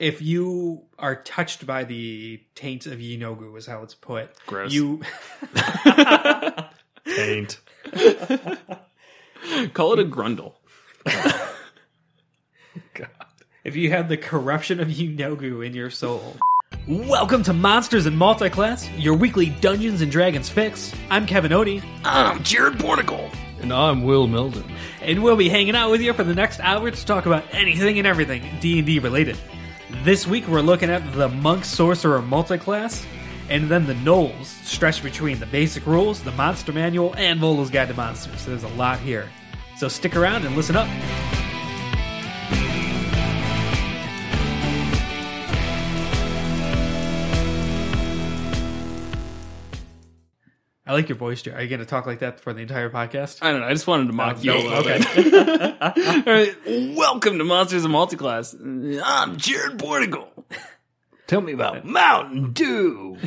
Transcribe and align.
if 0.00 0.20
you 0.22 0.82
are 0.98 1.14
touched 1.14 1.66
by 1.66 1.84
the 1.84 2.40
taint 2.54 2.86
of 2.86 2.98
Yeenoghu, 2.98 3.56
is 3.58 3.66
how 3.66 3.82
it's 3.82 3.94
put. 3.94 4.30
Gross. 4.46 4.72
You 4.72 5.02
Taint. 7.04 7.60
Call 9.74 9.92
it 9.92 9.98
a 10.00 10.04
grundle. 10.04 10.54
God. 12.94 13.08
If 13.62 13.76
you 13.76 13.90
have 13.90 14.08
the 14.08 14.16
corruption 14.16 14.80
of 14.80 14.88
Yeenoghu 14.88 15.64
in 15.64 15.74
your 15.74 15.90
soul. 15.90 16.36
Welcome 16.88 17.42
to 17.42 17.52
Monsters 17.52 18.06
and 18.06 18.16
Multiclass, 18.16 18.88
your 18.96 19.14
weekly 19.14 19.50
Dungeons 19.60 20.00
and 20.00 20.10
Dragons 20.10 20.48
fix. 20.48 20.94
I'm 21.10 21.26
Kevin 21.26 21.52
Odie, 21.52 21.84
I'm 22.04 22.42
Jared 22.42 22.78
Bornicle. 22.78 23.30
And 23.60 23.70
I'm 23.74 24.04
Will 24.04 24.26
Milden. 24.26 24.64
and 25.02 25.22
we'll 25.22 25.36
be 25.36 25.50
hanging 25.50 25.76
out 25.76 25.90
with 25.90 26.00
you 26.00 26.14
for 26.14 26.24
the 26.24 26.34
next 26.34 26.60
hour 26.60 26.90
to 26.90 27.06
talk 27.06 27.26
about 27.26 27.44
anything 27.52 27.98
and 27.98 28.06
everything 28.06 28.42
D&D 28.60 29.00
related. 29.00 29.36
This 30.02 30.26
week 30.26 30.48
we're 30.48 30.62
looking 30.62 30.88
at 30.88 31.12
the 31.12 31.28
Monk 31.28 31.64
Sorcerer 31.64 32.22
Multiclass, 32.22 33.04
and 33.50 33.68
then 33.68 33.86
the 33.86 33.92
Gnolls, 33.92 34.46
stretched 34.64 35.02
between 35.02 35.38
the 35.38 35.46
basic 35.46 35.86
rules, 35.86 36.22
the 36.22 36.32
Monster 36.32 36.72
Manual, 36.72 37.14
and 37.16 37.38
Volo's 37.38 37.68
Guide 37.68 37.88
to 37.88 37.94
Monsters. 37.94 38.40
So 38.40 38.50
there's 38.50 38.62
a 38.62 38.68
lot 38.76 38.98
here. 39.00 39.28
So 39.76 39.88
stick 39.88 40.16
around 40.16 40.46
and 40.46 40.56
listen 40.56 40.74
up. 40.74 40.88
I 50.90 50.92
like 50.92 51.08
your 51.08 51.18
voice, 51.18 51.40
Jared. 51.40 51.56
Are 51.56 51.62
you 51.62 51.68
going 51.68 51.78
to 51.78 51.86
talk 51.86 52.04
like 52.04 52.18
that 52.18 52.40
for 52.40 52.52
the 52.52 52.62
entire 52.62 52.90
podcast? 52.90 53.38
I 53.42 53.52
don't 53.52 53.60
know. 53.60 53.68
I 53.68 53.72
just 53.72 53.86
wanted 53.86 54.08
to 54.08 54.12
mock 54.12 54.42
you 54.42 54.52
a 54.52 54.54
little 54.54 54.78
okay. 54.78 55.76
All 55.80 56.22
right. 56.26 56.96
Welcome 56.96 57.38
to 57.38 57.44
Monsters 57.44 57.84
of 57.84 57.92
Multiclass. 57.92 59.00
I'm 59.00 59.36
Jared 59.36 59.78
Bornicle. 59.78 60.26
Tell 61.28 61.42
me 61.42 61.52
about 61.52 61.84
Mountain 61.84 62.54
Dew. 62.54 63.18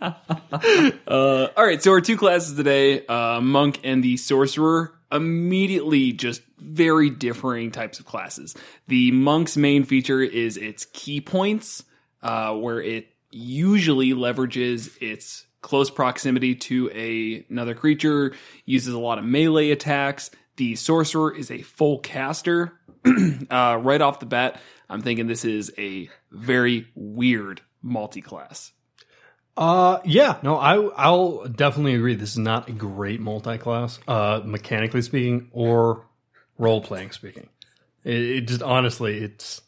Uh, 0.00 1.48
all 1.56 1.66
right, 1.66 1.82
so 1.82 1.90
our 1.90 2.00
two 2.00 2.16
classes 2.16 2.56
today, 2.56 3.04
uh, 3.06 3.40
monk 3.40 3.80
and 3.82 4.04
the 4.04 4.16
sorcerer, 4.16 4.94
immediately 5.10 6.12
just 6.12 6.42
very 6.58 7.10
differing 7.10 7.72
types 7.72 7.98
of 7.98 8.06
classes. 8.06 8.54
The 8.86 9.10
monk's 9.10 9.56
main 9.56 9.82
feature 9.82 10.22
is 10.22 10.56
its 10.56 10.84
ki 10.92 11.20
points, 11.20 11.82
uh, 12.22 12.54
where 12.54 12.80
it 12.80 13.08
usually 13.32 14.12
leverages 14.12 14.96
its 15.02 15.47
close 15.68 15.90
proximity 15.90 16.54
to 16.54 16.90
a, 16.94 17.44
another 17.50 17.74
creature, 17.74 18.34
uses 18.64 18.94
a 18.94 18.98
lot 18.98 19.18
of 19.18 19.24
melee 19.24 19.70
attacks. 19.70 20.30
The 20.56 20.76
sorcerer 20.76 21.36
is 21.36 21.50
a 21.50 21.60
full 21.60 21.98
caster. 21.98 22.72
uh, 23.50 23.78
right 23.82 24.00
off 24.00 24.18
the 24.18 24.26
bat, 24.26 24.60
I'm 24.88 25.02
thinking 25.02 25.26
this 25.26 25.44
is 25.44 25.70
a 25.76 26.08
very 26.30 26.88
weird 26.94 27.60
multi-class. 27.82 28.72
Uh, 29.58 29.98
yeah, 30.06 30.38
no, 30.42 30.56
I, 30.56 30.76
I'll 30.96 31.46
definitely 31.48 31.94
agree. 31.94 32.14
This 32.14 32.30
is 32.30 32.38
not 32.38 32.70
a 32.70 32.72
great 32.72 33.20
multi-class, 33.20 33.98
uh, 34.08 34.40
mechanically 34.44 35.02
speaking 35.02 35.48
or 35.52 36.06
role-playing 36.56 37.10
speaking. 37.10 37.50
It, 38.04 38.22
it 38.22 38.40
just 38.48 38.62
honestly, 38.62 39.18
it's 39.18 39.60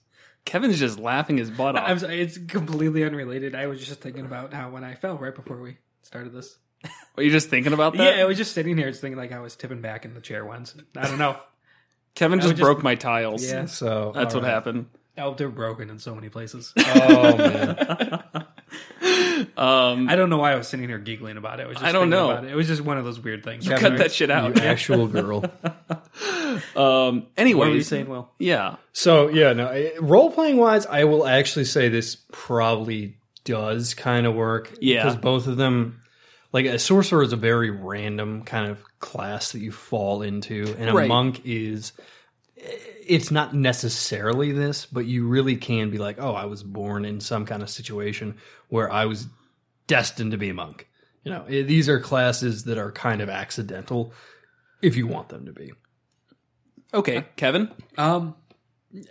Kevin's 0.46 0.78
just 0.78 0.98
laughing 0.98 1.36
his 1.36 1.50
butt 1.50 1.76
off. 1.76 1.84
I'm 1.86 1.98
sorry, 1.98 2.22
it's 2.22 2.38
completely 2.38 3.04
unrelated. 3.04 3.54
I 3.54 3.66
was 3.66 3.86
just 3.86 4.00
thinking 4.00 4.24
about 4.24 4.54
how 4.54 4.70
when 4.70 4.82
I 4.82 4.94
fell 4.94 5.18
right 5.18 5.34
before 5.34 5.60
we 5.60 5.76
started 6.10 6.32
this. 6.32 6.58
Were 7.16 7.22
you 7.22 7.30
just 7.30 7.50
thinking 7.50 7.72
about 7.72 7.96
that? 7.96 8.16
Yeah, 8.16 8.22
I 8.22 8.26
was 8.26 8.36
just 8.36 8.52
sitting 8.52 8.76
here, 8.76 8.88
just 8.90 9.00
thinking 9.00 9.16
like 9.18 9.30
I 9.30 9.38
was 9.38 9.54
tipping 9.54 9.80
back 9.80 10.04
in 10.04 10.14
the 10.14 10.20
chair 10.20 10.44
once. 10.44 10.74
I 10.96 11.06
don't 11.06 11.18
know. 11.18 11.36
Kevin 12.16 12.40
I 12.40 12.42
just 12.42 12.48
would 12.48 12.56
just- 12.56 12.64
broke 12.66 12.82
my 12.82 12.96
tiles. 12.96 13.44
Yeah. 13.48 13.66
so. 13.66 14.10
That's 14.12 14.34
what 14.34 14.42
happened. 14.42 14.86
Oh, 15.16 15.34
they're 15.34 15.48
broken 15.50 15.88
in 15.90 15.98
so 16.00 16.14
many 16.14 16.28
places. 16.28 16.72
Oh 16.86 17.36
man, 17.36 18.22
Um, 19.56 20.08
I 20.08 20.16
don't 20.16 20.30
know 20.30 20.38
why 20.38 20.52
I 20.52 20.56
was 20.56 20.68
sitting 20.68 20.88
here 20.88 20.98
giggling 20.98 21.36
about 21.36 21.60
it. 21.60 21.64
I 21.64 21.66
was 21.66 21.76
just 21.76 21.84
I 21.84 21.92
don't 21.92 22.10
thinking 22.10 22.10
know. 22.10 22.30
About 22.30 22.44
it. 22.44 22.50
it 22.52 22.54
was 22.54 22.66
just 22.66 22.82
one 22.82 22.98
of 22.98 23.04
those 23.04 23.18
weird 23.20 23.42
things. 23.42 23.66
cut 23.68 23.98
that 23.98 24.12
shit 24.12 24.30
out. 24.30 24.56
you 24.56 24.62
actual 24.62 25.06
girl. 25.08 25.44
Um, 25.44 26.56
What 26.76 26.76
were 26.76 27.14
you 27.14 27.26
anyways, 27.36 27.88
saying, 27.88 28.08
Will? 28.08 28.30
yeah. 28.38 28.76
So 28.92 29.28
yeah, 29.28 29.52
no, 29.52 29.90
role 30.00 30.30
playing 30.30 30.56
wise, 30.56 30.86
I 30.86 31.04
will 31.04 31.26
actually 31.26 31.64
say 31.64 31.88
this 31.88 32.16
probably 32.32 33.16
does 33.44 33.94
kind 33.94 34.26
of 34.26 34.34
work. 34.34 34.72
Yeah. 34.80 35.02
because 35.04 35.16
both 35.18 35.46
of 35.46 35.56
them, 35.56 35.99
like 36.52 36.66
a 36.66 36.78
sorcerer 36.78 37.22
is 37.22 37.32
a 37.32 37.36
very 37.36 37.70
random 37.70 38.42
kind 38.42 38.70
of 38.70 38.78
class 38.98 39.52
that 39.52 39.60
you 39.60 39.72
fall 39.72 40.22
into, 40.22 40.74
and 40.78 40.90
a 40.90 40.94
Right. 40.94 41.08
monk 41.08 41.42
is. 41.44 41.92
It's 43.06 43.30
not 43.30 43.54
necessarily 43.54 44.52
this, 44.52 44.84
but 44.86 45.06
you 45.06 45.26
really 45.26 45.56
can 45.56 45.90
be 45.90 45.98
like, 45.98 46.16
oh, 46.20 46.34
I 46.34 46.44
was 46.44 46.62
born 46.62 47.04
in 47.04 47.20
some 47.20 47.46
kind 47.46 47.62
of 47.62 47.70
situation 47.70 48.36
where 48.68 48.92
I 48.92 49.06
was 49.06 49.26
destined 49.86 50.32
to 50.32 50.36
be 50.38 50.50
a 50.50 50.54
monk. 50.54 50.86
You 51.24 51.32
know, 51.32 51.44
eh, 51.48 51.62
these 51.62 51.88
are 51.88 51.98
classes 51.98 52.64
that 52.64 52.78
are 52.78 52.92
kind 52.92 53.20
of 53.22 53.28
accidental 53.28 54.12
if 54.82 54.96
you 54.96 55.06
want 55.06 55.30
them 55.30 55.46
to 55.46 55.52
be. 55.52 55.72
Okay, 56.92 57.24
Kevin. 57.36 57.70
Um, 57.96 58.34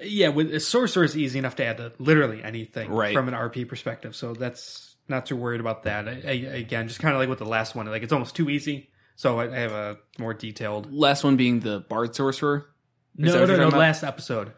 yeah, 0.01 0.29
with 0.29 0.53
a 0.53 0.59
sorcerer 0.59 1.03
is 1.03 1.17
easy 1.17 1.39
enough 1.39 1.55
to 1.57 1.65
add 1.65 1.77
to 1.77 1.91
literally 1.99 2.43
anything 2.43 2.91
Right. 2.91 3.13
from 3.13 3.27
an 3.27 3.33
RP 3.33 3.67
perspective. 3.67 4.15
So 4.15 4.33
that's 4.33 4.88
not 5.09 5.25
too 5.25 5.35
worried 5.35 5.59
about 5.61 5.83
that. 5.83 6.07
I, 6.07 6.11
I, 6.11 6.31
again, 6.57 6.87
just 6.87 6.99
kind 6.99 7.13
of 7.15 7.19
like 7.19 7.29
with 7.29 7.39
the 7.39 7.45
last 7.45 7.75
one, 7.75 7.85
like 7.87 8.03
it's 8.03 8.13
almost 8.13 8.35
too 8.35 8.49
easy. 8.49 8.89
So 9.15 9.39
I, 9.39 9.45
I 9.53 9.59
have 9.59 9.71
a 9.71 9.97
more 10.17 10.33
detailed. 10.33 10.93
Last 10.93 11.23
one 11.23 11.35
being 11.35 11.59
the 11.59 11.79
bard 11.81 12.15
sorcerer. 12.15 12.69
Is 13.17 13.33
that 13.33 13.37
No, 13.37 13.41
what 13.41 13.47
no, 13.47 13.53
you're 13.53 13.57
no. 13.57 13.63
talking 13.63 13.67
about? 13.69 13.79
Last 13.79 14.03
episode, 14.03 14.53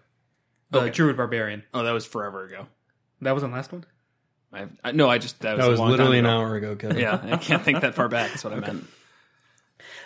the 0.69 0.79
Okay. 0.81 0.89
Druid 0.91 1.17
Barbarian. 1.17 1.63
Oh, 1.73 1.83
that 1.83 1.91
was 1.91 2.05
forever 2.05 2.45
ago. 2.45 2.67
That 3.21 3.33
wasn't 3.33 3.53
last 3.53 3.71
one. 3.71 3.85
I, 4.53 4.65
I 4.83 4.91
no, 4.91 5.09
I 5.09 5.17
just 5.17 5.39
that 5.41 5.55
was, 5.57 5.59
That 5.63 5.67
a 5.67 5.71
was 5.71 5.79
long 5.79 5.89
literally 5.91 6.17
time 6.17 6.25
an 6.25 6.31
ago. 6.31 6.39
hour 6.39 6.55
ago, 6.55 6.75
Kevin. 6.75 6.97
Yeah, 6.97 7.19
I 7.23 7.37
can't 7.37 7.63
think 7.63 7.81
that 7.81 7.95
far 7.95 8.07
back. 8.09 8.29
That's 8.31 8.43
what 8.43 8.53
I 8.53 8.59
meant. 8.61 8.85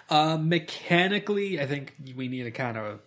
Uh, 0.10 0.38
mechanically, 0.38 1.60
I 1.60 1.66
think 1.66 1.96
we 2.16 2.28
need 2.28 2.44
to 2.44 2.52
kind 2.52 2.78
of 2.78 3.00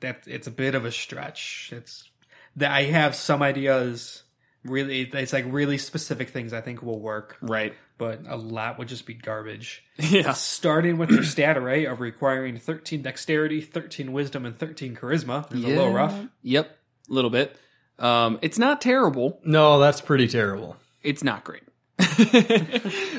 that. 0.00 0.22
It's 0.26 0.46
a 0.46 0.50
bit 0.52 0.74
of 0.74 0.84
a 0.84 0.92
stretch. 0.92 1.70
It's 1.72 2.08
that 2.56 2.70
I 2.70 2.82
have 2.84 3.14
some 3.14 3.42
ideas. 3.42 4.22
Really, 4.64 5.02
it's 5.02 5.32
like 5.32 5.44
really 5.48 5.76
specific 5.78 6.30
things 6.30 6.52
I 6.54 6.60
think 6.62 6.82
will 6.82 6.98
work, 7.00 7.36
Right. 7.42 7.74
but 7.98 8.20
a 8.26 8.36
lot 8.36 8.78
would 8.78 8.88
just 8.88 9.04
be 9.06 9.12
garbage. 9.14 9.84
Yeah. 9.98 10.32
Starting 10.32 10.96
with 10.98 11.10
your 11.10 11.22
stat 11.22 11.58
array 11.58 11.84
of 11.84 12.00
requiring 12.00 12.58
13 12.58 13.02
dexterity, 13.02 13.60
13 13.60 14.12
wisdom, 14.12 14.46
and 14.46 14.58
13 14.58 14.96
charisma 14.96 15.44
is 15.54 15.62
a 15.64 15.66
little 15.68 15.92
rough. 15.92 16.18
Yep. 16.42 16.66
A 17.10 17.12
little 17.12 17.30
bit. 17.30 17.56
Um, 17.98 18.38
it's 18.42 18.58
not 18.58 18.80
terrible. 18.80 19.38
No, 19.44 19.78
that's 19.78 20.00
pretty 20.00 20.26
terrible. 20.28 20.76
it's 21.02 21.22
not 21.22 21.44
great. 21.44 21.62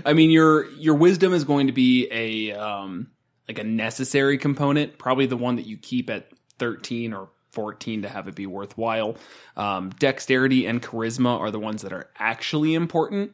I 0.06 0.14
mean, 0.14 0.32
your 0.32 0.70
your 0.72 0.96
wisdom 0.96 1.34
is 1.34 1.44
going 1.44 1.68
to 1.68 1.74
be 1.74 2.08
a 2.12 2.52
um, 2.58 3.08
like 3.48 3.60
a 3.60 3.64
necessary 3.64 4.38
component, 4.38 4.98
probably 4.98 5.26
the 5.28 5.38
one 5.38 5.56
that 5.58 5.66
you 5.66 5.78
keep 5.78 6.10
at 6.10 6.30
thirteen 6.60 7.14
or 7.14 7.30
fourteen 7.56 8.04
to 8.04 8.10
have 8.10 8.28
it 8.28 8.36
be 8.36 8.46
worthwhile. 8.46 9.16
Um, 9.58 9.90
dexterity 9.98 10.68
and 10.68 10.82
charisma 10.82 11.40
are 11.40 11.50
the 11.50 11.60
ones 11.60 11.82
that 11.82 11.94
are 11.94 12.10
actually 12.20 12.76
important. 12.76 13.32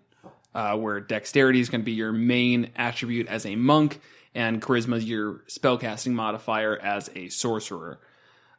Uh, 0.53 0.75
where 0.75 0.99
dexterity 0.99 1.61
is 1.61 1.69
going 1.69 1.79
to 1.79 1.85
be 1.85 1.93
your 1.93 2.11
main 2.11 2.71
attribute 2.75 3.25
as 3.27 3.45
a 3.45 3.55
monk, 3.55 4.01
and 4.35 4.61
charisma 4.61 4.97
is 4.97 5.05
your 5.05 5.43
spellcasting 5.47 6.11
modifier 6.11 6.77
as 6.77 7.09
a 7.15 7.29
sorcerer. 7.29 7.99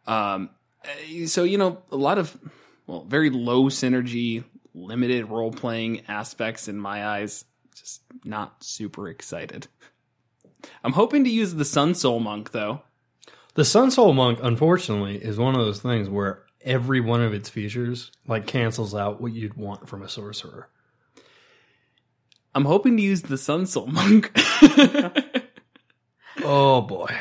Um, 0.06 0.48
eh, 0.84 1.26
so 1.26 1.44
you 1.44 1.58
know 1.58 1.82
a 1.90 1.96
lot 1.96 2.16
of 2.16 2.36
well, 2.86 3.04
very 3.04 3.30
low 3.30 3.64
synergy, 3.64 4.44
limited 4.74 5.26
role 5.26 5.52
playing 5.52 6.02
aspects 6.08 6.68
in 6.68 6.78
my 6.78 7.06
eyes. 7.06 7.44
Just 7.74 8.02
not 8.24 8.64
super 8.64 9.08
excited. 9.08 9.66
I'm 10.84 10.92
hoping 10.92 11.24
to 11.24 11.30
use 11.30 11.54
the 11.54 11.64
Sun 11.64 11.94
Soul 11.94 12.20
Monk 12.20 12.52
though. 12.52 12.82
The 13.54 13.64
Sun 13.64 13.90
Soul 13.90 14.14
Monk, 14.14 14.38
unfortunately, 14.42 15.16
is 15.16 15.38
one 15.38 15.54
of 15.54 15.64
those 15.64 15.80
things 15.80 16.08
where 16.08 16.44
every 16.62 17.00
one 17.00 17.20
of 17.20 17.34
its 17.34 17.48
features 17.48 18.10
like 18.26 18.46
cancels 18.46 18.94
out 18.94 19.20
what 19.20 19.32
you'd 19.32 19.54
want 19.54 19.88
from 19.88 20.02
a 20.02 20.08
sorcerer. 20.08 20.68
I'm 22.54 22.64
hoping 22.64 22.96
to 22.96 23.02
use 23.02 23.22
the 23.22 23.38
Sun 23.38 23.66
Soul 23.66 23.86
Monk. 23.86 24.32
Oh 26.42 26.80
boy. 26.80 27.14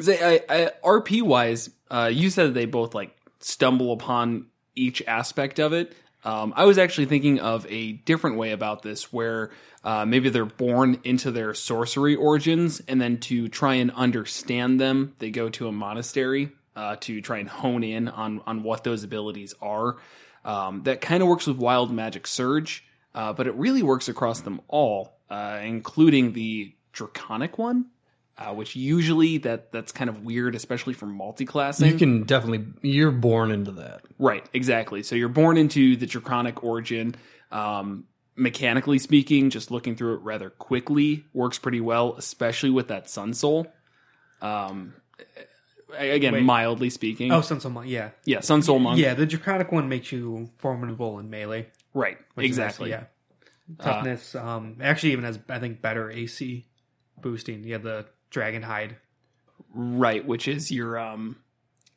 Say, 0.00 0.18
I, 0.48 0.54
I, 0.54 0.70
RP 0.82 1.22
wise, 1.22 1.70
uh, 1.90 2.10
you 2.12 2.30
said 2.30 2.54
they 2.54 2.64
both 2.64 2.94
like 2.94 3.16
stumble 3.40 3.92
upon 3.92 4.46
each 4.74 5.02
aspect 5.06 5.60
of 5.60 5.72
it. 5.72 5.94
Um, 6.24 6.54
I 6.56 6.64
was 6.64 6.78
actually 6.78 7.06
thinking 7.06 7.38
of 7.40 7.66
a 7.68 7.92
different 7.92 8.36
way 8.36 8.52
about 8.52 8.82
this, 8.82 9.12
where 9.12 9.50
uh, 9.84 10.06
maybe 10.06 10.30
they're 10.30 10.46
born 10.46 11.00
into 11.04 11.30
their 11.30 11.52
sorcery 11.52 12.16
origins, 12.16 12.80
and 12.88 13.00
then 13.00 13.18
to 13.20 13.48
try 13.48 13.74
and 13.74 13.90
understand 13.90 14.80
them, 14.80 15.14
they 15.18 15.30
go 15.30 15.50
to 15.50 15.68
a 15.68 15.72
monastery 15.72 16.50
uh, 16.74 16.96
to 17.00 17.20
try 17.20 17.38
and 17.38 17.48
hone 17.48 17.84
in 17.84 18.08
on 18.08 18.40
on 18.46 18.62
what 18.62 18.84
those 18.84 19.04
abilities 19.04 19.54
are. 19.60 19.96
Um, 20.44 20.82
that 20.84 21.00
kind 21.00 21.22
of 21.22 21.28
works 21.28 21.46
with 21.46 21.56
Wild 21.56 21.92
Magic 21.92 22.26
Surge, 22.26 22.84
uh, 23.14 23.32
but 23.32 23.46
it 23.46 23.54
really 23.54 23.82
works 23.82 24.08
across 24.08 24.40
them 24.40 24.60
all, 24.68 25.18
uh, 25.30 25.60
including 25.62 26.32
the 26.32 26.74
Draconic 26.92 27.58
one. 27.58 27.86
Uh, 28.38 28.52
which 28.52 28.74
usually 28.76 29.38
that 29.38 29.70
that's 29.72 29.92
kind 29.92 30.10
of 30.10 30.22
weird, 30.24 30.54
especially 30.54 30.92
for 30.94 31.06
multi-classing. 31.06 31.90
You 31.90 31.96
can 31.98 32.22
definitely 32.24 32.66
you're 32.82 33.10
born 33.12 33.50
into 33.50 33.72
that. 33.72 34.02
Right, 34.18 34.44
exactly. 34.52 35.02
So 35.02 35.14
you're 35.14 35.28
born 35.28 35.56
into 35.56 35.96
the 35.96 36.06
draconic 36.06 36.62
origin. 36.64 37.14
Um, 37.52 38.04
mechanically 38.36 38.98
speaking, 38.98 39.50
just 39.50 39.70
looking 39.70 39.94
through 39.94 40.14
it 40.14 40.20
rather 40.22 40.50
quickly 40.50 41.24
works 41.32 41.58
pretty 41.58 41.80
well, 41.80 42.14
especially 42.18 42.70
with 42.70 42.88
that 42.88 43.08
Sun 43.08 43.34
Soul. 43.34 43.68
Um, 44.42 44.94
again, 45.96 46.32
Wait. 46.34 46.42
mildly 46.42 46.90
speaking. 46.90 47.32
Oh, 47.32 47.40
Sun 47.40 47.60
Soul 47.60 47.70
Monk. 47.70 47.88
Yeah, 47.88 48.10
yeah, 48.24 48.40
Sun 48.40 48.62
Soul 48.62 48.78
Monk. 48.80 48.98
yeah. 48.98 49.14
The 49.14 49.26
Draconic 49.26 49.70
one 49.70 49.88
makes 49.88 50.10
you 50.12 50.50
formidable 50.58 51.18
in 51.18 51.30
melee. 51.30 51.68
right, 51.92 52.18
exactly. 52.36 52.92
actually- 52.92 53.08
yeah. 53.78 53.82
Toughness. 53.82 54.34
um, 54.34 54.76
actually, 54.82 55.12
even 55.12 55.24
has 55.24 55.38
I 55.48 55.58
think 55.58 55.80
better 55.80 56.10
AC 56.10 56.66
boosting. 57.22 57.64
Yeah, 57.64 57.78
the 57.78 58.04
Dragon 58.34 58.62
Hide. 58.62 58.96
Right, 59.72 60.26
which 60.26 60.46
is 60.48 60.70
your 60.70 60.98
um, 60.98 61.36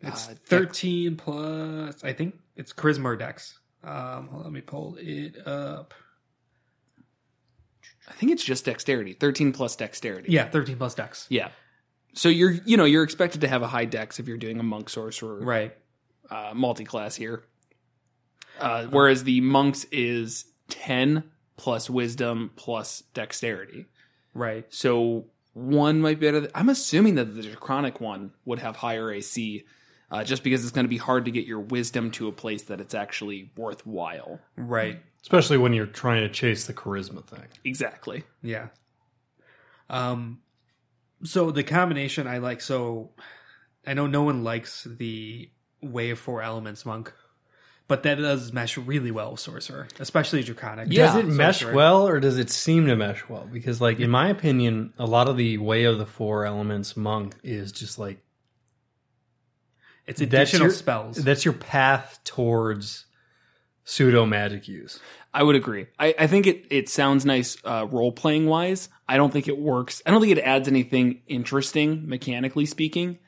It's 0.01 0.29
uh, 0.29 0.35
thirteen 0.45 1.15
plus. 1.17 2.03
I 2.03 2.13
think 2.13 2.35
it's 2.55 2.71
Charisma 2.71 3.17
Dex. 3.19 3.59
Um, 3.83 4.29
on, 4.31 4.41
let 4.43 4.51
me 4.53 4.61
pull 4.61 4.95
it 4.99 5.35
up. 5.47 5.93
I 8.07 8.13
think 8.13 8.31
it's 8.31 8.43
just 8.43 8.65
dexterity, 8.65 9.13
thirteen 9.13 9.51
plus 9.51 9.75
dexterity. 9.75 10.31
Yeah, 10.31 10.47
thirteen 10.49 10.77
plus 10.77 10.93
Dex. 10.95 11.25
yeah. 11.29 11.49
So 12.13 12.29
you're 12.29 12.51
you 12.65 12.77
know 12.77 12.85
you're 12.85 13.03
expected 13.03 13.41
to 13.41 13.47
have 13.47 13.61
a 13.63 13.67
high 13.67 13.85
dex 13.85 14.19
if 14.19 14.27
you're 14.27 14.37
doing 14.37 14.59
a 14.59 14.63
monk 14.63 14.89
sorcerer 14.89 15.39
Right. 15.41 15.75
uh, 16.31 16.51
multi-class 16.55 17.15
here. 17.15 17.43
Uh, 18.59 18.85
whereas 18.87 19.23
the 19.23 19.39
monks 19.41 19.85
is 19.91 20.45
10 20.69 21.23
plus 21.57 21.91
wisdom 21.91 22.49
plus 22.55 23.03
dexterity. 23.13 23.85
Right. 24.33 24.65
So 24.69 25.25
one 25.57 25.99
might 26.01 26.19
be 26.19 26.27
better. 26.27 26.41
th- 26.41 26.51
I'm 26.53 26.69
assuming 26.69 27.15
that 27.15 27.35
the 27.35 27.55
chronic 27.55 27.99
one 27.99 28.31
would 28.45 28.59
have 28.59 28.75
higher 28.75 29.11
AC, 29.11 29.63
uh, 30.11 30.23
just 30.23 30.43
because 30.43 30.61
it's 30.63 30.71
going 30.71 30.85
to 30.85 30.89
be 30.89 30.97
hard 30.97 31.25
to 31.25 31.31
get 31.31 31.47
your 31.47 31.59
wisdom 31.59 32.11
to 32.11 32.27
a 32.27 32.31
place 32.31 32.63
that 32.63 32.79
it's 32.79 32.93
actually 32.93 33.49
worthwhile. 33.57 34.39
Right. 34.55 35.01
Especially 35.23 35.57
when 35.57 35.73
you're 35.73 35.87
trying 35.87 36.21
to 36.21 36.29
chase 36.29 36.65
the 36.65 36.73
charisma 36.73 37.25
thing. 37.25 37.47
Exactly. 37.63 38.23
Yeah. 38.43 38.67
Um 39.89 40.41
so 41.23 41.49
the 41.49 41.63
combination 41.63 42.27
I 42.27 42.37
like 42.37 42.61
so 42.61 43.09
I 43.85 43.93
know 43.95 44.05
no 44.05 44.21
one 44.21 44.43
likes 44.43 44.83
the 44.83 45.49
way 45.81 46.11
of 46.11 46.19
four 46.19 46.41
elements 46.43 46.85
monk, 46.85 47.11
but 47.87 48.03
that 48.03 48.15
does 48.15 48.51
mesh 48.51 48.77
really 48.77 49.11
well 49.11 49.31
with 49.31 49.39
sorcerer, 49.39 49.87
especially 49.99 50.43
draconic. 50.43 50.87
Yeah. 50.91 51.05
does 51.07 51.15
it 51.15 51.25
mesh 51.27 51.59
sorcerer. 51.59 51.75
well 51.75 52.07
or 52.07 52.19
does 52.19 52.37
it 52.37 52.49
seem 52.49 52.85
to 52.87 52.95
mesh 52.95 53.27
well? 53.29 53.47
Because 53.51 53.79
like 53.79 53.99
in 53.99 54.09
my 54.09 54.29
opinion, 54.29 54.93
a 54.97 55.05
lot 55.05 55.27
of 55.27 55.37
the 55.37 55.57
way 55.57 55.85
of 55.85 55.97
the 55.97 56.05
four 56.05 56.45
elements 56.45 56.97
monk 56.97 57.35
is 57.43 57.71
just 57.71 57.97
like 57.97 58.19
It's 60.05 60.19
that's 60.19 60.33
additional 60.33 60.67
your 60.67 60.73
spells. 60.73 61.17
That's 61.17 61.45
your 61.45 61.53
path 61.53 62.19
towards 62.23 63.05
pseudo 63.85 64.25
magic 64.25 64.67
use. 64.67 64.99
I 65.33 65.43
would 65.43 65.55
agree. 65.55 65.87
I, 65.99 66.15
I 66.17 66.27
think 66.27 66.47
it, 66.47 66.65
it 66.69 66.89
sounds 66.89 67.25
nice 67.25 67.57
uh, 67.63 67.87
role 67.89 68.11
playing 68.11 68.47
wise. 68.47 68.89
I 69.07 69.17
don't 69.17 69.31
think 69.31 69.47
it 69.47 69.57
works. 69.57 70.01
I 70.05 70.11
don't 70.11 70.19
think 70.19 70.35
it 70.35 70.41
adds 70.41 70.67
anything 70.67 71.21
interesting 71.27 72.09
mechanically 72.09 72.65
speaking. 72.65 73.19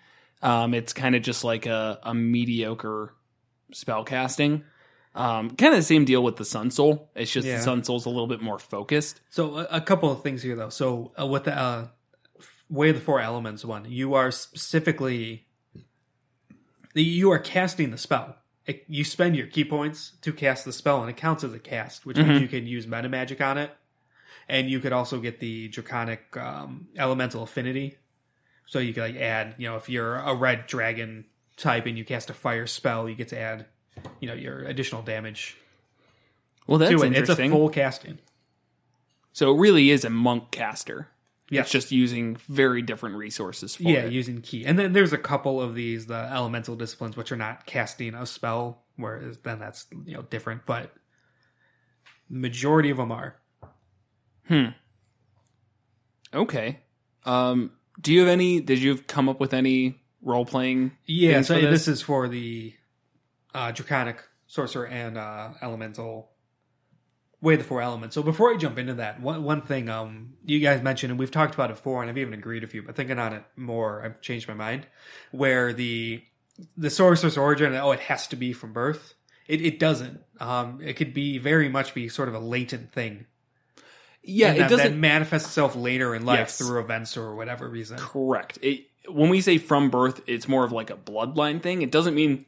Um, 0.41 0.73
it's 0.73 0.91
kind 0.91 1.15
of 1.15 1.21
just 1.21 1.43
like 1.43 1.65
a, 1.65 1.99
a 2.03 2.13
mediocre 2.13 3.13
spell 3.71 4.03
casting. 4.03 4.63
Um, 5.15 5.49
kind 5.51 5.73
of 5.73 5.79
the 5.79 5.83
same 5.83 6.05
deal 6.05 6.23
with 6.23 6.35
the 6.37 6.45
Sun 6.45 6.71
Soul. 6.71 7.09
It's 7.15 7.31
just 7.31 7.47
Yeah. 7.47 7.57
the 7.57 7.63
Sun 7.63 7.83
Soul's 7.83 8.05
a 8.05 8.09
little 8.09 8.27
bit 8.27 8.41
more 8.41 8.59
focused. 8.59 9.21
So 9.29 9.57
a, 9.57 9.67
a 9.71 9.81
couple 9.81 10.11
of 10.11 10.21
things 10.21 10.43
here, 10.43 10.55
though. 10.55 10.69
So 10.69 11.11
uh, 11.19 11.25
with 11.25 11.45
the 11.45 11.57
uh, 11.57 11.87
way 12.69 12.89
of 12.89 12.95
the 12.95 13.01
four 13.01 13.19
elements 13.19 13.65
one, 13.65 13.85
you 13.89 14.13
are 14.13 14.31
specifically 14.31 15.47
you 16.93 17.31
are 17.31 17.39
casting 17.39 17.91
the 17.91 17.97
spell. 17.97 18.35
It, 18.65 18.83
you 18.87 19.03
spend 19.03 19.35
your 19.35 19.47
ki 19.47 19.63
points 19.65 20.13
to 20.21 20.31
cast 20.31 20.63
the 20.65 20.73
spell, 20.73 21.01
and 21.01 21.09
it 21.09 21.17
counts 21.17 21.43
as 21.43 21.53
a 21.53 21.59
cast, 21.59 22.05
which 22.05 22.17
means 22.17 22.41
you 22.41 22.47
can 22.47 22.67
use 22.67 22.85
meta 22.87 23.09
magic 23.09 23.41
on 23.41 23.57
it, 23.57 23.71
and 24.47 24.69
you 24.69 24.79
could 24.79 24.93
also 24.93 25.19
get 25.19 25.39
the 25.39 25.69
draconic 25.69 26.35
um, 26.37 26.87
elemental 26.97 27.43
affinity. 27.43 27.97
So 28.67 28.77
you 28.77 28.93
could 28.93 29.01
like 29.01 29.15
add, 29.15 29.55
you 29.57 29.67
know, 29.67 29.75
if 29.77 29.89
you're 29.89 30.17
a 30.17 30.35
red 30.35 30.67
dragon 30.67 31.25
type 31.59 31.85
and 31.85 31.97
you 31.97 32.05
cast 32.05 32.29
a 32.29 32.33
fire 32.33 32.67
spell, 32.67 33.07
you 33.09 33.15
get 33.15 33.29
to 33.29 33.39
add, 33.39 33.65
you 34.19 34.27
know, 34.27 34.33
your 34.33 34.59
additional 34.59 35.01
damage 35.01 35.57
Well, 36.67 36.77
that's 36.79 36.91
to 36.91 37.03
it. 37.03 37.15
It's 37.15 37.29
a 37.29 37.35
full 37.35 37.69
casting. 37.69 38.19
so 39.33 39.53
it 39.55 39.59
really 39.59 39.89
is 39.89 40.05
a 40.05 40.09
monk 40.09 40.51
caster. 40.51 41.07
Yes. 41.51 41.63
It's 41.65 41.71
just 41.71 41.91
using 41.91 42.35
very 42.47 42.83
different 42.83 43.15
resources 43.15 43.75
for 43.75 43.83
yeah, 43.83 44.01
it. 44.01 44.11
using 44.11 44.41
ki. 44.41 44.65
And 44.65 44.77
then 44.77 44.93
there's 44.93 45.13
a 45.13 45.17
couple 45.17 45.59
of 45.59 45.73
these 45.73 46.05
the 46.05 46.29
elemental 46.31 46.75
disciplines 46.75 47.17
which 47.17 47.31
are 47.31 47.37
not 47.37 47.65
casting 47.65 48.13
a 48.13 48.27
spell, 48.27 48.83
whereas 48.97 49.37
then 49.39 49.57
that's 49.57 49.87
you 50.05 50.13
know 50.13 50.21
different. 50.21 50.67
But 50.67 50.93
majority 52.29 52.91
of 52.91 52.97
them 52.97 53.11
are. 53.11 53.35
Hmm. 54.47 54.65
Okay. 56.31 56.81
Um, 57.25 57.71
do 57.99 58.13
you 58.13 58.19
have 58.19 58.29
any? 58.29 58.61
Did 58.61 58.77
you 58.79 58.97
come 58.97 59.27
up 59.27 59.39
with 59.39 59.53
any 59.53 59.98
role 60.21 60.45
playing? 60.45 60.91
Yeah, 61.05 61.41
so 61.41 61.59
this? 61.59 61.87
is 61.87 62.01
for 62.01 62.27
the 62.27 62.73
uh, 63.53 63.71
draconic 63.71 64.23
sorcerer 64.47 64.85
and 64.87 65.17
uh, 65.17 65.49
elemental 65.61 66.31
way 67.41 67.53
of 67.53 67.59
the 67.59 67.65
four 67.65 67.81
elements. 67.81 68.15
So 68.15 68.21
before 68.23 68.53
I 68.53 68.57
jump 68.57 68.77
into 68.77 68.95
that, 68.95 69.21
one 69.21 69.43
one 69.43 69.61
thing 69.61 69.87
um 69.89 70.33
you 70.45 70.59
guys 70.59 70.81
mentioned 70.81 71.11
and 71.11 71.19
we've 71.19 71.31
talked 71.31 71.53
about 71.53 71.69
it 71.69 71.75
before, 71.77 72.01
and 72.01 72.09
I've 72.09 72.17
even 72.17 72.33
agreed 72.33 72.63
with 72.63 72.73
you, 72.73 72.83
but 72.83 72.95
thinking 72.95 73.17
on 73.19 73.33
it 73.33 73.43
more, 73.55 74.03
I've 74.03 74.19
changed 74.21 74.47
my 74.47 74.53
mind. 74.53 74.87
Where 75.31 75.71
the 75.73 76.21
the 76.75 76.89
sorcerer's 76.89 77.37
origin, 77.37 77.73
oh, 77.75 77.91
it 77.91 78.01
has 78.01 78.27
to 78.27 78.35
be 78.35 78.51
from 78.53 78.73
birth. 78.73 79.13
It 79.47 79.61
it 79.61 79.79
doesn't. 79.79 80.19
Um, 80.39 80.79
it 80.83 80.93
could 80.93 81.13
be 81.13 81.37
very 81.37 81.69
much 81.69 81.93
be 81.93 82.09
sort 82.09 82.27
of 82.27 82.35
a 82.35 82.39
latent 82.39 82.91
thing. 82.91 83.25
yeah, 84.21 84.49
And 84.49 84.57
it 84.57 84.59
that, 84.61 84.69
doesn't. 84.69 84.91
that 84.91 84.97
manifests 84.97 85.47
itself 85.47 85.75
later 85.77 86.13
in 86.15 86.25
life 86.25 86.39
Yes. 86.39 86.57
through 86.57 86.79
events 86.81 87.15
or 87.17 87.35
whatever 87.35 87.67
reason. 87.69 87.97
Correct. 87.97 88.59
It, 88.61 88.85
when 89.11 89.29
we 89.29 89.41
say 89.41 89.57
from 89.57 89.89
birth, 89.89 90.21
it's 90.27 90.47
more 90.47 90.63
of 90.63 90.71
like 90.71 90.89
a 90.89 90.95
bloodline 90.95 91.61
thing. 91.61 91.81
It 91.81 91.91
doesn't 91.91 92.15
mean 92.15 92.45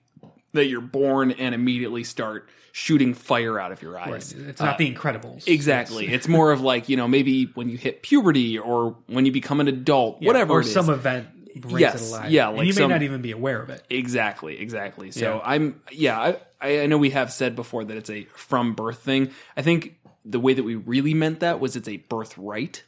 that 0.53 0.65
you're 0.65 0.81
born 0.81 1.31
and 1.31 1.55
immediately 1.55 2.03
start 2.03 2.49
shooting 2.73 3.13
fire 3.13 3.59
out 3.59 3.71
of 3.71 3.81
your 3.81 3.93
Right. 3.93 4.13
eyes. 4.13 4.33
It's 4.33 4.61
not 4.61 4.75
Uh, 4.75 4.77
the 4.77 4.93
Incredibles. 4.93 5.47
Exactly. 5.47 6.07
It's 6.07 6.27
more 6.27 6.51
of 6.51 6.61
like, 6.61 6.87
you 6.89 6.95
know, 6.97 7.07
maybe 7.07 7.45
when 7.53 7.67
you 7.69 7.77
hit 7.77 8.01
puberty 8.01 8.57
or 8.57 8.95
when 9.07 9.25
you 9.25 9.31
become 9.31 9.59
an 9.59 9.67
adult, 9.67 10.21
Yeah, 10.21 10.27
whatever 10.27 10.53
or 10.53 10.59
it 10.61 10.65
is. 10.67 10.73
some 10.73 10.89
event 10.89 11.27
brings 11.61 11.79
Yes, 11.81 12.01
it 12.01 12.15
alive. 12.15 12.31
yeah, 12.31 12.47
and 12.47 12.57
like 12.57 12.67
you 12.67 12.73
may 12.73 12.81
some- 12.81 12.89
not 12.91 13.01
even 13.03 13.21
be 13.21 13.31
aware 13.31 13.61
of 13.61 13.69
it. 13.69 13.83
Exactly, 13.89 14.57
exactly. 14.59 15.11
So 15.11 15.35
Yeah. 15.35 15.41
I'm 15.51 15.81
yeah, 15.91 16.33
I 16.61 16.79
I 16.81 16.85
know 16.85 16.97
we 16.97 17.09
have 17.09 17.31
said 17.31 17.55
before 17.57 17.83
that 17.83 17.97
it's 17.97 18.09
a 18.09 18.23
from 18.35 18.73
birth 18.73 18.99
thing. 18.99 19.31
I 19.57 19.61
think 19.61 19.95
the 20.23 20.39
way 20.39 20.53
that 20.53 20.63
we 20.63 20.75
really 20.75 21.13
meant 21.13 21.39
that 21.41 21.59
was 21.59 21.75
it's 21.75 21.89
a 21.89 21.97
birthright. 21.97 22.83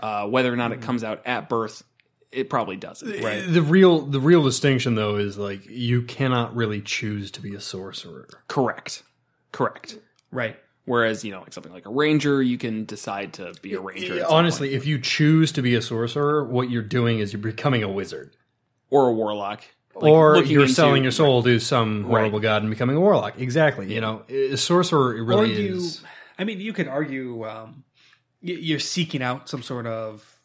Uh, 0.00 0.26
whether 0.26 0.50
or 0.52 0.56
not 0.56 0.70
Mm-hmm. 0.72 0.82
it 0.82 0.86
comes 0.86 1.04
out 1.04 1.20
at 1.26 1.48
birth, 1.50 1.84
it 2.32 2.48
probably 2.50 2.76
doesn't. 2.76 3.22
Right. 3.22 3.40
The 3.46 3.62
real 3.62 4.02
the 4.02 4.20
real 4.20 4.42
distinction 4.42 4.94
though 4.94 5.16
is 5.16 5.36
like 5.38 5.66
you 5.68 6.02
cannot 6.02 6.54
really 6.54 6.80
choose 6.80 7.30
to 7.32 7.40
be 7.40 7.54
a 7.54 7.60
sorcerer. 7.60 8.28
Correct. 8.48 9.02
Correct. 9.52 9.98
Right. 10.30 10.56
Whereas, 10.86 11.24
you 11.24 11.30
know, 11.30 11.40
like 11.40 11.52
something 11.52 11.72
like 11.72 11.86
a 11.86 11.90
ranger, 11.90 12.42
you 12.42 12.58
can 12.58 12.84
decide 12.84 13.34
to 13.34 13.52
be 13.62 13.74
a 13.74 13.80
ranger. 13.80 14.14
at 14.20 14.22
some 14.26 14.32
Honestly, 14.32 14.68
point. 14.68 14.76
if 14.82 14.86
you 14.86 14.98
choose 14.98 15.52
to 15.52 15.62
be 15.62 15.74
a 15.74 15.82
sorcerer, 15.82 16.44
what 16.44 16.70
you're 16.70 16.82
doing 16.82 17.18
is 17.18 17.32
you're 17.32 17.42
becoming 17.42 17.82
a 17.82 17.88
wizard. 17.88 18.36
or 18.90 19.08
a 19.08 19.12
warlock. 19.12 19.62
Like, 19.94 20.04
or 20.04 20.36
you're 20.42 20.62
into- 20.62 20.74
selling 20.74 21.02
your 21.02 21.12
soul 21.12 21.42
to 21.44 21.58
some 21.60 22.02
Right. 22.04 22.08
horrible 22.20 22.40
god 22.40 22.62
and 22.62 22.70
becoming 22.70 22.96
a 22.96 23.00
warlock. 23.00 23.38
Exactly. 23.38 23.92
You 23.92 24.00
know, 24.00 24.22
a 24.28 24.56
sorcerer 24.56 25.16
Or 25.16 25.24
really 25.24 25.52
you, 25.66 25.76
is. 25.76 26.02
I 26.38 26.44
mean, 26.44 26.60
you 26.60 26.72
could 26.72 26.88
argue 26.88 27.46
um, 27.46 27.84
you're 28.40 28.78
seeking 28.80 29.22
out 29.22 29.48
some 29.48 29.62
sort 29.62 29.86
of. 29.86 30.39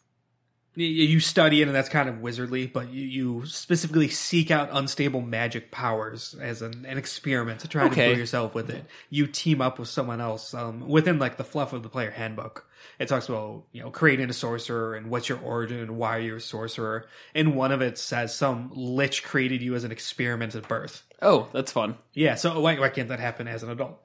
You 0.78 1.20
study 1.20 1.62
it, 1.62 1.68
and 1.68 1.74
that's 1.74 1.88
kind 1.88 2.08
of 2.08 2.16
wizardly, 2.16 2.70
but 2.70 2.90
you, 2.90 3.02
you 3.02 3.46
specifically 3.46 4.08
seek 4.08 4.50
out 4.50 4.68
unstable 4.70 5.22
magic 5.22 5.70
powers 5.70 6.34
as 6.40 6.60
an, 6.60 6.84
an 6.86 6.98
experiment 6.98 7.60
to 7.60 7.68
try 7.68 7.84
to 7.84 7.90
Okay. 7.90 8.08
kill 8.10 8.18
yourself 8.18 8.54
with 8.54 8.68
it. 8.68 8.84
You 9.08 9.26
team 9.26 9.62
up 9.62 9.78
with 9.78 9.88
someone 9.88 10.20
else 10.20 10.52
um, 10.52 10.86
within 10.86 11.18
like 11.18 11.38
the 11.38 11.44
fluff 11.44 11.72
of 11.72 11.82
the 11.82 11.88
player 11.88 12.10
handbook. 12.10 12.66
It 12.98 13.08
talks 13.08 13.28
about 13.28 13.64
you 13.72 13.82
know 13.82 13.90
creating 13.90 14.28
a 14.30 14.34
sorcerer 14.34 14.94
and 14.94 15.10
what's 15.10 15.28
your 15.30 15.38
origin 15.38 15.80
and 15.80 15.96
why 15.96 16.18
you're 16.18 16.36
a 16.36 16.40
sorcerer. 16.40 17.06
And 17.34 17.56
one 17.56 17.72
of 17.72 17.80
it 17.80 17.96
says 17.98 18.34
some 18.34 18.70
lich 18.74 19.22
created 19.24 19.62
you 19.62 19.74
as 19.74 19.84
an 19.84 19.92
experiment 19.92 20.54
at 20.54 20.68
birth. 20.68 21.02
Oh, 21.22 21.48
that's 21.52 21.72
fun. 21.72 21.96
Yeah, 22.12 22.34
so 22.34 22.60
why, 22.60 22.78
why 22.78 22.90
can't 22.90 23.08
that 23.08 23.18
happen 23.20 23.48
as 23.48 23.62
an 23.62 23.70
adult? 23.70 23.98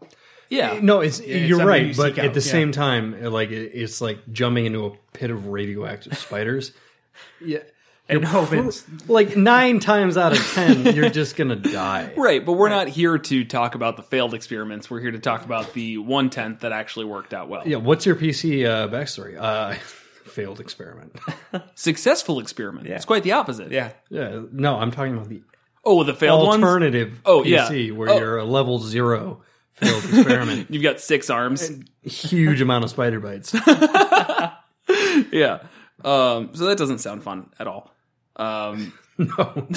Yeah. 0.52 0.80
No, 0.82 1.00
it's 1.00 1.20
it's 1.20 1.28
you're 1.28 1.58
something 1.60 1.68
right, 1.68 1.86
you 1.88 1.96
but 1.96 2.20
at 2.20 2.26
out, 2.28 2.34
the 2.36 2.40
yeah. 2.42 2.52
same 2.52 2.72
time, 2.72 3.24
like 3.24 3.50
it's 3.52 4.02
like 4.02 4.20
jumping 4.32 4.66
into 4.68 4.86
a 4.86 4.92
pit 5.14 5.32
of 5.32 5.48
radioactive 5.48 6.18
spiders. 6.18 6.72
Yeah, 7.44 7.60
And 8.08 8.24
Hovin's 8.26 8.86
like 9.08 9.36
nine 9.36 9.80
times 9.80 10.16
out 10.18 10.32
of 10.32 10.40
ten, 10.54 10.86
you're 10.96 11.10
just 11.10 11.36
gonna 11.36 11.56
die. 11.56 12.14
Right, 12.16 12.44
but 12.46 12.54
we're 12.54 12.70
not 12.70 12.88
here 12.88 13.18
to 13.18 13.44
talk 13.44 13.76
about 13.76 13.98
the 13.98 14.04
failed 14.04 14.34
experiments. 14.34 14.90
We're 14.90 15.02
here 15.02 15.12
to 15.12 15.20
talk 15.20 15.44
about 15.46 15.74
the 15.74 15.98
one 15.98 16.30
tenth 16.30 16.62
that 16.62 16.72
actually 16.72 17.06
worked 17.06 17.34
out 17.34 17.50
well. 17.50 17.64
Yeah, 17.68 17.78
what's 17.78 18.06
your 18.06 18.16
PC 18.16 18.66
uh, 18.66 18.88
backstory? 18.88 19.38
Uh, 19.40 19.74
failed 20.26 20.60
experiment. 20.60 21.16
Successful 21.76 22.40
experiment. 22.40 22.88
Yeah. 22.88 22.96
It's 22.96 23.06
quite 23.06 23.24
the 23.24 23.34
opposite. 23.34 23.72
Yeah. 23.72 23.92
yeah, 24.10 24.42
no, 24.52 24.78
I'm 24.78 24.92
talking 24.92 25.14
about 25.14 25.30
the 25.30 25.42
Oh, 25.84 26.04
the 26.04 26.14
failed 26.14 26.48
ones. 26.48 26.64
alternative 26.64 27.20
Oh, 27.26 27.42
PC 27.44 27.88
yeah. 27.88 27.94
where 27.94 28.10
Oh. 28.10 28.18
you're 28.20 28.38
a 28.38 28.46
level 28.46 28.80
zero 28.80 29.42
failed 29.74 30.04
experiment. 30.04 30.68
You've 30.72 30.84
got 30.84 31.00
six 31.00 31.30
arms. 31.30 31.70
And 31.70 31.90
Huge 32.04 32.62
amount 32.62 32.84
of 32.84 32.90
spider 32.90 33.20
bites. 33.20 33.54
yeah. 35.32 35.60
Um, 36.04 36.50
so 36.54 36.66
that 36.66 36.78
doesn't 36.78 37.00
sound 37.00 37.24
fun 37.24 37.50
at 37.60 37.68
all. 37.68 37.94
Um, 38.36 38.94
no, 39.18 39.68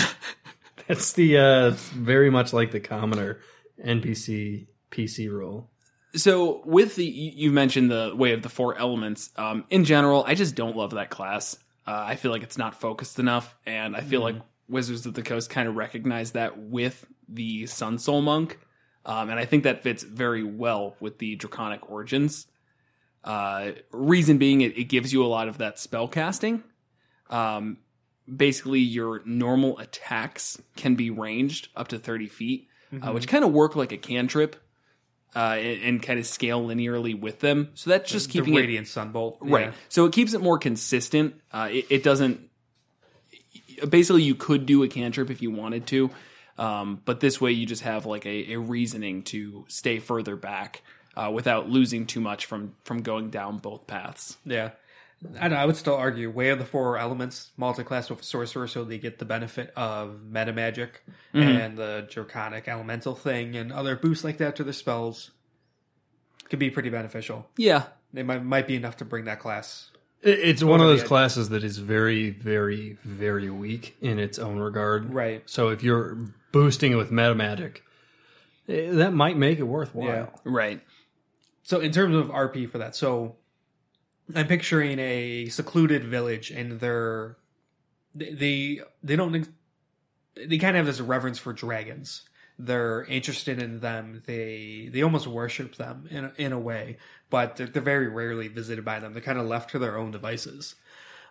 that's 0.87 1.13
the 1.13 1.39
uh, 1.39 1.71
very 1.93 2.31
much 2.31 2.53
like 2.53 2.71
the 2.71 2.81
commoner 2.81 3.41
NPC 3.85 4.69
PC 4.91 5.31
rule. 5.31 5.71
so 6.15 6.63
with 6.65 6.95
the 6.97 7.05
you 7.05 7.51
mentioned 7.51 7.91
the 7.91 8.13
way 8.17 8.33
of 8.33 8.43
the 8.43 8.49
four 8.49 8.79
elements. 8.79 9.31
Um, 9.37 9.65
in 9.71 9.85
general, 9.85 10.25
I 10.27 10.35
just 10.35 10.55
don't 10.55 10.77
love 10.77 10.93
that 10.93 11.11
class. 11.11 11.57
Uh, 11.87 12.05
I 12.07 12.17
feel 12.17 12.31
like 12.31 12.43
it's 12.43 12.57
not 12.57 12.81
focused 12.81 13.19
enough, 13.19 13.55
and 13.67 13.95
I 13.95 14.01
feel 14.01 14.23
like 14.23 14.37
Wizards 14.69 15.05
of 15.05 15.13
the 15.13 15.23
Coast 15.23 15.51
kind 15.51 15.69
of 15.69 15.77
recognize 15.77 16.33
that 16.33 16.59
with 16.59 17.05
the 17.29 17.67
Sun 17.67 17.99
Soul 17.99 18.23
Monk, 18.23 18.59
um, 19.07 19.31
and 19.31 19.39
I 19.39 19.45
think 19.45 19.65
that 19.65 19.83
fits 19.83 20.03
very 20.03 20.43
well 20.43 20.97
with 21.01 21.19
the 21.19 21.37
Draconic 21.37 21.91
Origins. 21.91 22.47
Uh, 23.23 23.73
reason 23.91 24.39
being, 24.39 24.61
it, 24.61 24.77
it 24.77 24.85
gives 24.85 25.13
you 25.13 25.25
a 25.25 25.27
lot 25.27 25.49
of 25.49 25.59
that 25.59 25.79
spell 25.79 26.09
casting. 26.09 26.63
Um, 27.31 27.79
basically, 28.33 28.81
your 28.81 29.23
normal 29.25 29.79
attacks 29.79 30.61
can 30.77 30.95
be 30.95 31.11
ranged 31.11 31.69
up 31.75 31.89
to 31.89 31.99
30 31.99 32.29
feet, 32.29 32.69
uh, 33.03 33.13
which 33.13 33.27
kind 33.27 33.45
of 33.45 33.53
work 33.53 33.77
like 33.77 33.93
a 33.93 33.97
cantrip 33.97 34.57
uh, 35.35 35.57
and, 35.59 35.83
and 35.83 36.03
kind 36.03 36.19
of 36.19 36.27
scale 36.27 36.63
linearly 36.67 37.19
with 37.19 37.41
them. 37.41 37.71
So 37.75 37.91
that's 37.91 38.11
just 38.11 38.31
keeping 38.31 38.53
the 38.53 38.59
it 38.59 38.63
radiant 38.63 38.87
sunbolt. 38.87 39.39
Right. 39.41 39.67
Yeah. 39.67 39.73
So 39.89 40.05
it 40.07 40.13
keeps 40.13 40.33
it 40.35 40.41
more 40.41 40.59
consistent. 40.59 41.41
Uh, 41.53 41.69
it, 41.71 41.87
it 41.91 42.03
doesn't. 42.03 42.41
Basically, 43.89 44.23
you 44.23 44.35
could 44.35 44.67
do 44.67 44.83
a 44.85 44.89
cantrip 44.89 45.31
if 45.31 45.43
you 45.43 45.51
wanted 45.51 45.87
to, 45.89 46.11
um, 46.59 47.01
but 47.05 47.21
this 47.21 47.41
way 47.41 47.53
you 47.53 47.67
just 47.67 47.83
have 47.83 48.07
like 48.07 48.27
a, 48.27 48.53
a 48.53 48.57
reasoning 48.59 49.23
to 49.25 49.65
stay 49.69 49.99
further 49.99 50.37
back 50.37 50.83
uh, 51.17 51.31
without 51.33 51.69
losing 51.69 52.07
too 52.07 52.21
much 52.21 52.47
from 52.47 52.75
from 52.85 53.03
going 53.03 53.31
down 53.31 53.59
both 53.59 53.87
paths. 53.87 54.37
Yeah. 54.45 54.71
I 55.41 55.49
know, 55.49 55.57
I 55.57 55.65
would 55.65 55.77
still 55.77 55.95
argue 55.95 56.31
Way 56.31 56.51
of 56.51 56.59
the 56.59 56.67
Four 56.67 56.99
Elements 56.99 57.51
multi-class 57.57 58.11
with 58.11 58.23
sorcerer 58.23 58.67
so 58.67 58.85
they 58.85 58.99
get 58.99 59.19
the 59.19 59.25
benefit 59.25 59.73
of 59.75 60.23
meta 60.23 60.53
magic 60.53 61.03
and 61.33 61.79
the 61.79 62.07
draconic 62.11 62.69
elemental 62.69 63.15
thing 63.15 63.57
and 63.57 63.73
other 63.73 63.97
boosts 63.97 64.23
like 64.23 64.37
that 64.39 64.57
to 64.57 64.65
their 64.65 64.75
spells 64.75 65.31
could 66.51 66.59
be 66.59 66.69
pretty 66.69 66.91
beneficial. 66.91 67.47
Yeah. 67.57 67.85
They 68.13 68.23
might 68.23 68.45
might 68.45 68.67
be 68.67 68.77
enough 68.77 68.99
to 68.99 69.05
bring 69.05 69.25
that 69.25 69.41
class. 69.41 69.91
It's 70.23 70.63
one 70.63 70.81
of 70.81 70.87
those 70.87 71.03
edge. 71.03 71.07
classes 71.07 71.51
that 71.51 71.65
is 71.65 71.79
very, 71.79 72.31
very, 72.31 72.97
very 73.05 73.51
weak 73.51 73.97
in 74.01 74.19
its 74.19 74.39
own 74.39 74.59
regard. 74.59 75.13
Right. 75.13 75.43
So 75.47 75.69
if 75.69 75.83
you're 75.83 76.19
boosting 76.55 76.93
it 76.93 76.95
with 76.95 77.11
meta 77.11 77.35
magic, 77.35 77.83
that 78.69 79.13
might 79.13 79.37
make 79.37 79.59
it 79.59 79.65
worthwhile. 79.65 80.07
Yeah. 80.07 80.27
Right. 80.45 80.81
So 81.65 81.81
in 81.81 81.91
terms 81.91 82.15
of 82.15 82.29
RP 82.29 82.71
for 82.71 82.79
that, 82.79 82.95
so 82.95 83.35
I'm 84.35 84.47
picturing 84.47 85.01
a 85.01 85.49
secluded 85.49 86.05
village, 86.05 86.53
and 86.53 86.79
they're 86.79 87.37
they 88.15 88.31
they, 88.31 88.81
they 89.03 89.17
don't 89.17 89.49
they 90.37 90.59
kind 90.59 90.77
of 90.77 90.87
have 90.87 90.87
this 90.87 91.01
reverence 91.01 91.41
for 91.41 91.53
dragons. 91.53 92.23
They're 92.57 93.03
interested 93.07 93.61
in 93.61 93.81
them. 93.81 94.23
They 94.25 94.89
they 94.93 95.03
almost 95.03 95.27
worship 95.27 95.75
them 95.75 96.07
in 96.09 96.27
a, 96.27 96.33
in 96.39 96.53
a 96.53 96.59
way, 96.59 96.99
but 97.31 97.57
they're, 97.57 97.67
they're 97.67 97.83
very 97.83 98.07
rarely 98.07 98.47
visited 98.47 98.85
by 98.85 99.01
them. 99.01 99.13
They're 99.13 99.23
kind 99.23 99.41
of 99.41 99.47
left 99.47 99.71
to 99.71 99.81
their 99.81 99.99
own 99.99 100.13
devices. 100.13 100.77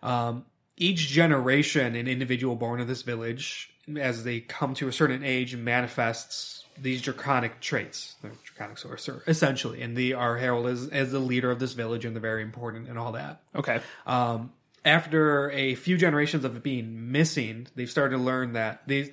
Um, 0.02 0.46
each 0.78 1.08
generation, 1.08 1.96
an 1.96 2.08
individual 2.08 2.56
born 2.56 2.80
in 2.80 2.88
this 2.88 3.02
village, 3.02 3.70
as 3.98 4.24
they 4.24 4.40
come 4.40 4.74
to 4.76 4.88
a 4.88 4.92
certain 4.94 5.24
age, 5.24 5.56
manifests 5.56 6.66
these 6.78 7.02
draconic 7.02 7.60
traits. 7.60 8.16
They're 8.22 8.32
draconic 8.44 8.78
sorcerer, 8.78 9.24
essentially, 9.28 9.82
and 9.82 9.96
they 9.96 10.14
are 10.14 10.38
heralded 10.38 10.74
as, 10.74 10.88
as 10.90 11.12
the 11.12 11.20
leader 11.20 11.52
of 11.52 11.60
this 11.60 11.74
village, 11.74 12.06
and 12.06 12.16
they're 12.16 12.22
very 12.22 12.42
important 12.42 12.90
and 12.90 12.98
all 12.98 13.12
that. 13.12 13.42
Okay. 13.56 13.82
Um, 14.08 14.52
after 14.86 15.52
a 15.52 15.76
few 15.76 15.98
generations 15.98 16.44
of 16.44 16.56
it 16.56 16.64
being 16.64 17.12
missing, 17.12 17.68
they've 17.76 17.90
started 17.90 18.18
to 18.18 18.24
learn 18.24 18.54
that 18.54 18.82
these 18.88 19.10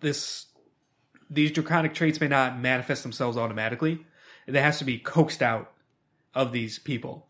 this 0.00 0.46
these 1.30 1.52
draconic 1.52 1.94
traits 1.94 2.20
may 2.20 2.28
not 2.28 2.58
manifest 2.58 3.02
themselves 3.02 3.36
automatically. 3.36 4.04
It 4.46 4.54
has 4.54 4.78
to 4.78 4.84
be 4.84 4.98
coaxed 4.98 5.42
out 5.42 5.72
of 6.34 6.52
these 6.52 6.78
people 6.78 7.28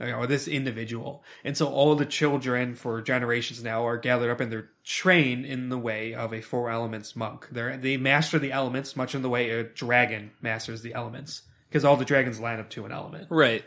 or 0.00 0.26
this 0.26 0.48
individual. 0.48 1.22
And 1.44 1.56
so 1.56 1.68
all 1.68 1.94
the 1.94 2.06
children 2.06 2.74
for 2.74 3.02
generations 3.02 3.62
now 3.62 3.86
are 3.86 3.98
gathered 3.98 4.30
up 4.30 4.40
and 4.40 4.50
they're 4.50 4.70
trained 4.84 5.44
in 5.46 5.68
the 5.68 5.78
way 5.78 6.14
of 6.14 6.32
a 6.32 6.40
four 6.40 6.70
elements 6.70 7.14
monk. 7.14 7.48
They 7.52 7.76
they 7.76 7.96
master 7.96 8.38
the 8.38 8.52
elements 8.52 8.96
much 8.96 9.14
in 9.14 9.22
the 9.22 9.28
way 9.28 9.50
a 9.50 9.62
dragon 9.64 10.30
masters 10.40 10.82
the 10.82 10.94
elements 10.94 11.42
because 11.68 11.84
all 11.84 11.96
the 11.96 12.04
dragons 12.04 12.40
line 12.40 12.58
up 12.60 12.70
to 12.70 12.84
an 12.86 12.92
element 12.92 13.28
Right. 13.30 13.64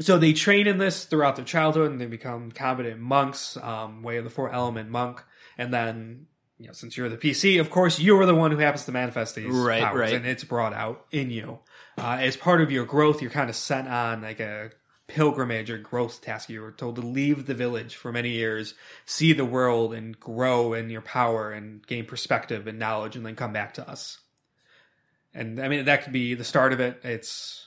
so 0.00 0.18
they 0.18 0.32
train 0.32 0.66
in 0.66 0.78
this 0.78 1.04
throughout 1.04 1.36
their 1.36 1.44
childhood 1.44 1.90
and 1.92 2.00
they 2.00 2.06
become 2.06 2.50
competent 2.50 3.00
monks 3.00 3.56
um, 3.58 4.02
way 4.02 4.16
of 4.16 4.24
the 4.24 4.30
four 4.30 4.50
element 4.52 4.90
monk 4.90 5.22
and 5.56 5.72
then 5.72 6.26
you 6.58 6.66
know 6.66 6.72
since 6.72 6.96
you're 6.96 7.08
the 7.08 7.16
pc 7.16 7.60
of 7.60 7.70
course 7.70 8.00
you're 8.00 8.26
the 8.26 8.34
one 8.34 8.50
who 8.50 8.58
happens 8.58 8.84
to 8.86 8.92
manifest 8.92 9.34
these 9.36 9.54
Right, 9.54 9.82
powers 9.84 10.00
right. 10.00 10.14
and 10.14 10.26
it's 10.26 10.42
brought 10.44 10.72
out 10.72 11.06
in 11.12 11.30
you 11.30 11.60
uh, 11.98 12.16
as 12.20 12.36
part 12.36 12.60
of 12.60 12.72
your 12.72 12.84
growth 12.86 13.22
you're 13.22 13.30
kind 13.30 13.48
of 13.50 13.54
sent 13.56 13.86
on 13.86 14.22
like 14.22 14.40
a 14.40 14.70
pilgrimage 15.06 15.70
or 15.70 15.78
growth 15.78 16.20
task 16.22 16.48
you 16.48 16.60
were 16.62 16.72
told 16.72 16.96
to 16.96 17.02
leave 17.02 17.46
the 17.46 17.54
village 17.54 17.94
for 17.94 18.10
many 18.10 18.30
years 18.30 18.74
see 19.04 19.32
the 19.32 19.44
world 19.44 19.92
and 19.92 20.18
grow 20.18 20.72
in 20.72 20.88
your 20.88 21.02
power 21.02 21.52
and 21.52 21.86
gain 21.86 22.06
perspective 22.06 22.66
and 22.66 22.78
knowledge 22.78 23.14
and 23.14 23.26
then 23.26 23.36
come 23.36 23.52
back 23.52 23.74
to 23.74 23.88
us 23.88 24.18
and 25.34 25.60
i 25.60 25.68
mean 25.68 25.84
that 25.84 26.04
could 26.04 26.12
be 26.12 26.34
the 26.34 26.44
start 26.44 26.72
of 26.72 26.80
it 26.80 27.00
it's 27.04 27.66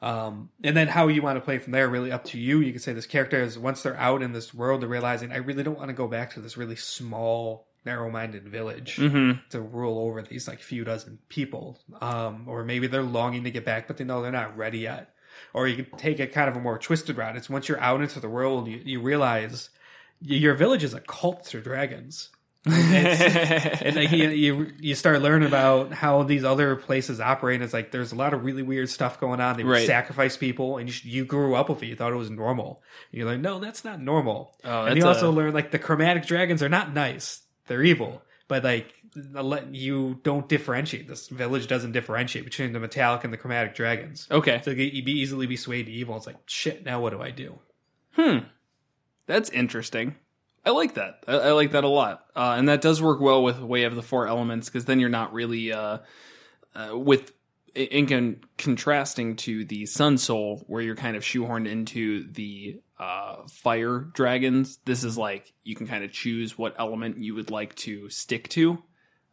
um, 0.00 0.50
and 0.64 0.76
then 0.76 0.88
how 0.88 1.06
you 1.06 1.22
want 1.22 1.36
to 1.36 1.40
play 1.40 1.58
from 1.58 1.72
there, 1.72 1.88
really 1.88 2.10
up 2.10 2.24
to 2.24 2.38
you. 2.38 2.58
You 2.58 2.72
could 2.72 2.82
say 2.82 2.92
this 2.92 3.06
character 3.06 3.40
is 3.40 3.56
once 3.56 3.84
they're 3.84 3.96
out 3.96 4.20
in 4.20 4.32
this 4.32 4.52
world, 4.52 4.82
they're 4.82 4.88
realizing 4.88 5.30
I 5.30 5.36
really 5.36 5.62
don't 5.62 5.78
want 5.78 5.90
to 5.90 5.94
go 5.94 6.08
back 6.08 6.34
to 6.34 6.40
this 6.40 6.56
really 6.56 6.74
small, 6.74 7.68
narrow-minded 7.84 8.48
village 8.48 8.96
Mm-hmm. 8.96 9.38
to 9.50 9.60
rule 9.60 10.00
over 10.00 10.20
these 10.22 10.48
like 10.48 10.58
few 10.58 10.82
dozen 10.82 11.20
people. 11.28 11.78
Um, 12.00 12.46
or 12.48 12.64
maybe 12.64 12.88
they're 12.88 13.02
longing 13.04 13.44
to 13.44 13.52
get 13.52 13.64
back, 13.64 13.86
but 13.86 13.96
they 13.96 14.02
know 14.02 14.22
they're 14.22 14.32
not 14.32 14.56
ready 14.56 14.80
yet. 14.80 15.14
Or 15.54 15.68
you 15.68 15.84
could 15.84 15.98
take 15.98 16.20
a 16.20 16.26
kind 16.26 16.48
of 16.48 16.56
a 16.56 16.60
more 16.60 16.78
twisted 16.78 17.16
route. 17.16 17.36
It's 17.36 17.50
once 17.50 17.68
you're 17.68 17.80
out 17.80 18.00
into 18.00 18.20
the 18.20 18.28
world, 18.28 18.68
you, 18.68 18.80
you 18.84 19.00
realize 19.00 19.70
your 20.20 20.54
village 20.54 20.84
is 20.84 20.94
a 20.94 21.00
cult 21.00 21.44
to 21.46 21.60
dragons. 21.60 22.30
and 22.64 23.96
like 23.96 24.12
you, 24.12 24.28
you 24.28 24.72
you 24.78 24.94
start 24.94 25.20
learning 25.20 25.48
about 25.48 25.92
how 25.92 26.22
these 26.22 26.44
other 26.44 26.76
places 26.76 27.20
operate. 27.20 27.56
And 27.56 27.64
it's 27.64 27.72
like 27.72 27.90
there's 27.90 28.12
a 28.12 28.14
lot 28.16 28.32
of 28.34 28.44
really 28.44 28.62
weird 28.62 28.88
stuff 28.88 29.18
going 29.18 29.40
on. 29.40 29.56
They 29.56 29.64
would 29.64 29.72
Right. 29.72 29.86
sacrifice 29.86 30.36
people, 30.36 30.76
and 30.78 30.88
you, 30.88 31.10
you 31.10 31.24
grew 31.24 31.54
up 31.56 31.68
with 31.68 31.82
it. 31.82 31.86
You 31.86 31.96
thought 31.96 32.12
it 32.12 32.16
was 32.16 32.30
normal. 32.30 32.82
And 33.10 33.18
you're 33.18 33.28
like, 33.30 33.40
no, 33.40 33.58
that's 33.58 33.84
not 33.84 34.00
normal. 34.00 34.56
Oh, 34.64 34.84
and 34.84 34.96
you 34.96 35.04
also 35.06 35.30
a- 35.30 35.32
learn 35.32 35.52
like 35.52 35.70
the 35.72 35.78
chromatic 35.78 36.24
dragons 36.26 36.62
are 36.62 36.68
not 36.68 36.94
nice. 36.94 37.42
They're 37.66 37.82
evil, 37.82 38.22
but 38.48 38.64
like 38.64 38.94
you 39.72 40.20
don't 40.22 40.48
differentiate. 40.48 41.08
This 41.08 41.28
village 41.28 41.66
doesn't 41.66 41.92
differentiate 41.92 42.44
between 42.44 42.72
the 42.72 42.80
metallic 42.80 43.24
and 43.24 43.32
the 43.32 43.36
chromatic 43.36 43.74
dragons. 43.74 44.26
Okay. 44.30 44.60
So 44.64 44.70
you'd 44.70 45.04
be 45.04 45.12
easily 45.12 45.46
be 45.46 45.56
swayed 45.56 45.86
to 45.86 45.92
evil. 45.92 46.16
It's 46.16 46.26
like 46.26 46.36
shit. 46.46 46.84
Now 46.84 47.00
what 47.00 47.10
do 47.10 47.20
I 47.20 47.30
do? 47.30 47.58
Hmm. 48.12 48.38
That's 49.26 49.50
interesting. 49.50 50.16
I 50.64 50.70
like 50.70 50.94
that. 50.94 51.24
I, 51.26 51.34
I 51.34 51.50
like 51.52 51.72
that 51.72 51.84
a 51.84 51.88
lot. 51.88 52.26
Uh, 52.36 52.54
and 52.56 52.68
that 52.68 52.80
does 52.80 53.02
work 53.02 53.20
well 53.20 53.42
with 53.42 53.58
Way 53.58 53.84
of 53.84 53.94
the 53.94 54.02
Four 54.02 54.26
Elements 54.26 54.68
because 54.68 54.84
then 54.84 55.00
you're 55.00 55.08
not 55.08 55.32
really 55.32 55.72
uh, 55.72 55.98
uh, 56.74 56.96
with 56.96 57.32
in 57.74 58.06
con- 58.06 58.40
contrasting 58.58 59.36
to 59.36 59.64
the 59.64 59.86
Sun 59.86 60.18
Soul 60.18 60.62
where 60.66 60.82
you're 60.82 60.96
kind 60.96 61.16
of 61.16 61.22
shoehorned 61.22 61.68
into 61.68 62.30
the 62.32 62.80
uh, 63.02 63.46
fire 63.48 63.98
dragons. 64.14 64.78
This 64.84 65.02
is 65.04 65.18
like 65.18 65.52
you 65.64 65.74
can 65.74 65.86
kind 65.86 66.04
of 66.04 66.12
choose 66.12 66.56
what 66.56 66.74
element 66.78 67.18
you 67.18 67.34
would 67.34 67.50
like 67.50 67.74
to 67.76 68.08
stick 68.08 68.48
to. 68.50 68.82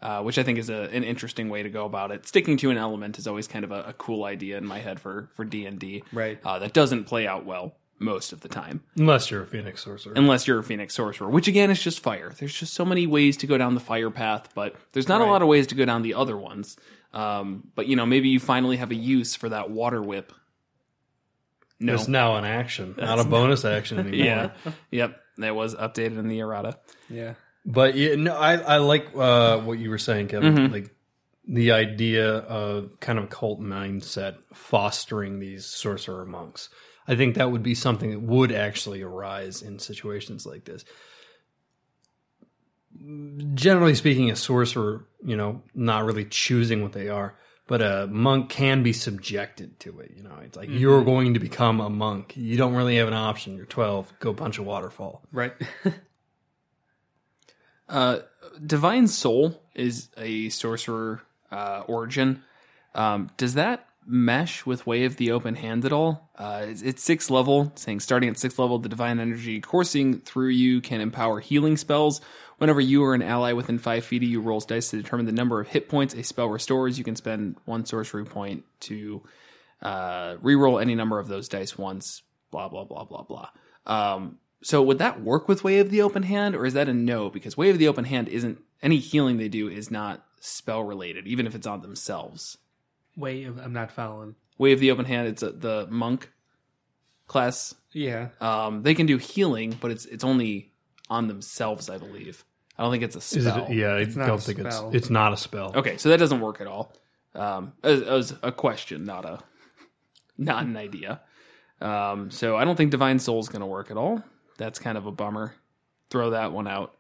Uh, 0.02 0.22
which 0.22 0.38
I 0.40 0.44
think 0.44 0.58
is 0.60 0.70
a, 0.70 0.84
an 0.96 1.04
interesting 1.04 1.50
way 1.50 1.62
to 1.62 1.70
go 1.70 1.84
about 1.86 2.12
it. 2.12 2.26
Sticking 2.26 2.56
to 2.60 2.70
an 2.70 2.78
element 2.78 3.20
is 3.20 3.28
always 3.28 3.50
kind 3.50 3.66
of 3.66 3.72
a, 3.74 3.82
a 3.90 3.94
cool 3.94 4.24
idea 4.24 4.58
in 4.58 4.66
my 4.66 4.80
head 4.80 4.98
for 4.98 5.30
for 5.36 5.44
D 5.44 5.66
and 5.66 5.78
D. 5.78 6.04
Right. 6.14 6.40
Uh, 6.42 6.58
that 6.60 6.72
doesn't 6.72 7.04
play 7.04 7.28
out 7.28 7.46
well 7.46 7.76
most 8.02 8.32
of 8.32 8.40
the 8.40 8.48
time 8.48 8.82
Unless 8.98 9.30
you're 9.30 9.44
a 9.44 9.46
Phoenix 9.46 9.84
sorcerer. 9.84 10.14
unless 10.16 10.48
you're 10.48 10.60
a 10.60 10.64
phoenix 10.64 10.94
sorcerer 10.96 11.30
which 11.30 11.50
again 11.50 11.70
is 11.70 11.84
just 11.84 12.00
fire 12.00 12.34
there's 12.40 12.56
just 12.58 12.74
so 12.74 12.86
many 12.86 13.06
ways 13.06 13.36
to 13.36 13.46
go 13.46 13.58
down 13.58 13.74
the 13.74 13.82
fire 13.82 14.10
path 14.10 14.48
but 14.56 14.74
there's 14.94 15.10
not 15.10 15.20
a 15.20 15.26
lot 15.26 15.42
of 15.42 15.50
ways 15.50 15.68
to 15.68 15.76
go 15.76 15.84
down 15.84 16.02
the 16.02 16.14
other 16.14 16.38
ones 16.38 16.78
um, 17.14 17.68
but 17.76 17.88
you 17.88 17.98
know 17.98 18.06
maybe 18.06 18.30
you 18.30 18.40
finally 18.40 18.78
have 18.78 18.92
a 18.92 18.96
use 18.96 19.36
for 19.36 19.50
that 19.50 19.70
water 19.70 20.02
whip 20.02 20.32
no 21.80 21.94
It's 21.94 22.08
now 22.08 22.36
an 22.36 22.46
action, 22.46 22.96
not 22.98 23.20
a 23.20 23.24
bonus 23.24 23.64
action 23.66 24.00
anymore. 24.06 24.26
yeah 24.26 24.52
yep 24.92 25.20
that 25.38 25.56
was 25.56 25.76
updated 25.76 26.18
in 26.20 26.28
the 26.28 26.40
errata 26.40 26.78
Yeah. 27.10 27.34
But 27.66 27.96
yeah, 27.96 28.16
no, 28.16 28.36
I 28.36 28.54
I 28.56 28.78
like 28.78 29.10
uh, 29.16 29.60
what 29.60 29.80
you 29.80 29.90
were 29.90 29.98
saying, 29.98 30.30
Kevin. 30.30 30.56
Mm-hmm. 30.56 30.74
Like 30.74 30.96
the 31.48 31.72
idea 31.74 32.38
of 32.38 33.00
kind 33.00 33.20
of 33.20 33.26
a 33.26 33.28
cult 33.28 33.60
mindset 33.60 34.38
fostering 34.54 35.40
these 35.40 35.66
sorcerer 35.66 36.26
monks. 36.26 36.70
I 37.08 37.16
think 37.16 37.36
that 37.36 37.52
would 37.52 37.62
be 37.64 37.76
something 37.76 38.12
that 38.12 38.22
would 38.22 38.52
actually 38.52 39.02
arise 39.02 39.62
in 39.62 39.78
situations 39.80 40.46
like 40.46 40.64
this. 40.66 40.86
Generally 43.54 43.96
speaking, 43.96 44.30
a 44.32 44.36
sorcerer, 44.36 45.06
you 45.24 45.38
know, 45.38 45.62
not 45.76 46.06
really 46.06 46.26
choosing 46.26 46.82
what 46.82 46.92
they 46.94 47.08
are, 47.08 47.36
but 47.70 47.84
a 47.84 48.08
monk 48.08 48.50
can 48.50 48.82
be 48.82 48.92
subjected 48.92 49.80
to 49.80 50.00
it. 50.00 50.12
You 50.18 50.24
know, 50.24 50.36
it's 50.44 50.58
like 50.58 50.70
you're 50.72 51.04
going 51.04 51.36
to 51.36 51.40
become 51.40 51.80
a 51.80 51.90
monk. 51.90 52.36
You 52.36 52.58
don't 52.58 52.74
really 52.74 52.98
have 52.98 53.08
an 53.08 53.14
option. 53.14 53.56
You're 53.56 53.68
12. 53.68 54.12
Go 54.20 54.34
punch 54.34 54.58
a 54.58 54.64
waterfall. 54.64 55.22
Right. 55.32 55.54
Uh, 57.88 58.20
Divine 58.64 59.08
Soul 59.08 59.64
is 59.74 60.10
a 60.16 60.50
sorcerer 60.50 61.24
uh, 61.50 61.82
origin. 61.88 62.44
Um, 62.94 63.32
does 63.36 63.56
that 63.56 63.89
mesh 64.10 64.66
with 64.66 64.88
Way 64.88 65.06
of 65.06 65.18
the 65.18 65.32
Open 65.32 65.56
Hand 65.56 65.86
at 65.86 65.94
all? 65.94 66.32
Uh, 66.36 66.66
it's, 66.68 66.82
it's 66.82 67.04
sixth 67.04 67.30
level, 67.30 67.72
saying 67.76 68.00
starting 68.00 68.30
at 68.30 68.38
sixth 68.38 68.60
level, 68.60 68.80
the 68.80 68.90
divine 68.90 69.20
energy 69.20 69.62
coursing 69.62 70.20
through 70.20 70.50
you 70.50 70.82
can 70.82 71.00
empower 71.00 71.40
healing 71.40 71.78
spells. 71.78 72.20
Whenever 72.58 72.82
you 72.82 73.04
or 73.04 73.14
an 73.14 73.22
ally 73.22 73.54
within 73.54 73.80
five 73.80 74.04
feet 74.04 74.24
of 74.24 74.30
you 74.30 74.42
rolls 74.42 74.66
dice 74.66 74.90
to 74.90 74.98
determine 74.98 75.26
the 75.26 75.32
number 75.32 75.62
of 75.62 75.70
hit 75.70 75.88
points 75.88 76.14
a 76.14 76.24
spell 76.24 76.50
restores, 76.50 76.98
you 76.98 77.04
can 77.04 77.16
spend 77.16 77.56
one 77.66 77.86
sorcery 77.86 78.26
point 78.26 78.66
to 78.82 79.24
uh, 79.82 80.36
reroll 80.38 80.82
any 80.82 80.96
number 80.96 81.20
of 81.20 81.28
those 81.28 81.48
dice 81.48 81.78
once. 81.78 82.22
Blah 82.52 82.68
blah 82.68 82.84
blah 82.84 83.06
blah 83.06 83.24
blah. 83.24 83.50
Um, 83.86 84.40
so 84.62 84.82
would 84.82 84.98
that 84.98 85.22
work 85.22 85.48
with 85.48 85.64
Way 85.64 85.80
of 85.80 85.90
the 85.90 86.02
Open 86.02 86.24
Hand, 86.24 86.56
or 86.56 86.66
is 86.66 86.74
that 86.74 86.90
a 86.90 86.94
no? 86.94 87.30
Because 87.30 87.56
Way 87.56 87.70
of 87.70 87.78
the 87.78 87.88
Open 87.88 88.06
Hand 88.06 88.28
isn't 88.28 88.60
any 88.82 88.98
healing 88.98 89.38
they 89.38 89.48
do 89.48 89.70
is 89.70 89.90
not 89.90 90.26
spell 90.42 90.84
related, 90.84 91.28
even 91.28 91.48
if 91.48 91.56
it's 91.56 91.68
on 91.68 91.82
themselves. 91.82 92.58
Wait, 93.16 93.46
I'm 93.46 93.74
not 93.74 93.92
following. 93.92 94.36
Way 94.58 94.72
of 94.74 94.80
the 94.80 94.92
Open 94.92 95.06
Hand, 95.06 95.28
it's 95.28 95.44
a, 95.44 95.52
the 95.52 95.88
monk 95.90 96.32
class. 97.28 97.76
Yeah. 97.92 98.30
Um, 98.42 98.84
they 98.84 98.94
can 98.94 99.06
do 99.06 99.18
healing, 99.18 99.78
but 99.80 99.92
it's 99.92 100.06
it's 100.06 100.24
only 100.24 100.72
on 101.10 101.28
themselves, 101.28 101.90
I 101.90 101.98
believe. 101.98 102.44
I 102.78 102.84
don't 102.84 102.92
think 102.92 103.04
it's 103.04 103.16
a 103.16 103.20
Is 103.20 103.46
spell. 103.46 103.66
it? 103.66 103.74
Yeah, 103.74 103.94
I 103.96 104.04
not 104.06 104.28
don't 104.28 104.30
a 104.38 104.42
think 104.42 104.60
spell. 104.60 104.88
it's 104.88 104.96
it's 104.96 105.10
not 105.10 105.34
a 105.34 105.38
spell. 105.38 105.74
Okay, 105.76 105.98
so 105.98 106.10
that 106.10 106.18
doesn't 106.18 106.40
work 106.42 106.62
at 106.62 106.68
all. 106.68 106.94
Um, 107.36 107.74
as, 107.84 108.02
as 108.02 108.36
a 108.42 108.52
question, 108.52 109.04
not 109.06 109.26
a 109.26 109.40
not 110.38 110.64
an 110.64 110.78
idea. 110.78 111.22
Um, 111.82 112.30
so 112.32 112.58
I 112.58 112.66
don't 112.66 112.76
think 112.76 112.92
Divine 112.92 113.20
Soul 113.20 113.40
is 113.40 113.50
going 113.50 113.62
to 113.62 113.66
work 113.66 113.90
at 113.92 113.98
all. 113.98 114.22
That's 114.58 114.80
kind 114.80 114.98
of 114.98 115.06
a 115.06 115.12
bummer. 115.12 115.56
Throw 116.10 116.32
that 116.32 116.52
one 116.52 116.68
out 116.68 116.96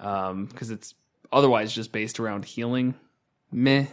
Um, 0.00 0.46
because 0.46 0.70
it's 0.70 0.94
otherwise 1.32 1.74
just 1.74 1.92
based 1.92 2.18
around 2.20 2.44
healing. 2.46 2.94
Meh. 3.52 3.86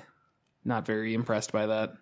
Not 0.63 0.85
very 0.85 1.13
impressed 1.13 1.51
by 1.51 1.65
that. 1.67 1.93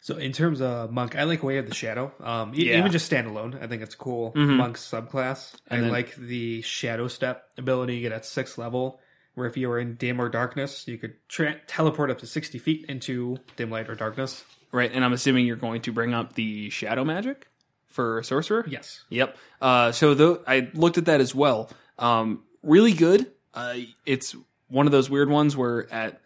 So 0.00 0.16
in 0.16 0.32
terms 0.32 0.60
of 0.60 0.90
monk, 0.90 1.14
I 1.14 1.22
like 1.24 1.42
Way 1.44 1.58
of 1.58 1.68
the 1.68 1.74
Shadow. 1.74 2.12
Um, 2.20 2.52
Yeah. 2.54 2.78
even 2.78 2.90
just 2.90 3.10
standalone, 3.10 3.62
I 3.62 3.68
think 3.68 3.82
it's 3.82 3.94
cool 3.94 4.32
monk 4.34 4.76
subclass. 4.76 5.54
I 5.70 5.78
then- 5.80 5.90
like 5.92 6.16
the 6.16 6.60
Shadow 6.62 7.06
Step 7.06 7.48
ability 7.56 7.96
you 7.96 8.00
get 8.02 8.10
at 8.12 8.24
sixth 8.26 8.58
level, 8.58 9.00
where 9.34 9.46
if 9.46 9.56
you 9.56 9.68
were 9.68 9.78
in 9.78 9.94
dim 9.94 10.20
or 10.20 10.28
darkness, 10.28 10.88
you 10.88 10.98
could 10.98 11.14
tra- 11.28 11.60
teleport 11.68 12.10
up 12.10 12.18
to 12.18 12.26
sixty 12.26 12.58
feet 12.58 12.84
into 12.88 13.36
dim 13.56 13.70
light 13.70 13.88
or 13.88 13.94
darkness. 13.94 14.44
Right, 14.72 14.90
and 14.92 15.04
I'm 15.04 15.12
assuming 15.12 15.46
you're 15.46 15.56
going 15.56 15.82
to 15.82 15.92
bring 15.92 16.14
up 16.14 16.32
the 16.32 16.68
shadow 16.70 17.04
magic 17.04 17.46
for 17.86 18.22
sorcerer. 18.24 18.64
Yes. 18.66 19.04
Yep. 19.10 19.36
Uh, 19.60 19.92
so 19.92 20.14
though 20.14 20.42
I 20.48 20.70
looked 20.74 20.98
at 20.98 21.04
that 21.04 21.20
as 21.20 21.32
well. 21.34 21.70
Um, 21.98 22.42
really 22.62 22.92
good. 22.94 23.30
Uh, 23.54 23.76
it's 24.06 24.34
one 24.72 24.86
of 24.86 24.92
those 24.92 25.10
weird 25.10 25.28
ones 25.28 25.56
where 25.56 25.92
at 25.92 26.20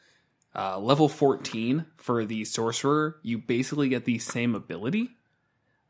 uh, 0.55 0.79
level 0.79 1.09
14 1.09 1.85
for 1.97 2.25
the 2.25 2.45
sorcerer, 2.45 3.17
you 3.23 3.38
basically 3.38 3.88
get 3.88 4.05
the 4.05 4.19
same 4.19 4.55
ability. 4.55 5.11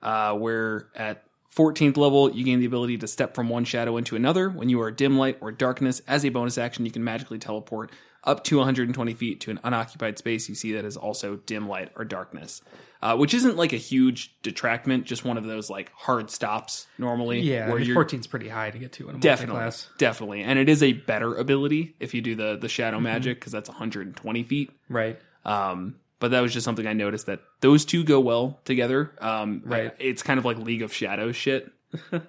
Uh, 0.02 0.34
where 0.34 0.88
at 0.94 1.24
14th 1.54 1.96
level, 1.96 2.30
you 2.30 2.44
gain 2.44 2.58
the 2.58 2.66
ability 2.66 2.98
to 2.98 3.06
step 3.06 3.34
from 3.34 3.48
one 3.48 3.64
shadow 3.64 3.96
into 3.96 4.16
another. 4.16 4.48
When 4.48 4.68
you 4.68 4.80
are 4.80 4.90
dim 4.90 5.16
light 5.16 5.38
or 5.40 5.52
darkness, 5.52 6.00
as 6.08 6.24
a 6.24 6.30
bonus 6.30 6.58
action, 6.58 6.84
you 6.84 6.90
can 6.90 7.04
magically 7.04 7.38
teleport 7.38 7.90
up 8.26 8.44
to 8.44 8.56
120 8.58 9.14
feet 9.14 9.40
to 9.40 9.50
an 9.50 9.60
unoccupied 9.64 10.18
space. 10.18 10.48
You 10.48 10.54
see 10.54 10.72
that 10.72 10.84
is 10.84 10.96
also 10.96 11.36
dim 11.36 11.68
light 11.68 11.92
or 11.96 12.04
darkness, 12.04 12.60
uh, 13.02 13.16
which 13.16 13.32
isn't 13.34 13.56
like 13.56 13.72
a 13.72 13.76
huge 13.78 14.34
detractment, 14.42 15.04
just 15.04 15.24
one 15.24 15.38
of 15.38 15.44
those 15.44 15.70
like 15.70 15.92
hard 15.94 16.30
stops 16.30 16.86
normally. 16.98 17.40
Yeah, 17.40 17.70
I 17.70 17.74
mean, 17.74 17.84
you're 17.86 17.94
14 17.94 18.20
is 18.20 18.26
pretty 18.26 18.48
high 18.48 18.70
to 18.70 18.78
get 18.78 18.92
to 18.94 19.08
in 19.08 19.16
a 19.16 19.18
definitely, 19.20 19.60
class. 19.60 19.88
definitely, 19.98 20.42
and 20.42 20.58
it 20.58 20.68
is 20.68 20.82
a 20.82 20.92
better 20.92 21.34
ability 21.36 21.94
if 22.00 22.12
you 22.14 22.20
do 22.20 22.34
the 22.34 22.56
the 22.56 22.66
Mm-hmm. 22.66 22.66
shadow 22.66 23.00
magic 23.00 23.38
because 23.40 23.52
that's 23.52 23.68
120 23.68 24.42
feet. 24.42 24.70
Right. 24.88 25.18
Um, 25.44 25.96
but 26.18 26.30
that 26.32 26.40
was 26.40 26.52
just 26.52 26.64
something 26.64 26.86
I 26.86 26.94
noticed 26.94 27.26
that 27.26 27.40
those 27.60 27.84
two 27.84 28.02
go 28.02 28.18
well 28.20 28.58
together. 28.64 29.12
Um, 29.20 29.62
Right. 29.64 29.94
It's 29.98 30.22
kind 30.22 30.38
of 30.38 30.44
like 30.44 30.56
League 30.58 30.82
of 30.82 30.92
Shadows 30.92 31.36
shit, 31.36 31.70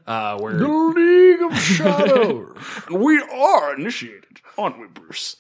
uh, 0.06 0.38
where 0.40 0.54
League 0.54 1.42
of 1.42 1.58
Shadows. 1.58 2.58
we 2.92 3.20
are 3.22 3.76
initiated, 3.80 4.42
aren't 4.58 4.80
we, 4.80 4.88
Bruce? 4.88 5.38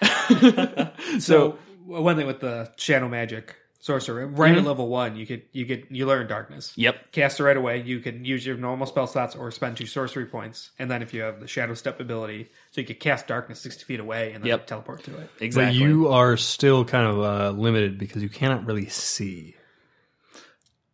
So 1.20 1.58
one 1.84 2.16
thing 2.16 2.26
with 2.26 2.40
the 2.40 2.70
shadow 2.76 3.08
magic 3.08 3.54
sorcerer, 3.80 4.26
right 4.26 4.56
at 4.56 4.64
level 4.64 4.88
one, 4.88 5.16
you 5.16 5.24
could 5.26 5.42
you 5.52 5.64
could 5.66 5.86
you 5.90 6.06
learn 6.06 6.26
darkness. 6.26 6.72
Yep. 6.76 7.12
Cast 7.12 7.38
it 7.40 7.44
right 7.44 7.56
away. 7.56 7.82
You 7.82 8.00
can 8.00 8.24
use 8.24 8.44
your 8.44 8.56
normal 8.56 8.86
spell 8.86 9.06
slots 9.06 9.36
or 9.36 9.50
spend 9.52 9.76
two 9.76 9.86
sorcery 9.86 10.26
points, 10.26 10.70
and 10.78 10.90
then 10.90 11.02
if 11.02 11.14
you 11.14 11.22
have 11.22 11.40
the 11.40 11.46
shadow 11.46 11.74
step 11.74 12.00
ability, 12.00 12.48
so 12.72 12.80
you 12.80 12.86
could 12.86 12.98
cast 13.00 13.26
darkness 13.28 13.60
sixty 13.60 13.84
feet 13.84 14.00
away 14.00 14.32
and 14.32 14.42
then 14.42 14.48
Yep. 14.48 14.66
teleport 14.66 15.04
to 15.04 15.16
it. 15.18 15.30
Exactly. 15.40 15.78
But 15.80 15.86
you 15.88 16.08
are 16.08 16.36
still 16.36 16.84
kind 16.84 17.06
of 17.06 17.20
uh, 17.20 17.50
limited 17.58 17.96
because 17.98 18.22
you 18.22 18.28
cannot 18.28 18.66
really 18.66 18.88
see. 18.88 19.54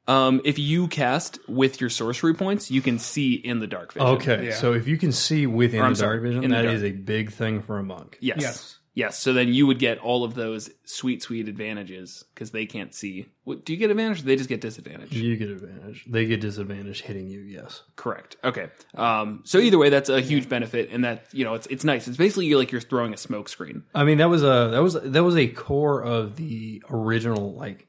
um, 0.08 0.40
if 0.44 0.58
you 0.58 0.88
cast 0.88 1.38
with 1.48 1.80
your 1.80 1.88
sorcery 1.88 2.34
points, 2.34 2.70
you 2.70 2.82
can 2.82 2.98
see 2.98 3.34
in 3.34 3.60
the 3.60 3.66
dark 3.66 3.92
vision. 3.94 4.08
Okay, 4.08 4.46
Yeah. 4.48 4.54
so 4.54 4.72
if 4.74 4.86
you 4.86 4.98
can 4.98 5.12
see 5.12 5.46
within 5.46 5.80
Or, 5.80 5.88
the 5.90 5.96
sorry, 5.96 6.16
dark 6.18 6.22
vision, 6.24 6.44
in 6.44 6.50
the 6.50 6.56
that 6.56 6.62
dark. 6.64 6.74
is 6.74 6.82
a 6.82 6.90
big 6.90 7.30
thing 7.32 7.62
for 7.62 7.78
a 7.78 7.82
monk. 7.84 8.18
Yes. 8.20 8.38
Yes. 8.40 8.78
Yes. 8.94 9.18
So 9.18 9.32
then 9.32 9.48
you 9.48 9.66
would 9.66 9.78
get 9.78 9.98
all 9.98 10.22
of 10.22 10.34
those 10.34 10.70
sweet, 10.84 11.22
sweet 11.22 11.48
advantages 11.48 12.24
because 12.34 12.50
they 12.50 12.66
can't 12.66 12.94
see. 12.94 13.26
What, 13.44 13.64
do 13.64 13.72
you 13.72 13.78
get 13.78 13.90
advantage? 13.90 14.20
Or 14.20 14.24
they 14.24 14.36
just 14.36 14.50
get 14.50 14.60
disadvantage. 14.60 15.12
You 15.12 15.36
get 15.36 15.48
advantage. 15.48 16.04
They 16.06 16.26
get 16.26 16.42
disadvantage 16.42 17.00
hitting 17.00 17.28
you. 17.28 17.40
Yes. 17.40 17.82
Correct. 17.96 18.36
Okay. 18.44 18.68
Um, 18.94 19.40
so 19.44 19.58
either 19.58 19.78
way, 19.78 19.88
that's 19.88 20.10
a 20.10 20.20
huge 20.20 20.48
benefit, 20.48 20.90
and 20.92 21.04
that 21.04 21.26
you 21.32 21.44
know 21.44 21.54
it's 21.54 21.66
it's 21.68 21.84
nice. 21.84 22.06
It's 22.06 22.18
basically 22.18 22.54
like 22.54 22.70
you're 22.70 22.82
throwing 22.82 23.14
a 23.14 23.16
smoke 23.16 23.48
screen. 23.48 23.84
I 23.94 24.04
mean 24.04 24.18
that 24.18 24.28
was 24.28 24.42
a 24.42 24.68
that 24.72 24.82
was 24.82 24.94
that 24.94 25.24
was 25.24 25.36
a 25.36 25.48
core 25.48 26.02
of 26.02 26.36
the 26.36 26.82
original 26.90 27.54
like 27.54 27.88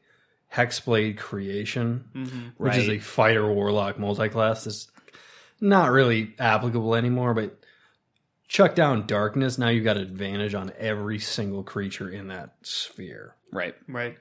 hexblade 0.53 1.17
creation, 1.17 2.53
which 2.57 2.77
is 2.77 2.87
a 2.87 2.99
fighter 2.99 3.51
warlock 3.51 3.99
multi-class. 3.99 4.63
That's 4.63 4.87
not 5.59 5.91
really 5.91 6.35
applicable 6.39 6.95
anymore, 6.95 7.33
but 7.33 7.62
chuck 8.47 8.75
down 8.75 9.05
darkness. 9.07 9.57
Now 9.57 9.69
you've 9.69 9.83
got 9.83 9.97
advantage 9.97 10.53
on 10.53 10.71
every 10.77 11.19
single 11.19 11.63
creature 11.63 12.09
in 12.09 12.27
that 12.27 12.55
sphere. 12.61 13.35
Right. 13.51 13.75
Right. 13.87 14.17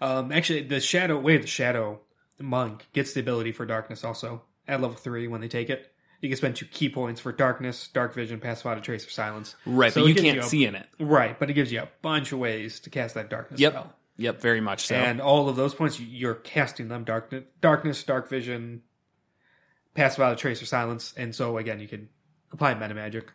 Um, 0.00 0.30
actually, 0.32 0.62
the 0.62 0.80
shadow 0.80 1.18
way 1.18 1.36
of 1.36 1.42
the 1.42 1.48
shadow 1.48 2.00
monk 2.38 2.86
gets 2.92 3.12
the 3.14 3.20
ability 3.20 3.52
for 3.52 3.66
darkness 3.66 4.04
also 4.04 4.42
at 4.68 4.80
level 4.80 4.96
three 4.96 5.26
when 5.28 5.40
they 5.40 5.48
take 5.48 5.70
it. 5.70 5.92
You 6.20 6.28
can 6.28 6.36
spend 6.36 6.56
two 6.56 6.66
ki 6.66 6.88
points 6.88 7.20
for 7.20 7.30
darkness, 7.32 7.88
dark 7.88 8.12
vision, 8.14 8.40
pass 8.40 8.62
without 8.64 8.78
a 8.78 8.80
trace, 8.80 9.06
or 9.06 9.10
silence. 9.10 9.54
Right. 9.66 9.92
So 9.92 10.02
but 10.02 10.08
you 10.08 10.14
can't 10.16 10.38
a- 10.38 10.42
see 10.42 10.64
in 10.64 10.74
it. 10.74 10.86
Right, 10.98 11.38
but 11.38 11.48
it 11.50 11.54
gives 11.54 11.70
you 11.72 11.80
a 11.80 11.88
bunch 12.02 12.32
of 12.32 12.38
ways 12.40 12.80
to 12.80 12.90
cast 12.90 13.14
that 13.14 13.30
darkness 13.30 13.60
Yep. 13.60 13.72
spell. 13.72 13.92
Yep. 14.16 14.40
Very 14.40 14.60
much 14.60 14.86
so. 14.86 14.96
And 14.96 15.20
all 15.20 15.48
of 15.48 15.54
those 15.54 15.74
points, 15.74 16.00
you- 16.00 16.06
you're 16.08 16.34
casting 16.34 16.88
them 16.88 17.04
darkness, 17.04 17.44
darkness, 17.60 18.02
dark 18.02 18.28
vision, 18.28 18.82
pass 19.94 20.18
out 20.18 20.32
a 20.32 20.36
trace 20.36 20.60
or 20.62 20.66
silence, 20.66 21.14
and 21.16 21.34
so 21.34 21.56
again, 21.58 21.78
you 21.80 21.86
can 21.88 22.08
apply 22.52 22.74
meta 22.74 22.94
magic. 22.94 23.30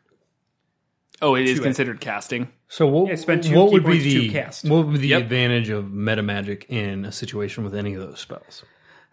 Oh, 1.23 1.35
it 1.35 1.45
is 1.47 1.57
to 1.57 1.61
it. 1.63 1.65
considered 1.65 1.99
casting. 2.01 2.49
So 2.67 2.85
what, 2.87 3.07
Yeah, 3.09 3.15
spend 3.15 3.43
two 3.43 3.55
what 3.55 3.71
would 3.71 3.85
be 3.85 3.99
the 3.99 4.29
cast. 4.29 4.65
what 4.65 4.85
would 4.85 4.93
be 4.93 4.99
the 4.99 5.07
Yep. 5.09 5.21
advantage 5.23 5.69
of 5.69 5.91
meta 5.91 6.21
magic 6.21 6.65
in 6.69 7.05
a 7.05 7.11
situation 7.11 7.63
with 7.63 7.73
any 7.75 7.93
of 7.95 8.01
those 8.01 8.19
spells? 8.19 8.63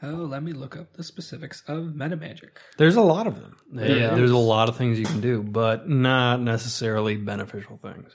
Oh, 0.03 0.09
let 0.15 0.43
me 0.43 0.53
look 0.53 0.77
up 0.77 0.95
the 0.95 1.03
specifics 1.05 1.63
of 1.69 1.95
meta 1.95 2.17
magic. 2.17 2.59
There's 2.79 2.97
a 2.97 3.03
lot 3.03 3.27
of 3.27 3.39
them. 3.41 3.57
Yeah. 3.73 4.15
There's 4.15 4.31
a 4.31 4.37
lot 4.39 4.69
of 4.71 4.77
things 4.77 4.99
you 4.99 5.05
can 5.05 5.21
do, 5.21 5.43
but 5.43 5.89
not 5.91 6.41
necessarily 6.41 7.17
beneficial 7.17 7.79
things. 7.83 8.13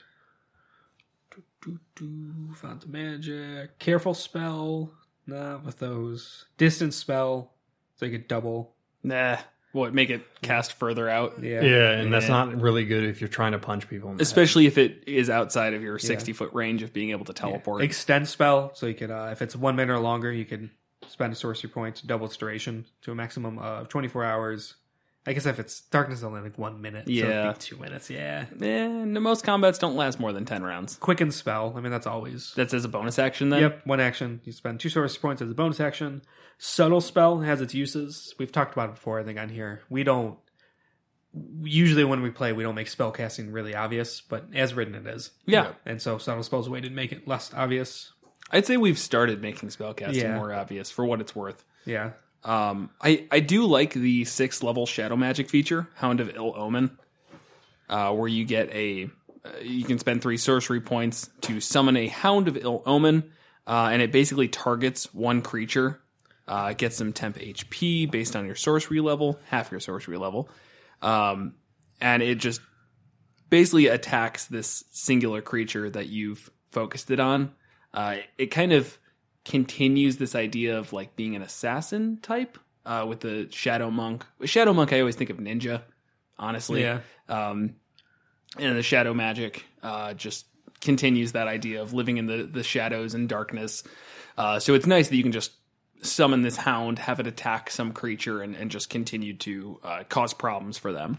Do 1.64 1.78
do, 1.96 2.54
font 2.54 2.84
of 2.84 2.90
magic, 2.90 3.78
careful 3.78 4.14
spell, 4.14 4.92
not 5.26 5.64
with 5.64 5.78
those. 5.80 6.44
Distance 6.58 6.94
spell, 6.96 7.52
so 7.96 8.06
you 8.06 8.12
could 8.18 8.28
double. 8.28 8.74
Nah. 9.02 9.38
What 9.76 9.92
make 9.92 10.08
it 10.08 10.22
cast 10.40 10.72
further 10.72 11.06
out? 11.06 11.42
Yeah, 11.42 11.60
Yeah, 11.60 11.90
and 11.90 12.10
that's 12.10 12.28
not 12.28 12.58
really 12.58 12.86
good 12.86 13.04
if 13.04 13.20
you're 13.20 13.28
trying 13.28 13.52
to 13.52 13.58
punch 13.58 13.88
people. 13.88 14.10
In 14.10 14.16
the 14.16 14.20
head. 14.20 14.26
Especially 14.26 14.66
if 14.66 14.78
it 14.78 15.04
is 15.06 15.28
outside 15.28 15.74
of 15.74 15.82
your 15.82 15.98
60 15.98 16.32
foot 16.32 16.50
range 16.54 16.82
of 16.82 16.94
being 16.94 17.10
able 17.10 17.26
to 17.26 17.34
teleport. 17.34 17.82
Extend 17.82 18.26
spell, 18.26 18.74
so 18.74 18.86
you 18.86 18.94
could, 18.94 19.10
uh, 19.10 19.28
if 19.32 19.42
it's 19.42 19.54
one 19.54 19.76
minute 19.76 19.92
or 19.92 19.98
longer, 19.98 20.32
you 20.32 20.46
can 20.46 20.70
spend 21.06 21.30
a 21.34 21.36
sorcery 21.36 21.68
point 21.68 21.96
to 21.96 22.06
double 22.06 22.24
its 22.24 22.38
duration 22.38 22.86
to 23.02 23.12
a 23.12 23.14
maximum 23.14 23.58
of 23.58 23.88
24 23.90 24.24
hours, 24.24 24.76
I 25.28 25.32
guess 25.32 25.44
if 25.46 25.58
it's 25.58 25.80
darkness, 25.80 26.18
is 26.18 26.24
only 26.24 26.40
like 26.40 26.56
one 26.56 26.80
minute. 26.80 27.08
Yeah. 27.08 27.50
be 27.52 27.58
two 27.58 27.76
minutes. 27.76 28.08
Yeah. 28.08 28.44
And 28.60 29.12
most 29.20 29.42
combats 29.44 29.78
don't 29.78 29.96
last 29.96 30.20
more 30.20 30.32
than 30.32 30.44
10 30.44 30.62
rounds. 30.62 30.96
Quicken 30.96 31.32
spell. 31.32 31.74
I 31.76 31.80
mean, 31.80 31.90
that's 31.90 32.06
always. 32.06 32.52
That's 32.54 32.72
as 32.72 32.84
a 32.84 32.88
bonus 32.88 33.18
action 33.18 33.48
then? 33.48 33.60
Yep, 33.62 33.86
one 33.86 33.98
action. 34.00 34.40
You 34.44 34.52
spend 34.52 34.78
two 34.78 34.88
source 34.88 35.16
points 35.16 35.42
as 35.42 35.50
a 35.50 35.54
bonus 35.54 35.80
action. 35.80 36.22
Subtle 36.58 37.00
spell 37.00 37.40
has 37.40 37.60
its 37.60 37.74
uses. 37.74 38.34
We've 38.38 38.52
talked 38.52 38.72
about 38.74 38.90
it 38.90 38.94
before, 38.94 39.18
I 39.18 39.24
think, 39.24 39.38
on 39.38 39.48
here. 39.48 39.82
We 39.90 40.04
don't. 40.04 40.38
Usually, 41.62 42.04
when 42.04 42.22
we 42.22 42.30
play, 42.30 42.52
we 42.54 42.62
don't 42.62 42.74
make 42.76 42.88
spell 42.88 43.10
casting 43.10 43.52
really 43.52 43.74
obvious, 43.74 44.22
but 44.22 44.46
as 44.54 44.72
written, 44.72 44.94
it 44.94 45.06
is. 45.06 45.32
Yeah. 45.44 45.72
And 45.84 46.00
so, 46.00 46.16
subtle 46.18 46.42
spell's 46.42 46.66
a 46.66 46.70
way 46.70 46.80
to 46.80 46.88
make 46.88 47.12
it 47.12 47.28
less 47.28 47.52
obvious. 47.52 48.12
I'd 48.50 48.64
say 48.64 48.76
we've 48.78 48.98
started 48.98 49.42
making 49.42 49.68
spellcasting 49.70 50.14
Yeah. 50.14 50.36
more 50.36 50.52
obvious 50.54 50.90
for 50.90 51.04
what 51.04 51.20
it's 51.20 51.34
worth. 51.36 51.62
Yeah. 51.84 52.12
Um, 52.46 52.90
I, 53.02 53.26
I 53.32 53.40
do 53.40 53.66
like 53.66 53.92
the 53.92 54.24
sixth 54.24 54.62
level 54.62 54.86
shadow 54.86 55.16
magic 55.16 55.50
feature, 55.50 55.88
Hound 55.96 56.20
of 56.20 56.34
Ill 56.36 56.54
Omen, 56.56 56.96
uh, 57.88 58.12
where 58.12 58.28
you 58.28 58.44
get 58.44 58.70
a 58.70 59.10
uh, 59.44 59.58
you 59.60 59.84
can 59.84 59.98
spend 59.98 60.22
three 60.22 60.36
sorcery 60.36 60.80
points 60.80 61.28
to 61.42 61.60
summon 61.60 61.96
a 61.96 62.06
Hound 62.06 62.46
of 62.46 62.56
Ill 62.56 62.84
Omen, 62.86 63.32
uh, 63.66 63.88
and 63.90 64.00
it 64.00 64.12
basically 64.12 64.46
targets 64.46 65.12
one 65.12 65.42
creature. 65.42 66.00
Uh, 66.46 66.72
gets 66.74 66.94
some 66.94 67.12
temp 67.12 67.36
HP 67.36 68.08
based 68.08 68.36
on 68.36 68.46
your 68.46 68.54
sorcery 68.54 69.00
level, 69.00 69.40
half 69.46 69.72
your 69.72 69.80
sorcery 69.80 70.16
level, 70.16 70.48
um, 71.02 71.54
and 72.00 72.22
it 72.22 72.36
just 72.36 72.60
basically 73.50 73.88
attacks 73.88 74.44
this 74.44 74.84
singular 74.92 75.42
creature 75.42 75.90
that 75.90 76.06
you've 76.06 76.48
focused 76.70 77.10
it 77.10 77.18
on. 77.18 77.52
Uh, 77.92 78.18
it 78.38 78.52
kind 78.52 78.72
of 78.72 78.96
continues 79.46 80.16
this 80.16 80.34
idea 80.34 80.76
of 80.76 80.92
like 80.92 81.16
being 81.16 81.36
an 81.36 81.40
assassin 81.40 82.18
type 82.20 82.58
uh, 82.84 83.06
with 83.08 83.20
the 83.20 83.48
shadow 83.50 83.90
monk. 83.90 84.26
With 84.38 84.50
shadow 84.50 84.74
monk, 84.74 84.92
I 84.92 85.00
always 85.00 85.14
think 85.14 85.30
of 85.30 85.38
ninja, 85.38 85.82
honestly. 86.38 86.82
Yeah. 86.82 87.00
Um, 87.28 87.76
and 88.58 88.76
the 88.76 88.82
shadow 88.82 89.14
magic 89.14 89.64
uh, 89.82 90.14
just 90.14 90.46
continues 90.80 91.32
that 91.32 91.46
idea 91.48 91.80
of 91.80 91.92
living 91.92 92.16
in 92.16 92.26
the 92.26 92.42
the 92.42 92.62
shadows 92.62 93.14
and 93.14 93.28
darkness. 93.28 93.82
Uh, 94.36 94.58
so 94.58 94.74
it's 94.74 94.86
nice 94.86 95.08
that 95.08 95.16
you 95.16 95.22
can 95.22 95.32
just 95.32 95.52
summon 96.02 96.42
this 96.42 96.56
hound, 96.56 96.98
have 96.98 97.20
it 97.20 97.26
attack 97.26 97.70
some 97.70 97.92
creature, 97.92 98.42
and, 98.42 98.54
and 98.54 98.70
just 98.70 98.90
continue 98.90 99.34
to 99.34 99.80
uh, 99.82 100.02
cause 100.08 100.34
problems 100.34 100.76
for 100.76 100.92
them. 100.92 101.18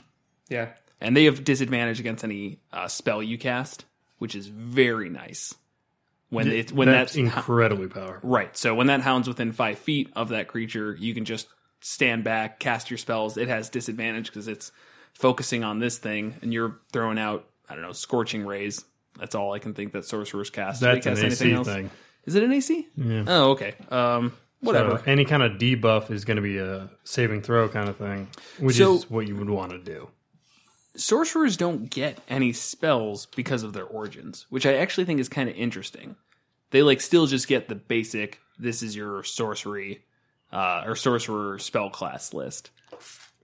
Yeah. 0.50 0.70
And 1.00 1.16
they 1.16 1.26
have 1.26 1.44
disadvantage 1.44 2.00
against 2.00 2.24
any 2.24 2.60
uh, 2.74 2.88
spell 2.88 3.24
you 3.24 3.38
cast, 3.38 3.86
which 4.18 4.36
is 4.36 4.48
very 4.48 5.10
nice. 5.10 5.56
When 6.30 6.48
it's 6.52 6.72
when 6.74 6.88
that's 6.90 7.14
that's 7.14 7.16
incredibly 7.16 7.88
powerful. 7.88 8.30
Right. 8.30 8.56
So 8.58 8.76
when 8.76 8.88
that 8.88 9.02
hound's 9.02 9.28
within 9.28 9.52
five 9.54 9.80
feet 9.80 10.12
of 10.16 10.30
that 10.30 10.48
creature, 10.50 10.96
you 11.00 11.14
can 11.14 11.24
just 11.26 11.48
stand 11.80 12.24
back, 12.24 12.60
cast 12.60 12.90
your 12.92 12.98
spells. 12.98 13.38
It 13.38 13.48
has 13.48 13.70
disadvantage 13.70 14.26
because 14.28 14.48
it's 14.48 14.72
focusing 15.14 15.64
on 15.64 15.80
this 15.80 15.98
thing, 15.98 16.36
and 16.42 16.54
you're 16.54 16.80
throwing 16.92 17.18
out, 17.18 17.48
I 17.70 17.74
don't 17.76 17.84
know, 17.84 17.94
scorching 17.94 18.46
rays. 18.46 18.84
That's 19.18 19.36
all 19.36 19.54
I 19.54 19.60
can 19.60 19.74
think 19.74 19.94
that 19.94 20.06
sorcerers 20.06 20.50
cast. 20.50 20.82
That's 20.82 21.06
an 21.06 21.14
cast 21.14 21.24
anything 21.24 21.48
AC 21.48 21.56
else? 21.56 21.68
thing. 21.68 21.90
Is 22.26 22.36
it 22.36 22.44
an 22.44 22.52
AC? 22.52 22.88
Yeah. 22.98 23.24
Oh, 23.26 23.52
okay. 23.52 23.76
Um, 23.90 24.34
whatever. 24.60 24.98
So 24.98 25.04
any 25.08 25.24
kind 25.24 25.42
of 25.44 25.54
debuff 25.54 26.12
is 26.12 26.26
going 26.26 26.36
to 26.36 26.42
be 26.42 26.58
a 26.58 26.90
saving 27.06 27.42
throw 27.42 27.70
kind 27.70 27.88
of 27.90 27.96
thing, 27.96 28.28
which 28.60 28.76
So- 28.76 28.96
is 28.96 29.10
what 29.10 29.28
you 29.28 29.36
would 29.38 29.50
want 29.50 29.72
to 29.72 29.78
do. 29.80 30.10
Sorcerers 30.98 31.58
don't 31.58 31.90
get 31.90 32.20
any 32.30 32.54
spells 32.54 33.28
because 33.28 33.64
of 33.64 33.74
their 33.74 33.86
origins, 33.86 34.46
which 34.50 34.66
I 34.66 34.76
actually 34.76 35.06
think 35.06 35.20
is 35.20 35.30
kind 35.30 35.50
of 35.50 35.56
interesting. 35.56 36.16
They 36.72 36.84
like 36.84 37.00
still 37.00 37.28
just 37.28 37.48
get 37.48 37.70
the 37.70 37.76
basic 37.76 38.40
this 38.60 38.82
is 38.82 38.96
your 38.96 39.24
sorcery 39.24 40.04
uh, 40.52 40.84
or 40.86 40.96
sorcerer 40.96 41.60
spell 41.60 41.90
class 41.90 42.34
list. 42.34 42.72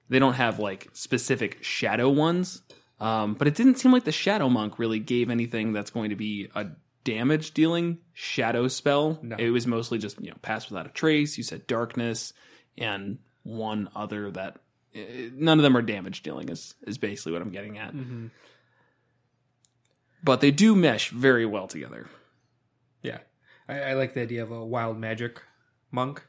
They 0.09 0.19
don't 0.19 0.33
have 0.33 0.59
like 0.59 0.89
specific 0.93 1.63
shadow 1.63 2.09
ones. 2.09 2.61
Um, 2.99 3.33
but 3.33 3.47
it 3.47 3.55
didn't 3.55 3.79
seem 3.79 3.91
like 3.91 4.05
the 4.05 4.11
shadow 4.11 4.47
monk 4.49 4.79
really 4.79 4.99
gave 4.99 5.29
anything 5.29 5.73
that's 5.73 5.91
going 5.91 6.11
to 6.11 6.15
be 6.15 6.49
a 6.55 6.67
damage 7.03 7.53
dealing 7.53 7.97
shadow 8.13 8.67
spell. 8.67 9.19
No. 9.21 9.35
It 9.37 9.49
was 9.49 9.67
mostly 9.67 9.97
just, 9.97 10.21
you 10.21 10.29
know, 10.29 10.37
pass 10.41 10.69
without 10.69 10.85
a 10.85 10.89
trace. 10.89 11.37
You 11.37 11.43
said 11.43 11.67
darkness 11.67 12.33
and 12.77 13.19
one 13.43 13.89
other 13.95 14.31
that 14.31 14.59
none 14.95 15.59
of 15.59 15.63
them 15.63 15.75
are 15.75 15.81
damage 15.81 16.23
dealing 16.23 16.49
is 16.49 16.75
is 16.85 16.97
basically 16.97 17.33
what 17.33 17.41
I'm 17.41 17.51
getting 17.51 17.77
at. 17.77 17.93
But 20.23 20.39
they 20.41 20.51
do 20.51 20.75
mesh 20.75 21.09
very 21.09 21.45
well 21.45 21.67
together. 21.67 22.07
Yeah. 23.01 23.19
I, 23.67 23.79
I 23.79 23.93
like 23.93 24.13
the 24.13 24.21
idea 24.21 24.43
of 24.43 24.51
a 24.51 24.63
wild 24.63 24.97
magic 24.97 25.41
monk. 25.91 26.25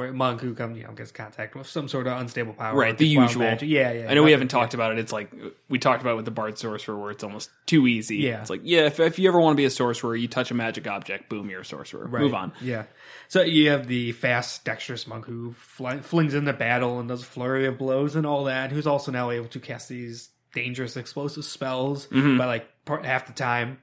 Where 0.00 0.36
who 0.36 0.54
comes, 0.54 0.78
you 0.78 0.84
know, 0.84 0.92
gets 0.92 1.12
contact 1.12 1.54
with 1.54 1.66
some 1.66 1.88
sort 1.88 2.06
of 2.06 2.18
unstable 2.18 2.54
power. 2.54 2.76
Right, 2.76 2.96
the 2.96 3.06
usual. 3.06 3.42
magic. 3.42 3.68
Yeah, 3.68 3.92
yeah. 3.92 4.10
I 4.10 4.14
know 4.14 4.22
we 4.22 4.32
haven't 4.32 4.48
talked 4.48 4.74
about 4.74 4.92
it. 4.92 4.98
It's 4.98 5.12
like 5.12 5.30
we 5.68 5.78
talked 5.78 6.00
about 6.00 6.12
it 6.12 6.16
with 6.16 6.24
the 6.24 6.30
bard 6.30 6.58
sorcerer, 6.58 6.96
where 6.96 7.10
it's 7.10 7.22
almost 7.22 7.50
too 7.66 7.86
easy. 7.86 8.16
Yeah. 8.18 8.40
it's 8.40 8.50
like 8.50 8.62
yeah, 8.64 8.86
if, 8.86 8.98
if 8.98 9.18
you 9.18 9.28
ever 9.28 9.38
want 9.38 9.54
to 9.54 9.56
be 9.56 9.66
a 9.66 9.70
sorcerer, 9.70 10.16
you 10.16 10.28
touch 10.28 10.50
a 10.50 10.54
magic 10.54 10.86
object, 10.86 11.28
boom, 11.28 11.50
you're 11.50 11.60
a 11.60 11.64
sorcerer. 11.64 12.06
Right. 12.06 12.22
Move 12.22 12.34
on. 12.34 12.52
Yeah. 12.60 12.84
So 13.28 13.42
you 13.42 13.70
have 13.70 13.86
the 13.86 14.12
fast, 14.12 14.64
dexterous 14.64 15.06
monk 15.06 15.26
who 15.26 15.52
fly, 15.52 16.00
flings 16.00 16.34
into 16.34 16.52
battle 16.52 16.98
and 16.98 17.08
does 17.08 17.22
a 17.22 17.26
flurry 17.26 17.66
of 17.66 17.78
blows 17.78 18.16
and 18.16 18.26
all 18.26 18.44
that. 18.44 18.72
Who's 18.72 18.86
also 18.86 19.12
now 19.12 19.30
able 19.30 19.48
to 19.48 19.60
cast 19.60 19.88
these 19.88 20.30
dangerous, 20.52 20.96
explosive 20.96 21.44
spells. 21.44 22.06
Mm-hmm. 22.08 22.38
But 22.38 22.46
like 22.46 22.84
part, 22.84 23.04
half 23.04 23.26
the 23.26 23.32
time, 23.32 23.78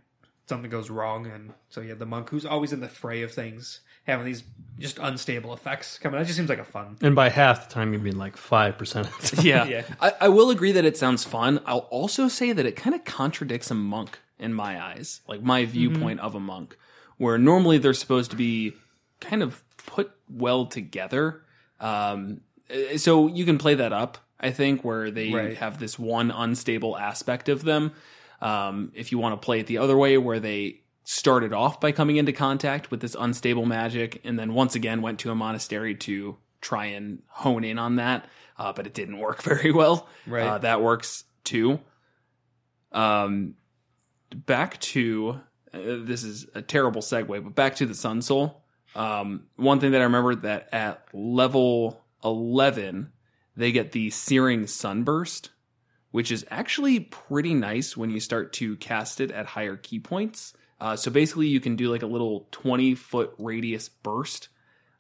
something 0.48 0.70
goes 0.70 0.90
wrong, 0.90 1.28
and 1.28 1.54
so 1.70 1.82
you 1.82 1.90
have 1.90 2.00
the 2.00 2.06
monk 2.06 2.30
who's 2.30 2.46
always 2.46 2.74
in 2.74 2.80
the 2.80 2.88
fray 2.88 3.22
of 3.22 3.32
things, 3.32 3.82
having 4.08 4.26
these 4.26 4.44
just 4.80 5.00
unstable 5.00 5.54
effects 5.54 5.98
coming. 5.98 6.20
It 6.22 6.26
just 6.26 6.38
seems 6.38 6.50
like 6.50 6.60
a 6.60 6.64
fun. 6.64 6.98
And 7.02 7.16
by 7.16 7.30
half 7.30 7.68
the 7.68 7.74
time, 7.74 7.94
you'd 7.94 8.04
be 8.04 8.12
like 8.12 8.38
five 8.38 8.78
percent 8.78 9.08
of 9.08 9.18
the 9.22 9.36
time. 9.38 9.46
Yeah, 9.46 9.66
Yeah. 9.68 9.84
I, 10.00 10.14
I 10.22 10.30
will 10.30 10.50
agree 10.50 10.72
that 10.74 10.86
it 10.86 10.98
sounds 10.98 11.24
fun. 11.24 11.60
I'll 11.66 11.88
also 11.90 12.28
say 12.28 12.52
that 12.54 12.66
it 12.66 12.76
kind 12.76 12.96
of 12.96 13.04
contradicts 13.04 13.72
a 13.72 13.76
monk 13.76 14.20
in 14.40 14.54
my 14.54 14.80
eyes, 14.82 15.22
like 15.28 15.42
my 15.42 15.66
viewpoint 15.66 16.20
of 16.20 16.36
a 16.36 16.40
monk, 16.40 16.78
where 17.18 17.38
normally 17.40 17.80
they're 17.80 17.94
supposed 17.96 18.30
to 18.32 18.38
be 18.38 18.74
kind 19.20 19.42
of 19.42 19.64
put 19.88 20.12
well 20.30 20.68
together. 20.68 21.42
Um, 21.80 22.42
so 22.98 23.28
you 23.28 23.46
can 23.46 23.58
play 23.58 23.74
that 23.76 23.94
up, 23.94 24.20
I 24.40 24.52
think, 24.52 24.84
where 24.84 25.10
they 25.10 25.32
Right. 25.34 25.58
have 25.58 25.80
this 25.80 25.98
one 25.98 26.30
unstable 26.30 26.96
aspect 26.98 27.50
of 27.50 27.64
them. 27.64 27.94
Um, 28.42 28.92
if 28.94 29.12
you 29.12 29.18
want 29.18 29.40
to 29.42 29.44
play 29.44 29.60
it 29.62 29.66
the 29.68 29.80
other 29.80 29.98
way, 29.98 30.20
where 30.20 30.40
they 30.40 30.82
started 31.10 31.54
off 31.54 31.80
by 31.80 31.90
coming 31.94 32.18
into 32.18 32.34
contact 32.34 32.92
with 32.92 33.00
this 33.00 33.16
unstable 33.18 33.66
magic, 33.66 34.20
and 34.26 34.38
then 34.38 34.54
once 34.54 34.76
again 34.76 35.02
went 35.02 35.20
to 35.20 35.32
a 35.32 35.36
monastery 35.36 35.96
to 35.96 36.36
try 36.60 36.88
and 36.88 37.22
hone 37.30 37.64
in 37.64 37.80
on 37.80 37.96
that, 37.96 38.26
uh, 38.58 38.74
but 38.74 38.86
it 38.86 38.94
didn't 38.94 39.18
work 39.18 39.42
very 39.54 39.72
well. 39.72 40.10
Right. 40.26 40.46
Uh, 40.46 40.58
that 40.58 40.82
works 40.82 41.24
too. 41.46 41.80
Um, 42.92 43.56
back 44.36 44.82
to 44.82 45.40
uh, 45.74 45.80
this 46.02 46.26
is 46.26 46.46
a 46.54 46.62
terrible 46.62 47.02
segue, 47.02 47.42
but 47.42 47.56
back 47.56 47.78
to 47.78 47.86
the 47.86 47.96
Sun 47.96 48.22
Soul. 48.22 48.62
Um, 48.94 49.46
one 49.56 49.80
thing 49.80 49.94
that 49.94 50.02
I 50.02 50.06
remember 50.06 50.36
that 50.36 50.68
at 50.74 51.08
level 51.14 52.04
eleven, 52.22 53.14
they 53.56 53.72
get 53.72 53.94
the 53.94 54.10
Searing 54.10 54.68
Sunburst, 54.68 55.52
which 56.12 56.34
is 56.34 56.46
actually 56.52 57.00
pretty 57.00 57.54
nice 57.54 57.96
when 57.96 58.10
you 58.10 58.20
start 58.20 58.52
to 58.54 58.76
cast 58.76 59.22
it 59.22 59.32
at 59.32 59.46
higher 59.46 59.78
ki 59.78 60.02
points. 60.02 60.54
Uh, 60.80 60.96
so 60.96 61.10
basically, 61.10 61.48
you 61.48 61.60
can 61.60 61.76
do 61.76 61.92
like 61.92 62.04
a 62.04 62.08
little 62.08 62.48
20 62.52 62.96
foot 62.96 63.34
radius 63.38 63.90
burst 63.90 64.50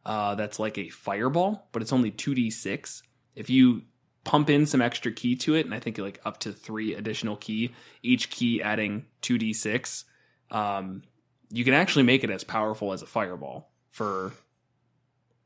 uh, 0.05 0.35
that's 0.35 0.59
like 0.59 0.77
a 0.77 0.89
fireball, 0.89 1.67
but 1.71 1.81
it's 1.81 1.93
only 1.93 2.11
2d6. 2.11 3.01
If 3.35 3.49
you 3.49 3.83
pump 4.23 4.49
in 4.49 4.65
some 4.65 4.81
extra 4.81 5.11
ki 5.11 5.35
to 5.35 5.55
it, 5.55 5.65
and 5.65 5.75
I 5.75 5.79
think 5.79 5.97
like 5.97 6.19
up 6.25 6.39
to 6.41 6.51
three 6.51 6.95
additional 6.95 7.35
ki, 7.35 7.73
each 8.01 8.29
ki 8.29 8.61
adding 8.61 9.05
2d6, 9.21 10.05
um, 10.49 11.03
you 11.49 11.63
can 11.63 11.73
actually 11.73 12.03
make 12.03 12.23
it 12.23 12.29
as 12.29 12.43
powerful 12.43 12.93
as 12.93 13.01
a 13.01 13.05
fireball 13.05 13.71
for 13.91 14.33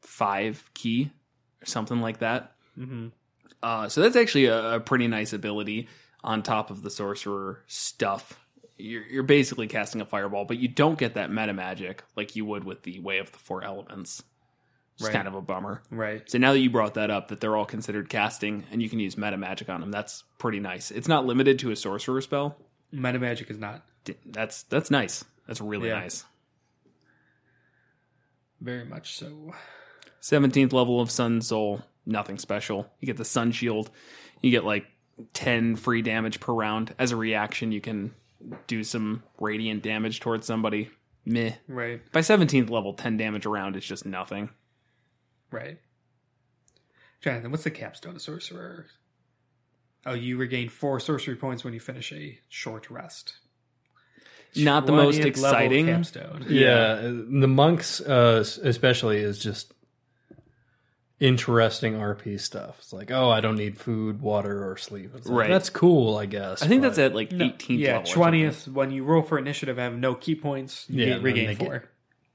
five 0.01 0.69
ki 0.73 1.11
or 1.61 1.65
something 1.65 2.01
like 2.01 2.19
that. 2.19 2.55
Mm-hmm. 2.77 3.07
Uh, 3.63 3.89
so 3.89 4.01
that's 4.01 4.15
actually 4.15 4.45
a, 4.45 4.75
a 4.75 4.79
pretty 4.79 5.07
nice 5.07 5.33
ability 5.33 5.87
on 6.23 6.43
top 6.43 6.69
of 6.69 6.83
the 6.83 6.89
sorcerer 6.89 7.63
stuff. 7.67 8.39
You're, 8.81 9.03
you're 9.07 9.23
basically 9.23 9.67
casting 9.67 10.01
a 10.01 10.05
fireball, 10.05 10.45
but 10.45 10.57
you 10.57 10.67
don't 10.67 10.97
get 10.97 11.13
that 11.15 11.31
meta 11.31 11.53
magic 11.53 12.03
like 12.15 12.35
you 12.35 12.45
would 12.45 12.63
with 12.63 12.83
the 12.83 12.99
Way 12.99 13.19
of 13.19 13.31
the 13.31 13.37
Four 13.39 13.63
Elements. 13.63 14.23
It's 14.95 15.05
Right. 15.05 15.13
kind 15.13 15.27
of 15.27 15.33
a 15.35 15.41
bummer. 15.41 15.81
Right. 15.89 16.29
So 16.29 16.37
now 16.37 16.51
that 16.53 16.59
you 16.59 16.69
brought 16.69 16.93
that 16.95 17.09
up, 17.09 17.29
that 17.29 17.39
they're 17.39 17.55
all 17.55 17.65
considered 17.65 18.09
casting 18.09 18.65
and 18.71 18.81
you 18.81 18.89
can 18.89 18.99
use 18.99 19.17
meta 19.17 19.37
magic 19.37 19.69
on 19.69 19.81
them, 19.81 19.89
that's 19.91 20.23
pretty 20.37 20.59
nice. 20.59 20.91
It's 20.91 21.07
not 21.07 21.25
limited 21.25 21.57
to 21.59 21.71
a 21.71 21.75
sorcerer 21.75 22.21
spell. 22.21 22.57
Meta 22.91 23.17
magic 23.19 23.49
is 23.49 23.57
not 23.57 23.83
That's 24.25 24.63
that's 24.63 24.91
nice. 24.91 25.23
That's 25.47 25.61
really 25.61 25.87
Yeah. 25.89 25.99
nice. 25.99 26.25
very 28.59 28.85
much 28.85 29.15
so. 29.15 29.53
Seventeenth 30.19 30.73
level 30.73 31.01
of 31.01 31.09
Sun 31.09 31.41
Soul, 31.41 31.81
nothing 32.05 32.37
special. 32.37 32.91
You 32.99 33.05
get 33.07 33.17
the 33.17 33.25
Sun 33.25 33.51
Shield. 33.53 33.89
You 34.41 34.51
get 34.51 34.65
like 34.65 34.85
ten 35.33 35.75
free 35.75 36.01
damage 36.01 36.39
per 36.39 36.53
round. 36.53 36.93
As 36.99 37.11
a 37.11 37.15
reaction, 37.15 37.71
you 37.71 37.81
can 37.81 38.13
do 38.67 38.83
some 38.83 39.23
radiant 39.39 39.83
damage 39.83 40.19
towards 40.19 40.45
somebody. 40.47 40.89
Meh. 41.25 41.53
Right. 41.67 42.01
By 42.11 42.21
seventeenth 42.21 42.69
level, 42.69 42.93
ten 42.93 43.17
damage 43.17 43.45
around 43.45 43.75
is 43.75 43.85
just 43.85 44.05
nothing. 44.05 44.49
Right. 45.51 45.79
Jonathan, 47.21 47.51
what's 47.51 47.63
the 47.63 47.71
capstone 47.71 48.15
of 48.15 48.21
sorcerer? 48.21 48.87
Oh, 50.05 50.13
you 50.13 50.37
regain 50.37 50.69
four 50.69 50.99
sorcery 50.99 51.35
points 51.35 51.63
when 51.63 51.73
you 51.73 51.79
finish 51.79 52.11
a 52.11 52.39
short 52.49 52.89
rest. 52.89 53.35
Not 54.55 54.85
the 54.85 54.91
most 54.91 55.19
exciting. 55.19 55.85
capstone. 55.85 56.45
Yeah, 56.49 56.95
the 56.95 57.47
monks, 57.47 58.01
uh, 58.01 58.43
especially, 58.63 59.19
is 59.19 59.39
just 59.39 59.73
interesting 61.21 61.93
RP 61.93 62.37
stuff. 62.41 62.75
It's 62.79 62.91
like, 62.91 63.11
oh, 63.11 63.29
I 63.29 63.39
don't 63.39 63.55
need 63.55 63.77
food, 63.77 64.19
water, 64.21 64.69
or 64.69 64.75
sleep. 64.75 65.11
It's 65.15 65.27
like, 65.27 65.37
Right. 65.37 65.49
That's 65.49 65.69
cool, 65.69 66.17
I 66.17 66.25
guess. 66.25 66.61
I 66.61 66.67
think 66.67 66.81
that's 66.81 66.97
at 66.97 67.15
like 67.15 67.31
No, 67.31 67.45
18th 67.45 67.79
yeah, 67.79 67.95
level. 67.97 68.11
or 68.11 68.13
twentieth. 68.15 68.67
When 68.67 68.91
you 68.91 69.05
roll 69.05 69.21
for 69.21 69.37
initiative, 69.37 69.79
I 69.79 69.83
have 69.83 69.95
no 69.95 70.15
ki 70.15 70.35
points. 70.35 70.85
You 70.89 71.05
Yeah, 71.05 71.13
get- 71.13 71.21
regain 71.23 71.55
four. 71.55 71.83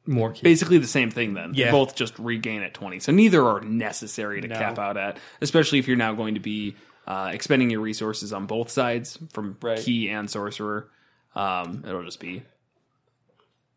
more. 0.06 0.30
Ki. 0.32 0.40
Basically 0.42 0.78
the 0.78 0.86
same 0.86 1.10
thing 1.10 1.34
then. 1.34 1.52
They 1.52 1.62
Yeah. 1.64 1.72
both 1.72 1.96
just 1.96 2.18
regain 2.18 2.62
at 2.62 2.72
20. 2.74 3.00
So 3.00 3.10
neither 3.12 3.44
are 3.44 3.60
necessary 3.60 4.40
to 4.40 4.48
No. 4.48 4.54
cap 4.56 4.78
out 4.78 4.96
at, 4.96 5.18
especially 5.42 5.80
if 5.80 5.88
you're 5.88 5.96
now 5.98 6.14
going 6.14 6.34
to 6.34 6.40
be 6.40 6.76
uh, 7.08 7.30
expending 7.32 7.70
your 7.70 7.80
resources 7.80 8.32
on 8.32 8.46
both 8.46 8.68
sides 8.70 9.16
from 9.32 9.56
Right. 9.62 9.78
ki 9.78 10.08
and 10.10 10.28
sorcerer. 10.30 10.88
Um, 11.36 11.84
it'll 11.86 12.02
just 12.04 12.18
be 12.18 12.42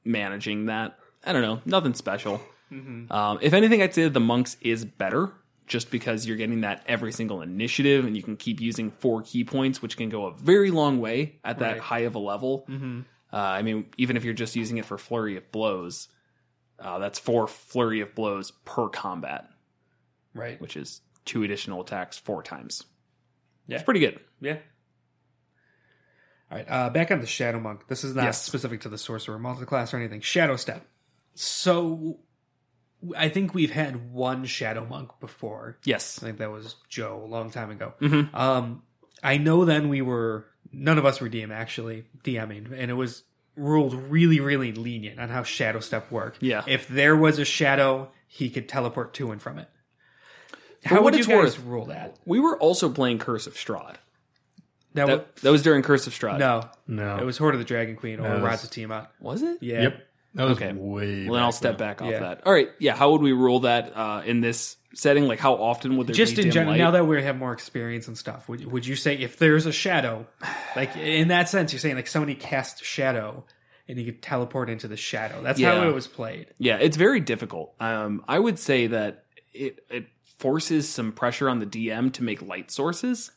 managing 0.03 0.65
that. 0.67 0.97
I 1.25 1.33
don't 1.33 1.41
know. 1.41 1.61
Nothing 1.65 1.93
special. 1.93 2.41
Mm-hmm. 2.71 3.11
Um, 3.11 3.39
if 3.41 3.53
anything, 3.53 3.81
I'd 3.81 3.93
say 3.93 4.03
that 4.03 4.13
the 4.13 4.19
monks 4.19 4.57
is 4.61 4.85
better 4.85 5.31
just 5.67 5.91
because 5.91 6.25
you're 6.27 6.37
getting 6.37 6.61
that 6.61 6.83
every 6.87 7.11
single 7.11 7.41
initiative 7.41 8.05
and 8.05 8.15
you 8.17 8.23
can 8.23 8.35
keep 8.37 8.59
using 8.59 8.89
four 8.91 9.21
ki 9.21 9.43
points, 9.43 9.81
which 9.81 9.97
can 9.97 10.09
go 10.09 10.25
a 10.25 10.33
very 10.33 10.71
long 10.71 10.99
way 10.99 11.39
at 11.43 11.59
that 11.59 11.65
Right. 11.65 11.73
Mm-hmm. 11.77 11.83
high 11.85 11.99
of 11.99 12.15
a 12.15 12.19
level. 12.19 12.65
Uh, 13.31 13.35
I 13.37 13.61
mean, 13.61 13.85
even 13.97 14.17
if 14.17 14.23
you're 14.23 14.33
just 14.33 14.55
using 14.55 14.77
it 14.77 14.85
for 14.85 14.97
flurry 14.97 15.37
of 15.37 15.51
blows, 15.51 16.07
uh, 16.79 16.97
that's 16.99 17.19
four 17.19 17.47
flurry 17.47 18.01
of 18.01 18.15
blows 18.15 18.51
per 18.65 18.87
combat, 18.89 19.47
Right. 20.33 20.59
which 20.59 20.75
is 20.75 21.01
two 21.25 21.43
additional 21.43 21.81
attacks 21.81 22.17
four 22.17 22.41
times. 22.41 22.83
Yeah. 23.67 23.75
It's 23.75 23.83
pretty 23.83 23.99
good. 23.99 24.19
Yeah. 24.41 24.57
All 26.51 26.57
right. 26.57 26.65
Uh, 26.67 26.89
back 26.89 27.11
on 27.11 27.19
the 27.19 27.27
Shadow 27.27 27.59
Monk. 27.59 27.87
This 27.87 28.03
is 28.03 28.15
not 28.15 28.23
Yes. 28.25 28.41
specific 28.41 28.81
to 28.81 28.89
the 28.89 28.97
Sorcerer 28.97 29.37
multiclass 29.37 29.93
or 29.93 29.97
anything. 29.97 30.21
Shadow 30.21 30.55
Step. 30.55 30.87
So, 31.35 32.19
I 33.15 33.29
think 33.29 33.53
we've 33.53 33.71
had 33.71 34.11
one 34.11 34.45
Shadow 34.45 34.85
Monk 34.85 35.11
before. 35.19 35.77
Yes. 35.85 36.19
I 36.21 36.25
think 36.27 36.37
that 36.39 36.51
was 36.51 36.75
Joe 36.89 37.21
a 37.23 37.27
long 37.27 37.49
time 37.51 37.71
ago. 37.71 37.93
Mhm. 38.01 38.33
Um, 38.33 38.83
I 39.23 39.37
know 39.37 39.65
then 39.65 39.89
we 39.89 40.01
were 40.01 40.45
none 40.71 40.97
of 40.97 41.05
us 41.05 41.19
were 41.21 41.29
DM 41.29 41.51
actually 41.51 42.05
DMing, 42.23 42.71
and 42.71 42.91
it 42.91 42.95
was 42.95 43.23
ruled 43.55 43.93
really, 43.93 44.39
really 44.39 44.71
lenient 44.71 45.19
on 45.19 45.29
how 45.29 45.43
Shadow 45.43 45.79
Step 45.79 46.11
worked. 46.11 46.37
Yeah. 46.41 46.63
If 46.67 46.87
there 46.87 47.15
was 47.15 47.39
a 47.39 47.45
shadow, 47.45 48.11
he 48.27 48.49
could 48.49 48.69
teleport 48.69 49.13
to 49.15 49.31
and 49.31 49.41
from 49.41 49.59
it. 49.59 49.67
For 50.81 50.89
How 50.89 50.95
what 50.97 51.05
would 51.05 51.13
you 51.15 51.19
it's 51.19 51.27
guys 51.27 51.57
worth- 51.57 51.65
rule 51.65 51.85
that? 51.87 52.17
We 52.25 52.39
were 52.39 52.57
also 52.57 52.89
playing 52.89 53.19
Curse 53.19 53.47
of 53.47 53.55
Strahd. 53.55 53.95
That, 54.93 55.05
That, 55.07 55.35
that 55.37 55.51
was 55.51 55.61
during 55.61 55.83
Curse 55.83 56.07
of 56.07 56.13
Strahd. 56.13 56.39
no, 56.39 56.69
no. 56.87 57.17
it 57.17 57.25
was 57.25 57.37
Hoard 57.37 57.53
of 57.53 57.59
the 57.59 57.65
Dragon 57.65 57.95
Queen 57.95 58.19
or 58.19 58.23
No, 58.23 58.31
it 58.31 58.35
was- 58.35 58.43
Rods 58.43 58.63
of 58.63 58.69
Tiamat. 58.71 59.11
Was 59.19 59.41
it? 59.43 59.57
Yeah. 59.61 59.81
Yep. 59.83 60.07
That 60.35 60.43
was 60.45 60.57
Okay. 60.57 60.71
way. 60.73 61.25
Well, 61.25 61.33
then 61.33 61.43
I'll 61.43 61.51
step 61.51 61.77
back 61.77 62.01
off 62.01 62.11
Yeah. 62.11 62.19
that. 62.19 62.41
All 62.45 62.53
right. 62.53 62.69
Yeah. 62.79 62.95
How 62.95 63.11
would 63.11 63.21
we 63.21 63.31
rule 63.31 63.61
that 63.61 63.91
uh, 63.97 64.21
in 64.25 64.41
this 64.41 64.77
setting? 64.93 65.25
Like, 65.27 65.39
how 65.39 65.55
often 65.55 65.97
would 65.97 66.07
there 66.07 66.15
Just 66.15 66.35
be 66.35 66.41
in 66.41 66.45
dim 66.47 66.53
general, 66.53 66.71
light? 66.73 66.77
now 66.77 66.91
that 66.91 67.05
we 67.07 67.21
have 67.21 67.37
more 67.37 67.51
experience 67.53 68.07
and 68.07 68.17
stuff, 68.17 68.47
would, 68.47 68.63
would 68.71 68.85
you 68.85 68.95
say 68.95 69.15
if 69.17 69.37
there's 69.37 69.65
a 69.65 69.71
shadow, 69.71 70.27
like 70.75 70.95
in 70.95 71.29
that 71.29 71.49
sense, 71.49 71.73
you're 71.73 71.79
saying 71.79 71.95
like 71.95 72.07
somebody 72.07 72.35
cast 72.35 72.83
shadow 72.85 73.43
and 73.87 73.97
you 73.97 74.05
could 74.05 74.21
teleport 74.21 74.69
into 74.69 74.87
the 74.87 74.97
shadow? 74.97 75.41
That's 75.41 75.59
how 75.61 75.87
it 75.87 75.93
was 75.93 76.07
played. 76.07 76.47
Yeah, 76.59 76.77
it's 76.77 76.95
very 76.97 77.19
difficult. 77.21 77.73
Um, 77.79 78.23
I 78.27 78.37
would 78.37 78.59
say 78.59 78.87
that 78.87 79.25
it 79.53 79.79
it 79.89 80.05
forces 80.37 80.87
some 80.87 81.11
pressure 81.11 81.49
on 81.49 81.57
the 81.59 81.65
DM 81.65 82.13
to 82.13 82.23
make 82.23 82.41
light 82.41 82.69
sources. 82.71 83.31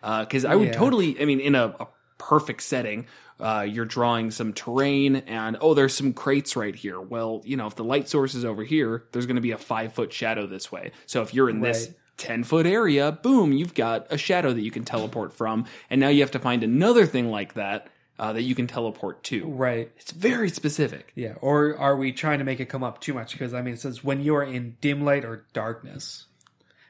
Because 0.00 0.44
I 0.46 0.54
would 0.56 0.68
Yeah. 0.68 0.72
totally, 0.78 1.20
I 1.20 1.26
mean, 1.26 1.40
in 1.40 1.54
a, 1.54 1.66
a 1.78 1.86
perfect 2.18 2.62
setting, 2.62 3.06
uh, 3.40 3.62
you're 3.62 3.84
drawing 3.84 4.30
some 4.30 4.52
terrain 4.52 5.16
and 5.16 5.56
oh, 5.60 5.74
there's 5.74 5.94
some 5.94 6.12
crates 6.12 6.56
right 6.56 6.74
here. 6.74 7.00
Well, 7.00 7.42
you 7.44 7.56
know, 7.56 7.66
if 7.66 7.74
the 7.74 7.84
light 7.84 8.08
source 8.08 8.34
is 8.34 8.44
over 8.44 8.64
here, 8.64 9.04
there's 9.12 9.26
going 9.26 9.36
to 9.36 9.42
be 9.42 9.52
a 9.52 9.58
five 9.58 9.92
foot 9.92 10.12
shadow 10.12 10.46
this 10.46 10.70
way. 10.70 10.92
So 11.06 11.22
if 11.22 11.34
you're 11.34 11.50
in 11.50 11.60
this 11.60 11.92
10 12.18 12.44
foot 12.44 12.66
area, 12.66 13.12
boom, 13.12 13.52
you've 13.52 13.74
got 13.74 14.06
a 14.10 14.18
shadow 14.18 14.52
that 14.52 14.60
you 14.60 14.70
can 14.70 14.84
teleport 14.84 15.32
from. 15.32 15.66
And 15.88 16.00
now 16.00 16.08
you 16.08 16.20
have 16.20 16.32
to 16.32 16.38
find 16.38 16.62
another 16.62 17.06
thing 17.06 17.30
like 17.30 17.54
that 17.54 17.88
uh, 18.18 18.34
that 18.34 18.42
you 18.42 18.54
can 18.54 18.66
teleport 18.66 19.24
to. 19.24 19.46
Right. 19.46 19.90
It's 19.96 20.12
very 20.12 20.50
specific. 20.50 21.12
Yeah. 21.14 21.34
Or 21.40 21.76
are 21.76 21.96
we 21.96 22.12
trying 22.12 22.38
to 22.38 22.44
make 22.44 22.60
it 22.60 22.66
come 22.66 22.84
up 22.84 23.00
too 23.00 23.14
much? 23.14 23.32
Because 23.32 23.54
I 23.54 23.62
mean, 23.62 23.74
it 23.74 23.80
says 23.80 24.04
when 24.04 24.20
you're 24.20 24.42
in 24.42 24.76
dim 24.82 25.04
light 25.04 25.24
or 25.24 25.46
darkness, 25.54 26.26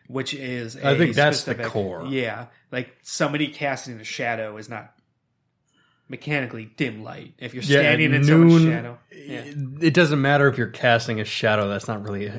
which 0.09 0.35
is 0.35 0.77
I 0.77 0.91
a 0.91 0.99
think 0.99 1.15
that's 1.15 1.45
the 1.45 1.55
core. 1.55 2.07
Yeah, 2.07 2.47
like 2.73 2.97
somebody 3.03 3.47
casting 3.47 4.01
a 4.01 4.05
shadow 4.05 4.57
is 4.57 4.69
not 4.69 4.93
mechanically 6.11 6.66
dim 6.77 7.03
light. 7.03 7.33
If 7.38 7.55
you're 7.55 7.62
Yeah, 7.62 7.81
standing 7.81 8.12
in 8.12 8.25
someone's 8.25 8.64
noon, 8.64 8.73
shadow, 8.73 8.99
yeah. 9.14 9.44
It 9.81 9.94
doesn't 9.94 10.20
matter 10.20 10.49
if 10.49 10.59
you're 10.59 10.66
casting 10.66 11.20
a 11.20 11.25
shadow. 11.25 11.68
That's 11.68 11.88
not 11.88 12.03
really. 12.03 12.31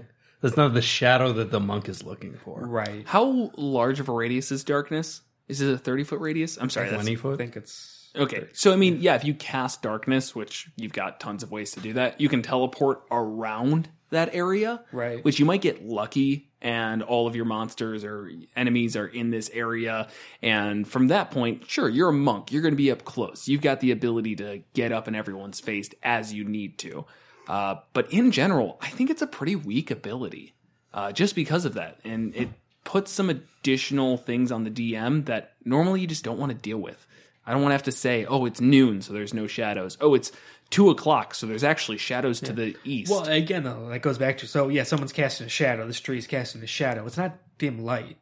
That's 0.41 0.57
not 0.57 0.73
the 0.73 0.81
shadow 0.81 1.31
that 1.34 1.51
the 1.51 1.60
monk 1.60 1.88
is 1.88 2.03
looking 2.03 2.36
for. 2.36 2.62
right. 2.67 3.03
How 3.07 3.51
large 3.55 3.99
of 3.99 4.10
a 4.10 4.12
radius 4.12 4.51
is 4.51 4.63
darkness? 4.63 5.21
Is 5.47 5.62
it 5.62 5.71
a 5.73 5.77
30 5.77 6.03
foot 6.03 6.19
radius? 6.19 6.57
I'm 6.60 6.69
sorry. 6.69 6.89
twenty 6.89 7.15
foot. 7.15 7.34
I 7.36 7.38
think 7.38 7.55
it's 7.55 8.10
okay. 8.15 8.47
So, 8.53 8.71
I 8.73 8.75
mean, 8.75 8.97
yeah, 9.01 9.15
if 9.15 9.23
you 9.23 9.34
cast 9.34 9.81
darkness, 9.81 10.36
which 10.36 10.69
you've 10.77 10.93
got 10.93 11.19
tons 11.19 11.43
of 11.43 11.51
ways 11.51 11.71
to 11.71 11.79
do 11.79 11.93
that, 11.93 12.19
you 12.19 12.27
can 12.29 12.41
teleport 12.41 13.03
around 13.12 13.89
that 14.12 14.36
area. 14.36 14.84
Right. 14.91 15.24
Which 15.24 15.39
you 15.39 15.45
might 15.45 15.62
get 15.62 15.86
lucky 15.86 16.52
and 16.62 17.02
all 17.02 17.28
of 17.28 17.36
your 17.36 17.45
monsters 17.45 18.04
or 18.04 18.32
enemies 18.56 18.95
are 18.95 19.08
in 19.08 19.32
this 19.32 19.50
area. 19.52 20.08
And 20.41 20.88
from 20.88 21.08
that 21.08 21.32
point, 21.32 21.69
sure, 21.69 21.89
you're 21.89 22.10
a 22.10 22.13
monk. 22.13 22.52
You're 22.52 22.62
going 22.62 22.74
to 22.74 22.78
be 22.78 22.91
up 22.91 23.04
close. 23.04 23.47
You've 23.47 23.62
got 23.62 23.80
the 23.80 23.91
ability 23.91 24.36
to 24.38 24.62
get 24.74 24.91
up 24.91 25.08
in 25.08 25.15
everyone's 25.15 25.60
face 25.60 25.89
as 26.04 26.34
you 26.34 26.43
need 26.43 26.78
to. 26.80 27.06
Uh, 27.47 27.76
but 27.93 28.12
in 28.13 28.32
general, 28.32 28.78
I 28.82 28.89
think 28.89 29.10
it's 29.10 29.24
a 29.24 29.28
pretty 29.28 29.56
weak 29.56 29.89
ability 29.89 30.54
uh, 30.93 31.12
just 31.12 31.34
because 31.34 31.65
of 31.65 31.74
that. 31.74 32.00
And 32.04 32.36
it 32.36 32.50
puts 32.84 33.12
some 33.12 33.30
additional 33.30 34.17
things 34.17 34.52
on 34.52 34.63
the 34.63 34.71
DM 34.71 35.26
that 35.26 35.54
normally 35.65 36.02
you 36.02 36.08
just 36.08 36.24
don't 36.24 36.38
want 36.38 36.52
to 36.52 36.58
deal 36.58 36.78
with. 36.78 37.08
I 37.45 37.52
don't 37.52 37.62
want 37.62 37.71
to 37.71 37.76
have 37.76 37.84
to 37.84 37.91
say, 37.91 38.26
oh, 38.26 38.45
it's 38.45 38.62
noon, 38.62 39.02
so 39.02 39.13
there's 39.13 39.34
no 39.34 39.47
shadows. 39.47 39.97
Oh, 40.00 40.13
it's 40.13 40.32
two 40.71 40.89
o'clock, 40.89 41.36
so 41.36 41.45
there's 41.45 41.63
actually 41.63 41.97
shadows 41.99 42.39
to 42.41 42.53
the 42.53 42.75
east. 42.84 43.12
well 43.12 43.27
again 43.27 43.63
though. 43.63 43.89
That 43.89 44.01
goes 44.01 44.17
back 44.17 44.39
to 44.39 44.47
so 44.47 44.69
yeah, 44.69 44.84
someone's 44.84 45.13
casting 45.13 45.45
a 45.45 45.49
shadow. 45.49 45.86
This 45.86 45.99
tree 45.99 46.17
is 46.17 46.25
casting 46.25 46.63
a 46.63 46.67
shadow. 46.67 47.05
It's 47.05 47.17
not 47.17 47.38
dim 47.60 47.84
light. 47.84 48.17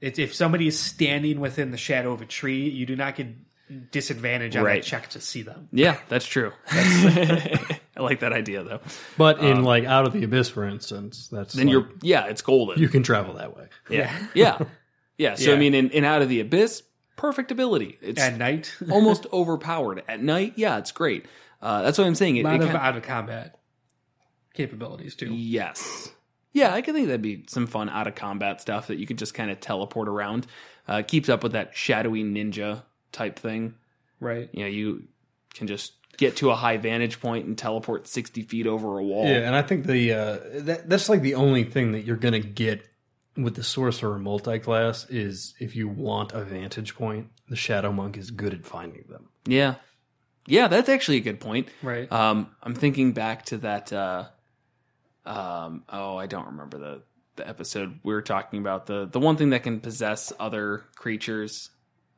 It's 0.00 0.18
if 0.18 0.34
somebody 0.34 0.66
is 0.66 0.78
standing 0.78 1.38
within 1.40 1.70
the 1.70 1.76
shadow 1.76 2.12
of 2.12 2.22
a 2.22 2.26
tree, 2.26 2.68
you 2.70 2.86
do 2.86 2.96
not 2.96 3.14
get 3.16 3.28
disadvantage 3.90 4.56
on 4.56 4.64
Right. 4.64 4.82
that 4.82 4.86
check 4.88 5.08
to 5.10 5.20
see 5.20 5.42
them. 5.42 5.68
yeah, 5.72 5.96
that's 6.08 6.26
true. 6.26 6.52
I 6.70 8.00
like 8.00 8.20
that 8.20 8.32
idea 8.32 8.62
though. 8.62 8.80
But 9.16 9.38
in 9.40 9.58
um, 9.58 9.64
like 9.64 9.84
out 9.84 10.06
of 10.06 10.12
the 10.12 10.24
abyss, 10.24 10.48
for 10.48 10.64
instance, 10.66 11.28
that's 11.30 11.54
Then 11.54 11.66
like, 11.66 11.72
you're, 11.72 11.88
yeah, 12.02 12.26
it's 12.26 12.42
golden. 12.42 12.78
you 12.80 12.88
can 12.88 13.02
travel 13.02 13.34
that 13.34 13.56
way. 13.56 13.68
yeah, 13.90 14.14
yeah, 14.34 14.58
yeah. 15.18 15.34
So 15.36 15.52
I 15.54 15.56
mean, 15.56 15.74
in, 15.74 15.90
in 15.90 16.04
Out 16.04 16.22
of 16.22 16.28
the 16.28 16.40
Abyss, 16.40 16.82
perfect 17.16 17.50
ability. 17.50 17.98
It's 18.02 18.20
At 18.20 18.36
night, 18.38 18.74
almost 18.90 19.26
overpowered 19.32 20.02
at 20.08 20.22
night. 20.22 20.54
Yeah, 20.56 20.78
it's 20.78 20.92
great. 20.92 21.26
Uh, 21.62 21.82
that's 21.82 21.96
what 21.96 22.06
I'm 22.06 22.14
saying. 22.16 22.36
It, 22.36 22.44
lot 22.44 22.56
it 22.56 22.60
of 22.62 22.66
kinda- 22.68 22.82
out 22.82 22.96
of 22.96 23.02
combat 23.04 23.58
capabilities 24.54 25.14
too. 25.14 25.32
Yes. 25.32 26.10
Yeah, 26.52 26.74
I 26.74 26.82
can 26.82 26.94
think 26.94 27.06
that'd 27.06 27.22
be 27.22 27.44
some 27.48 27.66
fun 27.66 27.88
out 27.88 28.06
of 28.06 28.14
combat 28.14 28.60
stuff 28.60 28.88
that 28.88 28.98
you 28.98 29.06
could 29.06 29.16
just 29.18 29.32
kind 29.32 29.50
of 29.50 29.60
teleport 29.60 30.08
around. 30.08 30.46
Uh, 30.86 31.02
keeps 31.06 31.28
up 31.28 31.42
with 31.42 31.52
that 31.52 31.74
shadowy 31.74 32.22
ninja 32.24 32.82
type 33.10 33.38
thing. 33.38 33.74
Right. 34.20 34.50
You 34.52 34.64
know, 34.64 34.68
you 34.68 35.04
can 35.54 35.66
just 35.66 35.92
get 36.18 36.36
to 36.36 36.50
a 36.50 36.54
high 36.54 36.76
vantage 36.76 37.20
point 37.20 37.46
and 37.46 37.56
teleport 37.56 38.06
60 38.06 38.42
feet 38.42 38.66
over 38.66 38.98
a 38.98 39.02
wall. 39.02 39.24
Yeah, 39.24 39.46
and 39.46 39.54
I 39.56 39.62
think 39.62 39.86
the 39.86 40.12
uh, 40.12 40.38
that, 40.64 40.90
that's 40.90 41.08
like 41.08 41.22
the 41.22 41.36
only 41.36 41.64
thing 41.64 41.92
that 41.92 42.04
you're 42.04 42.16
gonna 42.16 42.40
get 42.40 42.86
with 43.34 43.54
the 43.54 43.62
sorcerer 43.62 44.18
multi-class 44.18 45.08
is 45.08 45.54
if 45.58 45.74
you 45.74 45.88
want 45.88 46.32
a 46.32 46.44
vantage 46.44 46.94
point, 46.94 47.28
the 47.48 47.56
shadow 47.56 47.90
monk 47.92 48.18
is 48.18 48.30
good 48.30 48.52
at 48.52 48.66
finding 48.66 49.04
them. 49.08 49.30
Yeah. 49.46 49.76
Yeah, 50.46 50.68
that's 50.68 50.88
actually 50.88 51.18
a 51.18 51.20
good 51.20 51.40
point. 51.40 51.68
Right. 51.82 52.10
Um, 52.10 52.50
I'm 52.62 52.74
thinking 52.74 53.12
back 53.12 53.44
to 53.46 53.58
that. 53.58 53.92
Uh, 53.92 54.24
um, 55.24 55.84
oh, 55.88 56.16
I 56.16 56.26
don't 56.26 56.46
remember 56.46 56.78
the 56.78 57.02
the 57.36 57.48
episode 57.48 57.98
we 58.02 58.12
were 58.12 58.22
talking 58.22 58.60
about 58.60 58.86
the 58.86 59.06
the 59.06 59.20
one 59.20 59.36
thing 59.36 59.50
that 59.50 59.62
can 59.62 59.80
possess 59.80 60.32
other 60.38 60.84
creatures, 60.96 61.70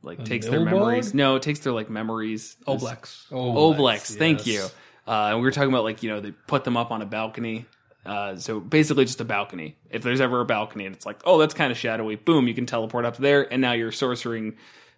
like 0.02 0.24
takes 0.24 0.46
their 0.46 0.60
memories. 0.60 1.14
No, 1.14 1.36
it 1.36 1.42
takes 1.42 1.60
their 1.60 1.72
like 1.72 1.90
memories. 1.90 2.56
Oblex. 2.66 3.28
Oblex, 3.30 4.16
thank 4.16 4.46
yes. 4.46 4.46
you. 4.46 5.12
Uh, 5.12 5.28
and 5.28 5.38
we 5.38 5.42
were 5.42 5.50
talking 5.50 5.68
about 5.68 5.84
like 5.84 6.02
you 6.02 6.10
know 6.10 6.20
they 6.20 6.32
put 6.32 6.64
them 6.64 6.76
up 6.76 6.90
on 6.90 7.02
a 7.02 7.06
balcony. 7.06 7.66
Uh, 8.06 8.36
so 8.36 8.60
basically 8.60 9.04
just 9.04 9.20
a 9.20 9.24
balcony. 9.24 9.76
If 9.90 10.02
there's 10.02 10.20
ever 10.20 10.40
a 10.40 10.44
balcony 10.44 10.84
and 10.84 10.94
it's 10.94 11.06
like, 11.06 11.22
oh, 11.24 11.38
that's 11.38 11.54
kind 11.54 11.72
of 11.72 11.78
shadowy. 11.78 12.16
Boom, 12.16 12.46
you 12.48 12.52
can 12.54 12.66
teleport 12.66 13.06
up 13.06 13.16
there, 13.16 13.50
and 13.50 13.62
now 13.62 13.72
you're 13.72 13.92
sorcering 13.92 14.56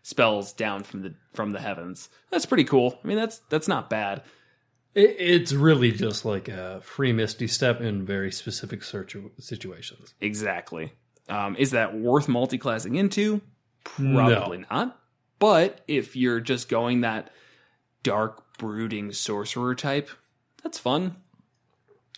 spells 0.09 0.53
down 0.53 0.85
from 0.85 1.03
the 1.03 1.15
from 1.35 1.51
the 1.51 1.59
heavens. 1.61 2.09
That's 2.31 2.47
pretty 2.47 2.63
cool. 2.63 2.97
I 3.03 3.09
mean, 3.09 3.17
that's 3.17 3.39
that's 3.49 3.67
not 3.67 3.91
bad. 3.91 4.23
It, 4.95 5.17
it's 5.19 5.53
really 5.53 5.91
just 5.91 6.25
like 6.25 6.47
a 6.49 6.81
free 6.83 7.13
misty 7.13 7.49
step 7.49 7.81
in 7.81 8.07
very 8.07 8.31
specific 8.31 8.85
search 8.85 9.17
situations. 9.41 10.15
Exactly. 10.21 10.93
Um, 11.29 11.57
is 11.57 11.73
that 11.73 11.97
worth 11.99 12.29
multi-classing 12.29 12.95
into? 12.95 13.41
Probably 13.83 14.65
not. 14.71 14.97
But 15.41 15.81
if 15.89 16.15
you're 16.15 16.41
just 16.41 16.69
going 16.69 17.01
that 17.01 17.31
dark 18.05 18.57
brooding 18.59 19.11
sorcerer 19.13 19.75
type, 19.75 20.09
that's 20.63 20.79
fun. 20.79 21.17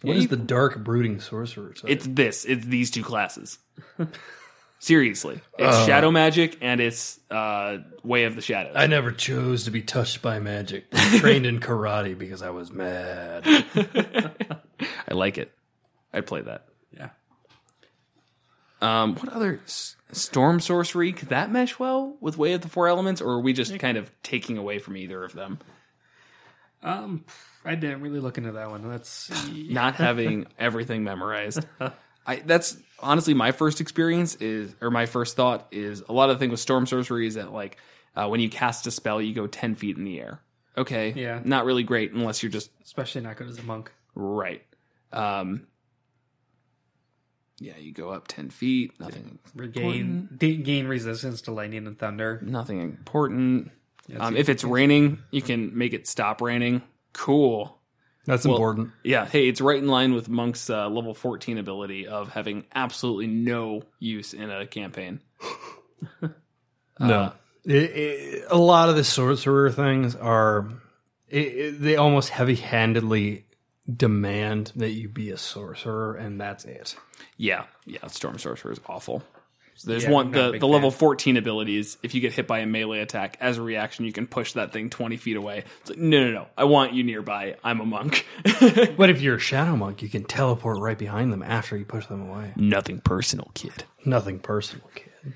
What 0.02 0.12
Yeah, 0.12 0.16
is 0.18 0.22
you- 0.24 0.28
the 0.28 0.36
dark 0.36 0.84
brooding 0.84 1.20
sorcerer? 1.20 1.72
type? 1.72 1.90
It's 1.90 2.06
this. 2.06 2.44
It's 2.44 2.66
these 2.66 2.90
two 2.90 3.02
classes. 3.02 3.58
Seriously, 4.80 5.40
it's 5.58 5.76
Uh. 5.76 5.86
shadow 5.86 6.10
magic 6.10 6.56
and 6.60 6.80
it's 6.80 7.18
uh, 7.30 7.78
way 8.04 8.24
of 8.24 8.36
the 8.36 8.42
shadows. 8.42 8.74
I 8.76 8.86
never 8.86 9.10
chose 9.10 9.64
to 9.64 9.70
be 9.72 9.82
touched 9.82 10.22
by 10.22 10.38
magic. 10.38 10.86
I 10.92 11.18
trained 11.18 11.46
in 11.46 11.58
karate 11.58 12.16
because 12.16 12.42
I 12.42 12.50
was 12.50 12.70
mad. 12.72 13.42
I 15.08 15.14
like 15.14 15.36
it. 15.38 15.52
I'd 16.12 16.26
play 16.26 16.42
that. 16.42 16.66
Yeah. 16.96 17.08
Um, 18.80 19.16
what 19.16 19.32
other 19.32 19.60
s- 19.64 19.96
storm 20.12 20.60
sorcery 20.60 21.12
could 21.12 21.30
that 21.30 21.50
mesh 21.50 21.78
well 21.80 22.16
with 22.20 22.38
Way 22.38 22.52
of 22.52 22.60
the 22.60 22.68
Four 22.68 22.86
Elements, 22.86 23.20
or 23.20 23.30
are 23.32 23.40
we 23.40 23.52
just 23.52 23.76
kind 23.80 23.98
of 23.98 24.10
taking 24.22 24.56
away 24.58 24.78
from 24.78 24.96
either 24.96 25.24
of 25.24 25.32
them? 25.32 25.58
Um, 26.84 27.24
I 27.64 27.74
didn't 27.74 28.00
really 28.02 28.20
look 28.20 28.38
into 28.38 28.52
that 28.52 28.70
one. 28.70 28.88
Let's 28.88 29.08
see. 29.10 29.68
Not 29.72 29.96
having 29.96 30.46
everything 30.58 31.02
memorized. 31.02 31.66
I 32.26 32.36
that's 32.36 32.76
honestly 33.00 33.34
my 33.34 33.52
first 33.52 33.80
experience 33.80 34.34
is, 34.36 34.74
or 34.80 34.90
my 34.90 35.06
first 35.06 35.36
thought 35.36 35.66
is 35.70 36.02
a 36.08 36.12
lot 36.12 36.30
of 36.30 36.36
the 36.36 36.40
thing 36.40 36.50
with 36.50 36.60
storm 36.60 36.86
sorcery 36.86 37.26
is 37.26 37.34
that 37.34 37.52
like 37.52 37.78
uh, 38.16 38.28
when 38.28 38.40
you 38.40 38.48
cast 38.48 38.86
a 38.86 38.90
spell, 38.90 39.20
you 39.22 39.34
go 39.34 39.46
ten 39.46 39.74
feet 39.74 39.96
in 39.96 40.04
the 40.04 40.20
air. 40.20 40.40
Okay, 40.76 41.12
Yeah. 41.16 41.40
not 41.44 41.64
really 41.64 41.82
great 41.82 42.12
unless 42.12 42.42
you're 42.42 42.52
just 42.52 42.70
Especially 42.84 43.20
not 43.20 43.36
good 43.36 43.48
as 43.48 43.58
a 43.58 43.62
monk. 43.62 43.90
right. 44.14 44.62
Um, 45.12 45.66
yeah, 47.60 47.76
you 47.76 47.92
go 47.92 48.10
up 48.10 48.28
ten 48.28 48.50
feet. 48.50 48.98
Nothing. 49.00 49.38
Regain 49.54 50.28
gain 50.38 50.86
resistance 50.86 51.40
to 51.42 51.52
lightning 51.52 51.86
and 51.86 51.98
thunder. 51.98 52.40
Nothing 52.44 52.80
important. 52.80 53.70
Um, 54.18 54.36
if 54.36 54.48
it's 54.48 54.64
raining, 54.64 55.18
you 55.30 55.42
can 55.42 55.76
make 55.76 55.92
it 55.92 56.06
stop 56.06 56.40
raining. 56.40 56.82
Cool. 57.12 57.77
That's 58.28 58.44
Well- 58.44 58.54
important. 58.56 58.90
Yeah, 59.02 59.24
hey, 59.26 59.48
it's 59.48 59.60
right 59.60 59.78
in 59.78 59.88
line 59.88 60.12
with 60.14 60.28
Monk's 60.28 60.68
uh, 60.70 60.88
level 60.88 61.14
14 61.14 61.56
ability 61.58 62.06
of 62.06 62.28
having 62.28 62.66
absolutely 62.74 63.26
no 63.26 63.82
use 63.98 64.34
in 64.34 64.50
a 64.50 64.66
campaign. 64.66 65.20
No, 67.00 67.32
It- 67.64 67.72
it- 67.74 68.44
a 68.50 68.58
lot 68.58 68.88
of 68.88 68.96
the 68.96 69.04
sorcerer 69.04 69.70
things 69.70 70.14
are 70.16 70.68
it, 71.28 71.38
it- 71.46 71.80
they 71.80 71.94
almost 71.96 72.30
heavy-handedly 72.30 73.46
demand 73.94 74.72
that 74.76 74.90
you 74.90 75.08
be 75.08 75.30
a 75.30 75.36
sorcerer, 75.38 76.14
and 76.14 76.40
that's 76.40 76.64
it. 76.64 76.96
Yeah, 77.36 77.66
yeah, 77.86 78.06
Storm 78.08 78.38
Sorcerer 78.38 78.72
is 78.72 78.80
awful. 78.86 79.22
So 79.78 79.90
there's 79.90 80.02
Yeah, 80.04 80.10
one 80.10 80.32
the, 80.32 80.58
the 80.58 80.66
level 80.66 80.90
fan. 80.90 80.98
14 80.98 81.36
abilities. 81.36 81.98
If 82.02 82.14
you 82.14 82.20
get 82.20 82.32
hit 82.32 82.46
by 82.48 82.58
a 82.58 82.66
melee 82.66 82.98
attack 82.98 83.36
as 83.40 83.58
a 83.58 83.62
reaction, 83.62 84.04
you 84.04 84.12
can 84.12 84.26
push 84.26 84.54
that 84.54 84.72
thing 84.72 84.90
20 84.90 85.16
feet 85.16 85.36
away. 85.36 85.64
It's 85.82 85.90
like, 85.90 85.98
no, 85.98 86.24
no, 86.24 86.32
no. 86.32 86.46
I 86.56 86.64
want 86.64 86.94
you 86.94 87.04
nearby. 87.04 87.56
I'm 87.62 87.80
a 87.80 87.86
monk. 87.86 88.26
But 88.98 89.08
if 89.10 89.20
you're 89.20 89.36
a 89.36 89.40
shadow 89.40 89.76
monk, 89.76 90.02
you 90.02 90.08
can 90.08 90.24
teleport 90.24 90.80
right 90.80 90.98
behind 90.98 91.32
them 91.32 91.42
after 91.42 91.76
you 91.76 91.84
push 91.84 92.06
them 92.06 92.28
away. 92.28 92.52
Nothing 92.56 93.00
personal, 93.00 93.50
kid. 93.54 93.84
Nothing 94.04 94.40
personal, 94.40 94.90
kid. 94.94 95.34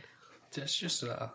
It's 0.56 0.76
just 0.76 1.02
a 1.04 1.30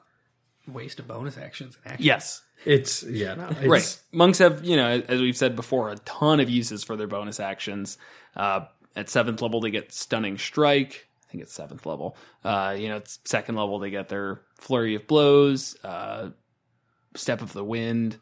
waste 0.67 0.99
of 0.99 1.07
bonus 1.07 1.37
actions. 1.37 1.77
and 1.83 1.93
actions. 1.93 2.05
Yes. 2.05 2.41
It's 2.65 3.03
yeah, 3.03 3.35
no, 3.35 3.47
it's, 3.49 3.67
right. 3.67 4.01
Monks 4.11 4.39
have, 4.39 4.65
you 4.65 4.75
know, 4.75 5.01
as 5.07 5.21
we've 5.21 5.37
said 5.37 5.55
before, 5.55 5.91
a 5.91 5.95
ton 5.99 6.39
of 6.39 6.49
uses 6.49 6.83
for 6.83 6.95
their 6.97 7.07
bonus 7.07 7.39
actions. 7.39 7.97
Uh, 8.35 8.65
at 8.95 9.09
seventh 9.09 9.41
level, 9.41 9.61
they 9.61 9.69
get 9.71 9.93
stunning 9.93 10.37
strike. 10.37 11.06
I 11.27 11.31
think 11.31 11.43
it's 11.43 11.53
seventh 11.53 11.85
level. 11.85 12.15
Uh, 12.43 12.75
you 12.77 12.87
know, 12.87 12.97
it's 12.97 13.19
second 13.25 13.55
level, 13.55 13.79
they 13.79 13.89
get 13.89 14.07
their 14.09 14.41
flurry 14.55 14.95
of 14.95 15.07
blows, 15.07 15.75
uh, 15.83 16.29
step 17.15 17.41
of 17.41 17.51
the 17.53 17.63
wind, 17.63 18.17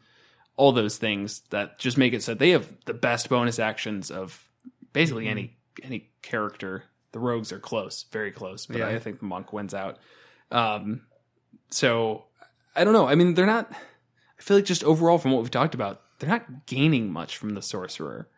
all 0.56 0.72
those 0.72 0.96
things 0.98 1.42
that 1.50 1.78
just 1.78 1.96
make 1.98 2.12
it 2.14 2.22
so 2.22 2.34
they 2.34 2.50
have 2.50 2.72
the 2.86 2.94
best 2.94 3.28
bonus 3.28 3.58
actions 3.58 4.10
of 4.10 4.48
basically 4.92 5.28
any 5.28 5.56
any 5.82 6.10
character. 6.22 6.84
The 7.12 7.18
rogues 7.20 7.52
are 7.52 7.58
close, 7.58 8.04
very 8.10 8.32
close, 8.32 8.66
but 8.66 8.78
Yeah. 8.78 8.88
I 8.88 8.98
think 8.98 9.20
the 9.20 9.26
monk 9.26 9.52
wins 9.52 9.72
out. 9.74 9.98
Um, 10.50 11.02
so 11.70 12.24
I 12.74 12.84
don't 12.84 12.92
know. 12.92 13.06
I 13.06 13.14
mean, 13.14 13.34
they're 13.34 13.46
not. 13.46 13.70
I 13.72 14.42
feel 14.42 14.56
like 14.56 14.66
just 14.66 14.84
overall 14.84 15.18
from 15.18 15.32
what 15.32 15.42
we've 15.42 15.50
talked 15.50 15.74
about, 15.74 16.02
they're 16.18 16.28
not 16.28 16.66
gaining 16.66 17.12
much 17.12 17.36
from 17.36 17.50
the 17.50 17.62
sorcerer. 17.62 18.28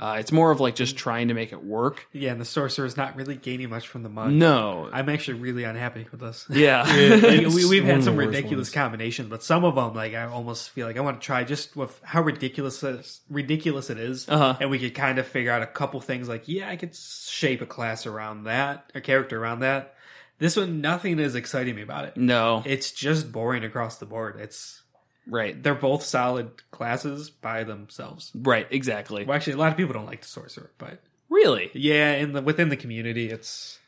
Uh, 0.00 0.16
it's 0.20 0.30
more 0.30 0.52
of 0.52 0.60
like 0.60 0.76
just 0.76 0.96
trying 0.96 1.26
to 1.28 1.34
make 1.34 1.52
it 1.52 1.64
work. 1.64 2.06
Yeah, 2.12 2.30
and 2.30 2.40
the 2.40 2.44
sorcerer 2.44 2.86
is 2.86 2.96
not 2.96 3.16
really 3.16 3.34
gaining 3.34 3.68
much 3.70 3.88
from 3.88 4.04
the 4.04 4.08
monk. 4.08 4.32
No, 4.32 4.88
I'm 4.92 5.08
actually 5.08 5.40
really 5.40 5.64
unhappy 5.64 6.06
with 6.10 6.20
this. 6.20 6.46
yeah, 6.48 6.82
Like, 7.22 7.48
we, 7.48 7.64
we've 7.68 7.84
had 7.84 8.04
some 8.04 8.16
ridiculous 8.16 8.68
ones. 8.68 8.74
combinations, 8.74 9.28
but 9.28 9.42
some 9.42 9.64
of 9.64 9.74
them, 9.74 9.94
like 9.94 10.14
I 10.14 10.24
almost 10.26 10.70
feel 10.70 10.86
like 10.86 10.96
I 10.96 11.00
want 11.00 11.20
to 11.20 11.24
try 11.26 11.42
just 11.42 11.74
with 11.74 12.00
how 12.04 12.22
ridiculous 12.22 12.80
it 12.84 13.00
is, 13.00 13.20
ridiculous 13.28 13.90
it 13.90 13.98
is, 13.98 14.28
Uh-huh. 14.28 14.56
and 14.60 14.70
we 14.70 14.78
could 14.78 14.94
kind 14.94 15.18
of 15.18 15.26
figure 15.26 15.50
out 15.50 15.62
a 15.62 15.66
couple 15.66 16.00
things. 16.00 16.28
Like, 16.28 16.46
yeah, 16.46 16.68
I 16.68 16.76
could 16.76 16.94
shape 16.94 17.60
a 17.60 17.66
class 17.66 18.06
around 18.06 18.44
that, 18.44 18.92
a 18.94 19.00
character 19.00 19.42
around 19.42 19.60
that. 19.60 19.94
This 20.38 20.56
one, 20.56 20.80
nothing 20.80 21.18
is 21.18 21.34
exciting 21.34 21.74
me 21.74 21.82
about 21.82 22.04
it. 22.04 22.16
no, 22.16 22.62
It's 22.64 22.92
just 22.92 23.32
boring 23.32 23.64
across 23.64 23.98
the 23.98 24.06
board. 24.06 24.36
It's 24.38 24.80
right, 25.28 25.62
they're 25.62 25.74
both 25.74 26.02
solid 26.02 26.50
classes 26.70 27.30
by 27.30 27.64
themselves. 27.64 28.32
right, 28.34 28.66
exactly. 28.70 29.24
Well, 29.24 29.36
actually, 29.36 29.54
a 29.54 29.56
lot 29.58 29.70
of 29.70 29.76
people 29.76 29.92
don't 29.94 30.06
like 30.06 30.22
the 30.22 30.28
sorcerer, 30.28 30.70
but 30.78 31.00
Really, 31.30 31.70
yeah, 31.74 32.14
in 32.14 32.32
the 32.32 32.40
within 32.42 32.68
the 32.70 32.76
community, 32.76 33.28
it's 33.30 33.78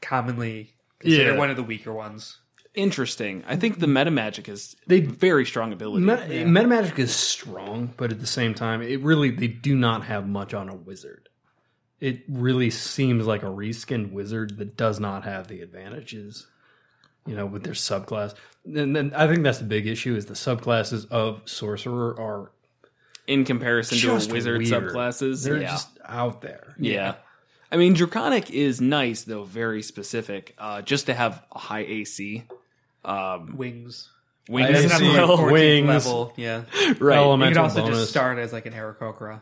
commonly 0.00 0.74
considered 0.98 1.32
Yeah. 1.32 1.38
one 1.38 1.50
of 1.50 1.56
the 1.56 1.62
weaker 1.62 1.92
ones. 1.92 2.38
interesting. 2.74 3.44
I 3.46 3.56
think 3.56 3.80
the 3.80 3.86
meta 3.86 4.10
magic 4.10 4.48
is 4.48 4.76
They- 4.86 5.00
very 5.00 5.44
strong 5.44 5.74
ability. 5.74 6.06
Meta, 6.06 6.22
Metamagic 6.46 6.98
is 6.98 7.14
strong, 7.14 7.92
but 7.98 8.10
at 8.12 8.20
the 8.20 8.26
same 8.26 8.54
time, 8.54 8.80
it 8.80 9.00
really 9.02 9.28
they 9.30 9.46
do 9.48 9.76
not 9.76 10.04
have 10.04 10.26
much 10.26 10.54
on 10.54 10.70
a 10.70 10.74
wizard. 10.74 11.28
It 12.00 12.22
really 12.28 12.70
seems 12.70 13.26
like 13.26 13.42
a 13.42 13.46
reskinned 13.46 14.12
wizard 14.12 14.56
that 14.56 14.74
does 14.76 14.98
not 15.00 15.24
have 15.24 15.48
the 15.48 15.60
advantages, 15.60 16.46
you 17.26 17.34
know, 17.36 17.46
with 17.46 17.62
their 17.64 17.74
subclass. 17.74 18.34
And 18.64 18.94
then 18.94 19.12
I 19.14 19.26
think 19.26 19.42
that's 19.42 19.58
the 19.58 19.64
big 19.64 19.86
issue 19.86 20.14
is 20.14 20.26
the 20.26 20.34
subclasses 20.34 21.10
of 21.10 21.42
sorcerer 21.46 22.18
are 22.20 22.52
in 23.26 23.44
comparison 23.44 23.98
to 23.98 24.10
a 24.10 24.14
wizard 24.32 24.58
weird. 24.62 24.70
subclasses. 24.70 25.44
They're 25.44 25.60
yeah. 25.60 25.70
just 25.70 25.88
out 26.04 26.40
there. 26.42 26.74
Yeah. 26.78 27.14
I 27.70 27.76
mean, 27.76 27.94
Draconic 27.94 28.50
is 28.50 28.80
nice, 28.80 29.22
though 29.22 29.44
very 29.44 29.82
specific. 29.82 30.54
Uh, 30.58 30.82
just 30.82 31.06
to 31.06 31.14
have 31.14 31.42
a 31.52 31.58
high 31.58 31.80
AC. 31.84 32.44
Um, 33.04 33.56
Wings. 33.56 34.10
wings 34.48 34.68
I 34.68 34.72
Doesn't 34.72 34.84
as 34.86 34.92
have 34.92 35.00
to 35.00 35.06
be 35.06 35.10
like 35.18 35.28
well. 35.28 35.38
14th 35.38 35.52
Wings. 35.52 35.88
level. 35.88 36.32
Yeah. 36.36 36.62
right. 37.00 37.38
You 37.38 37.48
could 37.48 37.56
also 37.56 37.82
bonus. 37.82 37.98
just 37.98 38.10
start 38.10 38.38
as 38.38 38.52
like 38.52 38.66
an 38.66 38.74
Aarakocra 38.74 39.40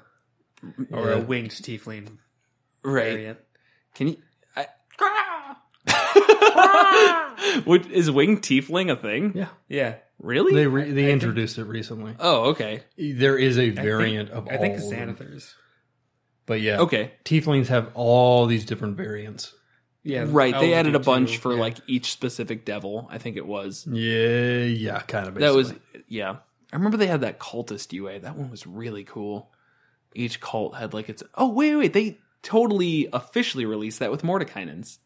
or 0.93 1.09
Yeah. 1.11 1.15
a 1.17 1.21
winged 1.21 1.51
tiefling 1.51 2.19
right. 2.83 3.05
variant. 3.13 3.39
Can 3.95 4.09
you? 4.09 4.17
I, 4.57 4.67
Would, 7.67 7.91
is 7.91 8.11
winged 8.11 8.43
tiefling 8.43 8.91
a 8.91 8.97
thing? 8.97 9.33
Yeah, 9.35 9.49
Yeah. 9.69 9.97
Really? 10.19 10.55
they 10.55 10.67
re- 10.67 10.91
they 10.91 11.11
introduced 11.11 11.57
it 11.57 11.65
recently. 11.65 12.15
oh, 12.21 12.51
okay. 12.51 12.83
There 12.99 13.39
is 13.39 13.59
a 13.59 13.71
variant 13.71 14.29
of 14.31 14.49
I 14.49 14.59
think 14.59 14.79
all 14.79 14.93
of. 14.93 14.99
Xanathars. 14.99 15.55
but 16.45 16.61
yeah, 16.61 16.81
Okay. 16.81 17.13
Tieflings 17.25 17.69
have 17.69 17.91
all 17.95 18.45
these 18.47 18.67
different 18.67 18.99
variants. 18.99 19.55
Yeah. 20.03 20.27
Right. 20.29 20.59
They 20.59 20.75
added 20.75 20.95
a 20.95 20.99
bunch 20.99 21.33
too, 21.33 21.39
for 21.39 21.55
yeah. 21.55 21.61
like 21.61 21.79
each 21.87 22.13
specific 22.13 22.65
devil. 22.67 23.09
I 23.11 23.17
think 23.19 23.37
it 23.37 23.47
was. 23.47 23.87
Yeah, 23.91 24.65
yeah, 24.65 25.01
kind 25.01 25.27
of. 25.29 25.35
That 25.37 25.55
was, 25.55 25.73
yeah. 26.07 26.37
I 26.73 26.77
remember 26.77 26.97
they 26.97 27.07
had 27.07 27.23
that 27.23 27.39
cultist 27.41 27.93
UA. 27.93 28.21
That 28.21 28.37
one 28.37 28.51
was 28.51 28.67
really 28.67 29.05
cool. 29.05 29.51
Each 30.15 30.41
cult 30.41 30.77
had 30.77 30.93
like 30.93 31.09
its. 31.09 31.23
Oh, 31.35 31.49
wait, 31.49 31.77
wait. 31.77 31.93
They 31.93 32.19
totally 32.43 33.09
officially 33.13 33.65
released 33.65 33.99
that 34.01 34.11
with 34.11 34.23
Mordenkainen's. 34.23 34.99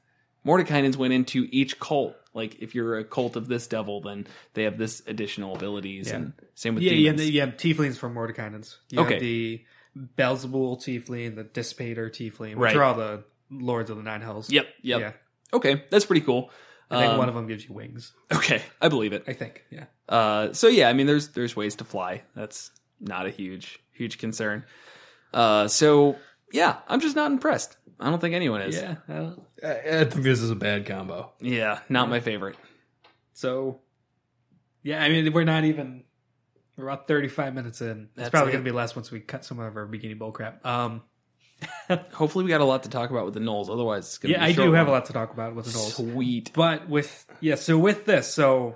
Mordenkainen's 0.46 0.96
went 0.96 1.12
into 1.12 1.48
each 1.50 1.78
cult. 1.80 2.16
Like, 2.34 2.56
if 2.60 2.74
you're 2.74 2.98
a 2.98 3.04
cult 3.04 3.36
of 3.36 3.46
this 3.48 3.66
devil, 3.68 4.00
then 4.00 4.26
they 4.54 4.64
have 4.64 4.76
this 4.76 5.02
additional 5.06 5.54
abilities. 5.54 6.08
Yeah. 6.08 6.16
And 6.16 6.32
same 6.54 6.74
with 6.74 6.82
Yeah, 6.84 6.92
yeah, 6.92 7.12
demons. 7.12 7.20
the, 7.20 7.32
yeah. 7.32 7.46
Tieflings 7.46 7.96
from 7.96 8.14
Mordenkainen's. 8.14 8.78
You 8.90 9.00
Okay. 9.00 9.14
have 9.14 9.20
the 9.22 9.64
Baalzebul 10.18 10.78
tiefling, 10.80 11.36
the 11.36 11.44
Dispater 11.44 12.10
tiefling, 12.10 12.56
which 12.56 12.58
Right. 12.58 12.76
are 12.76 12.82
all 12.82 12.94
the 12.94 13.24
lords 13.50 13.90
of 13.90 13.96
the 13.96 14.02
Nine 14.02 14.20
Hells. 14.20 14.50
Yep, 14.50 14.66
yep. 14.82 15.00
Yeah. 15.00 15.12
Okay, 15.52 15.84
that's 15.90 16.04
pretty 16.04 16.22
cool. 16.22 16.50
I 16.90 17.00
think 17.00 17.12
Um, 17.12 17.18
one 17.18 17.28
of 17.28 17.34
them 17.34 17.46
gives 17.46 17.64
you 17.66 17.72
wings. 17.74 18.12
Okay, 18.32 18.62
I 18.80 18.88
believe 18.88 19.12
it. 19.12 19.24
I 19.26 19.32
think. 19.32 19.64
Yeah. 19.70 19.84
Uh, 20.08 20.52
so 20.52 20.68
yeah, 20.68 20.88
I 20.88 20.92
mean, 20.92 21.06
there's 21.06 21.28
there's 21.28 21.54
ways 21.56 21.76
to 21.76 21.84
fly. 21.84 22.22
That's 22.34 22.70
not 23.00 23.26
a 23.26 23.30
huge 23.30 23.78
huge 23.92 24.18
concern. 24.18 24.64
Uh, 25.32 25.68
so 25.68 26.16
yeah, 26.52 26.78
I'm 26.88 27.00
just 27.00 27.16
not 27.16 27.30
impressed. 27.30 27.76
I 28.00 28.10
don't 28.10 28.20
think 28.20 28.34
anyone 28.34 28.60
is. 28.62 28.76
Yeah. 28.76 28.96
I 29.08 29.12
don't- 29.14 29.42
I, 29.62 29.68
I 30.00 30.04
think 30.04 30.22
this 30.24 30.40
is 30.40 30.50
a 30.50 30.54
bad 30.56 30.86
combo. 30.86 31.32
Yeah, 31.40 31.78
not 31.88 32.08
my 32.10 32.20
favorite. 32.20 32.56
So, 33.32 33.80
yeah, 34.82 35.02
I 35.02 35.08
mean, 35.08 35.32
we're 35.32 35.44
not 35.44 35.64
even. 35.64 36.04
We're 36.76 36.88
about 36.88 37.06
thirty-five 37.08 37.54
minutes 37.54 37.80
in. 37.80 38.04
It's 38.10 38.16
That's 38.16 38.30
probably 38.30 38.50
it. 38.50 38.54
going 38.54 38.64
to 38.64 38.70
be 38.70 38.74
less 38.74 38.96
once 38.96 39.10
we 39.10 39.20
cut 39.20 39.44
some 39.44 39.58
of 39.60 39.76
our 39.76 39.86
beginning 39.86 40.18
bull 40.18 40.32
crap. 40.32 40.64
Um, 40.66 41.02
Hopefully, 42.12 42.44
we 42.44 42.50
got 42.50 42.60
a 42.60 42.64
lot 42.64 42.82
to 42.82 42.88
talk 42.90 43.10
about 43.10 43.24
with 43.24 43.34
the 43.34 43.40
Gnolls. 43.40 43.70
Otherwise, 43.70 44.04
it's 44.06 44.18
gonna 44.18 44.32
Yeah, 44.32 44.38
be 44.40 44.44
a 44.44 44.48
I 44.48 44.52
short 44.52 44.68
do 44.68 44.72
have 44.72 44.88
a 44.88 44.90
lot 44.90 45.04
to 45.06 45.12
talk 45.12 45.32
about 45.32 45.54
with 45.54 45.66
the 45.66 45.70
Gnolls. 45.70 45.92
Sweet. 46.12 46.50
But 46.52 46.88
with 46.88 47.26
yeah, 47.40 47.54
so 47.54 47.78
with 47.78 48.04
this, 48.06 48.26
so 48.32 48.74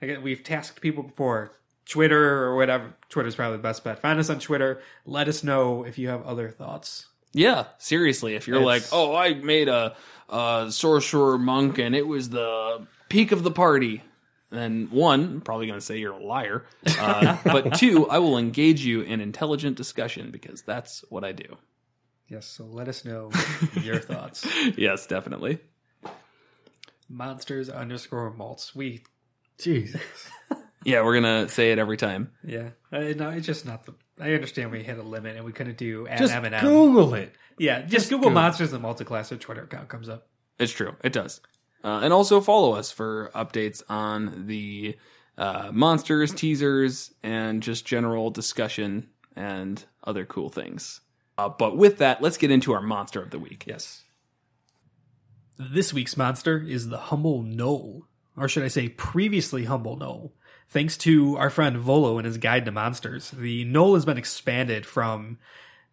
again, 0.00 0.22
we've 0.22 0.42
tasked 0.42 0.80
people 0.80 1.02
before. 1.02 1.56
Twitter 1.86 2.44
or 2.44 2.54
whatever. 2.54 2.94
Twitter's 3.08 3.34
probably 3.34 3.56
the 3.56 3.62
best 3.64 3.82
bet. 3.82 3.98
Find 4.00 4.20
us 4.20 4.30
on 4.30 4.38
Twitter. 4.38 4.80
Let 5.04 5.26
us 5.26 5.42
know 5.42 5.82
if 5.82 5.98
you 5.98 6.08
have 6.08 6.22
other 6.22 6.48
thoughts. 6.48 7.06
Yeah, 7.32 7.66
seriously. 7.78 8.34
If 8.34 8.48
you're 8.48 8.60
like, 8.60 8.82
oh, 8.92 9.14
I 9.14 9.34
made 9.34 9.68
a, 9.68 9.94
a 10.28 10.66
sorcerer 10.70 11.38
monk 11.38 11.78
and 11.78 11.94
it 11.94 12.06
was 12.06 12.30
the 12.30 12.86
peak 13.08 13.32
of 13.32 13.42
the 13.42 13.50
party, 13.50 14.02
then 14.50 14.88
one, 14.90 15.22
I'm 15.22 15.40
probably 15.40 15.66
going 15.66 15.78
to 15.78 15.84
say 15.84 15.98
you're 15.98 16.12
a 16.12 16.22
liar. 16.22 16.66
Uh, 16.98 17.36
but 17.44 17.74
two, 17.74 18.08
I 18.08 18.18
will 18.18 18.36
engage 18.36 18.84
you 18.84 19.02
in 19.02 19.20
intelligent 19.20 19.76
discussion 19.76 20.30
because 20.30 20.62
that's 20.62 21.04
what 21.08 21.24
I 21.24 21.32
do. 21.32 21.56
Yes, 22.28 22.46
so 22.46 22.64
let 22.64 22.88
us 22.88 23.04
know 23.04 23.30
your 23.82 23.98
thoughts. 23.98 24.46
Yes, 24.76 25.06
definitely. 25.06 25.58
Monsters 27.08 27.68
underscore 27.68 28.30
malts. 28.30 28.74
We 28.74 29.02
Jesus. 29.58 30.00
Yeah, 30.84 31.02
we're 31.02 31.20
going 31.20 31.46
to 31.46 31.52
say 31.52 31.72
it 31.72 31.78
every 31.78 31.96
time. 31.96 32.30
yeah. 32.44 32.70
Uh, 32.92 33.00
no, 33.16 33.30
it's 33.30 33.46
just 33.46 33.66
not 33.66 33.84
the. 33.84 33.94
I 34.18 34.32
understand 34.32 34.70
we 34.70 34.82
hit 34.82 34.98
a 34.98 35.02
limit 35.02 35.36
and 35.36 35.44
we 35.44 35.52
couldn't 35.52 35.76
do 35.78 36.06
at 36.06 36.18
Just 36.18 36.34
M&M. 36.34 36.60
Google 36.64 37.14
it. 37.14 37.34
Yeah, 37.58 37.82
just, 37.82 38.08
Google 38.08 38.30
Google. 38.30 38.42
monsters 38.42 38.72
and 38.72 38.82
multiclass. 38.82 39.28
Their 39.28 39.38
Twitter 39.38 39.62
account 39.62 39.88
comes 39.88 40.08
up. 40.08 40.28
It's 40.58 40.72
true. 40.72 40.96
It 41.04 41.12
does. 41.12 41.40
Uh, 41.84 42.00
and 42.02 42.12
also 42.12 42.40
follow 42.40 42.72
us 42.72 42.90
for 42.90 43.30
updates 43.34 43.82
on 43.88 44.46
the 44.46 44.96
uh, 45.38 45.70
monsters, 45.72 46.34
teasers, 46.34 47.14
and 47.22 47.62
just 47.62 47.86
general 47.86 48.30
discussion 48.30 49.08
and 49.36 49.84
other 50.04 50.26
cool 50.26 50.50
things. 50.50 51.00
Uh, 51.38 51.48
but 51.48 51.76
with 51.76 51.98
that, 51.98 52.20
let's 52.20 52.36
get 52.36 52.50
into 52.50 52.72
our 52.74 52.82
monster 52.82 53.22
of 53.22 53.30
the 53.30 53.38
week. 53.38 53.64
Yes. 53.66 54.02
This 55.58 55.92
week's 55.94 56.16
monster 56.16 56.58
is 56.58 56.88
the 56.88 56.98
Humble 56.98 57.42
Gnoll, 57.42 58.02
or 58.36 58.48
should 58.48 58.62
I 58.62 58.68
say, 58.68 58.88
previously 58.88 59.64
Humble 59.64 59.96
Gnoll. 59.98 60.32
Thanks 60.70 60.96
to 60.98 61.36
our 61.36 61.50
friend 61.50 61.76
Volo 61.78 62.16
and 62.18 62.24
his 62.24 62.38
Guide 62.38 62.64
to 62.64 62.70
Monsters, 62.70 63.32
the 63.32 63.64
Gnoll 63.64 63.94
has 63.94 64.04
been 64.04 64.16
expanded 64.16 64.86
from 64.86 65.38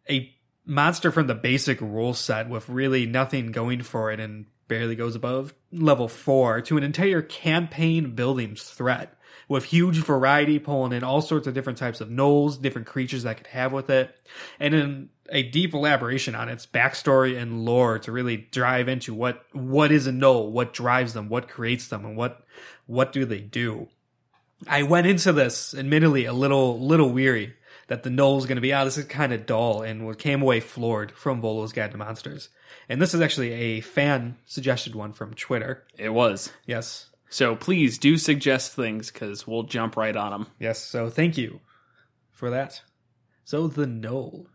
a 0.07 0.31
monster 0.67 1.11
from 1.11 1.25
the 1.25 1.33
basic 1.33 1.81
rule 1.81 2.13
set 2.13 2.47
with 2.47 2.69
really 2.69 3.07
nothing 3.07 3.51
going 3.51 3.81
for 3.81 4.11
it 4.11 4.19
and 4.19 4.45
barely 4.67 4.95
goes 4.95 5.15
above 5.15 5.55
level 5.71 6.07
4 6.07 6.61
to 6.61 6.77
an 6.77 6.83
entire 6.83 7.23
campaign 7.23 8.13
building 8.13 8.55
threat 8.55 9.17
with 9.47 9.65
huge 9.65 9.97
variety 9.97 10.59
pulling 10.59 10.93
in 10.93 11.03
all 11.03 11.21
sorts 11.21 11.47
of 11.47 11.55
different 11.55 11.79
types 11.79 11.99
of 11.99 12.09
gnolls, 12.09 12.61
different 12.61 12.85
creatures 12.85 13.23
that 13.23 13.37
could 13.37 13.47
have 13.47 13.73
with 13.73 13.89
it, 13.89 14.15
and 14.59 14.75
then 14.75 15.09
a 15.29 15.41
deep 15.41 15.73
elaboration 15.73 16.35
on 16.35 16.49
its 16.49 16.67
backstory 16.67 17.35
and 17.35 17.65
lore 17.65 17.97
to 17.97 18.11
really 18.11 18.37
drive 18.51 18.87
into 18.87 19.11
what 19.13 19.43
what 19.53 19.91
is 19.91 20.05
a 20.05 20.11
gnoll, 20.11 20.51
what 20.51 20.71
drives 20.71 21.13
them, 21.13 21.29
what 21.29 21.49
creates 21.49 21.87
them, 21.87 22.05
and 22.05 22.15
what 22.15 22.45
what 22.85 23.11
do 23.11 23.25
they 23.25 23.39
do. 23.39 23.87
I 24.67 24.83
went 24.83 25.07
into 25.07 25.33
this 25.33 25.73
admittedly 25.75 26.25
a 26.25 26.33
little 26.33 26.79
little 26.79 27.09
weary 27.11 27.53
that 27.87 28.03
the 28.03 28.09
gnoll 28.09 28.35
was 28.35 28.45
going 28.45 28.55
to 28.57 28.61
be, 28.61 28.73
ah, 28.73 28.83
this 28.83 28.97
is 28.97 29.05
kind 29.05 29.31
of 29.31 29.45
dull, 29.45 29.81
and 29.81 30.05
what 30.05 30.17
came 30.19 30.41
away 30.41 30.59
floored 30.59 31.11
from 31.13 31.41
Volo's 31.41 31.71
Guide 31.71 31.91
to 31.91 31.97
Monsters. 31.97 32.49
And 32.89 33.01
this 33.01 33.13
is 33.13 33.21
actually 33.21 33.51
a 33.53 33.81
fan 33.81 34.37
suggested 34.45 34.93
one 34.93 35.13
from 35.13 35.33
Twitter. 35.35 35.85
It 35.97 36.09
was. 36.09 36.51
Yes, 36.65 37.09
So 37.29 37.55
please 37.55 37.97
do 37.97 38.17
suggest 38.17 38.73
things 38.73 39.09
because 39.11 39.47
we'll 39.47 39.63
jump 39.63 39.95
right 39.95 40.15
on 40.15 40.31
them. 40.31 40.47
yes. 40.59 40.79
So 40.79 41.09
thank 41.09 41.37
you 41.37 41.61
for 42.31 42.49
that. 42.49 42.81
So 43.45 43.67
the 43.67 43.85
gnoll. 43.85 44.47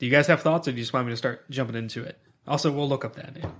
Do 0.00 0.06
you 0.06 0.10
guys 0.10 0.26
have 0.26 0.42
thoughts, 0.42 0.66
or 0.66 0.72
do 0.72 0.78
you 0.78 0.82
just 0.82 0.92
want 0.92 1.06
me 1.06 1.12
to 1.12 1.16
start 1.16 1.48
jumping 1.50 1.76
into 1.76 2.02
it? 2.02 2.18
Also, 2.48 2.72
we'll 2.72 2.88
look 2.88 3.04
up 3.04 3.14
that 3.14 3.36
name. 3.36 3.52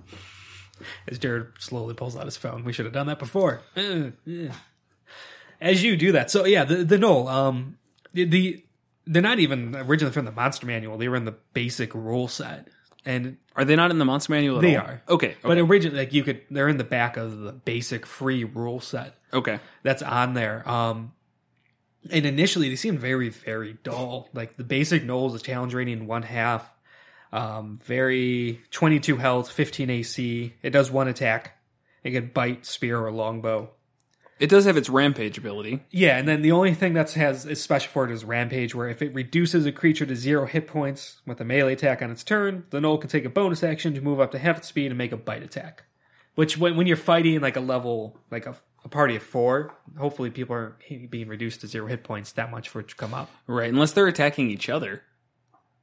As 1.07 1.17
Jared 1.17 1.47
slowly 1.59 1.93
pulls 1.93 2.17
out 2.17 2.25
his 2.25 2.35
phone, 2.35 2.65
we 2.65 2.73
should 2.73 2.83
have 2.85 2.93
done 2.93 3.07
that 3.07 3.19
before. 3.19 3.61
As 5.63 5.83
you 5.83 5.95
do 5.97 6.11
that, 6.11 6.29
so 6.29 6.45
yeah, 6.45 6.63
the 6.65 6.83
the 6.83 6.97
gnoll. 6.97 7.27
Um, 7.27 7.77
the, 8.13 8.25
the 8.25 8.63
they're 9.05 9.21
not 9.21 9.39
even 9.39 9.75
originally 9.75 10.13
from 10.13 10.25
the 10.25 10.31
monster 10.31 10.65
manual. 10.67 10.97
They 10.97 11.07
were 11.07 11.15
in 11.15 11.25
the 11.25 11.35
basic 11.53 11.95
rule 11.95 12.27
set, 12.27 12.67
and 13.05 13.37
Are 13.55 13.65
they 13.65 13.75
not 13.75 13.89
in 13.91 13.97
the 13.97 14.05
monster 14.05 14.31
manual? 14.33 14.57
At 14.57 14.61
They 14.61 14.75
all? 14.75 14.85
are. 14.85 15.01
Okay. 15.09 15.27
okay. 15.29 15.37
but 15.41 15.57
originally, 15.57 15.97
like 15.97 16.13
you 16.13 16.23
could, 16.23 16.41
they're 16.51 16.67
in 16.69 16.77
the 16.77 16.83
back 16.83 17.17
of 17.17 17.39
the 17.39 17.51
basic 17.53 18.05
free 18.05 18.43
rule 18.43 18.79
set. 18.79 19.17
okay. 19.33 19.59
that's 19.81 20.01
on 20.03 20.33
there. 20.35 20.67
Um, 20.69 21.13
and 22.11 22.25
initially 22.25 22.69
they 22.69 22.75
seemed 22.75 22.99
very, 22.99 23.29
very 23.29 23.77
dull. 23.83 24.29
Like 24.33 24.57
the 24.57 24.63
basic 24.63 25.03
Gnolls, 25.03 25.35
a 25.35 25.39
challenge 25.39 25.73
rating 25.73 26.05
one 26.07 26.23
half, 26.23 26.69
um, 27.31 27.79
very 27.83 28.61
22 28.71 29.17
health, 29.17 29.49
15 29.51 29.89
AC. 29.89 30.53
It 30.61 30.69
does 30.69 30.91
one 30.91 31.07
attack. 31.07 31.57
It 32.03 32.11
can 32.11 32.27
bite, 32.27 32.65
spear, 32.65 32.99
or 32.99 33.11
longbow. 33.11 33.69
It 34.39 34.49
does 34.49 34.65
have 34.65 34.77
its 34.77 34.89
rampage 34.89 35.37
ability. 35.37 35.83
Yeah, 35.91 36.17
and 36.17 36.27
then 36.27 36.41
the 36.41 36.51
only 36.51 36.73
thing 36.73 36.93
that 36.93 37.11
has 37.11 37.45
is 37.45 37.61
special 37.61 37.91
for 37.91 38.05
it 38.05 38.11
is 38.11 38.25
Rampage, 38.25 38.73
where 38.73 38.89
if 38.89 39.01
it 39.01 39.13
reduces 39.13 39.65
a 39.65 39.71
creature 39.71 40.05
to 40.05 40.15
zero 40.15 40.45
hit 40.45 40.67
points 40.67 41.21
with 41.25 41.39
a 41.39 41.45
melee 41.45 41.73
attack 41.73 42.01
on 42.01 42.11
its 42.11 42.23
turn, 42.23 42.65
the 42.71 42.79
Gnoll 42.79 42.99
can 42.99 43.09
take 43.09 43.25
a 43.25 43.29
bonus 43.29 43.63
action 43.63 43.93
to 43.93 44.01
move 44.01 44.19
up 44.19 44.31
to 44.31 44.39
half 44.39 44.57
its 44.57 44.67
speed 44.67 44.87
and 44.87 44.97
make 44.97 45.11
a 45.11 45.17
bite 45.17 45.43
attack. 45.43 45.83
Which, 46.35 46.57
when, 46.57 46.75
when 46.75 46.87
you're 46.87 46.97
fighting 46.97 47.41
like 47.41 47.55
a 47.55 47.61
level, 47.61 48.19
like 48.31 48.47
a, 48.47 48.55
a 48.83 48.89
party 48.89 49.15
of 49.15 49.23
four, 49.23 49.75
hopefully 49.97 50.31
people 50.31 50.55
aren't 50.55 51.11
being 51.11 51.27
reduced 51.27 51.61
to 51.61 51.67
zero 51.67 51.87
hit 51.87 52.03
points 52.03 52.31
that 52.31 52.49
much 52.49 52.69
for 52.69 52.79
it 52.79 52.87
to 52.87 52.95
come 52.95 53.13
up. 53.13 53.29
Right. 53.45 53.69
Unless 53.69 53.91
they're 53.91 54.07
attacking 54.07 54.49
each 54.49 54.67
other. 54.67 55.03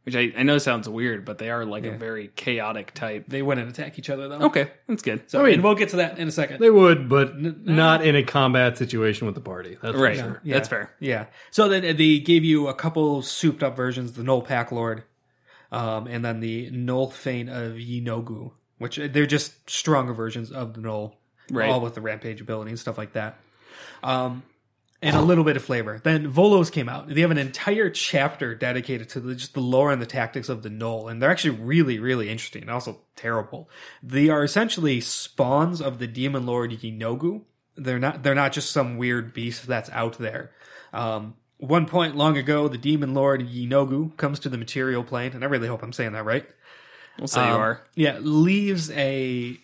Which 0.04 0.16
I, 0.16 0.32
I 0.34 0.42
know 0.44 0.56
sounds 0.56 0.88
weird, 0.88 1.26
but 1.26 1.36
they 1.36 1.50
are 1.50 1.64
like 1.66 1.84
Yeah. 1.84 1.90
a 1.90 1.98
very 1.98 2.28
chaotic 2.34 2.94
type. 2.94 3.26
They 3.28 3.42
wouldn't 3.42 3.68
attack 3.68 3.98
each 3.98 4.08
other 4.08 4.28
though. 4.28 4.46
Okay. 4.46 4.70
That's 4.88 5.02
good. 5.02 5.28
So, 5.30 5.40
I 5.40 5.44
mean- 5.44 5.54
and 5.54 5.62
we'll 5.62 5.74
get 5.74 5.90
to 5.90 5.96
that 5.96 6.18
in 6.18 6.26
a 6.26 6.30
second. 6.32 6.58
They 6.60 6.70
would, 6.70 7.08
but 7.08 7.32
n- 7.32 7.60
not 7.64 8.02
in 8.02 8.16
a 8.16 8.22
combat 8.22 8.78
situation 8.78 9.26
with 9.26 9.34
the 9.34 9.42
party. 9.42 9.76
That's 9.82 9.94
for 9.94 10.02
Right. 10.02 10.16
sure. 10.16 10.40
Yeah. 10.42 10.54
That's 10.54 10.68
fair. 10.68 10.90
Yeah. 11.00 11.26
So 11.50 11.68
then 11.68 11.82
they 11.96 12.18
gave 12.18 12.44
you 12.44 12.66
a 12.68 12.74
couple 12.74 13.20
souped 13.20 13.62
up 13.62 13.76
versions, 13.76 14.12
the 14.14 14.22
Gnoll 14.22 14.42
Pack 14.44 14.72
Lord, 14.72 15.02
um, 15.70 16.06
and 16.06 16.24
then 16.24 16.40
the 16.40 16.70
Gnoll 16.70 17.12
Feint 17.12 17.50
of 17.50 17.74
Yeenoghu, 17.74 18.52
which 18.78 18.98
uh, 18.98 19.06
they're 19.10 19.26
just 19.26 19.68
stronger 19.68 20.14
versions 20.14 20.50
of 20.50 20.72
the 20.72 20.80
Gnoll, 20.80 21.12
Right. 21.50 21.68
all 21.68 21.80
with 21.82 21.94
the 21.94 22.00
Rampage 22.00 22.40
ability 22.40 22.70
and 22.70 22.78
stuff 22.80 22.96
like 22.96 23.12
that. 23.12 23.36
Um, 24.02 24.44
and 25.02 25.16
a 25.16 25.22
little 25.22 25.44
bit 25.44 25.56
of 25.56 25.64
flavor. 25.64 26.00
Then 26.02 26.30
Volos 26.32 26.70
came 26.70 26.88
out. 26.88 27.08
They 27.08 27.22
have 27.22 27.30
an 27.30 27.38
entire 27.38 27.88
chapter 27.90 28.54
dedicated 28.54 29.08
to 29.10 29.20
the, 29.20 29.34
just 29.34 29.54
the 29.54 29.60
lore 29.60 29.90
and 29.90 30.00
the 30.00 30.06
tactics 30.06 30.48
of 30.48 30.62
the 30.62 30.68
Gnoll, 30.68 31.10
and 31.10 31.22
they're 31.22 31.30
actually 31.30 31.58
really, 31.58 31.98
really 31.98 32.28
interesting 32.28 32.62
and 32.62 32.70
also 32.70 33.00
terrible. 33.16 33.68
They 34.02 34.28
are 34.28 34.44
essentially 34.44 35.00
spawns 35.00 35.80
of 35.80 35.98
the 35.98 36.06
demon 36.06 36.46
lord 36.46 36.70
Yeenoghu. 36.70 37.42
They're 37.76 37.98
not. 37.98 38.22
They're 38.22 38.34
not 38.34 38.52
just 38.52 38.72
some 38.72 38.98
weird 38.98 39.32
beast 39.32 39.66
that's 39.66 39.88
out 39.90 40.18
there. 40.18 40.50
Um, 40.92 41.34
one 41.56 41.86
point 41.86 42.16
long 42.16 42.36
ago, 42.36 42.68
the 42.68 42.78
demon 42.78 43.14
lord 43.14 43.48
Yeenoghu 43.48 44.16
comes 44.16 44.38
to 44.40 44.48
the 44.48 44.58
material 44.58 45.04
plane, 45.04 45.32
and 45.32 45.44
I 45.44 45.46
really 45.46 45.68
hope 45.68 45.82
I'm 45.82 45.92
saying 45.92 46.12
that 46.12 46.24
right. 46.24 46.46
We'll 47.18 47.28
say 47.28 47.46
you 47.46 47.52
Um, 47.52 47.60
are. 47.60 47.82
Yeah, 47.94 48.18
leaves 48.18 48.90
a 48.90 49.58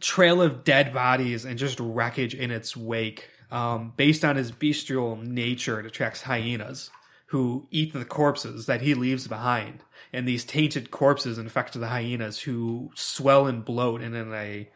trail 0.00 0.42
of 0.42 0.64
dead 0.64 0.92
bodies 0.92 1.44
and 1.44 1.58
just 1.58 1.80
wreckage 1.80 2.34
in 2.34 2.50
its 2.50 2.76
wake. 2.76 3.30
Um, 3.50 3.92
based 3.96 4.24
on 4.24 4.36
his 4.36 4.50
bestial 4.50 5.16
nature, 5.16 5.78
it 5.78 5.86
attracts 5.86 6.22
hyenas 6.22 6.90
who 7.26 7.66
eat 7.70 7.92
the 7.92 8.04
corpses 8.04 8.66
that 8.66 8.82
he 8.82 8.94
leaves 8.94 9.26
behind. 9.26 9.80
And 10.12 10.26
these 10.26 10.44
tainted 10.44 10.90
corpses 10.90 11.38
infect 11.38 11.74
the 11.74 11.88
hyenas 11.88 12.40
who 12.40 12.90
swell 12.94 13.46
and 13.46 13.64
bloat 13.64 14.00
and 14.00 14.14
in 14.14 14.32
a 14.32 14.68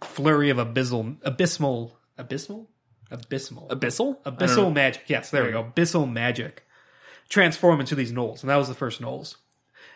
flurry 0.00 0.50
of 0.50 0.58
abyssal, 0.58 1.16
abysmal, 1.22 1.98
abysmal, 2.16 2.68
abysmal, 3.10 3.68
Abyssal? 3.68 4.22
Abyssal 4.24 4.72
magic. 4.72 5.04
Yes, 5.08 5.30
there 5.30 5.44
we 5.44 5.50
go. 5.50 5.64
Abyssal 5.64 6.10
magic. 6.10 6.64
Transform 7.28 7.80
into 7.80 7.94
these 7.94 8.12
gnolls. 8.12 8.42
And 8.42 8.50
that 8.50 8.56
was 8.56 8.68
the 8.68 8.74
first 8.74 9.00
gnolls. 9.00 9.36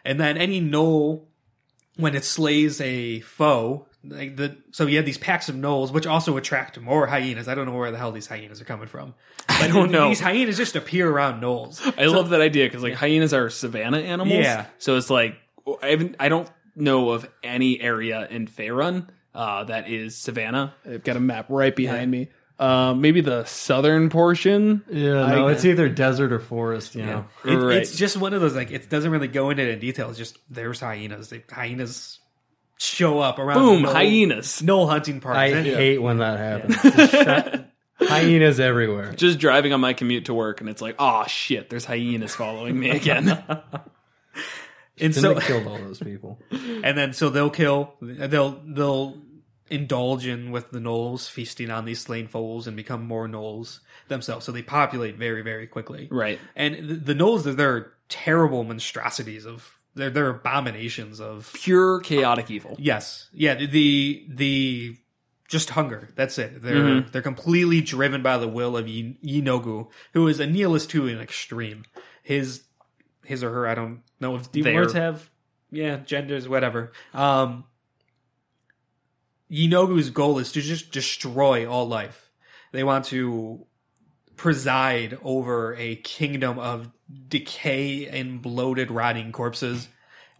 And 0.05 0.19
then 0.19 0.37
any 0.37 0.61
gnoll, 0.61 1.27
when 1.97 2.15
it 2.15 2.25
slays 2.25 2.81
a 2.81 3.21
foe, 3.21 3.87
like 4.05 4.37
the 4.37 4.57
so 4.71 4.87
you 4.87 4.97
have 4.97 5.05
these 5.07 5.19
packs 5.19 5.49
of 5.49 5.57
gnolls, 5.57 5.93
which 5.93 6.07
also 6.07 6.37
attract 6.37 6.81
more 6.81 7.07
hyenas. 7.07 7.49
I 7.49 7.55
don't 7.55 7.67
know 7.67 7.75
where 7.77 7.91
the 7.91 7.99
hell 7.99 8.13
these 8.13 8.27
hyenas 8.27 8.61
are 8.61 8.65
coming 8.65 8.87
from. 8.89 9.15
But 9.49 9.63
I 9.63 9.69
don't 9.69 9.91
know. 9.91 10.09
These 10.09 10.21
hyenas 10.21 10.57
just 10.57 10.77
appear 10.77 11.11
around 11.11 11.43
gnolls. 11.43 11.81
I 11.99 12.07
love 12.07 12.31
that 12.31 12.41
idea 12.41 12.67
because 12.67 12.83
like 12.83 12.95
hyenas 12.95 13.35
are 13.35 13.51
savanna 13.51 13.99
animals. 13.99 14.39
Yeah. 14.39 14.67
So 14.79 14.97
it's 14.97 15.11
like 15.11 15.37
I 15.83 15.89
haven't, 15.89 16.17
I 16.21 16.29
don't 16.29 16.49
know 16.77 17.11
of 17.11 17.29
any 17.43 17.79
area 17.81 18.27
in 18.31 18.47
Faerun 18.47 19.09
uh, 19.35 19.65
that 19.65 19.91
is 19.91 20.17
savanna. 20.17 20.73
I've 20.87 21.05
got 21.05 21.17
a 21.17 21.21
map 21.21 21.47
right 21.51 21.75
behind 21.75 22.11
me. 22.11 22.29
Um, 22.59 23.01
maybe 23.01 23.23
the 23.23 23.45
southern 23.45 24.09
portion. 24.11 24.83
Yeah, 24.91 25.27
no, 25.27 25.49
it's 25.49 25.65
either 25.65 25.89
desert 25.89 26.31
or 26.33 26.39
forest. 26.41 26.95
You 26.95 27.05
know, 27.07 27.25
It- 27.45 27.55
Right. 27.57 27.79
It's 27.79 27.97
just 27.97 28.17
one 28.19 28.33
of 28.35 28.41
those 28.41 28.55
like 28.55 28.71
it 28.71 28.89
doesn't 28.89 29.11
really 29.11 29.29
go 29.29 29.51
into 29.51 29.63
it 29.63 29.71
in 29.71 29.79
detail. 29.81 30.09
It's 30.11 30.19
just 30.19 30.39
there's 30.49 30.79
hyenas. 30.81 31.29
They, 31.31 31.43
hyenas 31.51 32.20
show 32.83 33.19
up 33.21 33.39
around. 33.39 33.59
Boom, 33.59 33.83
gnoll- 33.83 33.93
hyenas. 33.93 34.63
Gnoll 34.63 34.89
hunting 34.89 35.21
park. 35.21 35.37
I 35.37 35.53
parties. 35.53 35.75
hate 35.75 35.99
when 35.99 36.19
that 36.19 36.39
happens. 36.39 36.83
Just 36.83 37.13
shut- 37.13 37.67
Hyenas 38.01 38.59
everywhere. 38.59 39.13
Just 39.13 39.39
driving 39.39 39.75
on 39.75 39.81
my 39.81 39.93
commute 39.93 40.25
to 40.27 40.35
work, 40.35 40.61
and 40.61 40.71
it's 40.71 40.81
like, 40.81 40.97
oh 40.99 41.25
shit, 41.27 41.69
there's 41.69 41.85
hyenas 41.85 42.35
following 42.35 42.79
me 42.79 42.91
again. 42.91 43.43
And 45.01 45.15
so, 45.15 45.35
they 45.35 45.41
killed 45.41 45.67
all 45.67 45.79
those 45.79 45.99
people. 45.99 46.39
and 46.51 46.97
then 46.97 47.13
so 47.15 47.31
they'll 47.31 47.51
kill. 47.51 47.95
They'll 48.03 48.61
they'll 48.67 49.17
indulge 49.69 50.27
in 50.27 50.51
with 50.51 50.71
the 50.71 50.79
gnolls, 50.79 51.29
feasting 51.29 51.71
on 51.71 51.85
these 51.87 52.01
slain 52.01 52.29
foes, 52.29 52.67
and 52.67 52.77
become 52.77 53.05
more 53.07 53.27
gnolls 53.27 53.81
themselves. 54.09 54.45
So 54.45 54.53
they 54.53 54.63
populate 54.63 55.17
very 55.17 55.43
very 55.43 55.67
quickly. 55.67 56.09
Right. 56.11 56.39
And 56.55 56.89
the, 56.89 56.95
the 56.97 57.15
gnolls, 57.15 57.45
they're, 57.45 57.55
they're 57.55 57.93
terrible 58.09 58.63
monstrosities 58.65 59.47
of. 59.47 59.79
They're 60.01 60.11
they're 60.11 60.31
abominations 60.31 61.21
of. 61.21 61.51
Pure 61.55 62.01
chaotic 62.01 62.51
evil. 62.51 62.77
Yes. 62.79 63.29
Yeah. 63.33 63.55
The 63.55 63.67
the, 63.67 64.27
the 64.29 64.97
just 65.49 65.71
hunger. 65.71 66.09
That's 66.15 66.39
it. 66.39 66.63
They're 66.63 67.01
they're 67.03 67.23
completely 67.23 67.81
driven 67.81 68.23
by 68.23 68.39
the 68.39 68.49
will 68.49 68.77
of 68.77 68.89
Yi- 68.89 69.19
Yeenoghu, 69.25 69.89
who 70.13 70.29
is 70.29 70.41
a 70.41 70.47
nihilist 70.47 70.91
to 70.91 71.09
an 71.09 71.21
extreme. 71.21 71.85
His 72.23 72.65
his 73.25 73.43
or 73.45 73.51
her, 73.51 73.67
I 73.69 73.75
don't 73.75 74.03
know 74.21 74.37
if 74.37 74.51
Their. 74.53 74.75
words 74.75 74.93
have 74.93 75.29
yeah 75.71 75.97
genders, 75.99 76.49
whatever. 76.49 76.93
Um, 77.13 77.65
Yeenoghu's 79.51 80.11
goal 80.11 80.39
is 80.39 80.53
to 80.53 80.61
just 80.61 80.93
destroy 80.93 81.69
all 81.69 81.89
life. 81.89 82.31
They 82.73 82.85
want 82.85 83.07
to 83.07 83.67
preside 84.37 85.19
over 85.23 85.75
a 85.75 85.97
kingdom 85.97 86.59
of 86.59 86.91
decay 87.29 88.07
and 88.07 88.41
bloated, 88.43 88.91
rotting 88.91 89.33
corpses 89.33 89.89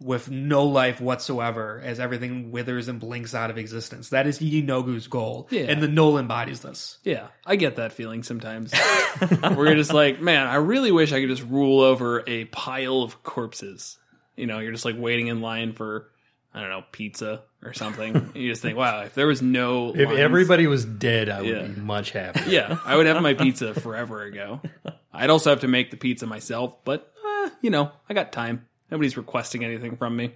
with 0.01 0.31
no 0.31 0.65
life 0.65 0.99
whatsoever 0.99 1.79
as 1.83 1.99
everything 1.99 2.51
withers 2.51 2.87
and 2.87 2.99
blinks 2.99 3.35
out 3.35 3.49
of 3.51 3.57
existence. 3.57 4.09
That 4.09 4.25
is 4.25 4.39
Yeenoghu's 4.39 5.07
goal. 5.07 5.47
Yeah. 5.51 5.63
And 5.63 5.81
the 5.81 5.87
Gnoll 5.87 6.19
embodies 6.19 6.61
this. 6.61 6.97
Yeah, 7.03 7.27
I 7.45 7.55
get 7.55 7.75
that 7.75 7.93
feeling 7.93 8.23
sometimes. 8.23 8.73
Where 9.41 9.67
you're 9.67 9.75
just 9.75 9.93
like, 9.93 10.19
man, 10.19 10.47
I 10.47 10.55
really 10.55 10.91
wish 10.91 11.13
I 11.13 11.19
could 11.19 11.29
just 11.29 11.43
rule 11.43 11.81
over 11.81 12.23
a 12.25 12.45
pile 12.45 13.03
of 13.03 13.21
corpses. 13.23 13.97
You 14.35 14.47
know, 14.47 14.59
you're 14.59 14.71
just 14.71 14.85
like 14.85 14.95
waiting 14.97 15.27
in 15.27 15.41
line 15.41 15.73
for, 15.73 16.09
I 16.53 16.59
don't 16.61 16.69
know, 16.69 16.83
pizza 16.91 17.43
or 17.63 17.73
something. 17.73 18.31
you 18.35 18.49
just 18.49 18.61
think, 18.61 18.77
wow, 18.77 19.01
if 19.03 19.15
there 19.15 19.27
was 19.27 19.41
no. 19.41 19.93
If 19.95 20.07
lines- 20.07 20.19
everybody 20.19 20.67
was 20.67 20.83
dead, 20.85 21.29
I 21.29 21.41
would 21.41 21.49
Yeah. 21.49 21.61
be 21.63 21.79
much 21.81 22.11
happier. 22.11 22.45
Yeah, 22.47 22.77
I 22.85 22.95
would 22.95 23.05
have 23.05 23.21
my 23.21 23.33
pizza 23.33 23.73
forever 23.73 24.23
ago. 24.23 24.61
I'd 25.13 25.29
also 25.29 25.49
have 25.49 25.61
to 25.61 25.67
make 25.67 25.91
the 25.91 25.97
pizza 25.97 26.25
myself, 26.27 26.83
but, 26.85 27.11
uh, 27.25 27.49
you 27.61 27.69
know, 27.69 27.91
I 28.09 28.13
got 28.13 28.31
time. 28.31 28.67
Nobody's 28.89 29.15
requesting 29.17 29.63
anything 29.63 29.95
from 29.97 30.15
me. 30.15 30.33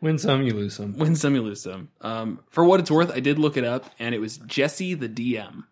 Win 0.00 0.18
some, 0.18 0.42
you 0.42 0.54
lose 0.54 0.74
some. 0.76 0.96
Win 0.96 1.14
some, 1.16 1.34
you 1.34 1.42
lose 1.42 1.60
some. 1.62 1.90
Um, 2.00 2.40
for 2.48 2.64
what 2.64 2.80
it's 2.80 2.90
worth, 2.90 3.10
I 3.12 3.20
did 3.20 3.38
look 3.38 3.56
it 3.56 3.64
up, 3.64 3.84
and 3.98 4.14
it 4.14 4.18
was 4.20 4.38
Jesse 4.38 4.94
the 4.94 5.08
DM. 5.08 5.64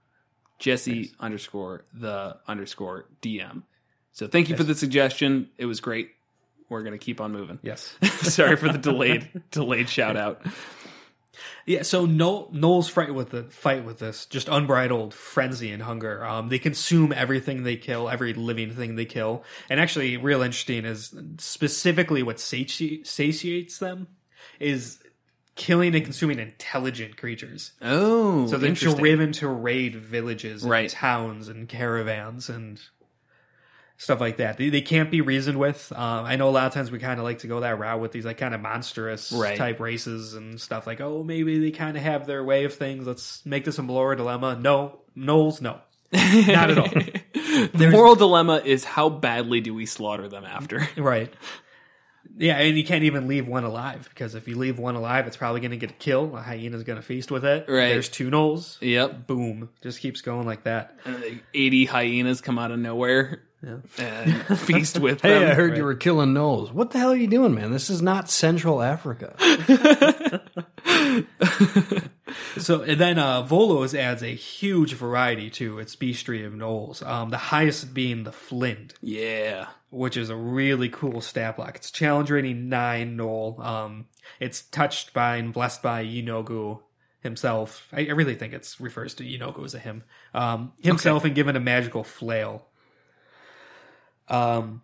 Jesse 0.58 1.12
underscore 1.20 1.84
the 1.94 2.36
underscore 2.48 3.06
DM. 3.22 3.62
So 4.12 4.26
thank 4.26 4.48
you 4.48 4.56
for 4.56 4.64
the 4.64 4.74
suggestion. 4.74 5.50
It 5.56 5.66
was 5.66 5.80
great. 5.80 6.10
We're 6.68 6.82
gonna 6.82 6.98
keep 6.98 7.20
on 7.20 7.32
moving. 7.32 7.58
Yes. 7.62 7.96
Sorry 8.22 8.56
for 8.56 8.70
the 8.70 8.78
delayed 8.78 9.28
delayed 9.50 9.88
shout 9.88 10.16
out. 10.16 10.42
Yeah, 11.66 11.82
so 11.82 12.06
no 12.06 12.46
Gnolls 12.52 12.90
fight 12.90 13.14
with 13.14 13.30
the 13.30 13.44
fight 13.44 13.84
with 13.84 13.98
this 13.98 14.24
just 14.26 14.48
unbridled 14.48 15.12
frenzy 15.14 15.70
and 15.70 15.82
hunger. 15.82 16.24
Um, 16.24 16.48
they 16.48 16.58
consume 16.58 17.12
everything 17.12 17.62
they 17.62 17.76
kill, 17.76 18.08
every 18.08 18.32
living 18.32 18.72
thing 18.72 18.96
they 18.96 19.04
kill, 19.04 19.44
and 19.68 19.78
actually, 19.78 20.16
real 20.16 20.42
interesting 20.42 20.84
is 20.84 21.14
specifically 21.38 22.22
what 22.22 22.40
sati- 22.40 23.04
satiates 23.04 23.78
them 23.78 24.08
is 24.58 24.98
killing 25.56 25.94
and 25.94 26.04
consuming 26.04 26.38
intelligent 26.38 27.16
creatures. 27.16 27.72
Oh, 27.82 28.46
So 28.46 28.56
they're 28.56 28.72
driven 28.72 29.32
to 29.32 29.48
raid 29.48 29.94
villages, 29.96 30.62
and 30.62 30.70
Right. 30.70 30.88
towns, 30.90 31.48
and 31.48 31.68
caravans, 31.68 32.48
and 32.48 32.80
stuff 34.00 34.20
like 34.20 34.36
that. 34.38 34.56
They, 34.56 34.70
they 34.70 34.80
can't 34.80 35.10
be 35.10 35.20
reasoned 35.20 35.58
with. 35.58 35.92
Um, 35.92 36.24
I 36.24 36.36
know 36.36 36.48
a 36.48 36.50
lot 36.50 36.66
of 36.66 36.72
times 36.72 36.90
we 36.90 36.98
kind 37.00 37.18
of 37.18 37.24
like 37.24 37.40
to 37.40 37.46
go 37.48 37.60
that 37.60 37.78
route 37.78 38.00
with 38.00 38.12
these 38.12 38.24
like 38.24 38.38
kind 38.38 38.54
of 38.54 38.60
monstrous 38.60 39.32
Right. 39.32 39.58
type 39.58 39.80
races 39.80 40.34
and 40.34 40.60
stuff. 40.60 40.86
Like, 40.86 41.00
oh, 41.00 41.22
maybe 41.24 41.58
they 41.58 41.72
kind 41.72 41.96
of 41.96 42.02
have 42.04 42.26
their 42.26 42.42
way 42.44 42.64
of 42.64 42.72
things. 42.74 43.06
Let's 43.06 43.44
make 43.44 43.64
this 43.64 43.78
a 43.78 43.82
Melora 43.82 44.16
dilemma. 44.16 44.56
No, 44.58 45.00
Gnolls, 45.16 45.60
no, 45.60 45.80
not 46.12 46.70
at 46.70 46.78
all. 46.78 46.88
the 47.74 47.88
moral 47.90 48.14
dilemma 48.14 48.62
is 48.64 48.84
how 48.84 49.08
badly 49.08 49.60
do 49.60 49.74
we 49.74 49.84
slaughter 49.84 50.28
them 50.28 50.44
after? 50.44 50.88
right. 50.96 51.32
Yeah, 52.36 52.56
and 52.58 52.76
you 52.78 52.84
can't 52.84 53.02
even 53.02 53.26
leave 53.26 53.48
one 53.48 53.64
alive 53.64 54.08
because 54.10 54.36
if 54.36 54.46
you 54.46 54.56
leave 54.56 54.78
one 54.78 54.94
alive, 54.94 55.26
it's 55.26 55.36
probably 55.36 55.60
going 55.60 55.72
to 55.72 55.76
get 55.76 55.98
killed. 55.98 56.34
A 56.34 56.42
hyena's 56.42 56.84
going 56.84 56.98
to 56.98 57.02
feast 57.02 57.32
with 57.32 57.44
it. 57.44 57.64
Right. 57.68 57.88
There's 57.88 58.08
two 58.08 58.30
Gnolls. 58.30 58.76
yep. 58.80 59.26
Boom. 59.26 59.70
Just 59.82 59.98
keeps 60.00 60.20
going 60.20 60.46
like 60.46 60.62
that. 60.64 60.94
And 61.04 61.40
80 61.52 61.86
hyenas 61.86 62.40
come 62.40 62.56
out 62.58 62.70
of 62.70 62.78
nowhere 62.78 63.42
and 63.98 64.58
feast 64.58 64.98
with 65.00 65.20
Hey, 65.22 65.30
them. 65.40 65.50
I 65.50 65.54
heard 65.54 65.76
you 65.76 65.84
were 65.84 65.94
killing 65.94 66.32
gnolls. 66.34 66.72
What 66.72 66.90
the 66.90 66.98
hell 66.98 67.10
are 67.12 67.16
you 67.16 67.26
doing, 67.26 67.54
man? 67.54 67.72
This 67.72 67.90
is 67.90 68.00
not 68.00 68.30
Central 68.30 68.82
Africa. 68.82 69.34
So 72.58 72.82
and 72.82 73.00
then 73.00 73.18
uh, 73.18 73.42
Volos 73.44 73.98
adds 73.98 74.22
a 74.22 74.34
huge 74.34 74.92
variety 74.92 75.48
to 75.50 75.78
its 75.78 75.96
beastry 75.96 76.44
of 76.44 76.52
gnolls. 76.52 77.02
Um, 77.06 77.30
the 77.30 77.38
highest 77.38 77.94
being 77.94 78.24
the 78.24 78.30
Flind, 78.32 78.92
Yeah. 79.00 79.68
which 79.90 80.16
is 80.16 80.28
a 80.28 80.36
really 80.36 80.88
cool 80.88 81.20
stat 81.20 81.56
block. 81.56 81.76
It's 81.76 81.90
challenge 81.90 82.30
rating 82.30 82.68
nine 82.68 83.16
gnoll. 83.16 83.58
Um, 83.64 84.06
it's 84.40 84.62
touched 84.62 85.14
by 85.14 85.36
and 85.36 85.52
blessed 85.52 85.82
by 85.82 86.04
Yeenoghu 86.04 86.80
himself. 87.20 87.88
I, 87.92 88.06
I 88.06 88.10
really 88.10 88.34
think 88.34 88.52
it 88.52 88.74
refers 88.78 89.14
to 89.14 89.24
Yeenoghu 89.24 89.64
as 89.64 89.74
a 89.74 89.78
him. 89.78 90.04
Um, 90.34 90.72
himself 90.82 91.24
and 91.24 91.34
given 91.34 91.56
a 91.56 91.60
magical 91.60 92.04
flail. 92.04 92.66
Um, 94.28 94.82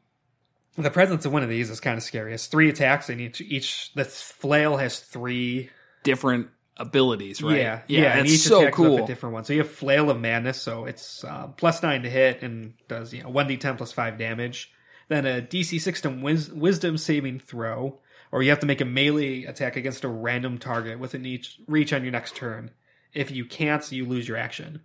the 0.76 0.90
presence 0.90 1.24
of 1.24 1.32
one 1.32 1.42
of 1.42 1.48
these 1.48 1.70
is 1.70 1.80
kind 1.80 1.96
of 1.96 2.02
scary. 2.02 2.34
It's 2.34 2.46
three 2.46 2.68
attacks, 2.68 3.08
and 3.08 3.20
each 3.20 3.40
each 3.40 3.92
the 3.94 4.04
flail 4.04 4.76
has 4.76 4.98
three 5.00 5.70
Different 6.02 6.48
abilities, 6.76 7.42
right? 7.42 7.56
yeah, 7.56 7.80
yeah. 7.86 8.00
yeah, 8.02 8.12
and 8.18 8.26
it's 8.26 8.34
each 8.34 8.40
so 8.40 8.70
cool. 8.70 9.04
a 9.04 9.06
different 9.06 9.32
one. 9.32 9.44
So 9.44 9.52
you 9.52 9.60
have 9.60 9.70
Flail 9.70 10.10
of 10.10 10.20
Madness, 10.20 10.60
so 10.60 10.84
it's 10.84 11.24
uh, 11.24 11.46
plus 11.56 11.82
nine 11.82 12.02
to 12.02 12.10
hit 12.10 12.42
and 12.42 12.74
does 12.88 13.14
you 13.14 13.22
know 13.22 13.30
one 13.30 13.48
d10 13.48 13.76
plus 13.76 13.92
five 13.92 14.18
damage. 14.18 14.70
Then 15.08 15.26
a 15.26 15.40
DC 15.40 15.80
sixteen 15.80 16.20
wis- 16.22 16.50
Wisdom 16.50 16.98
saving 16.98 17.38
throw, 17.40 18.00
or 18.32 18.42
you 18.42 18.50
have 18.50 18.60
to 18.60 18.66
make 18.66 18.80
a 18.80 18.84
melee 18.86 19.44
attack 19.44 19.76
against 19.76 20.04
a 20.04 20.08
random 20.08 20.58
target 20.58 20.98
within 20.98 21.24
each 21.24 21.58
reach 21.66 21.92
on 21.92 22.02
your 22.02 22.12
next 22.12 22.36
turn. 22.36 22.70
If 23.12 23.30
you 23.30 23.44
can't, 23.44 23.90
you 23.92 24.04
lose 24.06 24.26
your 24.26 24.36
action. 24.36 24.82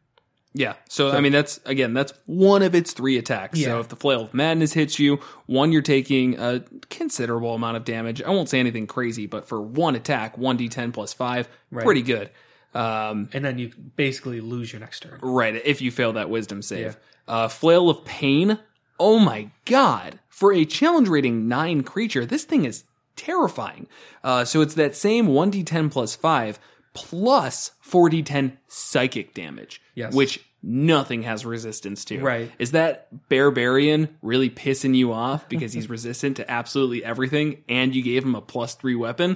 Yeah. 0.53 0.73
So, 0.89 1.11
I 1.11 1.19
mean, 1.21 1.31
that's 1.31 1.59
again, 1.65 1.93
that's 1.93 2.11
one 2.25 2.63
of 2.63 2.73
its 2.73 2.93
three 2.93 3.17
attacks. 3.17 3.59
Yeah. 3.59 3.67
So 3.67 3.79
if 3.81 3.89
the 3.89 3.95
flail 3.95 4.21
of 4.23 4.33
madness 4.33 4.73
hits 4.73 4.97
you, 4.97 5.19
one 5.45 5.71
you're 5.71 5.81
taking 5.83 6.39
a 6.39 6.63
considerable 6.89 7.53
amount 7.53 7.77
of 7.77 7.85
damage. 7.85 8.21
I 8.21 8.29
won't 8.31 8.49
say 8.49 8.59
anything 8.59 8.87
crazy, 8.87 9.27
but 9.27 9.47
for 9.47 9.61
one 9.61 9.95
attack, 9.95 10.37
one 10.37 10.57
d10 10.57 10.91
plus 10.93 11.13
five, 11.13 11.47
pretty 11.71 12.01
good. 12.01 12.31
Um, 12.73 13.29
And 13.33 13.43
then 13.45 13.57
you 13.59 13.71
basically 13.95 14.41
lose 14.41 14.71
your 14.73 14.79
next 14.79 15.01
turn. 15.01 15.19
right. 15.21 15.55
If 15.65 15.81
you 15.81 15.91
fail 15.91 16.13
that 16.13 16.29
wisdom 16.29 16.61
save, 16.61 16.97
uh, 17.27 17.47
flail 17.47 17.89
of 17.89 18.03
pain. 18.05 18.59
Oh 18.99 19.17
my 19.19 19.49
god! 19.65 20.19
For 20.29 20.51
a 20.51 20.65
challenge 20.65 21.07
rating 21.09 21.47
nine 21.47 21.83
creature, 21.83 22.25
this 22.25 22.43
thing 22.43 22.65
is 22.65 22.83
terrifying. 23.15 23.87
Uh, 24.23 24.45
so 24.45 24.61
it's 24.61 24.73
that 24.75 24.95
same 24.95 25.27
one 25.27 25.51
d10 25.51 25.91
plus 25.91 26.15
five 26.15 26.59
plus 26.93 27.71
4d10 27.87 28.57
psychic 28.67 29.33
damage, 29.33 29.81
Yes. 29.95 30.13
which 30.13 30.43
nothing 30.61 31.23
has 31.23 31.45
resistance 31.45 32.03
to. 32.05 32.19
Right. 32.19 32.51
Is 32.59 32.71
that 32.71 33.07
barbarian 33.29 34.17
really 34.21 34.49
pissing 34.49 34.93
you 34.95 35.13
off 35.13 35.47
because 35.47 35.71
he's 35.71 35.89
resistant 35.89 36.37
to 36.37 36.51
absolutely 36.51 37.03
everything 37.03 37.63
and 37.69 37.95
you 37.95 38.01
gave 38.03 38.23
him 38.25 38.35
a 38.35 38.41
plus 38.41 38.75
three 38.75 38.95
weapon? 38.95 39.35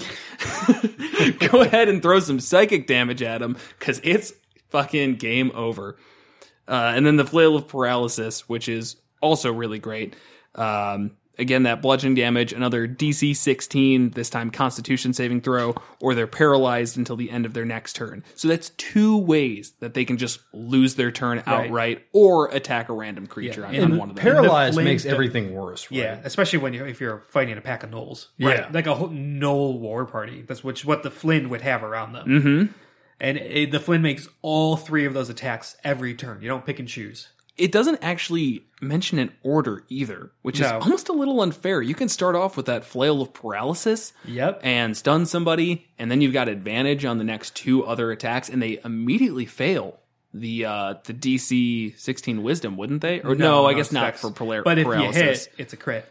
Go 1.40 1.62
ahead 1.62 1.88
and 1.90 2.02
throw 2.02 2.20
some 2.20 2.40
psychic 2.40 2.88
damage 2.88 3.22
at 3.22 3.42
him 3.42 3.58
because 3.80 4.02
it's 4.04 4.34
fucking 4.70 5.16
game 5.16 5.52
over. 5.56 5.98
Uh, 6.68 6.94
and 6.96 7.06
then 7.06 7.16
the 7.18 7.26
flail 7.26 7.56
of 7.56 7.68
paralysis, 7.68 8.48
which 8.50 8.68
is 8.68 8.96
also 9.22 9.52
really 9.54 9.80
great. 9.80 10.16
Um, 10.56 11.12
again, 11.40 11.64
that 11.64 11.82
bludgeoning 11.82 12.16
damage, 12.16 12.54
another 12.54 12.88
DC 12.88 13.36
16, 13.36 14.12
this 14.12 14.30
time 14.30 14.52
Constitution 14.52 15.14
saving 15.14 15.42
throw, 15.42 15.74
or 16.00 16.14
they're 16.14 16.28
paralyzed 16.28 16.98
until 16.98 17.16
the 17.16 17.32
end 17.32 17.46
of 17.46 17.54
their 17.54 17.66
next 17.66 17.96
turn. 17.96 18.24
So 18.36 18.48
that's 18.48 18.70
two 18.72 19.18
ways 19.18 19.74
that 19.80 19.94
they 19.94 20.06
can 20.06 20.18
just 20.18 20.40
lose 20.54 20.96
their 20.96 21.12
turn 21.12 21.42
outright 21.46 22.06
or 22.14 22.48
attack 22.50 22.90
a 22.90 22.94
random 22.94 23.28
creature 23.28 23.62
Yeah, 23.62 23.68
on, 23.68 23.76
and 23.76 23.84
on 23.94 23.98
one 24.00 24.10
of 24.12 24.16
them. 24.16 24.24
Paralyzed 24.24 24.76
flame 24.76 24.86
makes 24.86 25.04
do- 25.04 25.10
everything 25.10 25.54
worse, 25.54 25.90
right? 25.90 26.00
Yeah, 26.00 26.20
especially 26.24 26.60
when 26.60 26.74
you 26.74 26.86
if 26.86 27.02
you're 27.02 27.24
fighting 27.30 27.58
a 27.58 27.62
pack 27.62 27.84
of 27.84 27.90
gnolls, 27.92 28.28
Yeah. 28.38 28.70
like 28.72 28.88
a 28.88 28.96
whole 28.96 29.10
gnoll 29.10 29.80
war 29.80 30.06
party. 30.06 30.44
That's 30.48 30.64
which 30.64 30.86
what 30.86 31.04
the 31.04 31.10
Flind 31.12 31.48
would 31.50 31.62
have 31.62 31.84
around 31.84 32.14
them. 32.14 32.28
Mm-hmm. 32.28 32.72
And 33.20 33.38
it, 33.38 33.72
the 33.72 33.80
Flind 33.80 34.02
makes 34.02 34.28
all 34.42 34.76
three 34.76 35.06
of 35.06 35.14
those 35.14 35.30
attacks 35.30 35.78
every 35.84 36.14
turn. 36.14 36.42
You 36.42 36.50
don't 36.50 36.66
pick 36.66 36.80
and 36.80 36.88
choose. 36.88 37.30
It 37.58 37.72
doesn't 37.72 38.00
actually 38.02 38.66
mention 38.82 39.20
an 39.20 39.32
order 39.44 39.84
either, 39.90 40.32
which 40.42 40.60
is 40.60 40.66
almost 40.72 41.08
a 41.10 41.14
little 41.14 41.42
unfair. 41.42 41.82
You 41.82 41.96
can 41.96 42.10
start 42.10 42.36
off 42.36 42.58
with 42.58 42.66
that 42.66 42.84
flail 42.84 43.22
of 43.22 43.32
paralysis. 43.34 44.12
Yep. 44.26 44.62
and 44.64 44.98
stun 44.98 45.26
somebody, 45.26 45.88
and 46.00 46.10
then 46.12 46.20
you've 46.22 46.34
got 46.34 46.50
advantage 46.50 47.06
on 47.06 47.18
the 47.18 47.24
next 47.24 47.56
two 47.56 47.86
other 47.86 48.12
attacks, 48.12 48.50
and 48.50 48.62
they 48.62 48.80
immediately 48.84 49.46
fail 49.46 50.00
the 50.34 50.66
uh 50.66 50.96
the 51.06 51.14
DC 51.14 51.98
sixteen 52.00 52.42
wisdom, 52.42 52.76
wouldn't 52.76 53.02
they? 53.02 53.22
Or 53.22 53.36
no, 53.36 53.66
I 53.68 53.74
guess 53.76 53.86
it's 53.88 53.94
not 53.94 54.18
for 54.18 54.32
polar- 54.32 54.64
But 54.64 54.80
if 54.80 54.86
paralysis. 54.88 55.16
you 55.16 55.24
hit, 55.28 55.50
it's 55.60 55.74
a 55.74 55.78
crit. 55.78 56.06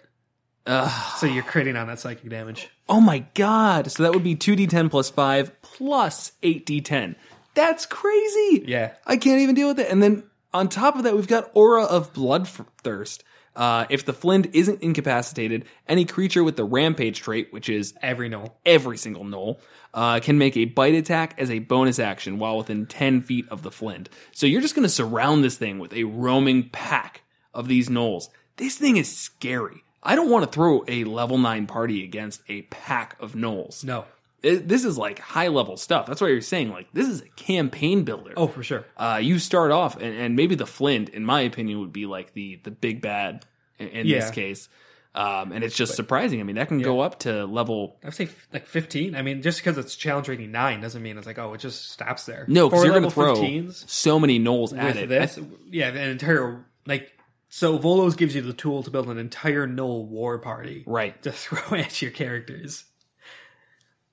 So 0.65 1.27
you're 1.27 1.43
critting 1.43 1.77
on 1.81 1.89
that 1.89 1.99
psychic 1.99 2.31
damage. 2.31 2.69
Oh 2.89 3.01
my 3.01 3.25
god! 3.35 3.91
So 3.91 4.05
that 4.05 4.13
would 4.15 4.23
be 4.23 4.37
two 4.37 4.55
d10 4.55 4.91
plus 4.91 5.11
five 5.11 5.61
plus 5.63 6.33
eight 6.45 6.65
d10. 6.67 7.17
That's 7.55 7.85
crazy. 7.85 8.65
Yeah. 8.67 8.93
I 9.05 9.17
can't 9.17 9.41
even 9.41 9.55
deal 9.57 9.69
with 9.69 9.81
it. 9.81 9.91
And 9.91 10.01
then 10.03 10.23
on 10.55 10.69
top 10.69 10.97
of 10.97 11.05
that, 11.05 11.15
we've 11.15 11.27
got 11.29 11.51
Aura 11.55 11.85
of 11.85 12.13
Bloodthirst. 12.13 13.21
Uh, 13.55 13.85
if 13.91 14.05
the 14.07 14.15
Flind 14.15 14.49
isn't 14.55 14.81
incapacitated, 14.81 15.67
any 15.87 16.07
creature 16.07 16.43
with 16.43 16.57
the 16.57 16.65
Rampage 16.65 17.21
trait, 17.21 17.53
which 17.53 17.69
is 17.69 17.93
Every 18.01 18.31
gnoll. 18.31 18.53
every 18.65 18.97
single 18.97 19.25
gnoll, 19.25 19.59
uh, 19.93 20.21
can 20.21 20.39
make 20.39 20.57
a 20.57 20.65
bite 20.65 20.95
attack 20.95 21.35
as 21.39 21.51
a 21.51 21.59
bonus 21.59 21.99
action 21.99 22.39
while 22.39 22.57
within 22.57 22.87
10 22.87 23.21
feet 23.21 23.47
of 23.51 23.63
the 23.63 23.71
Flind. 23.71 24.09
So 24.33 24.47
you're 24.47 24.63
just 24.63 24.75
going 24.75 24.85
to 24.85 24.89
surround 24.89 25.45
this 25.45 25.59
thing 25.59 25.79
with 25.79 25.93
a 25.93 26.05
roaming 26.05 26.71
pack 26.71 27.23
of 27.53 27.69
these 27.69 27.91
gnolls. 27.91 28.29
This 28.57 28.77
thing 28.79 28.97
is 28.97 29.15
scary. 29.15 29.85
I 30.03 30.17
don't 30.17 30.31
want 30.31 30.45
to 30.45 30.51
throw 30.51 30.85
a 30.89 31.05
level 31.05 31.37
9 31.37 31.67
party 31.67 32.03
against 32.05 32.41
a 32.49 32.63
pack 32.63 33.17
of 33.21 33.35
gnolls. 33.35 33.85
No. 33.85 34.07
It- 34.43 34.67
this 34.69 34.85
is 34.85 34.99
like 34.99 35.19
high 35.19 35.49
level 35.49 35.77
stuff. 35.77 36.07
That's 36.07 36.21
why 36.21 36.29
you're 36.29 36.41
saying, 36.41 36.71
like, 36.71 36.89
this 36.93 37.09
is 37.09 37.23
a 37.23 37.29
campaign 37.37 38.05
builder. 38.05 38.33
Oh, 38.37 38.49
for 38.49 38.63
sure. 38.63 38.85
Uh, 38.97 39.21
you 39.23 39.39
start 39.39 39.71
off, 39.71 39.97
and, 39.97 40.15
and 40.17 40.37
maybe 40.37 40.55
the 40.55 40.65
Flind, 40.67 41.09
in 41.11 41.25
my 41.25 41.43
opinion, 41.43 41.81
would 41.81 41.93
be 41.93 42.07
like 42.07 42.33
the 42.35 42.61
the 42.65 42.71
big 42.71 43.01
bad 43.03 43.45
in, 43.79 43.89
in 43.89 44.09
this 44.09 44.31
case. 44.31 44.69
Um, 45.15 45.53
and 45.53 45.63
it's 45.63 45.77
just 45.77 45.95
surprising. 45.95 46.41
I 46.41 46.43
mean, 46.45 46.57
that 46.57 46.69
can 46.69 46.81
go 46.81 47.01
up 47.01 47.19
to 47.21 47.45
level 47.45 47.99
I 48.03 48.07
would 48.07 48.15
say 48.15 48.25
f- 48.25 48.49
like 48.51 48.67
15. 48.67 49.15
I 49.15 49.21
mean, 49.21 49.43
just 49.43 49.59
because 49.59 49.77
it's 49.77 49.95
challenge 49.95 50.27
rating 50.27 50.53
9 50.53 50.81
doesn't 50.81 51.03
mean 51.03 51.19
it's 51.19 51.27
like, 51.27 51.39
oh, 51.39 51.53
it 51.53 51.59
just 51.61 51.91
stops 51.91 52.25
there. 52.25 52.47
no, 52.49 52.67
because 52.71 52.81
For 52.81 52.87
you're 52.87 52.99
going 52.99 53.11
to 53.13 53.21
level 53.21 53.35
throw 53.37 53.45
15s 53.45 53.91
so 53.91 54.19
many 54.19 54.41
gnolls 54.41 54.75
at 54.75 54.87
with 54.95 54.97
it. 55.05 55.09
this, 55.11 55.39
yeah, 55.71 55.89
an 55.89 55.97
entire, 55.99 56.65
like, 56.87 57.13
so 57.51 57.79
Volos 57.79 58.17
gives 58.17 58.35
you 58.35 58.41
the 58.41 58.55
tool 58.55 58.83
to 58.85 58.91
build 58.91 59.07
an 59.11 59.19
entire 59.19 59.69
gnoll 59.69 60.07
war 60.09 60.39
party 60.39 60.83
right? 60.87 61.21
to 61.25 61.31
throw 61.33 61.77
at 61.79 62.01
your 62.01 62.11
characters. 62.11 62.85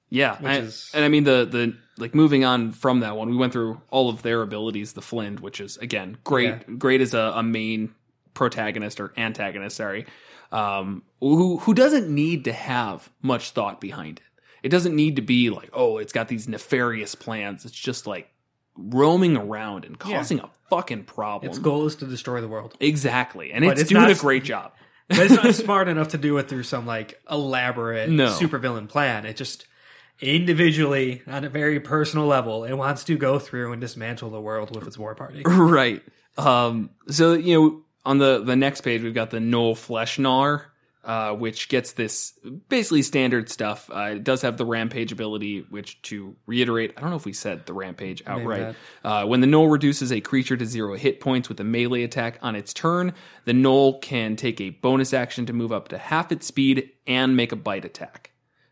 Yeah, 0.10 0.38
I- 0.44 0.58
is- 0.60 0.90
and 0.94 1.04
I 1.06 1.08
mean 1.08 1.24
the 1.24 1.46
the 1.50 1.76
like 1.98 2.16
moving 2.16 2.44
on 2.46 2.72
from 2.72 3.02
that 3.02 3.16
one, 3.18 3.30
we 3.30 3.36
went 3.38 3.54
through 3.54 3.82
all 3.90 4.10
of 4.10 4.22
their 4.22 4.42
abilities. 4.42 4.94
The 4.94 5.02
Flind, 5.02 5.40
which 5.42 5.60
is 5.62 5.78
again 5.78 6.18
great, 6.24 6.48
Yeah. 6.50 6.74
great 6.78 7.02
as 7.02 7.14
a, 7.14 7.34
a 7.36 7.44
main 7.44 7.94
protagonist 8.34 9.00
or 9.00 9.14
antagonist. 9.18 9.76
Sorry, 9.78 10.06
um, 10.52 11.04
who 11.20 11.58
who 11.58 11.74
doesn't 11.74 12.10
need 12.10 12.46
to 12.46 12.54
have 12.54 13.10
much 13.22 13.52
thought 13.52 13.80
behind 13.82 14.20
it. 14.20 14.24
It 14.64 14.70
doesn't 14.70 14.96
need 14.96 15.16
to 15.18 15.22
be 15.22 15.50
like, 15.50 15.70
oh, 15.74 15.98
it's 16.00 16.12
got 16.14 16.28
these 16.28 16.48
nefarious 16.48 17.16
plans. 17.16 17.64
It's 17.66 17.74
just 17.74 18.08
like 18.08 18.30
roaming 18.76 19.38
around 19.38 19.86
and 19.86 19.98
causing 20.00 20.40
a 20.40 20.50
fucking 20.70 21.04
problem. 21.04 21.50
Its 21.50 21.60
goal 21.60 21.86
is 21.86 21.96
to 21.98 22.06
destroy 22.06 22.42
the 22.42 22.48
world. 22.48 22.76
exactly, 22.80 23.52
and 23.52 23.64
it's, 23.66 23.82
it's 23.82 23.90
doing 23.90 24.02
not- 24.04 24.12
a 24.12 24.16
great 24.16 24.44
job. 24.44 24.72
But 25.08 25.20
it's 25.20 25.34
not 25.44 25.56
smart 25.66 25.88
enough 25.88 26.10
to 26.10 26.18
do 26.18 26.38
it 26.38 26.48
through 26.48 26.64
some 26.64 26.86
like 26.86 27.20
elaborate 27.30 28.10
No. 28.10 28.28
supervillain 28.28 28.88
plan. 28.88 29.26
It 29.26 29.36
just 29.38 29.66
individually, 30.22 31.22
on 31.28 31.44
a 31.44 31.50
very 31.50 31.80
personal 31.80 32.26
level, 32.26 32.66
it 32.66 32.74
wants 32.74 33.04
to 33.06 33.18
go 33.18 33.40
through 33.40 33.72
and 33.72 33.82
dismantle 33.82 34.30
the 34.30 34.42
world 34.42 34.76
with 34.76 34.88
its 34.88 34.98
war 34.98 35.16
party. 35.16 35.44
right. 35.46 36.02
Um, 36.38 36.92
so 37.08 37.34
you 37.34 37.60
know, 37.60 37.84
on 38.06 38.18
the 38.18 38.44
the 38.44 38.56
next 38.56 38.82
page, 38.82 39.02
we've 39.02 39.14
got 39.14 39.30
the 39.30 39.40
Gnoll 39.40 39.78
Flesh 39.78 40.18
Gnawer, 40.18 40.72
uh, 41.04 41.34
which 41.34 41.70
gets 41.70 41.94
this 41.94 42.34
basically 42.68 43.02
standard 43.02 43.50
stuff. 43.50 43.90
Uh, 43.94 44.14
it 44.16 44.24
does 44.24 44.42
have 44.42 44.58
the 44.58 44.66
Rampage 44.66 45.12
ability, 45.12 45.66
which 45.70 46.02
to 46.04 46.36
reiterate, 46.46 46.94
I 46.98 47.02
don't 47.02 47.10
know 47.10 47.16
if 47.16 47.26
we 47.26 47.34
said 47.34 47.66
the 47.66 47.74
Rampage 47.74 48.22
outright. 48.26 48.76
Uh, 49.04 49.26
when 49.26 49.42
the 49.42 49.48
Gnoll 49.48 49.72
reduces 49.72 50.12
a 50.12 50.22
creature 50.22 50.58
to 50.58 50.66
zero 50.66 50.96
hit 50.96 51.20
points 51.20 51.50
with 51.50 51.60
a 51.60 51.64
melee 51.64 52.04
attack 52.04 52.38
on 52.42 52.56
its 52.56 52.74
turn, 52.74 53.14
the 53.46 53.54
Gnoll 53.54 54.02
can 54.02 54.36
take 54.36 54.60
a 54.62 54.72
bonus 54.72 55.14
action 55.14 55.46
to 55.46 55.54
move 55.54 55.72
up 55.72 55.88
to 55.90 55.98
half 55.98 56.32
its 56.32 56.46
speed 56.46 56.92
and 57.08 57.36
make 57.36 57.52
a 57.52 57.58
bite 57.58 57.86
attack. 57.86 58.29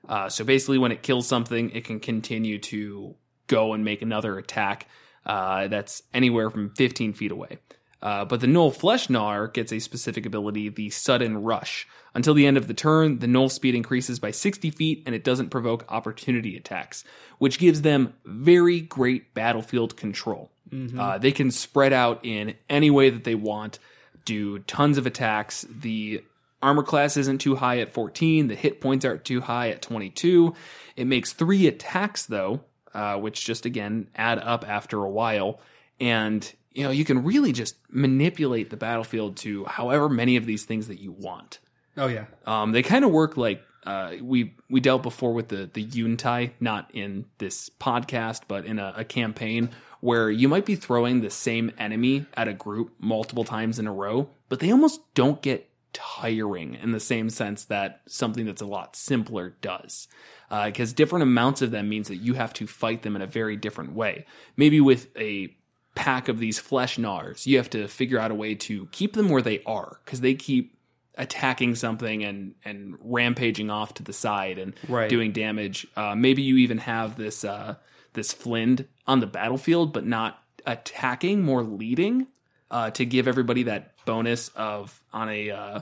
Uh, 0.08 0.30
so 0.30 0.44
basically, 0.44 0.78
when 0.78 0.92
it 0.92 1.04
kills 1.04 1.28
something, 1.28 1.72
it 1.72 1.84
can 1.84 2.00
continue 2.00 2.60
to 2.60 3.16
go 3.48 3.74
and 3.74 3.84
make 3.84 4.02
another 4.02 4.38
attack 4.38 4.88
uh, 5.26 5.68
that's 5.68 6.04
anywhere 6.14 6.50
from 6.50 6.70
15 6.72 7.14
feet 7.14 7.32
away. 7.32 7.60
Uh, 8.02 8.26
but 8.26 8.40
the 8.40 8.48
Gnoll 8.48 8.74
Flesh 8.76 9.10
Gnawer 9.10 9.48
gets 9.48 9.74
a 9.74 9.80
specific 9.80 10.26
ability, 10.26 10.70
the 10.70 10.90
Sudden 10.90 11.42
Rush. 11.42 11.88
Until 12.14 12.34
the 12.34 12.46
end 12.46 12.58
of 12.58 12.68
the 12.68 12.74
turn, 12.74 13.20
the 13.20 13.28
Gnoll 13.28 13.50
speed 13.50 13.76
increases 13.76 14.20
by 14.20 14.32
60 14.32 14.70
feet 14.70 15.04
and 15.06 15.16
it 15.16 15.24
doesn't 15.24 15.50
provoke 15.50 15.86
opportunity 15.90 16.56
attacks, 16.56 17.04
which 17.40 17.60
gives 17.60 17.82
them 17.82 18.14
very 18.24 18.82
great 18.82 19.34
battlefield 19.34 19.98
control. 19.98 20.52
Uh, 21.00 21.18
they 21.18 21.32
can 21.32 21.50
spread 21.50 21.94
out 21.94 22.24
in 22.24 22.54
any 22.70 22.92
way 22.92 23.10
that 23.10 23.24
they 23.24 23.36
want, 23.36 23.80
do 24.26 24.60
tons 24.60 24.98
of 24.98 25.08
attacks. 25.08 25.66
The 25.70 26.24
armor 26.62 26.84
class 26.84 27.18
isn't 27.18 27.40
too 27.40 27.56
high 27.56 27.80
at 27.80 27.92
14. 27.92 28.48
The 28.48 28.56
hit 28.56 28.82
points 28.82 29.06
aren't 29.06 29.26
too 29.26 29.42
high 29.42 29.70
at 29.70 29.82
22. 29.82 30.54
It 30.96 31.06
makes 31.06 31.34
three 31.34 31.68
attacks 31.68 32.26
though, 32.26 32.62
uh, 32.94 33.18
which 33.18 33.46
just 33.46 33.66
again 33.66 34.10
add 34.16 34.40
up 34.40 34.68
after 34.68 35.04
a 35.04 35.10
while. 35.10 35.60
And 36.00 36.52
you 36.72 36.84
know 36.84 36.92
you 36.92 37.06
can 37.06 37.24
really 37.24 37.52
just 37.52 37.76
manipulate 37.90 38.70
the 38.70 38.78
battlefield 38.78 39.38
to 39.38 39.66
however 39.66 40.10
many 40.10 40.36
of 40.36 40.46
these 40.46 40.64
things 40.64 40.88
that 40.88 41.00
you 41.00 41.12
want. 41.12 41.60
Oh 41.96 42.08
yeah, 42.08 42.26
Um, 42.46 42.72
they 42.74 42.84
kind 42.84 43.04
of 43.04 43.12
work 43.12 43.38
like 43.38 43.64
uh, 43.84 44.14
we 44.22 44.54
we 44.70 44.80
dealt 44.80 45.02
before 45.02 45.34
with 45.34 45.48
the 45.48 45.70
the 45.72 45.82
yuan-ti, 45.82 46.52
not 46.60 46.90
in 46.94 47.26
this 47.40 47.70
podcast, 47.80 48.42
but 48.48 48.66
in 48.66 48.78
a, 48.78 48.94
a 48.98 49.04
campaign 49.04 49.70
where 50.00 50.30
you 50.30 50.48
might 50.48 50.66
be 50.66 50.76
throwing 50.76 51.22
the 51.22 51.30
same 51.32 51.72
enemy 51.80 52.26
at 52.36 52.48
a 52.48 52.54
group 52.54 52.94
multiple 53.00 53.44
times 53.44 53.80
in 53.80 53.88
a 53.88 53.92
row, 53.94 54.30
but 54.48 54.60
they 54.60 54.72
almost 54.72 55.02
don't 55.16 55.42
get 55.42 55.67
tiring 55.94 56.76
in 56.76 56.92
the 56.92 57.00
same 57.00 57.30
sense 57.30 57.66
that 57.66 58.02
something 58.08 58.46
that's 58.46 58.62
a 58.62 58.66
lot 58.66 58.96
simpler 58.96 59.56
does. 59.62 60.08
Because 60.50 60.94
different 60.94 61.24
amounts 61.24 61.62
of 61.62 61.72
them 61.72 61.90
means 61.90 62.08
that 62.08 62.18
you 62.18 62.34
have 62.36 62.54
to 62.54 62.68
fight 62.68 63.02
them 63.02 63.16
in 63.16 63.22
a 63.22 63.28
very 63.28 63.56
different 63.56 63.94
way. 63.94 64.26
Maybe 64.56 64.80
with 64.80 65.16
a 65.18 65.56
pack 65.96 66.28
of 66.30 66.40
these 66.40 66.60
flesh 66.60 66.98
gnawers, 66.98 67.46
you 67.48 67.58
have 67.58 67.70
to 67.72 67.88
figure 67.88 68.20
out 68.20 68.32
a 68.32 68.36
way 68.36 68.56
to 68.56 68.86
keep 68.92 69.14
them 69.14 69.30
where 69.30 69.42
they 69.42 69.62
are 69.66 70.00
because 70.06 70.22
they 70.22 70.36
keep 70.36 70.78
attacking 71.20 71.74
something 71.74 72.24
and 72.24 72.54
and 72.64 72.96
rampaging 73.00 73.72
off 73.72 73.96
to 73.96 74.04
the 74.04 74.14
side 74.14 74.60
and 74.60 74.76
Right. 74.88 75.10
doing 75.10 75.32
damage. 75.32 75.88
Uh, 75.96 76.14
maybe 76.16 76.44
you 76.44 76.58
even 76.58 76.78
have 76.78 77.18
this 77.18 77.44
uh, 77.44 77.76
this 78.14 78.32
Flind 78.34 78.86
on 79.08 79.20
the 79.20 79.28
battlefield, 79.28 79.92
but 79.92 80.06
not 80.06 80.44
attacking, 80.66 81.42
more 81.42 81.64
leading 81.64 82.28
uh, 82.72 82.92
to 82.92 83.06
give 83.06 83.28
everybody 83.28 83.64
that 83.64 83.94
bonus 84.06 84.50
of 84.50 85.02
on 85.14 85.30
a 85.30 85.50
uh, 85.52 85.80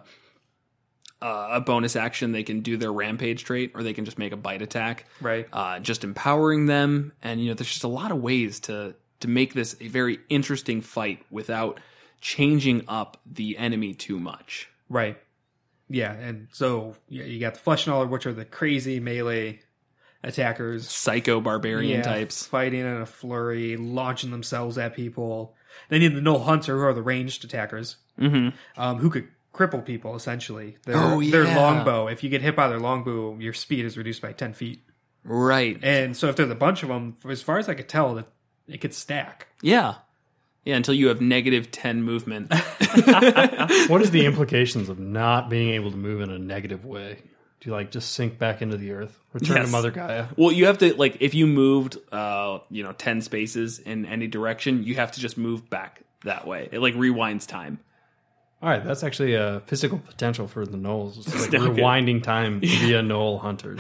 uh, 1.22 1.48
a 1.52 1.62
bonus 1.62 1.96
action 1.96 2.32
they 2.32 2.44
can 2.44 2.62
do 2.62 2.78
their 2.78 2.92
rampage 2.92 3.44
trait 3.44 3.72
or 3.74 3.84
they 3.84 3.94
can 3.94 4.06
just 4.06 4.18
make 4.18 4.32
a 4.32 4.38
bite 4.38 4.62
attack 4.62 5.06
right. 5.22 5.48
uh, 5.54 5.80
just 5.80 6.04
empowering 6.04 6.66
them 6.66 7.14
and 7.22 7.42
you 7.42 7.48
know 7.48 7.54
there's 7.54 7.70
just 7.70 7.84
a 7.84 7.90
lot 7.90 8.12
of 8.12 8.22
ways 8.22 8.60
to 8.60 8.94
to 9.22 9.28
make 9.28 9.54
this 9.54 9.76
a 9.80 9.88
very 9.88 10.20
interesting 10.30 10.82
fight 10.82 11.24
without 11.32 11.80
changing 12.22 12.84
up 12.88 13.18
the 13.26 13.58
enemy 13.58 13.94
too 13.94 14.20
much 14.20 14.70
Right. 14.90 15.18
Yeah, 15.90 16.14
and 16.14 16.48
so 16.52 16.96
yeah, 17.10 17.24
you 17.24 17.40
got 17.40 17.54
the 17.54 17.60
flesh 17.60 17.86
Gnawer, 17.86 18.08
which 18.08 18.26
are 18.26 18.34
the 18.34 18.46
crazy 18.46 19.00
melee 19.00 19.62
attackers. 20.24 20.90
psycho 20.90 21.40
barbarian 21.40 22.00
Yeah, 22.00 22.04
types 22.04 22.46
fighting 22.46 22.82
in 22.82 22.88
a 22.88 23.06
flurry, 23.06 23.78
launching 23.78 24.32
themselves 24.32 24.78
at 24.78 24.96
people. 24.96 25.56
Then 25.90 26.02
you 26.02 26.10
have 26.10 26.16
the 26.24 26.28
Gnoll 26.30 26.44
Hunter, 26.46 26.78
who 26.78 26.84
are 26.86 26.94
the 26.94 27.02
ranged 27.02 27.44
attackers, 27.46 27.98
hmm 28.18 28.50
um, 28.78 28.98
who 28.98 29.10
could 29.10 29.28
cripple 29.54 29.84
people 29.86 30.16
essentially. 30.16 30.78
Their, 30.86 30.98
Oh, 30.98 31.22
their 31.22 31.44
longbow. 31.56 32.08
If 32.08 32.24
you 32.24 32.30
get 32.30 32.42
hit 32.42 32.56
by 32.56 32.68
their 32.68 32.80
longbow, 32.80 33.38
your 33.40 33.54
speed 33.54 33.86
is 33.86 33.98
reduced 33.98 34.22
by 34.22 34.34
ten 34.34 34.54
feet. 34.54 34.82
right 35.24 35.78
And 35.84 36.16
so 36.16 36.28
if 36.30 36.36
there's 36.36 36.52
a 36.52 36.56
bunch 36.56 36.84
of 36.84 36.90
them, 36.90 37.16
as 37.30 37.42
far 37.42 37.58
as 37.58 37.68
I 37.70 37.74
could 37.74 37.88
tell, 37.90 38.16
that 38.16 38.28
it 38.68 38.80
could 38.82 38.94
stack. 38.94 39.48
yeah 39.62 39.96
yeah 40.66 40.76
until 40.76 40.96
you 40.96 41.08
have 41.10 41.22
negative 41.22 41.70
10 41.72 42.02
movement 42.04 42.52
What 43.88 44.02
is 44.02 44.12
the 44.12 44.26
implications 44.26 44.90
of 44.90 44.98
not 45.00 45.50
being 45.50 45.70
able 45.76 45.92
to 45.92 45.98
move 45.98 46.22
in 46.22 46.30
a 46.32 46.40
negative 46.40 46.84
way? 46.86 47.20
Do 47.62 47.70
you 47.70 47.76
like 47.76 47.90
just 47.92 48.12
sink 48.12 48.38
back 48.38 48.62
into 48.62 48.78
the 48.78 48.92
earth, 48.92 49.18
return 49.34 49.58
Yes. 49.58 49.66
to 49.68 49.72
Mother 49.72 49.92
Gaia? 49.92 50.28
well 50.38 50.52
you 50.52 50.66
have 50.68 50.78
to 50.80 50.94
like 50.96 51.18
if 51.22 51.34
you 51.34 51.48
moved 51.48 51.98
uh 52.12 52.60
you 52.70 52.84
know 52.84 52.92
10 52.92 53.22
spaces 53.22 53.80
in 53.80 54.06
any 54.06 54.28
direction 54.28 54.84
you 54.84 54.96
have 54.96 55.12
to 55.14 55.20
just 55.20 55.38
move 55.38 55.70
back 55.70 56.04
that 56.24 56.46
way 56.48 56.70
it 56.72 56.80
like 56.80 56.94
rewinds 56.96 57.48
time 57.48 57.80
All 58.62 58.70
right, 58.70 58.84
that's 58.84 59.04
actually 59.04 59.34
a 59.36 59.62
physical 59.68 60.00
potential 60.00 60.48
for 60.48 60.66
the 60.66 60.78
gnolls. 60.78 61.18
It's 61.20 61.34
like 61.34 61.54
Okay. 61.62 61.82
rewinding 61.82 62.24
time 62.24 62.60
via 62.62 63.02
gnoll 63.02 63.40
hunters. 63.40 63.80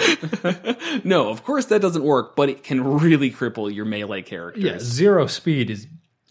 no 1.03 1.29
of 1.29 1.43
course 1.43 1.65
that 1.67 1.81
doesn't 1.81 2.03
work 2.03 2.35
but 2.35 2.49
it 2.49 2.63
can 2.63 2.83
really 2.83 3.31
cripple 3.31 3.73
your 3.73 3.85
melee 3.85 4.21
characters 4.21 4.63
Yeah, 4.63 4.77
zero 4.79 5.27
speed 5.27 5.69
is 5.69 5.87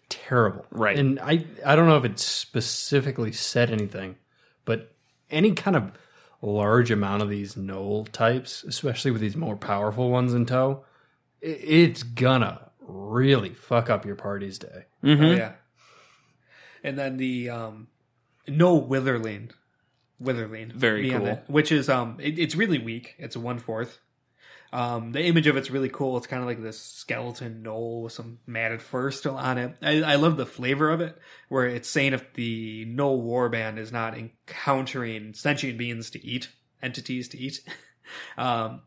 terrible. 0.08 0.64
Right. 0.70 0.98
And 0.98 1.18
I 1.20 1.44
I 1.64 1.74
don't 1.76 1.86
know 1.88 1.96
if 1.96 2.04
it 2.04 2.18
specifically 2.18 3.32
said 3.32 3.70
anything, 3.70 4.16
but 4.64 4.92
any 5.30 5.52
kind 5.52 5.76
of 5.76 5.92
large 6.44 6.90
amount 6.90 7.22
of 7.22 7.28
these 7.30 7.54
gnoll 7.54 8.08
types, 8.10 8.64
especially 8.64 9.10
with 9.10 9.20
these 9.20 9.36
more 9.36 9.56
powerful 9.56 10.10
ones 10.10 10.34
in 10.34 10.46
tow, 10.46 10.84
it's 11.40 12.02
gonna 12.02 12.70
really 12.80 13.54
fuck 13.54 13.88
up 13.90 14.04
your 14.04 14.16
party's 14.16 14.58
day. 14.58 14.84
Mhm. 15.02 15.24
Oh, 15.32 15.34
yeah. 15.34 15.52
And 16.82 16.98
then 16.98 17.16
the 17.16 17.48
um, 17.50 17.88
no 18.46 18.80
Witherling 18.80 19.50
Witherling. 20.22 20.72
Very 20.72 21.10
cool. 21.10 21.26
it, 21.26 21.44
which 21.46 21.72
is 21.72 21.88
um, 21.88 22.18
it, 22.20 22.38
it's 22.38 22.54
really 22.54 22.78
weak. 22.78 23.14
It's 23.18 23.36
a 23.36 23.40
one 23.40 23.58
fourth. 23.58 23.98
Um, 24.74 25.12
the 25.12 25.24
image 25.24 25.46
of 25.46 25.56
it's 25.56 25.70
really 25.70 25.88
cool. 25.88 26.16
It's 26.16 26.26
kind 26.26 26.42
of 26.42 26.48
like 26.48 26.60
this 26.60 26.80
skeleton 26.80 27.62
gnoll 27.64 28.02
with 28.02 28.12
some 28.12 28.40
matted 28.44 28.82
fur 28.82 29.12
still 29.12 29.36
on 29.36 29.56
it. 29.56 29.76
I, 29.80 30.02
I 30.02 30.14
love 30.16 30.36
the 30.36 30.44
flavor 30.44 30.90
of 30.90 31.00
it, 31.00 31.16
where 31.48 31.64
it's 31.64 31.88
saying 31.88 32.12
if 32.12 32.32
the 32.32 32.84
gnoll 32.84 33.24
warband 33.24 33.78
is 33.78 33.92
not 33.92 34.18
encountering 34.18 35.32
sentient 35.32 35.78
beings 35.78 36.10
to 36.10 36.26
eat, 36.26 36.48
entities 36.82 37.28
to 37.28 37.38
eat, 37.38 37.60
um, 38.36 38.82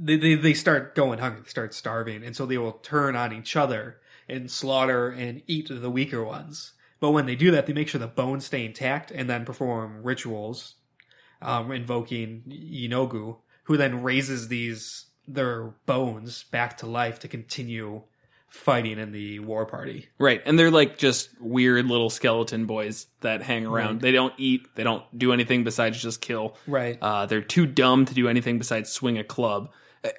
they, 0.00 0.16
they, 0.16 0.34
they 0.34 0.52
start 0.52 0.96
going 0.96 1.20
hungry, 1.20 1.42
they 1.42 1.48
start 1.48 1.74
starving, 1.74 2.24
and 2.24 2.34
so 2.34 2.44
they 2.44 2.58
will 2.58 2.72
turn 2.72 3.14
on 3.14 3.32
each 3.32 3.54
other 3.54 3.98
and 4.28 4.50
slaughter 4.50 5.10
and 5.10 5.42
eat 5.46 5.68
the 5.70 5.90
weaker 5.90 6.24
ones. 6.24 6.72
But 6.98 7.12
when 7.12 7.26
they 7.26 7.36
do 7.36 7.52
that, 7.52 7.66
they 7.66 7.72
make 7.72 7.86
sure 7.86 8.00
the 8.00 8.08
bones 8.08 8.46
stay 8.46 8.64
intact 8.64 9.12
and 9.12 9.30
then 9.30 9.44
perform 9.44 10.02
rituals, 10.02 10.74
um, 11.40 11.70
invoking 11.70 12.42
Yeenoghu, 12.48 13.36
who 13.64 13.76
then 13.76 14.02
raises 14.02 14.48
these 14.48 15.06
their 15.26 15.74
bones 15.86 16.44
back 16.44 16.76
to 16.78 16.86
life 16.86 17.18
to 17.20 17.28
continue 17.28 18.02
fighting 18.48 18.98
in 18.98 19.10
the 19.10 19.40
war 19.40 19.66
party. 19.66 20.08
Right. 20.18 20.40
And 20.46 20.56
they're 20.56 20.70
like 20.70 20.96
just 20.96 21.30
weird 21.40 21.86
little 21.86 22.08
skeleton 22.08 22.66
boys 22.66 23.06
that 23.20 23.42
hang 23.42 23.66
around. 23.66 24.00
They 24.00 24.12
don't 24.12 24.32
eat, 24.38 24.68
they 24.76 24.84
don't 24.84 25.02
do 25.18 25.32
anything 25.32 25.64
besides 25.64 26.00
just 26.00 26.20
kill. 26.20 26.56
Right. 26.66 26.96
Uh, 27.02 27.26
they're 27.26 27.40
too 27.40 27.66
dumb 27.66 28.04
to 28.04 28.14
do 28.14 28.28
anything 28.28 28.58
besides 28.58 28.90
swing 28.90 29.18
a 29.18 29.24
club. 29.24 29.70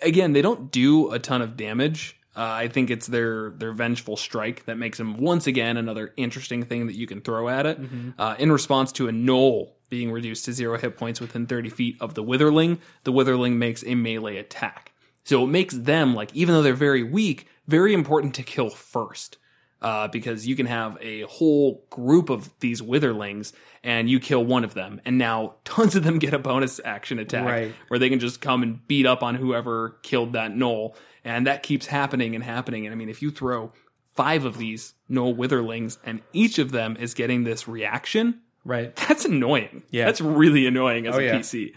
Again, 0.01 0.33
they 0.33 0.41
don't 0.41 0.69
do 0.69 1.11
a 1.11 1.19
ton 1.19 1.41
of 1.41 1.55
damage. 1.55 2.19
Uh, 2.35 2.41
I 2.41 2.67
think 2.67 2.89
it's 2.89 3.07
their 3.07 3.51
their 3.51 3.71
vengeful 3.71 4.17
strike 4.17 4.65
that 4.65 4.75
makes 4.75 4.97
them 4.97 5.15
once 5.17 5.47
again 5.47 5.77
another 5.77 6.11
interesting 6.17 6.63
thing 6.63 6.87
that 6.87 6.95
you 6.95 7.07
can 7.07 7.21
throw 7.21 7.47
at 7.47 7.65
it. 7.65 7.79
Uh, 8.19 8.35
in 8.37 8.51
response 8.51 8.91
to 8.93 9.07
a 9.07 9.11
gnoll 9.11 9.71
being 9.95 10.11
reduced 10.11 10.43
to 10.45 10.51
zero 10.53 10.77
hit 10.77 10.97
points 10.97 11.21
within 11.21 11.45
30 11.47 11.69
feet 11.69 11.97
of 12.01 12.15
the 12.15 12.23
Witherling, 12.23 12.79
the 13.05 13.13
Witherling 13.13 13.53
makes 13.53 13.81
a 13.85 13.95
melee 13.95 14.35
attack. 14.37 14.91
So 15.23 15.43
it 15.45 15.47
makes 15.47 15.73
them 15.73 16.13
like 16.13 16.33
even 16.35 16.53
though 16.53 16.61
they're 16.61 16.73
very 16.73 17.01
weak, 17.01 17.47
very 17.65 17.93
important 17.93 18.35
to 18.35 18.43
kill 18.43 18.69
first. 18.69 19.37
Uh, 19.81 20.07
because 20.07 20.47
you 20.47 20.55
can 20.55 20.65
have 20.65 20.97
a 20.99 21.21
whole 21.23 21.85
group 21.91 22.29
of 22.29 22.49
these 22.59 22.81
witherlings 22.81 23.53
and 23.83 24.09
you 24.09 24.19
kill 24.19 24.43
one 24.43 24.63
of 24.63 24.73
them 24.73 24.99
and 25.05 25.17
now 25.17 25.55
tons 25.63 25.95
of 25.95 26.03
them 26.03 26.17
get 26.17 26.33
a 26.33 26.39
bonus 26.39 26.79
action 26.83 27.19
attack 27.19 27.45
Right. 27.45 27.75
where 27.89 27.99
they 27.99 28.09
can 28.09 28.19
just 28.19 28.41
come 28.41 28.63
and 28.63 28.87
beat 28.87 29.05
up 29.05 29.21
on 29.21 29.35
whoever 29.35 29.99
killed 30.01 30.33
that 30.33 30.51
gnoll 30.53 30.95
and 31.23 31.45
that 31.45 31.61
keeps 31.61 31.87
happening 31.87 32.33
and 32.33 32.43
happening 32.43 32.85
and 32.87 32.93
i 32.93 32.95
mean 32.95 33.09
if 33.09 33.21
you 33.21 33.29
throw 33.29 33.73
five 34.15 34.43
of 34.45 34.57
these 34.57 34.93
gnoll 35.11 35.35
witherlings 35.35 35.97
and 36.03 36.21
each 36.33 36.57
of 36.57 36.71
them 36.71 36.95
is 36.97 37.13
getting 37.13 37.43
this 37.43 37.67
reaction 37.67 38.41
Right. 38.65 38.93
that's 39.07 39.23
annoying 39.25 39.83
Yeah. 39.91 40.05
that's 40.05 40.19
really 40.21 40.65
annoying 40.67 41.07
as 41.07 41.15
Oh, 41.15 41.19
a 41.19 41.23
yeah. 41.23 41.35
pc 41.39 41.73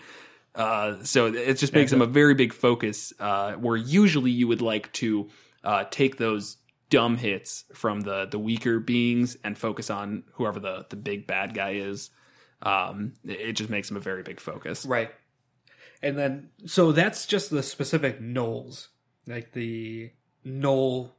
uh, 0.55 1.05
so 1.05 1.27
it 1.27 1.55
just 1.55 1.73
makes 1.73 1.93
them 1.93 2.03
a 2.03 2.07
very 2.07 2.35
big 2.35 2.53
focus 2.53 3.13
uh, 3.21 3.53
where 3.53 3.77
usually 3.77 4.33
you 4.33 4.49
would 4.49 4.63
like 4.63 4.93
to 4.95 5.29
uh, 5.63 5.85
take 5.91 6.17
those 6.17 6.57
dumb 6.91 7.17
hits 7.19 7.65
from 7.75 8.01
the 8.01 8.27
the 8.27 8.39
weaker 8.39 8.81
beings 8.81 9.37
and 9.45 9.57
focus 9.57 9.89
on 9.91 10.25
whoever 10.33 10.59
the 10.59 10.87
the 10.89 10.97
big 10.97 11.27
bad 11.29 11.55
guy 11.55 11.73
is 11.75 12.11
um, 12.63 13.13
it 13.25 13.53
just 13.53 13.71
makes 13.71 13.87
them 13.89 13.97
a 13.97 14.01
very 14.01 14.23
big 14.25 14.41
focus 14.41 14.85
Right. 14.87 15.11
And 16.03 16.17
then, 16.17 16.51
so 16.65 16.93
that's 16.93 17.27
just 17.27 17.51
the 17.51 17.61
specific 17.63 18.21
gnolls, 18.21 18.87
like 19.27 19.53
the 19.53 20.13
gnoll 20.47 21.11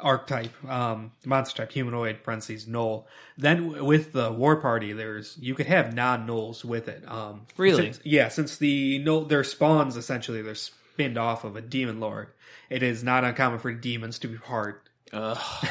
archetype, 0.00 0.52
um, 0.68 1.12
monster 1.24 1.58
type, 1.62 1.72
humanoid, 1.72 2.22
parentheses, 2.22 2.66
gnoll. 2.66 3.04
Then 3.36 3.84
with 3.84 4.12
the 4.12 4.32
war 4.32 4.56
party, 4.56 4.92
there's, 4.92 5.36
you 5.40 5.54
could 5.54 5.66
have 5.66 5.94
non 5.94 6.26
gnolls 6.26 6.64
with 6.64 6.88
it. 6.88 7.04
Um, 7.08 7.46
Really? 7.56 7.92
since- 7.92 8.00
yeah, 8.04 8.28
since 8.28 8.56
the 8.56 9.02
gnoll, 9.04 9.28
their 9.28 9.44
spawns 9.44 9.96
essentially, 9.96 10.42
they're 10.42 10.54
spinned 10.54 11.18
off 11.18 11.44
of 11.44 11.56
a 11.56 11.60
demon 11.60 12.00
lord. 12.00 12.28
It 12.70 12.82
is 12.82 13.04
not 13.04 13.24
uncommon 13.24 13.58
for 13.58 13.72
demons 13.72 14.18
to 14.20 14.28
be 14.28 14.38
part 14.38 14.82
Ugh. 15.12 15.68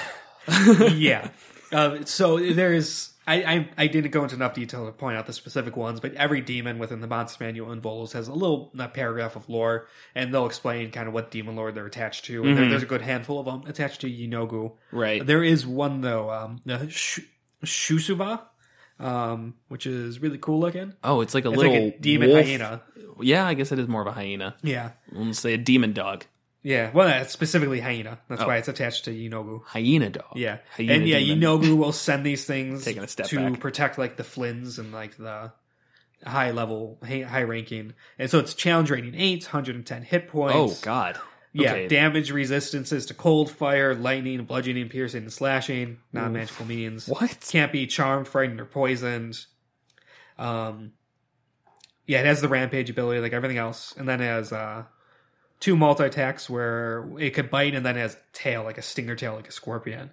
yeah. 0.94 1.30
Um, 1.72 2.06
so 2.06 2.38
there's 2.40 3.12
I, 3.28 3.36
I 3.44 3.70
I 3.78 3.88
didn't 3.88 4.12
go 4.12 4.24
into 4.24 4.36
enough 4.36 4.54
detail 4.54 4.86
to 4.86 4.92
point 4.92 5.18
out 5.18 5.26
the 5.26 5.34
specific 5.34 5.76
ones, 5.76 6.00
but 6.00 6.14
every 6.14 6.42
demon 6.42 6.78
within 6.78 7.02
the 7.02 7.08
Monster 7.08 7.44
Manual 7.44 7.72
and 7.72 7.82
Volos 7.82 8.12
has 8.14 8.28
a 8.28 8.34
little 8.34 8.72
uh, 8.78 8.88
paragraph 8.88 9.36
of 9.36 9.50
lore, 9.50 9.88
and 10.14 10.34
they'll 10.34 10.46
explain 10.46 10.92
kind 10.92 11.08
of 11.08 11.14
what 11.14 11.32
demon 11.32 11.56
lord 11.56 11.74
they're 11.76 11.88
attached 11.88 12.26
to. 12.26 12.44
And 12.44 12.58
there, 12.58 12.70
there's 12.70 12.84
a 12.84 12.88
good 12.88 13.02
handful 13.02 13.40
of 13.40 13.46
them 13.46 13.64
attached 13.68 14.02
to 14.02 14.08
Yeenoghu. 14.08 14.74
right 14.92 15.26
There 15.26 15.44
is 15.44 15.66
one 15.66 16.02
though, 16.02 16.30
um, 16.30 16.62
the 16.66 16.88
Sh- 16.90 17.22
Shoosuva, 17.64 18.42
um, 19.00 19.56
which 19.68 19.86
is 19.88 20.20
really 20.22 20.38
cool 20.38 20.60
looking. 20.60 20.94
oh 21.04 21.22
it's 21.22 21.34
like 21.34 21.46
a 21.46 21.50
It's 21.50 21.58
little 21.58 21.74
like 21.74 21.96
a 21.96 22.00
demon 22.00 22.30
wolf. 22.30 22.46
hyena. 22.46 22.82
yeah 23.22 23.46
i 23.46 23.54
guess 23.54 23.72
it 23.72 23.80
is 23.80 23.88
more 23.88 24.02
of 24.02 24.08
a 24.08 24.12
hyena 24.12 24.56
Yeah, 24.62 24.92
let's 25.12 25.40
say 25.40 25.54
a 25.54 25.58
demon 25.58 25.94
dog 25.94 26.26
yeah. 26.66 26.90
Well, 26.94 27.08
that's 27.08 27.32
specifically 27.32 27.80
hyena. 27.80 28.18
That's 28.28 28.42
Oh. 28.42 28.48
why 28.48 28.58
it's 28.58 28.68
attached 28.68 29.06
to 29.06 29.12
Yeenoghu. 29.12 29.64
hyena 29.66 30.10
dog 30.10 30.26
Yeah, 30.36 30.58
hyena 30.76 30.94
and 30.94 31.08
yeah, 31.08 31.20
demon. 31.20 31.78
Will 31.78 31.92
send 31.92 32.26
these 32.26 32.44
things 32.46 32.84
Taking 32.84 33.04
a 33.04 33.08
step 33.08 33.28
to 33.28 33.52
back. 33.52 33.60
protect 33.60 33.98
like 34.00 34.18
the 34.18 34.24
Flinds 34.24 34.80
and 34.80 34.92
like 34.92 35.16
the 35.18 35.52
high 36.26 36.50
level, 36.52 36.98
high, 37.06 37.22
high 37.22 37.44
ranking, 37.44 37.94
and 38.18 38.30
so 38.32 38.40
it's 38.40 38.54
challenge 38.56 38.90
rating 38.90 39.14
eight, 39.16 39.44
110 39.46 40.02
hit 40.04 40.28
points. 40.28 40.56
oh 40.56 40.76
god 40.84 41.20
Yeah, 41.54 41.72
okay. 41.72 41.88
damage 41.88 42.32
resistances 42.32 43.06
to 43.06 43.14
cold, 43.14 43.52
fire, 43.52 43.94
lightning, 43.94 44.44
bludgeoning, 44.46 44.90
piercing, 44.90 45.22
and 45.24 45.32
slashing. 45.32 46.00
Non 46.12 46.34
magical 46.34 46.66
means. 46.66 47.08
what 47.08 47.46
Can't 47.52 47.72
be 47.72 47.86
charmed, 47.86 48.28
frightened, 48.28 48.60
or 48.60 48.66
poisoned. 48.66 49.46
Um, 50.40 50.94
yeah, 52.08 52.20
it 52.20 52.26
has 52.26 52.42
the 52.42 52.50
rampage 52.50 52.90
ability 52.90 53.22
like 53.22 53.34
everything 53.34 53.58
else, 53.58 53.94
and 53.98 54.08
then 54.10 54.20
it 54.22 54.26
has 54.26 54.52
uh, 54.52 54.84
two 55.60 55.76
multi 55.76 56.04
attacks 56.04 56.50
where 56.50 57.08
it 57.20 57.32
could 57.32 57.50
bite, 57.50 57.76
and 57.76 57.86
then 57.86 57.98
it 57.98 58.02
has 58.02 58.18
tail 58.34 58.64
like 58.64 58.78
a 58.78 58.82
stinger 58.82 59.16
tail, 59.16 59.36
like 59.36 59.48
a 59.48 59.52
scorpion, 59.52 60.12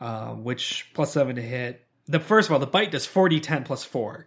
uh, 0.00 0.30
which 0.34 0.90
plus 0.94 1.12
seven 1.12 1.36
to 1.36 1.42
hit. 1.42 1.86
The 2.06 2.20
first 2.20 2.48
of 2.48 2.52
all, 2.52 2.58
the 2.58 2.66
bite 2.66 2.90
does 2.90 3.06
40, 3.06 3.40
10 3.40 3.64
plus 3.64 3.84
four. 3.84 4.26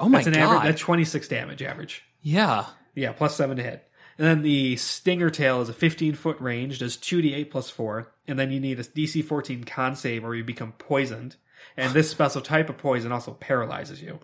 oh 0.00 0.08
my 0.08 0.18
That's 0.18 0.28
an 0.28 0.32
god 0.34 0.42
average. 0.42 0.62
That's 0.64 0.80
twenty 0.80 1.04
six 1.04 1.28
damage 1.28 1.62
average. 1.62 2.02
yeah 2.22 2.66
Yeah, 2.94 3.12
plus 3.12 3.36
seven 3.36 3.56
to 3.56 3.62
hit. 3.62 3.88
And 4.18 4.26
then 4.26 4.42
the 4.42 4.76
stinger 4.76 5.30
tail 5.30 5.60
is 5.60 5.68
a 5.68 5.72
15 5.72 6.14
foot 6.14 6.40
range, 6.40 6.78
does 6.78 6.96
2d8 6.96 7.50
plus 7.50 7.68
4. 7.70 8.12
And 8.28 8.38
then 8.38 8.50
you 8.50 8.60
need 8.60 8.78
a 8.78 8.84
DC 8.84 9.24
14 9.24 9.64
con 9.64 9.96
save 9.96 10.24
or 10.24 10.34
you 10.34 10.44
become 10.44 10.72
poisoned. 10.72 11.36
And 11.76 11.92
this 11.92 12.10
special 12.10 12.40
type 12.40 12.68
of 12.68 12.78
poison 12.78 13.10
also 13.10 13.32
paralyzes 13.32 14.00
you. 14.00 14.20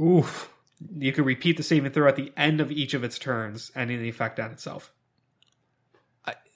Oof. 0.00 0.52
You 0.96 1.12
can 1.12 1.24
repeat 1.24 1.56
the 1.56 1.62
saving 1.62 1.90
throw 1.92 2.08
at 2.08 2.16
the 2.16 2.32
end 2.36 2.60
of 2.60 2.70
each 2.70 2.94
of 2.94 3.02
its 3.02 3.18
turns, 3.18 3.72
ending 3.74 4.00
the 4.00 4.08
effect 4.08 4.38
on 4.38 4.50
itself. 4.52 4.92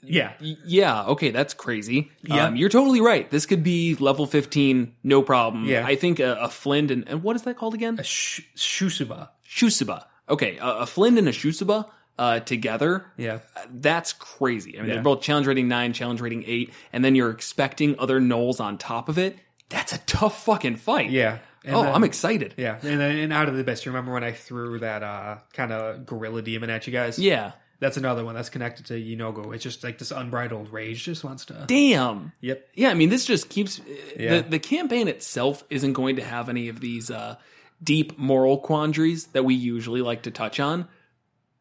Yeah. 0.03 0.33
Yeah, 0.41 1.05
okay, 1.07 1.31
that's 1.31 1.55
crazy. 1.55 2.11
Yeah. 2.23 2.47
Um, 2.47 2.57
you're 2.57 2.69
totally 2.69 3.01
right. 3.01 3.29
This 3.31 3.47
could 3.47 3.63
be 3.65 3.95
level 3.97 4.27
15, 4.27 4.95
no 5.03 5.23
problem. 5.23 5.65
Yeah. 5.65 5.85
I 5.87 5.97
think 5.97 6.21
a, 6.21 6.35
a 6.35 6.49
Flind 6.49 6.91
and, 6.91 7.09
and 7.09 7.23
what 7.23 7.35
is 7.37 7.43
that 7.43 7.57
called 7.57 7.75
again? 7.75 7.99
A 7.99 8.05
sh- 8.05 8.43
Shoosuva. 8.57 9.31
Shoosuva. 9.49 10.05
Okay, 10.29 10.59
a, 10.59 10.67
a 10.67 10.87
Flind 10.87 11.19
and 11.19 11.29
a 11.29 11.33
Shoosuva 11.33 11.87
uh, 12.19 12.41
together, 12.41 13.07
Yeah. 13.17 13.41
uh, 13.57 13.63
that's 13.71 14.13
crazy. 14.13 14.77
I 14.77 14.81
mean, 14.83 14.89
Yeah. 14.89 14.95
they're 14.95 15.03
both 15.03 15.23
challenge 15.23 15.47
rating 15.47 15.69
9, 15.69 15.93
challenge 15.93 16.21
rating 16.21 16.45
8, 16.47 16.73
and 16.93 17.05
then 17.05 17.15
you're 17.15 17.31
expecting 17.31 17.99
other 17.99 18.21
gnolls 18.21 18.61
on 18.61 18.79
top 18.79 19.09
of 19.09 19.19
it. 19.19 19.37
That's 19.69 19.93
a 19.93 19.99
tough 19.99 20.45
fucking 20.45 20.77
fight. 20.77 21.11
Yeah. 21.11 21.39
And 21.65 21.75
oh, 21.75 21.83
then- 21.83 21.95
I'm 21.95 22.05
excited. 22.05 22.55
Yeah. 22.57 22.79
And 22.83 23.01
then 23.01 23.19
and 23.19 23.33
out 23.33 23.49
of 23.49 23.57
the 23.57 23.65
best, 23.65 23.85
you 23.85 23.91
remember 23.93 24.13
when 24.13 24.23
I 24.25 24.31
threw 24.33 24.79
that 24.79 25.03
uh, 25.03 25.39
kind 25.53 25.73
of 25.73 26.07
gorilla 26.07 26.41
demon 26.43 26.71
at 26.71 26.87
you 26.87 26.93
guys? 26.93 27.19
Yeah. 27.19 27.53
That's 27.79 27.97
another 27.99 28.25
one 28.25 28.35
that's 28.35 28.49
connected 28.49 28.87
to 28.87 28.95
Yeenoghu. 28.95 29.55
It's 29.55 29.63
just 29.63 29.85
like 29.85 29.99
this 29.99 30.11
unbridled 30.11 30.73
rage 30.73 31.05
just 31.05 31.25
wants 31.25 31.45
to. 31.47 31.65
Damn. 31.67 32.33
Yep. 32.41 32.69
Yeah, 32.75 32.89
I 32.91 32.95
mean, 32.95 33.11
this 33.11 33.27
just 33.27 33.49
keeps 33.51 33.81
Yeah. 34.17 34.41
the 34.41 34.49
the 34.49 34.59
campaign 34.59 35.09
itself 35.09 35.63
isn't 35.69 35.93
going 35.93 36.17
to 36.17 36.23
have 36.25 36.49
any 36.49 36.69
of 36.69 36.81
these 36.81 37.11
uh, 37.11 37.37
deep 37.83 38.19
moral 38.19 38.59
quandaries 38.59 39.27
that 39.29 39.45
we 39.45 39.55
usually 39.55 40.01
like 40.01 40.23
to 40.23 40.31
touch 40.31 40.59
on. 40.59 40.89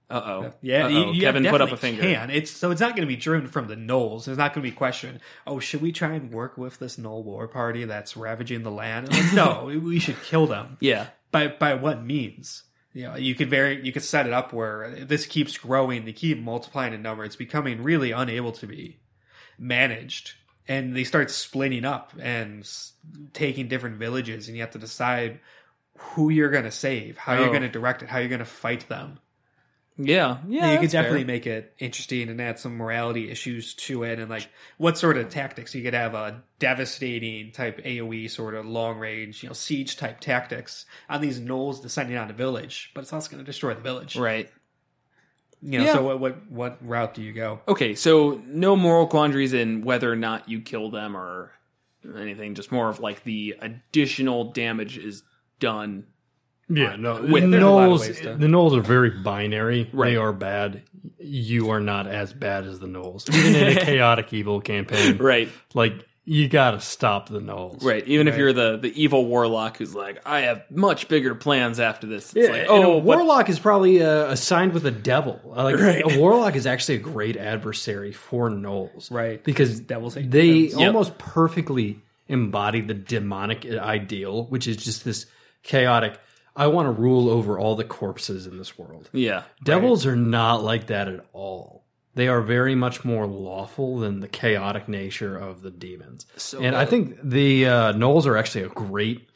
Uh 0.08 0.22
oh. 0.24 0.54
Yeah, 0.62 0.88
you, 0.88 1.14
you 1.14 1.22
Kevin 1.22 1.46
put 1.46 1.62
up 1.62 1.72
a 1.72 1.78
finger. 1.78 2.04
Can. 2.04 2.30
It's 2.30 2.52
so 2.52 2.70
it's 2.70 2.80
not 2.80 2.92
going 2.96 3.08
to 3.08 3.14
be 3.14 3.16
driven 3.16 3.48
from 3.48 3.68
the 3.68 3.76
Gnolls. 3.76 4.26
There's 4.26 4.38
not 4.38 4.54
going 4.54 4.64
to 4.64 4.72
be 4.72 4.76
question. 4.76 5.20
Oh, 5.48 5.60
should 5.60 5.82
we 5.82 5.92
try 5.92 6.14
and 6.14 6.32
work 6.32 6.58
with 6.60 6.78
this 6.78 6.98
Gnoll 6.98 7.24
war 7.24 7.48
party 7.48 7.86
that's 7.86 8.16
ravaging 8.16 8.62
the 8.62 8.70
land? 8.72 9.12
Like, 9.12 9.34
no, 9.34 9.66
we 9.66 9.98
should 10.00 10.22
kill 10.22 10.46
them. 10.46 10.78
Yeah. 10.80 11.08
By 11.32 11.48
by 11.48 11.74
what 11.74 12.04
means? 12.06 12.65
You 12.96 13.04
know, 13.10 13.16
you 13.18 13.36
could 13.36 13.50
very 13.50 13.86
you 13.86 13.92
could 13.92 14.04
set 14.04 14.26
it 14.26 14.32
up 14.34 14.54
where 14.54 14.90
this 15.06 15.26
keeps 15.26 15.58
growing. 15.58 16.06
They 16.06 16.14
keep 16.14 16.40
multiplying 16.40 16.94
in 16.94 17.02
number. 17.02 17.26
It's 17.26 17.36
becoming 17.36 17.84
really 17.84 18.12
unable 18.12 18.54
to 18.54 18.66
be 18.68 19.00
managed, 19.60 20.32
and 20.68 20.96
they 20.96 21.04
start 21.04 21.30
splitting 21.30 21.84
up 21.84 22.14
and 22.20 22.62
s- 22.62 22.94
taking 23.34 23.68
different 23.68 23.98
villages, 23.98 24.48
and 24.48 24.56
you 24.56 24.64
have 24.64 24.72
to 24.72 24.80
decide 24.80 25.42
who 25.98 26.30
you're 26.30 26.50
going 26.50 26.64
to 26.64 26.72
save, 26.72 27.18
how 27.18 27.34
you're 27.36 27.48
Oh. 27.48 27.50
going 27.50 27.62
to 27.64 27.70
direct 27.70 28.02
it, 28.02 28.10
how 28.10 28.20
you're 28.20 28.30
going 28.30 28.40
to 28.40 28.46
fight 28.46 28.88
them. 28.88 29.20
Yeah, 29.98 30.38
yeah. 30.48 30.72
you 30.74 30.78
could 30.78 30.84
that's 30.86 30.94
fair. 30.94 31.04
definitely 31.04 31.24
make 31.24 31.48
it 31.48 31.74
interesting 31.80 32.28
and 32.30 32.42
add 32.42 32.60
some 32.60 32.76
morality 32.76 33.32
issues 33.32 33.74
to 33.76 34.04
it 34.04 34.20
and 34.20 34.30
like 34.30 34.50
what 34.78 34.98
sort 34.98 35.16
of 35.18 35.30
tactics 35.30 35.74
you 35.74 35.84
could 35.84 35.94
have 35.94 36.14
a 36.14 36.44
devastating 36.60 37.52
type 37.54 37.82
aoe 37.86 38.30
sort 38.30 38.56
of 38.56 38.66
long 38.66 38.98
range 39.00 39.42
you 39.42 39.48
know 39.50 39.54
siege 39.54 39.96
type 39.96 40.20
tactics 40.20 40.86
on 41.10 41.22
these 41.22 41.40
gnolls 41.40 41.82
descending 41.82 42.18
on 42.18 42.30
a 42.30 42.34
village 42.34 42.92
but 42.94 43.02
it's 43.02 43.14
also 43.14 43.32
going 43.32 43.42
to 43.44 43.46
destroy 43.50 43.74
the 43.74 43.80
village 43.82 44.18
right. 44.18 44.50
you 45.62 45.80
know 45.80 45.86
Yeah. 45.86 45.94
so 45.94 46.04
what, 46.04 46.20
what 46.20 46.52
what 46.52 46.78
route 46.86 47.14
do 47.14 47.22
you 47.22 47.32
go 47.32 47.62
Okay, 47.68 47.96
so 47.96 48.42
no 48.48 48.76
moral 48.76 49.08
quandaries 49.08 49.54
in 49.54 49.84
whether 49.86 50.12
or 50.12 50.18
not 50.18 50.50
you 50.50 50.60
kill 50.62 50.92
them 50.92 51.16
or 51.16 51.52
anything. 52.18 52.54
Just 52.54 52.72
more 52.72 52.90
of 52.90 53.00
like 53.00 53.24
the 53.24 53.56
additional 53.60 54.52
damage 54.52 54.98
is 54.98 55.24
done. 55.60 56.06
Yeah, 56.70 56.96
no. 56.96 57.22
With- 57.22 57.44
the 57.44 57.50
there's 57.50 57.64
a 57.64 57.70
lot 57.70 57.90
of 57.90 58.00
Gnolls, 58.02 58.40
the 58.40 58.48
Gnolls 58.48 58.78
are 58.78 58.82
very 58.82 59.10
binary. 59.12 59.90
Right. 59.94 60.12
They 60.12 60.16
are 60.18 60.34
bad. 60.34 60.82
You 61.20 61.70
are 61.72 61.80
not 61.80 62.08
as 62.08 62.34
bad 62.34 62.66
as 62.66 62.80
the 62.80 62.88
Gnolls. 62.88 63.30
Even 63.34 63.56
in 63.56 63.78
a 63.78 63.82
chaotic 63.86 64.34
evil 64.34 64.62
campaign, 64.62 65.18
Right, 65.18 65.50
like 65.74 65.94
you 66.28 66.48
got 66.48 66.72
to 66.72 66.80
stop 66.82 67.30
the 67.30 67.40
Gnolls. 67.40 67.84
right. 67.84 68.06
Even 68.08 68.28
if 68.28 68.36
you're 68.36 68.52
the 68.54 68.78
the 68.78 68.92
evil 69.00 69.26
warlock 69.28 69.78
who's 69.78 69.94
like, 69.94 70.22
I 70.26 70.42
have 70.42 70.64
much 70.72 71.08
bigger 71.08 71.36
plans 71.36 71.80
after 71.80 72.08
this. 72.08 72.34
It's 72.36 72.48
Yeah, 72.48 72.52
like, 72.54 72.66
oh, 72.68 72.98
warlock 72.98 73.48
is 73.50 73.60
probably 73.60 74.02
uh, 74.04 74.26
assigned 74.32 74.74
with 74.74 74.88
a 74.88 74.92
devil. 74.92 75.40
Uh, 75.56 75.64
Like 75.66 75.78
Right. 75.80 76.04
a 76.04 76.20
warlock 76.20 76.56
is 76.56 76.66
actually 76.66 76.96
a 76.96 77.00
great 77.02 77.38
adversary 77.38 78.12
for 78.12 78.50
gnolls, 78.50 79.12
Right. 79.12 79.44
Because 79.44 79.80
Devils 79.80 80.16
they 80.16 80.24
demons. 80.24 80.74
Yep. 80.80 80.88
almost 80.88 81.18
perfectly 81.20 82.00
embody 82.28 82.82
the 82.82 82.96
demonic 82.96 83.64
ideal, 83.68 84.46
which 84.46 84.68
is 84.68 84.78
just 84.78 85.06
this 85.06 85.28
chaotic. 85.62 86.18
I 86.56 86.68
want 86.68 86.86
to 86.88 86.92
rule 86.92 87.30
over 87.30 87.60
all 87.60 87.76
the 87.76 87.84
corpses 87.84 88.48
in 88.48 88.58
this 88.58 88.78
world. 88.78 89.10
yeah, 89.14 89.44
Devils 89.64 90.06
are 90.06 90.16
not 90.16 90.64
like 90.64 90.88
that 90.88 91.08
at 91.08 91.26
all. 91.34 91.84
They 92.16 92.30
are 92.30 92.42
very 92.42 92.76
much 92.76 93.04
more 93.04 93.28
lawful 93.28 94.00
than 94.00 94.22
the 94.22 94.30
chaotic 94.30 94.88
nature 94.88 95.36
of 95.38 95.62
the 95.62 95.70
demons. 95.72 96.26
So 96.38 96.62
and 96.62 96.74
I 96.76 96.86
think 96.86 97.18
the 97.22 97.66
uh, 97.66 97.94
Gnolls 97.94 98.26
are 98.26 98.38
actually 98.38 98.64
a 98.64 98.70
great 98.70 99.28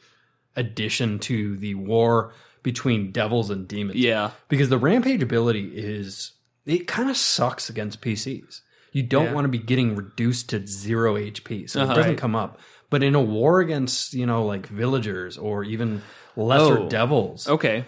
addition 0.56 1.18
to 1.20 1.56
the 1.58 1.74
war 1.74 2.32
between 2.62 3.12
devils 3.12 3.50
and 3.50 3.66
demons. 3.68 3.98
yeah, 3.98 4.30
Because 4.48 4.68
the 4.68 4.78
rampage 4.78 5.22
ability 5.22 5.72
is 5.74 6.32
it 6.66 6.86
kind 6.86 7.08
of 7.10 7.16
sucks 7.16 7.68
against 7.70 8.00
PCs. 8.00 8.60
You 8.92 9.02
don't 9.02 9.26
Yeah. 9.26 9.32
want 9.34 9.44
to 9.44 9.48
be 9.48 9.58
getting 9.58 9.94
reduced 9.94 10.50
to 10.50 10.66
zero 10.66 11.16
HP, 11.16 11.66
so 11.68 11.80
Uh-huh. 11.82 11.92
it 11.92 11.96
doesn't 11.96 12.10
Right. 12.12 12.18
come 12.18 12.34
up. 12.34 12.58
But 12.90 13.02
in 13.02 13.14
a 13.14 13.20
war 13.22 13.60
against, 13.60 14.14
you 14.14 14.26
know, 14.26 14.44
like 14.44 14.66
villagers 14.66 15.38
or 15.38 15.64
even 15.64 16.02
lesser 16.40 16.78
Oh. 16.80 16.88
devils, 16.88 17.48
okay, 17.48 17.84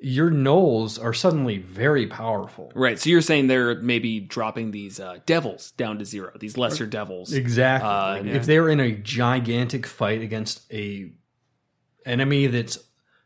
your 0.00 0.30
gnolls 0.30 1.02
are 1.02 1.12
suddenly 1.12 1.58
very 1.58 2.06
powerful. 2.06 2.70
right. 2.74 2.98
So 2.98 3.10
you're 3.10 3.20
saying 3.20 3.48
they're 3.48 3.80
maybe 3.80 4.20
dropping 4.20 4.70
these 4.70 5.00
uh, 5.00 5.18
devils 5.26 5.72
down 5.72 5.98
to 5.98 6.04
zero, 6.04 6.30
these 6.38 6.56
lesser 6.56 6.86
devils. 6.86 7.32
Exactly. 7.32 7.88
Uh, 7.88 8.12
Like, 8.18 8.24
yeah. 8.26 8.32
If 8.34 8.46
they're 8.46 8.68
in 8.68 8.78
a 8.80 8.92
gigantic 8.92 9.86
fight 9.86 10.20
against 10.22 10.62
a 10.72 11.10
enemy 12.06 12.46
that's, 12.46 12.78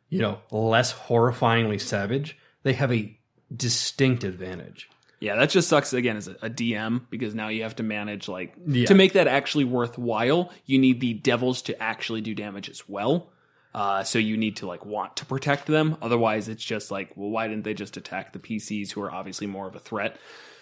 you 0.09 0.21
know, 0.21 0.39
less 0.51 0.93
horrifyingly 0.95 1.81
savage, 1.81 2.39
they 2.63 2.73
have 2.73 2.93
a 2.93 3.19
distinct 3.55 4.25
advantage. 4.25 4.89
Yeah, 5.21 5.37
that 5.37 5.51
just 5.51 5.69
sucks 5.69 5.93
again 5.93 6.17
as 6.17 6.27
a, 6.27 6.33
a 6.43 6.51
DM 6.51 7.03
because 7.11 7.35
now 7.35 7.49
you 7.49 7.63
have 7.63 7.77
to 7.77 7.83
manage 7.85 8.29
like 8.29 8.55
Yeah. 8.67 8.87
to 8.87 8.95
make 8.95 9.13
that 9.13 9.29
actually 9.29 9.65
worthwhile. 9.65 10.51
You 10.67 10.79
need 10.79 11.01
the 11.01 11.15
devils 11.15 11.63
to 11.63 11.81
actually 11.81 12.23
do 12.23 12.35
damage 12.35 12.69
as 12.69 12.89
well. 12.89 13.31
Uh, 13.75 14.05
so 14.05 14.19
you 14.19 14.37
need 14.37 14.57
to 14.57 14.67
like 14.67 14.85
want 14.85 15.17
to 15.17 15.27
protect 15.27 15.67
them. 15.67 15.97
Otherwise, 16.03 16.49
it's 16.49 16.65
just 16.65 16.91
like, 16.91 17.17
well, 17.17 17.31
why 17.31 17.49
didn't 17.49 17.65
they 17.65 17.75
just 17.75 17.97
attack 17.97 18.33
the 18.33 18.39
PCs 18.39 18.93
who 18.93 19.01
are 19.03 19.11
obviously 19.11 19.47
more 19.47 19.67
of 19.67 19.75
a 19.75 19.79
threat? 19.81 20.19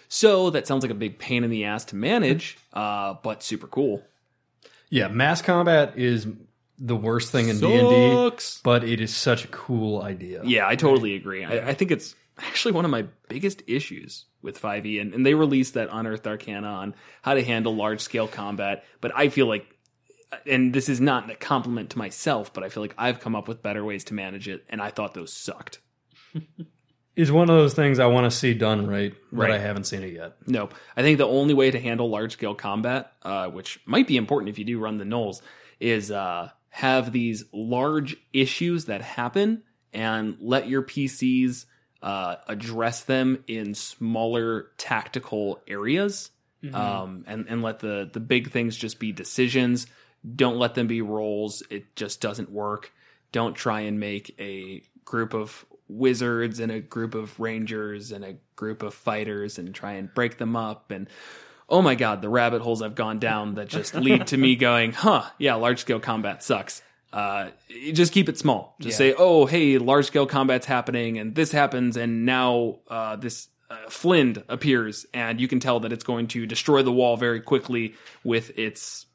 So 0.07 0.49
that 0.49 0.67
sounds 0.67 0.83
like 0.83 0.91
a 0.91 0.95
big 0.95 1.19
pain 1.19 1.43
in 1.43 1.49
the 1.49 1.65
ass 1.65 1.85
to 1.85 1.95
manage, 1.95 2.57
uh, 2.73 3.15
but 3.23 3.43
super 3.43 3.67
cool. 3.67 4.03
Yeah, 4.89 5.07
mass 5.07 5.41
combat 5.41 5.97
is 5.97 6.27
the 6.77 6.95
worst 6.97 7.31
thing 7.31 7.47
in 7.47 7.59
D 7.59 7.73
and 7.73 7.89
D, 7.89 8.59
but 8.63 8.83
it 8.83 8.99
is 8.99 9.15
such 9.15 9.45
a 9.45 9.47
cool 9.47 10.01
idea. 10.01 10.41
Yeah, 10.43 10.67
I 10.67 10.75
totally 10.75 11.15
agree. 11.15 11.45
I, 11.45 11.69
I 11.69 11.73
think 11.73 11.91
it's 11.91 12.13
actually 12.37 12.73
one 12.73 12.85
of 12.85 12.91
my 12.91 13.05
biggest 13.29 13.61
issues 13.67 14.25
with 14.41 14.61
5e, 14.61 14.99
and, 14.99 15.13
and 15.13 15.25
they 15.25 15.33
released 15.33 15.75
that 15.75 15.89
Unearthed 15.91 16.27
Arcana 16.27 16.67
on 16.67 16.95
how 17.21 17.35
to 17.35 17.43
handle 17.43 17.75
large 17.75 18.01
scale 18.01 18.27
combat. 18.27 18.83
But 18.99 19.11
I 19.15 19.29
feel 19.29 19.45
like, 19.45 19.65
and 20.45 20.73
this 20.73 20.89
is 20.89 21.01
not 21.01 21.29
a 21.29 21.35
compliment 21.35 21.91
to 21.91 21.97
myself, 21.97 22.53
but 22.53 22.63
I 22.63 22.69
feel 22.69 22.83
like 22.83 22.95
I've 22.97 23.19
come 23.19 23.35
up 23.35 23.47
with 23.47 23.61
better 23.61 23.83
ways 23.83 24.03
to 24.05 24.13
manage 24.13 24.47
it, 24.47 24.63
and 24.69 24.81
I 24.81 24.89
thought 24.89 25.13
those 25.13 25.33
sucked. 25.33 25.79
is 27.15 27.31
one 27.31 27.49
of 27.49 27.55
those 27.55 27.73
things 27.73 27.99
I 27.99 28.05
want 28.07 28.31
to 28.31 28.35
see 28.35 28.53
done 28.53 28.87
right, 28.87 29.13
but 29.31 29.49
Right. 29.49 29.51
I 29.51 29.57
haven't 29.59 29.85
seen 29.85 30.03
it 30.03 30.13
yet. 30.13 30.37
Nope. 30.47 30.73
I 30.95 31.01
think 31.01 31.17
the 31.17 31.27
only 31.27 31.53
way 31.53 31.71
to 31.71 31.79
handle 31.79 32.09
large 32.09 32.33
scale 32.33 32.55
combat, 32.55 33.13
uh, 33.23 33.47
which 33.47 33.79
might 33.85 34.07
be 34.07 34.17
important 34.17 34.49
if 34.49 34.57
you 34.57 34.65
do 34.65 34.79
run 34.79 34.97
the 34.97 35.05
Gnolls, 35.05 35.41
is 35.79 36.11
uh, 36.11 36.49
have 36.69 37.11
these 37.11 37.43
large 37.51 38.15
issues 38.33 38.85
that 38.85 39.01
happen 39.01 39.63
and 39.93 40.37
let 40.39 40.69
your 40.69 40.83
PCs 40.83 41.65
uh, 42.01 42.35
address 42.47 43.03
them 43.03 43.43
in 43.47 43.75
smaller 43.75 44.71
tactical 44.77 45.61
areas. 45.67 46.31
Um, 46.75 47.23
and, 47.25 47.47
and 47.49 47.63
let 47.63 47.79
the, 47.79 48.07
the 48.13 48.19
big 48.19 48.51
things 48.51 48.77
just 48.77 48.99
be 48.99 49.11
decisions. 49.11 49.87
Don't 50.35 50.57
let 50.57 50.75
them 50.75 50.87
be 50.87 51.01
roles. 51.01 51.63
It 51.69 51.95
just 51.95 52.21
doesn't 52.21 52.51
work. 52.51 52.91
Don't 53.31 53.55
try 53.55 53.81
and 53.81 53.99
make 53.99 54.35
a 54.39 54.83
group 55.05 55.33
of 55.33 55.65
wizards 55.87 56.59
and 56.59 56.71
a 56.71 56.79
group 56.79 57.15
of 57.15 57.37
rangers 57.39 58.11
and 58.11 58.23
a 58.23 58.35
group 58.55 58.81
of 58.81 58.93
fighters 58.93 59.57
and 59.57 59.75
try 59.75 59.93
and 59.93 60.13
break 60.13 60.37
them 60.37 60.55
up 60.55 60.89
and 60.89 61.09
oh 61.67 61.81
my 61.81 61.95
god 61.95 62.21
the 62.21 62.29
rabbit 62.29 62.61
holes 62.61 62.81
i've 62.81 62.95
gone 62.95 63.19
down 63.19 63.55
that 63.55 63.67
just 63.67 63.93
lead 64.07 64.25
to 64.25 64.37
me 64.37 64.55
going 64.55 64.93
huh 64.93 65.23
yeah 65.37 65.55
large 65.55 65.79
scale 65.79 65.99
combat 65.99 66.41
sucks 66.43 66.81
uh, 67.11 67.49
just 67.91 68.13
keep 68.13 68.29
it 68.29 68.37
small 68.37 68.77
just 68.79 68.97
Yeah. 69.01 69.11
say 69.11 69.15
oh 69.17 69.45
hey 69.47 69.77
large 69.79 70.05
scale 70.05 70.25
combat's 70.25 70.65
happening 70.65 71.17
and 71.17 71.35
this 71.35 71.51
happens 71.51 71.97
and 71.97 72.25
now 72.25 72.79
uh, 72.87 73.17
this 73.17 73.49
uh, 73.69 73.75
Flind 73.89 74.45
appears 74.47 75.05
and 75.13 75.41
you 75.41 75.49
can 75.49 75.59
tell 75.59 75.81
that 75.81 75.91
it's 75.91 76.05
going 76.05 76.27
to 76.27 76.45
destroy 76.45 76.83
the 76.83 76.91
wall 76.93 77.17
very 77.17 77.41
quickly 77.41 77.95
with 78.23 78.57
its 78.57 79.07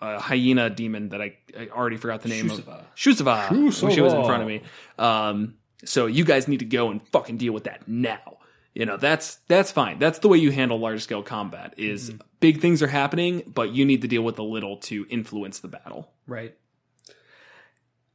uh, 0.00 0.18
hyena 0.18 0.70
demon 0.70 1.10
that 1.10 1.20
I, 1.20 1.36
I 1.58 1.68
already 1.68 1.96
forgot 1.96 2.22
the 2.22 2.28
name 2.28 2.50
of. 2.50 2.60
Shoosuva. 2.96 3.50
When 3.50 3.92
she 3.92 4.00
was 4.00 4.12
in 4.12 4.24
front 4.24 4.42
of 4.42 4.48
me. 4.48 4.62
Um, 4.98 5.54
so 5.84 6.06
you 6.06 6.24
guys 6.24 6.48
need 6.48 6.60
to 6.60 6.66
go 6.66 6.90
and 6.90 7.06
fucking 7.08 7.38
deal 7.38 7.52
with 7.52 7.64
that 7.64 7.88
now. 7.88 8.38
You 8.74 8.86
know, 8.86 8.96
that's 8.96 9.36
that's 9.48 9.72
fine. 9.72 9.98
That's 9.98 10.20
the 10.20 10.28
way 10.28 10.38
you 10.38 10.52
handle 10.52 10.78
large 10.78 11.02
scale 11.02 11.22
combat 11.22 11.74
is 11.76 12.12
big 12.38 12.60
things 12.60 12.82
are 12.82 12.88
happening, 12.88 13.42
but 13.52 13.72
you 13.72 13.84
need 13.84 14.02
to 14.02 14.08
deal 14.08 14.22
with 14.22 14.36
the 14.36 14.44
little 14.44 14.76
to 14.78 15.06
influence 15.10 15.58
the 15.58 15.68
battle. 15.68 16.10
Right. 16.26 16.54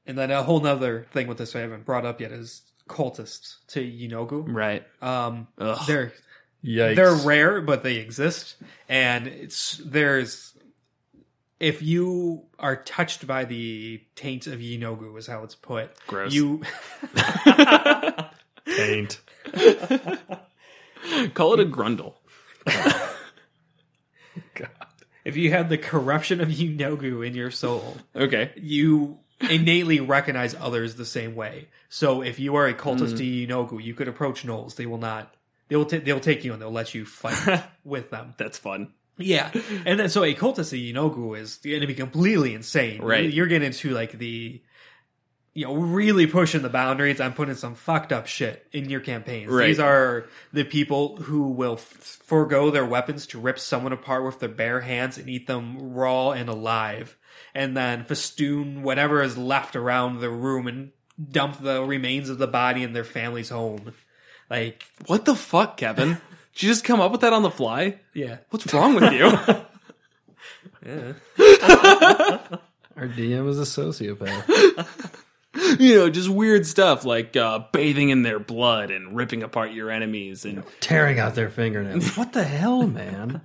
And 0.08 0.18
then 0.18 0.32
a 0.32 0.44
whole 0.44 0.60
nother 0.60 1.08
thing 1.12 1.28
with 1.28 1.38
this 1.38 1.56
I 1.56 1.60
haven't 1.60 1.86
brought 1.86 2.06
up 2.06 2.22
yet 2.22 2.32
is 2.32 2.62
cultists 2.88 3.58
to 3.68 3.82
Yeenoghu. 3.82 4.46
Right. 4.48 4.86
Um, 5.02 5.48
Ugh. 5.58 5.80
they're 5.88 6.14
Yikes. 6.64 6.96
they're 6.96 7.16
rare, 7.16 7.62
but 7.62 7.84
they 7.84 7.98
exist, 7.98 8.56
and 8.90 9.28
it's 9.28 9.82
there's 9.86 10.54
if 11.60 11.82
you 11.82 12.44
are 12.60 12.76
touched 12.76 13.26
by 13.28 13.46
the 13.46 14.02
taint 14.16 14.48
of 14.48 14.60
Yeenoghu, 14.60 15.18
is 15.18 15.28
how 15.28 15.44
it's 15.44 15.56
put. 15.56 15.92
Gross. 16.08 16.34
You 16.34 16.62
Ain't. 18.68 19.22
Call 21.34 21.54
it 21.54 21.60
a 21.60 21.66
grundle. 21.66 22.16
God. 24.54 24.70
If 25.24 25.38
you 25.38 25.52
have 25.52 25.70
the 25.70 25.78
corruption 25.78 26.42
of 26.42 26.50
Yeenoghu 26.50 27.26
in 27.26 27.36
your 27.36 27.52
soul, 27.52 27.98
Okay. 28.16 28.52
you 28.58 29.20
innately 29.40 30.00
recognize 30.00 30.56
others 30.56 30.96
the 30.96 31.06
same 31.06 31.36
way. 31.36 31.68
So 31.90 32.22
if 32.22 32.40
you 32.40 32.56
are 32.56 32.68
a 32.68 32.74
cultist 32.74 33.14
mm. 33.14 33.18
to 33.18 33.24
Yeenoghu, 33.24 33.84
you 33.84 33.94
could 33.94 34.08
approach 34.08 34.44
Gnolls. 34.44 34.76
They 34.76 34.86
will 34.86 34.98
not. 34.98 35.34
They 35.68 35.76
will. 35.76 35.86
ta 35.86 35.98
they'll 36.04 36.20
take 36.20 36.44
you 36.44 36.54
and 36.54 36.62
they'll 36.62 36.72
let 36.72 36.94
you 36.94 37.06
fight 37.06 37.64
with 37.84 38.12
them. 38.12 38.34
That's 38.38 38.58
fun. 38.58 38.94
Yeah, 39.18 39.52
and 39.86 40.00
then 40.00 40.10
so 40.10 40.24
a 40.24 40.34
cultist 40.36 40.72
to 40.72 40.78
Yeenoghu 40.78 41.38
is 41.40 41.58
going 41.58 41.82
to 41.82 41.88
be 41.88 41.94
completely 41.94 42.54
insane. 42.54 43.02
Right. 43.02 43.32
You're 43.32 43.48
getting 43.48 43.68
into 43.68 43.92
like 43.92 44.14
the. 44.14 44.62
You 45.58 45.68
know, 45.68 45.74
really 45.76 46.28
pushing 46.28 46.64
the 46.64 46.70
boundaries. 46.70 47.22
I'm 47.22 47.32
putting 47.32 47.56
some 47.56 47.76
fucked 47.76 48.12
up 48.12 48.28
shit 48.28 48.68
in 48.74 48.90
your 48.90 49.00
campaigns. 49.00 49.50
Right. 49.50 49.68
These 49.68 49.80
are 49.80 50.26
the 50.52 50.66
people 50.66 51.16
who 51.16 51.44
will 51.52 51.76
f- 51.76 51.80
forego 52.26 52.72
their 52.72 52.86
weapons 52.86 53.26
to 53.28 53.40
rip 53.40 53.58
someone 53.58 53.94
apart 53.94 54.26
with 54.26 54.42
their 54.42 54.50
bare 54.50 54.82
hands 54.82 55.18
and 55.18 55.30
eat 55.30 55.48
them 55.48 55.94
raw 55.94 56.32
and 56.32 56.50
alive, 56.50 57.16
and 57.54 57.78
then 57.78 58.04
festoon 58.04 58.84
whatever 58.84 59.22
is 59.22 59.38
left 59.38 59.78
around 59.78 60.20
the 60.20 60.30
room 60.30 60.68
and 60.68 60.92
dump 61.32 61.62
the 61.62 61.82
remains 61.86 62.28
of 62.28 62.38
the 62.38 62.48
body 62.48 62.84
in 62.84 62.92
their 62.92 63.06
family's 63.06 63.48
home. 63.48 63.94
Like, 64.50 64.84
What 65.06 65.24
the 65.24 65.36
fuck, 65.36 65.78
Kevin? 65.78 66.18
Did 66.56 66.64
you 66.64 66.70
just 66.70 66.84
come 66.86 67.02
up 67.02 67.12
with 67.12 67.22
that 67.22 67.34
on 67.34 67.44
the 67.44 67.52
fly? 67.52 68.00
yeah, 68.14 68.38
What's 68.50 68.74
wrong 68.74 68.96
with 68.96 69.12
you? 69.14 69.26
yeah. 70.86 71.14
Our 72.98 73.08
DM 73.10 73.50
is 73.50 73.60
a 73.60 73.64
sociopath. 73.64 75.20
you 75.80 75.96
know, 75.96 76.10
just 76.10 76.30
weird 76.30 76.66
stuff 76.66 77.04
like 77.04 77.36
uh, 77.36 77.60
bathing 77.74 78.10
in 78.10 78.22
their 78.24 78.40
blood 78.40 78.90
and 78.90 79.16
ripping 79.18 79.44
apart 79.44 79.74
your 79.74 79.92
enemies 79.92 80.46
and 80.46 80.64
Tearing 80.80 81.20
out 81.20 81.36
their 81.36 81.50
fingernails. 81.50 82.16
What 82.16 82.32
the 82.32 82.44
hell, 82.46 82.88
man? 82.88 83.42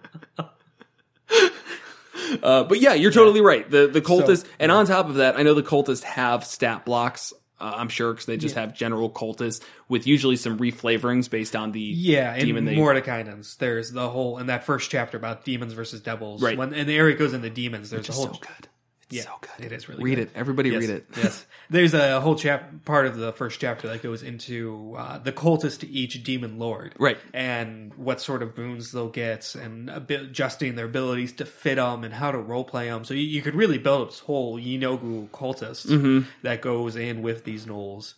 Uh, 2.45 2.63
but 2.63 2.79
yeah, 2.81 2.95
you're 2.95 3.11
totally 3.11 3.41
right. 3.41 3.69
The 3.69 3.89
the 3.89 4.01
cultists, 4.01 4.45
and 4.61 4.71
on 4.71 4.87
top 4.87 5.09
of 5.09 5.17
that, 5.17 5.37
I 5.37 5.43
know 5.43 5.55
the 5.55 5.65
cultists 5.65 6.05
have 6.05 6.45
stat 6.45 6.85
blocks. 6.85 7.33
Uh, 7.61 7.75
I'm 7.77 7.89
sure 7.89 8.13
because 8.13 8.27
they 8.27 8.37
just 8.37 8.55
have 8.55 8.75
general 8.75 9.11
cultists 9.11 9.63
with 9.89 10.07
usually 10.07 10.37
some 10.37 10.59
reflavorings 10.59 11.29
based 11.29 11.55
on 11.55 11.73
the 11.73 11.81
Yeah, 11.81 12.33
and 12.33 12.45
demon 12.45 12.65
they. 12.65 12.77
Mordenkainen's. 12.77 13.57
There's 13.57 13.93
the 13.93 14.09
whole 14.09 14.39
in 14.39 14.47
that 14.47 14.65
first 14.65 14.91
chapter 14.91 15.17
about 15.17 15.45
demons 15.45 15.75
versus 15.75 16.01
devils. 16.01 16.43
Right. 16.43 16.57
When 16.57 16.73
and 16.73 16.89
the 16.89 16.97
area 16.97 17.17
goes 17.17 17.35
into 17.35 17.51
demons, 17.51 17.91
there's 17.91 18.09
a 18.09 18.13
whole 18.13 18.33
so 18.33 18.41
good. 18.41 18.69
Yeah, 19.11 19.23
so 19.23 19.31
good. 19.41 19.67
it 19.67 19.73
is 19.73 19.89
really 19.89 20.03
read 20.05 20.15
good. 20.17 20.29
it. 20.29 20.31
Everybody 20.35 20.71
Yes, 20.71 20.81
read 20.81 20.91
it. 20.91 21.07
yes. 21.17 21.47
There's 21.69 21.95
a 21.95 22.21
whole 22.21 22.37
chap 22.37 22.85
part 22.85 23.07
of 23.07 23.17
the 23.17 23.33
first 23.33 23.61
chapter 23.61 23.89
that 23.89 24.03
goes 24.03 24.23
into 24.23 24.95
uh, 24.97 25.19
the 25.19 25.33
cultist 25.33 25.81
to 25.81 25.89
each 25.89 26.23
demon 26.23 26.59
lord, 26.59 26.95
Right. 26.99 27.19
And 27.35 27.93
what 27.95 28.21
sort 28.21 28.43
of 28.43 28.55
boons 28.55 28.93
they'll 28.93 29.09
get, 29.09 29.55
and 29.55 29.91
a 29.91 30.01
bit 30.01 30.21
adjusting 30.23 30.75
their 30.77 30.87
abilities 30.87 31.33
to 31.35 31.45
fit 31.45 31.75
them, 31.77 32.05
and 32.05 32.15
how 32.15 32.31
to 32.33 32.39
roleplay 32.39 32.87
them. 32.87 33.05
So 33.05 33.15
you, 33.15 33.23
you 33.23 33.43
could 33.43 33.55
really 33.55 33.79
build 33.79 34.03
up 34.03 34.09
this 34.11 34.21
whole 34.21 34.59
Yeenoghu 34.59 35.29
cultist 35.31 35.87
Mm-hmm. 35.87 36.29
that 36.43 36.61
goes 36.63 36.97
in 36.97 37.23
with 37.23 37.45
these 37.45 37.67
gnolls. 37.67 38.15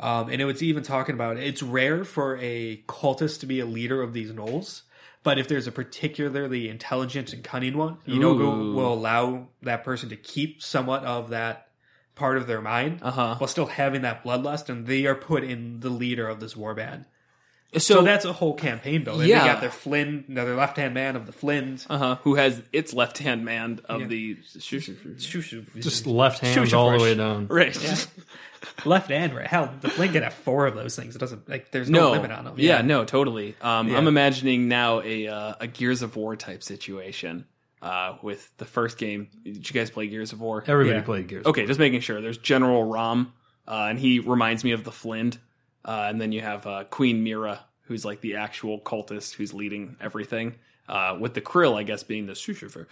Um, 0.00 0.28
and 0.30 0.40
it 0.40 0.44
was 0.44 0.62
even 0.62 0.84
talking 0.84 1.14
about 1.16 1.38
it's 1.38 1.62
rare 1.62 2.04
for 2.04 2.38
a 2.40 2.76
cultist 2.88 3.40
to 3.40 3.46
be 3.46 3.58
a 3.58 3.66
leader 3.66 4.00
of 4.00 4.12
these 4.12 4.30
gnolls. 4.30 4.82
But 5.24 5.38
if 5.38 5.48
there's 5.48 5.66
a 5.66 5.72
particularly 5.72 6.68
intelligent 6.68 7.32
and 7.32 7.42
cunning 7.44 7.76
one, 7.76 7.98
Yeenoghu 8.06 8.40
Ooh. 8.40 8.74
will 8.74 8.92
allow 8.94 9.48
that 9.62 9.84
person 9.84 10.08
to 10.10 10.16
keep 10.16 10.62
somewhat 10.62 11.04
of 11.04 11.30
that 11.30 11.68
part 12.14 12.36
of 12.36 12.46
their 12.46 12.60
mind 12.60 13.00
Uh-huh. 13.02 13.36
while 13.36 13.48
still 13.48 13.66
having 13.66 14.02
that 14.02 14.24
bloodlust, 14.24 14.68
and 14.68 14.86
they 14.86 15.06
are 15.06 15.14
put 15.14 15.44
in 15.44 15.80
the 15.80 15.90
leader 15.90 16.26
of 16.28 16.40
this 16.40 16.54
warband. 16.54 17.04
So, 17.74 17.78
So 17.96 18.02
that's 18.02 18.24
a 18.24 18.32
whole 18.32 18.54
campaign 18.54 19.04
building. 19.04 19.28
Yeah. 19.28 19.40
They 19.40 19.46
got 19.46 19.60
their 19.60 19.70
Flind, 19.70 20.24
their 20.34 20.56
left 20.56 20.78
hand 20.78 20.94
man 20.94 21.16
of 21.16 21.26
the 21.26 21.32
Flinds. 21.32 21.86
uh-huh, 21.90 22.16
who 22.22 22.36
has 22.36 22.62
its 22.72 22.94
left 22.94 23.18
hand 23.18 23.44
man 23.44 23.80
of 23.84 24.08
the 24.08 24.36
Just 24.36 26.06
left 26.06 26.38
hands 26.40 26.54
Shoo-shoo 26.54 26.76
all 26.76 26.92
the 26.96 26.98
way 27.02 27.14
down. 27.14 27.46
right? 27.48 27.76
left 28.84 29.10
and 29.10 29.34
right. 29.34 29.46
Hell, 29.46 29.72
the 29.80 29.88
Flind 29.88 30.12
can 30.12 30.22
have 30.22 30.34
four 30.34 30.66
of 30.66 30.74
those 30.74 30.96
things. 30.96 31.14
It 31.16 31.18
doesn't 31.18 31.48
like 31.48 31.70
there's 31.70 31.88
no, 31.90 32.00
No, 32.08 32.10
limit 32.12 32.30
on 32.32 32.44
them. 32.44 32.54
Yeah, 32.56 32.82
no, 32.82 33.04
totally. 33.04 33.54
Um, 33.60 33.88
Yeah. 33.88 33.98
I'm 33.98 34.08
imagining 34.08 34.68
now 34.68 35.00
a 35.02 35.28
uh, 35.28 35.54
a 35.60 35.66
Gears 35.66 36.02
of 36.02 36.16
War 36.16 36.36
type 36.36 36.62
situation 36.62 37.46
uh, 37.82 38.16
with 38.22 38.50
the 38.58 38.64
first 38.64 38.98
game. 38.98 39.28
Did 39.44 39.68
you 39.68 39.74
guys 39.74 39.90
play 39.90 40.06
Gears 40.08 40.32
of 40.32 40.40
War? 40.40 40.64
Everybody 40.66 40.98
Yeah. 40.98 41.04
played 41.04 41.28
Gears. 41.28 41.46
Okay, 41.46 41.66
just 41.66 41.78
making 41.80 42.00
sure. 42.00 42.20
There's 42.20 42.38
General 42.38 42.84
RAAM, 42.84 43.32
uh, 43.66 43.86
and 43.90 43.98
he 43.98 44.18
reminds 44.20 44.64
me 44.64 44.72
of 44.72 44.84
the 44.84 44.92
Flind. 44.92 45.38
Uh, 45.84 46.06
and 46.08 46.20
then 46.20 46.32
you 46.32 46.40
have 46.40 46.66
uh, 46.66 46.84
Queen 46.84 47.22
Myrrah, 47.24 47.60
who's 47.82 48.04
like 48.04 48.20
the 48.20 48.36
actual 48.36 48.80
cultist 48.80 49.34
who's 49.34 49.54
leading 49.54 49.96
everything. 50.00 50.56
Uh, 50.88 51.16
with 51.20 51.34
the 51.34 51.40
Kryll, 51.42 51.76
I 51.78 51.82
guess, 51.82 52.02
being 52.02 52.26
the 52.26 52.32
Shoosuva. 52.32 52.86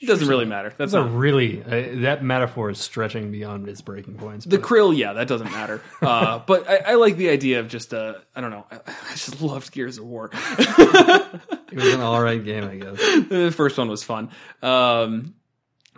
It 0.00 0.06
doesn't 0.06 0.28
really 0.28 0.44
matter. 0.44 0.72
That's 0.76 0.92
a 0.92 1.02
really 1.02 1.60
uh, 1.62 2.02
that 2.02 2.22
metaphor 2.22 2.70
is 2.70 2.78
stretching 2.78 3.32
beyond 3.32 3.68
its 3.68 3.80
breaking 3.80 4.14
points. 4.14 4.44
the 4.44 4.58
but 4.58 4.68
Kryll. 4.68 4.96
Yeah, 4.96 5.14
that 5.14 5.26
doesn't 5.28 5.50
matter. 5.50 5.82
Uh, 6.00 6.38
but 6.38 6.68
I, 6.70 6.92
I 6.92 6.94
like 6.94 7.16
the 7.16 7.28
idea 7.28 7.58
of 7.60 7.68
just 7.68 7.92
uh, 7.92 8.14
I 8.34 8.40
don't 8.40 8.50
know. 8.50 8.64
I, 8.70 8.76
I 8.86 9.10
just 9.10 9.42
loved 9.42 9.72
Gears 9.72 9.98
of 9.98 10.04
War. 10.04 10.30
it 10.32 11.74
was 11.74 11.94
an 11.94 12.00
all 12.00 12.22
right 12.22 12.42
game, 12.42 12.64
I 12.64 12.76
guess. 12.76 12.96
the 13.28 13.52
first 13.54 13.76
one 13.76 13.88
was 13.88 14.04
fun. 14.04 14.30
Um, 14.62 15.34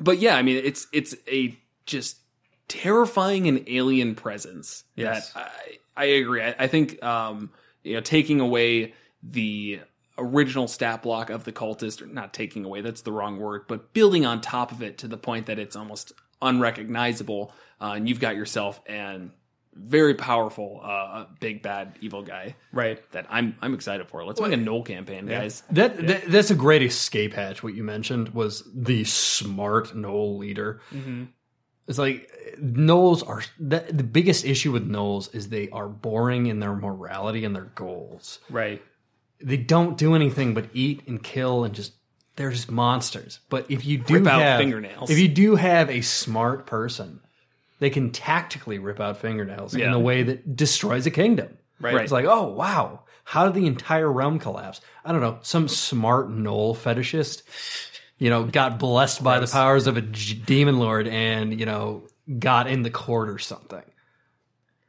but 0.01 0.19
yeah, 0.19 0.37
I 0.37 0.43
mean, 0.43 0.61
it's 0.65 0.87
it's 0.93 1.15
a 1.31 1.57
just 1.85 2.17
terrifying 2.69 3.47
and 3.47 3.65
alien 3.69 4.15
presence. 4.15 4.85
Yes. 4.97 5.33
I, 5.37 5.51
I 5.97 6.05
agree. 6.07 6.43
I, 6.43 6.55
I 6.59 6.67
think 6.67 7.03
um, 7.03 7.51
you 7.83 7.95
know 7.95 8.01
taking 8.01 8.41
away 8.41 8.95
the 9.23 9.81
original 10.21 10.69
stat 10.69 11.03
block 11.03 11.31
of 11.31 11.45
the 11.45 11.53
cultist, 11.53 12.03
or 12.03 12.07
not 12.07 12.33
taking 12.33 12.65
away 12.65 12.81
that's 12.81 13.03
the 13.03 13.13
wrong 13.13 13.39
word, 13.39 13.65
but 13.67 13.93
building 13.93 14.25
on 14.27 14.41
top 14.41 14.73
of 14.73 14.83
it 14.83 14.99
to 14.99 15.09
the 15.09 15.17
point 15.17 15.47
that 15.47 15.59
it's 15.59 15.77
almost 15.77 16.13
unrecognizable, 16.43 17.53
uh, 17.81 17.93
and 17.97 18.09
you've 18.09 18.21
got 18.21 18.37
yourself 18.37 18.81
an 18.87 19.33
very 19.73 20.15
powerful 20.15 20.81
uh, 20.83 21.27
big 21.39 21.63
bad 21.63 21.97
evil 22.01 22.23
guy 22.23 22.55
right. 22.73 23.01
that 23.13 23.27
I'm 23.31 23.57
I'm 23.63 23.73
excited 23.75 24.09
for. 24.09 24.25
Let's 24.25 24.41
make 24.41 24.53
a 24.53 24.57
Gnoll 24.57 24.85
campaign, 24.85 25.27
guys. 25.27 25.63
That, 25.71 26.07
that 26.07 26.25
that's 26.27 26.51
a 26.51 26.55
great 26.55 26.83
escape 26.83 27.35
hatch. 27.35 27.63
What 27.63 27.75
you 27.75 27.85
mentioned 27.85 28.31
was 28.31 28.65
the 28.75 29.05
smart 29.05 29.95
Gnoll 29.95 30.39
leader. 30.39 30.81
It's 31.87 31.99
like 31.99 32.31
Gnolls 32.61 33.27
are 33.27 33.43
that, 33.59 33.97
the 33.97 34.05
biggest 34.05 34.45
issue 34.45 34.71
with 34.71 34.89
Gnolls 34.89 35.35
is 35.35 35.49
they 35.49 35.69
are 35.71 35.89
boring 35.89 36.47
in 36.47 36.61
their 36.61 36.75
morality 36.75 37.45
and 37.45 37.55
their 37.55 37.73
goals. 37.75 38.39
Right. 38.49 38.83
They 39.43 39.57
don't 39.57 39.97
do 39.97 40.15
anything 40.15 40.55
but 40.55 40.67
eat 40.75 41.03
and 41.07 41.23
kill 41.23 41.65
and 41.65 41.75
just 41.75 41.93
they're 42.37 42.51
just 42.51 42.71
monsters. 42.71 43.41
But 43.49 43.71
if 43.71 43.85
you 43.85 43.99
do 43.99 44.15
Rip 44.15 44.27
out 44.27 44.41
have 44.41 44.59
fingernails. 44.59 45.11
if 45.11 45.19
you 45.19 45.29
do 45.29 45.57
have 45.57 45.91
a 45.91 46.01
smart 46.01 46.67
person, 46.67 47.21
they 47.81 47.91
can 47.91 48.13
tactically 48.13 48.79
rip 48.79 49.01
out 49.01 49.19
fingernails 49.19 49.75
in 49.75 49.93
a 49.93 49.99
way 49.99 50.23
that 50.23 50.57
destroys 50.57 51.07
a 51.07 51.11
kingdom. 51.11 51.59
Right. 51.81 51.97
It's 51.97 52.13
like, 52.13 52.27
oh 52.27 52.49
wow, 52.49 53.05
how 53.25 53.45
did 53.45 53.55
the 53.55 53.67
entire 53.67 54.11
realm 54.11 54.39
collapse? 54.39 54.81
I 55.05 55.13
don't 55.13 55.21
know. 55.21 55.39
Some 55.43 55.69
smart 55.69 56.31
gnoll 56.31 56.77
fetishist, 56.77 57.43
you 58.19 58.29
know, 58.31 58.45
got 58.45 58.79
blessed 58.79 59.23
by 59.23 59.41
the 59.41 59.47
powers 59.47 59.87
of 59.87 59.97
a 59.97 60.03
demon 60.03 60.79
lord, 60.79 61.09
and 61.09 61.59
you 61.59 61.67
know, 61.67 62.07
got 62.39 62.67
in 62.69 62.83
the 62.83 62.91
court 62.91 63.29
or 63.29 63.39
something. 63.39 63.83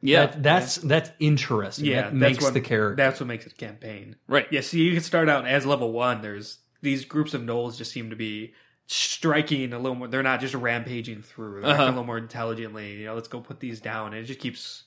Yeah, 0.02 0.26
That, 0.26 0.42
that's 0.42 0.76
that's 0.76 1.10
interesting. 1.20 1.86
Yeah, 1.86 2.02
that 2.02 2.04
that's 2.10 2.14
makes 2.14 2.44
what, 2.44 2.54
the 2.54 2.60
character. 2.60 2.96
That's 2.96 3.20
what 3.20 3.28
makes 3.28 3.46
it 3.46 3.52
a 3.52 3.56
campaign. 3.56 4.16
right. 4.26 4.46
Yeah, 4.50 4.60
so 4.60 4.76
you 4.76 4.92
can 4.92 5.02
start 5.02 5.28
out 5.28 5.46
as 5.46 5.64
level 5.64 5.92
one. 5.92 6.20
There's 6.22 6.58
these 6.82 7.04
groups 7.04 7.32
of 7.34 7.42
gnolls 7.42 7.78
just 7.78 7.92
seem 7.92 8.10
to 8.10 8.16
be 8.16 8.52
striking 8.86 9.72
a 9.72 9.78
little 9.78 9.94
more. 9.94 10.08
They're 10.08 10.22
not 10.22 10.40
just 10.40 10.54
rampaging 10.54 11.22
through. 11.22 11.62
They're 11.62 11.70
acting 11.70 11.80
uh-huh. 11.80 11.84
a 11.84 11.94
little 11.94 12.04
more 12.04 12.18
intelligently. 12.18 12.96
You 12.96 13.06
know, 13.06 13.14
let's 13.14 13.28
go 13.28 13.40
put 13.40 13.60
these 13.60 13.80
down. 13.80 14.08
And 14.08 14.16
it 14.16 14.24
just 14.24 14.40
keeps, 14.40 14.82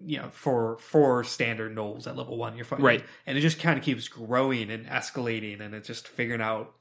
you 0.00 0.18
know, 0.18 0.28
for 0.30 0.78
four 0.78 1.24
standard 1.24 1.74
gnolls 1.74 2.06
at 2.06 2.16
level 2.16 2.38
one, 2.38 2.56
you're 2.56 2.64
fighting. 2.64 2.84
Right. 2.84 3.04
And 3.26 3.36
it 3.36 3.40
just 3.40 3.58
kind 3.58 3.78
of 3.78 3.84
keeps 3.84 4.08
growing 4.08 4.70
and 4.70 4.86
escalating, 4.86 5.60
and 5.60 5.74
it's 5.74 5.88
just 5.88 6.08
figuring 6.08 6.40
out. 6.40 6.74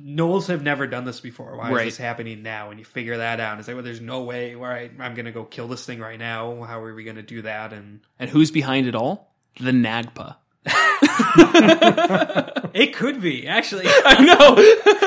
Gnolls 0.00 0.48
have 0.48 0.62
never 0.62 0.86
done 0.88 1.04
this 1.04 1.20
before. 1.20 1.56
Why 1.56 1.70
Right. 1.70 1.86
is 1.86 1.96
this 1.96 2.04
happening 2.04 2.42
now? 2.42 2.70
And 2.70 2.78
you 2.80 2.84
figure 2.84 3.18
that 3.18 3.38
out. 3.38 3.58
It's 3.58 3.68
like, 3.68 3.76
well, 3.76 3.84
there's 3.84 4.00
no 4.00 4.22
way. 4.22 4.54
All 4.54 4.60
right, 4.62 4.90
I'm 4.98 5.14
going 5.14 5.26
to 5.26 5.32
go 5.32 5.44
kill 5.44 5.68
this 5.68 5.84
thing 5.86 6.00
right 6.00 6.18
now. 6.18 6.64
How 6.64 6.82
are 6.82 6.94
we 6.94 7.04
going 7.04 7.16
to 7.16 7.22
do 7.22 7.42
that? 7.42 7.72
And 7.72 8.00
And 8.18 8.28
who's 8.30 8.50
behind 8.50 8.86
it 8.88 8.94
all? 8.96 9.30
The 9.60 9.70
Nagpa. 9.70 10.36
it 12.74 12.94
could 12.94 13.20
be 13.20 13.46
actually. 13.46 13.84
I 13.86 14.24
know. 14.24 14.56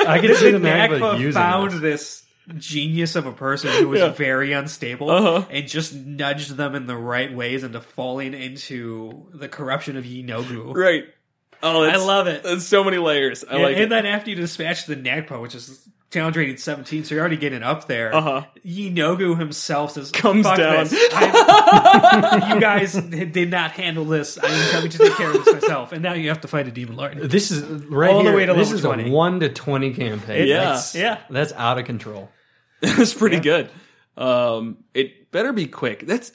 I 0.08 0.18
can 0.20 0.34
see 0.36 0.52
the 0.52 0.58
Nagpa 0.58 1.00
Magma 1.00 1.16
using 1.18 1.32
found 1.32 1.72
this. 1.72 1.80
this 1.80 2.22
genius 2.56 3.14
of 3.14 3.26
a 3.26 3.32
person 3.32 3.70
who 3.72 3.88
was 3.88 4.00
Yeah. 4.00 4.08
very 4.08 4.52
unstable 4.52 5.10
Uh-huh. 5.10 5.44
and 5.50 5.68
just 5.68 5.94
nudged 5.94 6.56
them 6.56 6.74
in 6.74 6.86
the 6.86 6.96
right 6.96 7.34
ways 7.34 7.62
into 7.62 7.80
falling 7.80 8.32
into 8.32 9.26
the 9.34 9.48
corruption 9.48 9.96
of 9.98 10.04
Yeenoghu. 10.04 10.74
right. 10.74 11.04
Oh, 11.62 11.82
I 11.82 11.96
love 11.96 12.26
it. 12.26 12.42
That's 12.42 12.64
so 12.64 12.84
many 12.84 12.98
layers. 12.98 13.44
I 13.44 13.54
and, 13.54 13.62
like 13.62 13.74
and 13.74 13.84
it. 13.84 13.88
then 13.90 14.06
after 14.06 14.30
you 14.30 14.36
dispatch 14.36 14.86
the 14.86 14.96
Nagpa, 14.96 15.40
which 15.40 15.54
is 15.54 15.86
challenge 16.10 16.36
rating 16.36 16.56
17, 16.56 17.04
so 17.04 17.14
you're 17.14 17.20
already 17.20 17.36
getting 17.36 17.62
up 17.62 17.86
there. 17.86 18.14
Uh-huh. 18.14 18.44
Yeenoghu 18.64 19.38
himself 19.38 19.92
says, 19.92 20.10
Comes 20.10 20.46
"Fuck 20.46 20.56
down." 20.58 20.86
this. 20.86 20.92
You 22.48 22.60
guys 22.60 22.94
did 22.94 23.50
not 23.50 23.72
handle 23.72 24.04
this. 24.06 24.38
I'm 24.42 24.72
going 24.80 24.90
to 24.90 24.98
take 24.98 25.12
care 25.14 25.30
of 25.34 25.44
this 25.44 25.52
myself. 25.62 25.92
And 25.92 26.02
now 26.02 26.14
you 26.14 26.28
have 26.30 26.40
to 26.42 26.48
fight 26.48 26.66
a 26.66 26.70
demon 26.70 26.96
lord. 26.96 27.18
This 27.30 27.50
is 27.50 27.62
right 27.86 28.10
All 28.10 28.22
the 28.22 28.30
here. 28.30 28.36
way 28.36 28.46
to 28.46 28.54
this 28.54 28.68
level 28.72 28.76
is 28.78 28.82
20. 28.84 29.10
a 29.10 29.12
one 29.12 29.40
to 29.40 29.48
twenty 29.50 29.92
campaign. 29.92 30.48
Yeah. 30.48 30.64
that's, 30.64 30.94
Yeah. 30.94 31.18
that's 31.28 31.52
out 31.52 31.78
of 31.78 31.84
control. 31.84 32.30
That's 32.80 33.12
pretty 33.12 33.40
good. 33.40 33.68
Um, 34.16 34.84
it 34.94 35.30
better 35.32 35.52
be 35.52 35.66
quick. 35.66 36.06
That's 36.06 36.30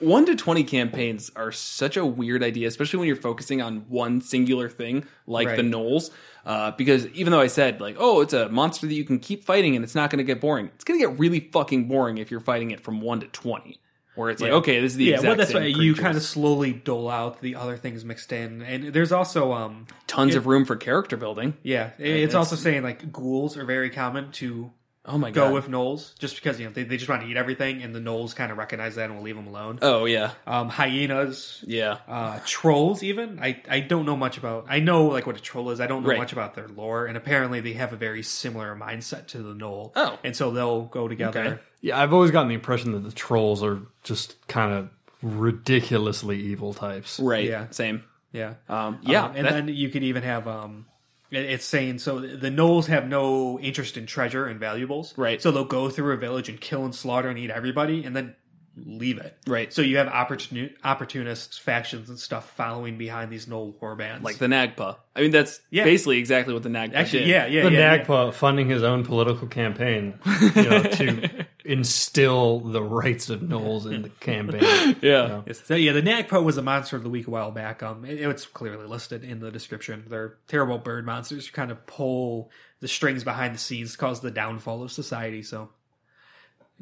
one 0.00 0.26
to 0.26 0.34
twenty 0.36 0.64
campaigns 0.64 1.30
are 1.36 1.52
such 1.52 1.96
a 1.96 2.04
weird 2.04 2.42
idea, 2.42 2.66
especially 2.68 2.98
when 2.98 3.06
you're 3.08 3.16
focusing 3.16 3.62
on 3.62 3.84
one 3.88 4.20
singular 4.20 4.68
thing 4.68 5.04
like 5.26 5.46
Right. 5.48 5.56
the 5.56 5.62
Gnolls. 5.62 6.10
Uh, 6.44 6.70
because 6.72 7.06
even 7.08 7.30
though 7.32 7.40
I 7.40 7.46
said 7.48 7.80
like, 7.80 7.96
oh, 7.98 8.20
it's 8.22 8.32
a 8.32 8.48
monster 8.48 8.86
that 8.86 8.94
you 8.94 9.04
can 9.04 9.18
keep 9.18 9.44
fighting 9.44 9.76
and 9.76 9.84
it's 9.84 9.94
not 9.94 10.10
going 10.10 10.18
to 10.18 10.24
get 10.24 10.40
boring, 10.40 10.70
it's 10.74 10.84
going 10.84 10.98
to 10.98 11.06
get 11.06 11.18
really 11.18 11.40
fucking 11.40 11.86
boring 11.86 12.18
if 12.18 12.30
you're 12.30 12.40
fighting 12.40 12.70
it 12.70 12.80
from 12.80 13.00
one 13.00 13.20
to 13.20 13.26
twenty, 13.28 13.78
where 14.16 14.30
it's 14.30 14.40
like, 14.42 14.50
okay, 14.52 14.80
this 14.80 14.92
is 14.92 14.96
the 14.98 15.04
yeah, 15.04 15.14
exact 15.16 15.28
well, 15.28 15.36
that's 15.36 15.52
same 15.52 15.62
why 15.62 15.66
you 15.68 15.94
kind 15.94 16.16
of 16.16 16.22
slowly 16.22 16.72
dole 16.72 17.08
out 17.10 17.40
the 17.40 17.54
other 17.54 17.76
things 17.76 18.04
mixed 18.04 18.32
in, 18.32 18.62
and 18.62 18.92
there's 18.92 19.12
also 19.12 19.52
um 19.52 19.86
tons 20.06 20.34
of 20.34 20.46
room 20.46 20.64
for 20.64 20.76
character 20.76 21.16
building. 21.16 21.54
yeah, 21.62 21.90
it's 21.98 22.34
also 22.34 22.56
saying 22.56 22.82
like 22.82 23.12
ghouls 23.12 23.56
are 23.56 23.64
very 23.64 23.90
common 23.90 24.32
to 24.32 24.72
Oh 25.06 25.16
my 25.16 25.30
god. 25.30 25.48
go 25.48 25.54
with 25.54 25.66
gnolls 25.68 26.16
just 26.18 26.34
because 26.34 26.60
you 26.60 26.66
know 26.66 26.72
they, 26.72 26.82
they 26.82 26.98
just 26.98 27.08
want 27.08 27.22
to 27.22 27.28
eat 27.28 27.36
everything, 27.38 27.82
and 27.82 27.94
the 27.94 28.00
gnolls 28.00 28.34
kind 28.36 28.52
of 28.52 28.58
recognize 28.58 28.96
that 28.96 29.06
and 29.06 29.16
will 29.16 29.22
leave 29.24 29.34
them 29.36 29.46
alone. 29.46 29.78
oh 29.80 30.04
yeah. 30.04 30.32
Um, 30.46 30.68
hyenas, 30.68 31.64
Yeah. 31.66 31.98
uh, 32.06 32.38
trolls. 32.44 33.02
Even 33.02 33.38
I 33.42 33.62
I 33.68 33.80
don't 33.80 34.04
know 34.04 34.16
much 34.16 34.36
about. 34.36 34.66
I 34.68 34.80
know 34.80 35.06
like 35.06 35.26
what 35.26 35.36
a 35.36 35.40
troll 35.40 35.70
is. 35.70 35.80
I 35.80 35.86
don't 35.86 36.02
know 36.02 36.10
Right. 36.10 36.18
much 36.18 36.32
about 36.34 36.54
their 36.54 36.68
lore, 36.68 37.06
and 37.06 37.16
apparently 37.16 37.60
they 37.60 37.72
have 37.72 37.92
a 37.94 37.96
very 37.96 38.22
similar 38.22 38.76
mindset 38.76 39.26
to 39.28 39.38
the 39.42 39.54
gnoll. 39.54 39.92
Oh. 39.96 40.18
and 40.22 40.36
so 40.36 40.50
they'll 40.50 40.82
go 40.84 41.08
together. 41.08 41.40
Okay. 41.44 41.58
Yeah, 41.80 41.98
I've 41.98 42.12
always 42.12 42.30
gotten 42.30 42.48
the 42.48 42.54
impression 42.54 42.92
that 42.92 42.98
the 43.04 43.12
trolls 43.12 43.62
are 43.62 43.80
just 44.04 44.36
kind 44.48 44.72
of 44.74 44.90
ridiculously 45.22 46.38
evil 46.40 46.74
types. 46.74 47.18
Right. 47.18 47.46
Yeah. 47.46 47.66
Same. 47.70 48.04
Yeah, 48.32 48.54
Um, 48.68 48.98
yeah. 49.02 49.24
Um, 49.24 49.32
and 49.36 49.46
that- 49.46 49.52
then 49.54 49.68
you 49.68 49.88
could 49.88 50.04
even 50.04 50.22
have 50.22 50.46
um, 50.46 50.86
it- 50.86 50.99
it's 51.30 51.64
saying 51.64 51.98
so 51.98 52.18
the 52.18 52.50
gnolls 52.50 52.86
have 52.86 53.08
no 53.08 53.58
interest 53.60 53.96
in 53.96 54.06
treasure 54.06 54.46
and 54.46 54.58
valuables, 54.58 55.16
Right. 55.16 55.40
So 55.40 55.50
they'll 55.50 55.64
go 55.64 55.88
through 55.88 56.12
a 56.12 56.16
village 56.16 56.48
and 56.48 56.60
kill 56.60 56.84
and 56.84 56.94
slaughter 56.94 57.28
and 57.28 57.38
eat 57.38 57.50
everybody, 57.50 58.04
and 58.04 58.14
then 58.16 58.34
leave 58.76 59.18
it. 59.18 59.36
Right. 59.46 59.72
So 59.72 59.82
you 59.82 59.96
have 59.98 60.06
opportuni- 60.06 60.72
opportunists, 60.84 61.58
factions, 61.58 62.08
and 62.08 62.18
stuff 62.18 62.50
following 62.56 62.96
behind 62.98 63.30
these 63.30 63.46
gnoll 63.46 63.74
warbands, 63.80 64.22
like 64.22 64.38
the 64.38 64.46
Nagpa. 64.46 64.96
I 65.16 65.22
mean, 65.22 65.32
that's 65.32 65.60
Yeah. 65.70 65.84
basically 65.84 66.18
exactly 66.18 66.54
what 66.54 66.62
the 66.62 66.68
Nagpa 66.68 66.94
actually, 66.94 67.20
did. 67.20 67.28
yeah, 67.28 67.46
yeah, 67.46 67.62
the 67.64 67.72
yeah, 67.72 67.94
yeah. 67.94 68.04
Nagpa 68.04 68.32
funding 68.32 68.68
his 68.70 68.82
own 68.82 69.04
political 69.04 69.48
campaign 69.48 70.18
you 70.54 70.62
know, 70.62 70.82
to 70.84 71.46
instill 71.64 72.60
the 72.60 72.82
rights 72.82 73.28
of 73.28 73.40
gnolls 73.40 73.86
in 73.92 74.02
the 74.02 74.08
campaign. 74.08 74.96
Yeah. 75.02 75.42
Yes. 75.46 75.62
So 75.64 75.74
yeah, 75.74 75.92
the 75.92 76.02
NAGPA 76.02 76.42
was 76.42 76.56
a 76.56 76.62
monster 76.62 76.96
of 76.96 77.02
the 77.02 77.10
week 77.10 77.26
a 77.26 77.30
while 77.30 77.50
back. 77.50 77.82
Um, 77.82 78.04
it, 78.04 78.20
it's 78.20 78.46
clearly 78.46 78.86
listed 78.86 79.24
in 79.24 79.40
the 79.40 79.50
description. 79.50 80.04
They're 80.08 80.36
terrible 80.48 80.78
bird 80.78 81.04
monsters 81.06 81.46
who 81.46 81.52
kind 81.52 81.70
of 81.70 81.86
pull 81.86 82.50
the 82.80 82.88
strings 82.88 83.24
behind 83.24 83.54
the 83.54 83.58
scenes, 83.58 83.94
cause 83.96 84.20
the 84.20 84.30
downfall 84.30 84.82
of 84.82 84.90
society. 84.92 85.42
So 85.42 85.70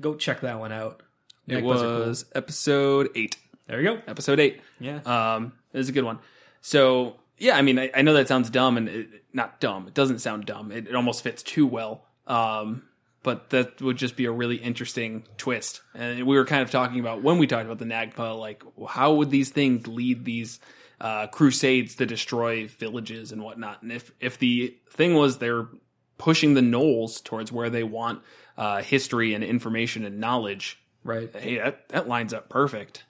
go 0.01 0.15
check 0.15 0.41
that 0.43 0.59
one 0.61 0.73
out. 0.73 1.03
It 1.49 1.57
are 1.57 1.61
cool. 1.61 1.71
was 1.71 2.25
episode 2.35 3.11
eight. 3.15 3.37
There 3.67 3.81
you 3.81 3.97
go. 3.97 4.03
Episode 4.07 4.41
eight. 4.41 4.61
Yeah. 4.81 5.01
Um, 5.05 5.53
it 5.73 5.79
was 5.79 5.89
a 5.89 5.93
good 5.93 6.05
one. 6.05 6.19
So 6.61 7.17
yeah, 7.39 7.57
I 7.57 7.63
mean, 7.63 7.79
I, 7.79 7.91
I 7.95 8.03
know 8.03 8.15
that 8.15 8.29
sounds 8.29 8.51
dumb, 8.51 8.77
and 8.77 8.89
it, 8.89 9.09
not 9.33 9.61
dumb. 9.61 9.87
It 9.87 9.95
doesn't 9.95 10.21
sound 10.21 10.47
dumb. 10.47 10.73
It, 10.73 10.89
it 10.89 10.95
almost 10.95 11.23
fits 11.23 11.43
too 11.43 11.67
well. 11.67 12.05
Um, 12.27 12.83
but 13.23 13.51
that 13.51 13.81
would 13.81 13.97
just 13.97 14.17
be 14.17 14.27
a 14.27 14.31
really 14.31 14.57
interesting 14.57 15.25
twist. 15.37 15.83
And 15.95 16.25
we 16.25 16.37
were 16.37 16.45
kind 16.45 16.63
of 16.63 16.71
talking 16.71 17.01
about 17.01 17.23
when 17.23 17.39
we 17.39 17.47
talked 17.47 17.67
about 17.67 17.79
the 17.79 17.85
Nagpa, 17.85 18.39
like 18.39 18.63
how 18.89 19.15
would 19.15 19.31
these 19.31 19.51
things 19.51 19.87
lead 19.87 20.25
these 20.25 20.61
uh, 21.01 21.27
crusades 21.27 21.97
to 21.97 22.07
destroy 22.07 22.67
villages 22.69 23.33
and 23.33 23.43
whatnot? 23.43 23.83
And 23.83 23.93
if 23.93 24.13
if 24.21 24.39
the 24.39 24.77
thing 24.91 25.15
was 25.15 25.39
they're 25.39 25.69
pushing 26.17 26.55
the 26.55 26.61
gnolls 26.61 27.23
towards 27.23 27.53
where 27.53 27.71
they 27.71 27.83
want 27.83 28.23
uh, 28.57 28.83
history 28.83 29.35
and 29.35 29.45
information 29.45 30.05
and 30.05 30.19
knowledge, 30.21 30.81
right. 31.05 31.31
hey, 31.35 31.57
that 31.59 31.89
that 31.91 32.09
lines 32.09 32.33
up 32.35 32.49
perfect. 32.49 33.05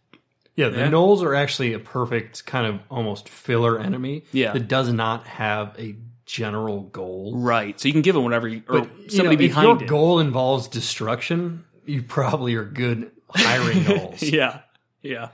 Yeah, 0.56 0.70
the 0.70 0.78
Yeah. 0.78 0.88
gnolls 0.90 1.22
are 1.22 1.34
actually 1.34 1.72
a 1.72 1.78
perfect 1.78 2.44
kind 2.46 2.66
of 2.66 2.80
almost 2.90 3.28
filler 3.28 3.78
enemy 3.78 4.24
Yeah. 4.32 4.52
that 4.54 4.66
does 4.68 4.92
not 4.92 5.24
have 5.26 5.74
a 5.78 5.94
general 6.26 6.82
goal. 6.82 7.32
Right. 7.36 7.78
So 7.78 7.86
you 7.88 7.92
can 7.92 8.02
give 8.02 8.14
them 8.16 8.24
whatever, 8.24 8.48
you, 8.48 8.62
or 8.68 8.80
But, 8.80 8.98
you 8.98 9.08
somebody 9.10 9.36
know, 9.36 9.42
if 9.44 9.50
behind 9.50 9.66
your 9.66 9.82
it. 9.82 9.88
goal 9.88 10.18
involves 10.18 10.66
destruction, 10.68 11.64
you 11.86 12.02
probably 12.02 12.54
are 12.56 12.64
good 12.64 13.12
hiring 13.30 13.78
gnolls. 13.84 14.20
Yeah. 14.32 14.60
Yeah. 15.00 15.28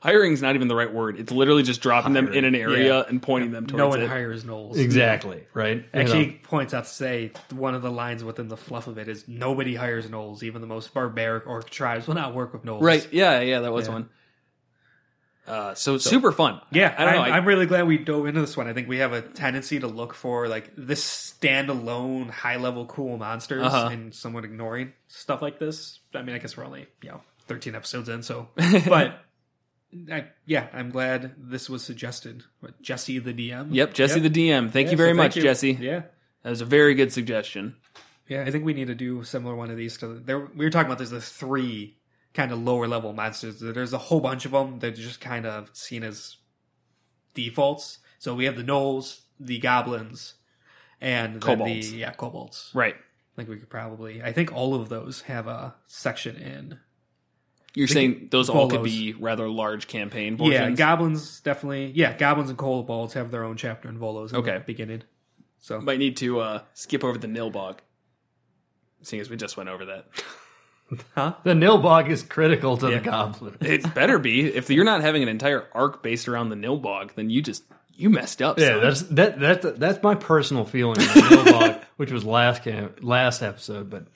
Hiring's 0.00 0.42
not 0.42 0.54
even 0.54 0.68
the 0.68 0.74
right 0.74 0.92
word. 0.92 1.18
It's 1.18 1.32
literally 1.32 1.62
just 1.62 1.80
dropping 1.80 2.12
them 2.12 2.32
in 2.32 2.44
an 2.44 2.54
area 2.54 2.98
Yeah. 2.98 3.02
and 3.08 3.22
pointing 3.22 3.50
them 3.50 3.66
towards 3.66 3.78
No 3.78 3.88
one 3.88 4.02
it. 4.02 4.08
hires 4.08 4.44
gnolls. 4.44 4.76
Exactly, 4.76 5.44
right? 5.54 5.78
You 5.78 5.84
Actually, 5.92 6.26
know, 6.26 6.32
points 6.42 6.74
out 6.74 6.84
to 6.84 6.90
say 6.90 7.32
one 7.52 7.74
of 7.74 7.82
the 7.82 7.90
lines 7.90 8.22
within 8.24 8.48
the 8.48 8.56
fluff 8.56 8.86
of 8.86 8.98
it 8.98 9.08
is 9.08 9.26
nobody 9.28 9.74
hires 9.74 10.06
gnolls. 10.06 10.42
Even 10.42 10.60
the 10.60 10.66
most 10.66 10.92
barbaric 10.94 11.46
orc 11.46 11.68
tribes 11.70 12.06
will 12.06 12.14
not 12.14 12.34
work 12.34 12.52
with 12.52 12.64
gnolls. 12.64 12.82
Right. 12.82 13.06
Yeah. 13.12 13.40
Yeah. 13.40 13.60
That 13.60 13.72
was 13.72 13.86
Yeah. 13.88 13.92
one. 13.94 14.08
Uh, 15.46 15.74
so, 15.74 15.98
super 15.98 16.30
fun. 16.30 16.60
Yeah, 16.70 16.94
I 16.96 17.04
don't 17.04 17.14
know. 17.14 17.22
I'm, 17.22 17.32
I- 17.32 17.36
I'm 17.38 17.44
really 17.44 17.66
glad 17.66 17.88
we 17.88 17.98
dove 17.98 18.26
into 18.26 18.40
this 18.40 18.56
one. 18.56 18.68
I 18.68 18.72
think 18.72 18.88
we 18.88 18.98
have 18.98 19.12
a 19.12 19.20
tendency 19.22 19.80
to 19.80 19.88
look 19.88 20.14
for 20.14 20.46
like 20.46 20.70
this 20.76 21.02
standalone, 21.04 22.30
high 22.30 22.56
level, 22.56 22.86
cool 22.86 23.16
monsters, 23.16 23.64
Uh-huh. 23.66 23.88
and 23.90 24.14
somewhat 24.14 24.44
ignoring 24.44 24.92
stuff 25.08 25.42
like 25.42 25.58
this. 25.58 25.98
I 26.14 26.22
mean, 26.22 26.36
I 26.36 26.38
guess 26.38 26.56
we're 26.56 26.64
only 26.66 26.86
you 27.02 27.08
know 27.08 27.22
13 27.48 27.74
episodes 27.74 28.08
in, 28.08 28.22
so 28.22 28.48
but 28.86 29.18
I, 30.10 30.26
yeah, 30.46 30.68
I'm 30.72 30.90
glad 30.90 31.34
this 31.36 31.68
was 31.68 31.82
suggested. 31.82 32.44
What, 32.60 32.80
Jesse 32.80 33.18
the 33.18 33.32
DM. 33.34 33.68
Yep. 33.72 33.94
Jesse 33.94 34.20
the 34.20 34.30
DM. 34.30 34.70
Thank 34.70 34.86
Yeah, 34.86 34.90
you 34.92 34.96
so 34.96 34.96
very 34.96 35.08
thank 35.10 35.16
much, 35.16 35.36
you. 35.36 35.42
Jesse. 35.42 35.72
Yeah. 35.80 36.02
That 36.42 36.50
was 36.50 36.60
a 36.60 36.64
very 36.66 36.94
good 36.94 37.12
suggestion. 37.12 37.76
Yeah, 38.28 38.42
I 38.42 38.50
think 38.52 38.64
we 38.64 38.72
need 38.74 38.86
to 38.86 38.94
do 38.94 39.20
a 39.20 39.24
similar 39.24 39.56
one 39.56 39.70
of 39.70 39.76
these. 39.76 39.96
To 39.98 40.20
there, 40.20 40.38
we 40.38 40.64
were 40.64 40.70
talking 40.70 40.86
about 40.86 40.98
there's 40.98 41.10
the 41.10 41.20
three 41.20 41.96
kind 42.32 42.52
of 42.52 42.60
lower 42.62 42.86
level 42.86 43.12
monsters. 43.12 43.58
There's 43.58 43.92
a 43.92 43.98
whole 43.98 44.20
bunch 44.20 44.44
of 44.44 44.52
them 44.52 44.78
that 44.78 44.92
are 44.92 45.02
just 45.02 45.20
kind 45.20 45.44
of 45.46 45.70
seen 45.72 46.04
as 46.04 46.36
defaults. 47.34 47.98
So 48.20 48.34
we 48.34 48.44
have 48.44 48.56
the 48.56 48.62
gnolls, 48.62 49.20
the 49.40 49.58
goblins, 49.58 50.34
and 51.00 51.40
Kobolds. 51.40 51.90
the 51.90 51.96
yeah 51.98 52.12
kobolds. 52.12 52.70
Right. 52.74 52.94
I 52.94 53.36
think 53.36 53.48
we 53.48 53.56
could 53.56 53.70
probably. 53.70 54.22
I 54.22 54.32
think 54.32 54.52
all 54.52 54.74
of 54.74 54.88
those 54.88 55.22
have 55.22 55.46
a 55.48 55.74
section 55.86 56.36
in. 56.36 56.78
You're 57.74 57.86
saying 57.86 58.28
those 58.30 58.48
all 58.50 58.68
could 58.68 58.82
be 58.82 59.12
rather 59.12 59.48
large 59.48 59.86
campaign 59.86 60.36
portions? 60.36 60.60
Yeah, 60.60 60.70
goblins 60.70 61.40
definitely. 61.40 61.92
Yeah, 61.94 62.16
goblins 62.16 62.50
and 62.50 62.58
kobolds 62.58 63.14
have 63.14 63.30
their 63.30 63.44
own 63.44 63.56
chapter 63.56 63.88
in 63.88 63.98
Volos. 63.98 64.30
In 64.30 64.36
Okay. 64.36 64.54
the 64.54 64.60
beginning. 64.64 65.02
So 65.60 65.80
Might 65.80 65.98
need 65.98 66.16
to 66.18 66.40
uh, 66.40 66.62
skip 66.74 67.04
over 67.04 67.18
the 67.18 67.28
Nilbog. 67.28 67.78
Seeing 69.02 69.20
as 69.20 69.30
we 69.30 69.36
just 69.36 69.56
went 69.56 69.68
over 69.68 69.84
that. 69.86 70.06
huh? 71.14 71.34
the 71.44 71.52
Nilbog 71.52 72.08
is 72.10 72.22
critical 72.22 72.76
to 72.78 72.90
Yeah. 72.90 72.98
the 72.98 73.04
goblin. 73.04 73.56
It 73.60 73.94
better 73.94 74.18
be. 74.18 74.46
If 74.46 74.68
you're 74.70 74.84
not 74.84 75.00
having 75.02 75.22
an 75.22 75.28
entire 75.28 75.68
arc 75.72 76.02
based 76.02 76.28
around 76.28 76.48
the 76.48 76.56
Nilbog, 76.56 77.14
then 77.14 77.30
you 77.30 77.40
just 77.42 77.62
you 77.94 78.10
messed 78.10 78.40
up. 78.42 78.58
Yeah, 78.58 78.68
son. 78.68 78.80
that's 78.82 79.02
that 79.02 79.40
that's 79.40 79.78
that's 79.78 80.02
my 80.02 80.14
personal 80.16 80.64
feeling 80.64 80.98
of 80.98 81.04
Nilbog, 81.08 81.82
which 81.96 82.10
was 82.10 82.24
last 82.24 82.62
cam- 82.64 82.94
last 83.00 83.42
episode. 83.42 83.90
But 83.90 84.06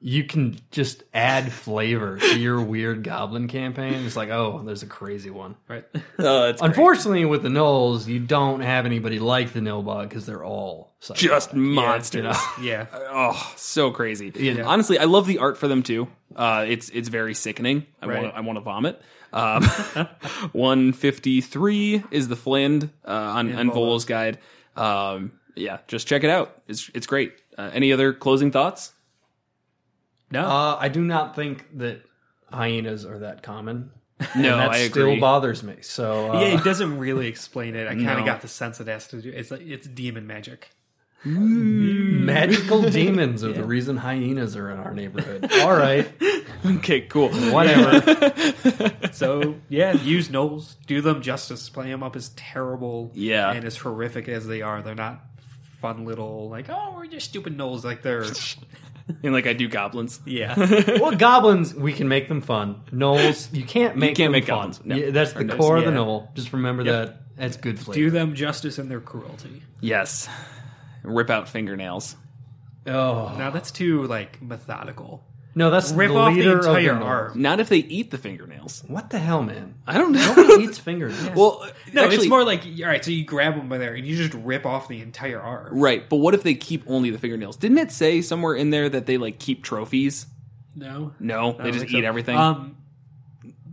you 0.00 0.24
can 0.24 0.58
just 0.70 1.02
add 1.12 1.52
flavor 1.52 2.18
to 2.18 2.38
your 2.38 2.60
weird 2.60 3.02
goblin 3.04 3.48
campaign. 3.48 3.94
It's 4.06 4.16
like, 4.16 4.30
oh, 4.30 4.62
there's 4.64 4.82
a 4.82 4.86
crazy 4.86 5.30
one. 5.30 5.56
Right. 5.68 5.84
Oh, 6.20 6.46
that's 6.46 6.60
great. 6.60 6.68
Unfortunately, 6.70 7.24
with 7.24 7.42
the 7.44 7.48
Gnolls, 7.48 8.06
you 8.06 8.18
don't 8.18 8.60
have 8.60 8.86
anybody 8.86 9.18
like 9.20 9.52
the 9.52 9.60
Nilbog 9.60 10.08
because 10.08 10.26
they're 10.26 10.44
all 10.44 10.92
psychotic. 11.00 11.28
just 11.30 11.54
monsters. 11.54 12.18
you 12.18 12.22
know? 12.24 12.38
yeah. 12.60 12.86
Oh, 12.92 13.52
so 13.56 13.90
crazy. 13.92 14.32
Yeah. 14.34 14.64
Honestly, 14.64 14.98
I 14.98 15.04
love 15.04 15.26
the 15.26 15.38
art 15.38 15.56
for 15.58 15.68
them 15.68 15.82
too. 15.84 16.08
Uh, 16.34 16.64
it's 16.68 16.88
it's 16.90 17.08
very 17.08 17.34
sickening. 17.34 17.86
I 18.02 18.06
Right. 18.06 18.22
want 18.22 18.34
I 18.34 18.40
want 18.40 18.56
to 18.56 18.60
vomit. 18.62 19.00
Um, 19.32 19.62
153 20.52 22.04
is 22.10 22.28
the 22.28 22.34
Flind 22.36 22.90
uh, 23.06 23.10
on, 23.10 23.54
on. 23.54 23.70
Volo's 23.70 24.04
guide. 24.04 24.38
Um, 24.76 25.32
yeah, 25.54 25.78
just 25.88 26.06
check 26.06 26.24
it 26.24 26.30
out. 26.30 26.62
It's 26.68 26.90
it's 26.94 27.06
great. 27.06 27.32
Uh, 27.56 27.70
any 27.72 27.92
other 27.92 28.12
closing 28.12 28.50
thoughts? 28.50 28.92
No. 30.30 30.44
Uh, 30.44 30.76
I 30.80 30.88
do 30.88 31.02
not 31.02 31.34
think 31.36 31.66
that 31.78 32.02
hyenas 32.52 33.04
are 33.04 33.20
that 33.20 33.42
common. 33.42 33.90
No, 34.36 34.52
and 34.52 34.60
that 34.60 34.70
I 34.70 34.88
still 34.88 35.06
agree. 35.08 35.20
bothers 35.20 35.62
me. 35.62 35.76
So 35.82 36.32
uh, 36.32 36.40
yeah, 36.40 36.58
it 36.58 36.64
doesn't 36.64 36.98
really 36.98 37.28
explain 37.28 37.76
it. 37.76 37.86
I 37.86 37.94
kind 37.94 38.08
of 38.10 38.18
No. 38.18 38.24
got 38.24 38.40
the 38.42 38.48
sense 38.48 38.80
it 38.80 38.88
has 38.88 39.06
to 39.08 39.22
do. 39.22 39.30
It's 39.30 39.50
like 39.50 39.60
it's 39.62 39.86
demon 39.86 40.26
magic. 40.26 40.70
magical 41.24 42.82
demons 42.90 43.42
are 43.44 43.52
the 43.52 43.64
reason 43.64 43.96
hyenas 43.96 44.56
are 44.56 44.70
in 44.70 44.78
our 44.78 44.92
neighborhood. 44.94 45.50
All 45.60 45.72
right, 45.74 46.08
okay, 46.66 47.02
cool. 47.02 47.28
whatever. 47.52 48.32
So 49.12 49.56
yeah, 49.68 49.92
use 49.94 50.28
gnolls, 50.28 50.76
do 50.86 51.00
them 51.00 51.22
justice, 51.22 51.68
play 51.68 51.90
them 51.90 52.02
up 52.04 52.14
as 52.14 52.28
terrible, 52.30 53.10
Yeah. 53.14 53.50
and 53.52 53.64
as 53.64 53.76
horrific 53.76 54.28
as 54.28 54.46
they 54.46 54.62
are. 54.62 54.80
They're 54.80 54.94
not 54.94 55.24
fun 55.80 56.04
little 56.04 56.48
like 56.48 56.66
oh 56.68 56.94
we're 56.96 57.06
just 57.06 57.28
stupid 57.30 57.56
gnolls. 57.58 57.82
Like 57.84 58.02
they're 58.02 58.24
And 59.22 59.32
like 59.32 59.46
I 59.46 59.52
do 59.54 59.68
goblins. 59.68 60.20
yeah. 60.26 60.54
well, 61.00 61.12
goblins 61.16 61.74
we 61.74 61.92
can 61.92 62.08
make 62.08 62.28
them 62.28 62.40
fun. 62.42 62.82
Gnolls 62.92 63.52
you 63.54 63.64
can't 63.64 63.96
make 63.96 64.10
You 64.10 64.16
can't 64.16 64.26
them 64.26 64.32
make 64.32 64.44
fun. 64.46 64.56
goblins, 64.58 64.84
no. 64.84 64.96
Yeah, 64.96 65.10
that's 65.10 65.32
the 65.32 65.40
Or 65.40 65.44
gnomes, 65.44 65.60
core 65.60 65.76
of 65.78 65.84
the 65.84 65.90
yeah. 65.92 65.96
gnoll. 65.96 66.34
Just 66.34 66.52
remember 66.52 66.84
that. 66.84 67.20
That's 67.36 67.56
good 67.56 67.78
flavor. 67.78 67.94
do 67.98 68.10
them 68.10 68.34
justice 68.34 68.78
in 68.78 68.88
their 68.88 69.00
cruelty. 69.00 69.62
Yes. 69.80 70.28
Rip 71.04 71.30
out 71.30 71.48
fingernails. 71.48 72.16
oh 72.86 73.34
Now 73.38 73.50
that's 73.50 73.70
too 73.70 74.04
like 74.06 74.42
methodical. 74.42 75.24
No, 75.54 75.70
that's 75.70 75.90
Rip 75.92 76.10
the 76.10 76.16
off 76.16 76.34
the 76.34 76.38
leader 76.40 76.58
of 76.58 76.64
entire 76.66 76.94
the 76.94 77.04
arm. 77.04 77.32
Not 77.42 77.58
if 77.60 77.68
they 77.68 77.78
eat 77.78 78.10
the 78.10 78.18
fingernails. 78.18 78.84
What 78.86 79.10
the 79.10 79.18
hell, 79.18 79.42
man? 79.42 79.74
I 79.86 79.98
don't 79.98 80.12
know. 80.12 80.34
Nobody 80.36 80.64
eats 80.64 80.78
fingernails. 80.90 81.30
well, 81.34 81.66
No, 81.92 82.02
actually, 82.04 82.16
it's 82.18 82.28
more 82.28 82.44
like 82.44 82.62
all 82.64 82.86
right. 82.86 83.04
So 83.04 83.10
you 83.10 83.24
grab 83.24 83.56
them 83.56 83.68
by 83.68 83.78
there 83.78 83.94
and 83.94 84.06
you 84.06 84.16
just 84.16 84.34
rip 84.34 84.64
off 84.66 84.86
the 84.88 85.00
entire 85.00 85.40
arm. 85.40 85.78
right. 85.78 86.08
But 86.08 86.16
what 86.16 86.34
if 86.34 86.42
they 86.44 86.54
keep 86.54 86.84
only 86.86 87.10
the 87.10 87.18
fingernails? 87.18 87.56
Didn't 87.56 87.78
it 87.78 87.90
say 87.90 88.20
somewhere 88.22 88.54
in 88.54 88.70
there 88.70 88.88
that 88.88 89.06
they 89.06 89.18
like 89.18 89.38
keep 89.38 89.64
trophies? 89.64 90.26
No, 90.76 91.12
No, 91.18 91.50
I 91.50 91.52
they 91.52 91.58
don't 91.64 91.72
just 91.72 91.78
think 91.86 91.94
eat 91.94 92.02
so. 92.02 92.06
everything. 92.08 92.36
Um, 92.36 92.76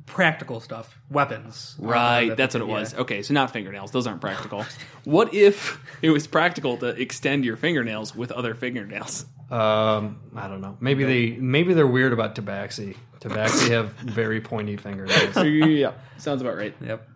practical 0.07 0.60
stuff, 0.60 0.97
weapons. 1.10 1.76
right, 1.80 2.31
Uh, 2.31 2.35
that's 2.35 2.53
what 2.56 2.61
it 2.64 2.68
yeah. 2.68 2.73
was. 2.80 2.93
Okay, 2.95 3.22
so 3.22 3.34
not 3.34 3.52
fingernails; 3.52 3.91
those 3.91 4.07
aren't 4.07 4.22
practical. 4.22 4.65
what 5.03 5.34
if 5.34 5.80
it 6.02 6.10
was 6.10 6.26
practical 6.27 6.77
to 6.77 6.88
extend 6.99 7.45
your 7.45 7.57
fingernails 7.57 8.15
with 8.15 8.31
other 8.31 8.56
fingernails? 8.56 9.26
Um, 9.51 10.19
I 10.35 10.47
don't 10.47 10.61
know. 10.61 10.77
Maybe 10.80 11.03
they 11.03 11.31
maybe 11.38 11.73
they're 11.73 11.85
weird 11.88 12.13
about 12.13 12.35
Tabaxi. 12.35 12.95
Tabaxi 13.19 13.69
have 13.72 13.91
very 13.93 14.41
pointy 14.41 14.77
fingernails. 14.77 15.35
yeah, 15.45 15.93
sounds 16.17 16.41
about 16.41 16.55
right. 16.57 16.76
Yep. 16.81 17.07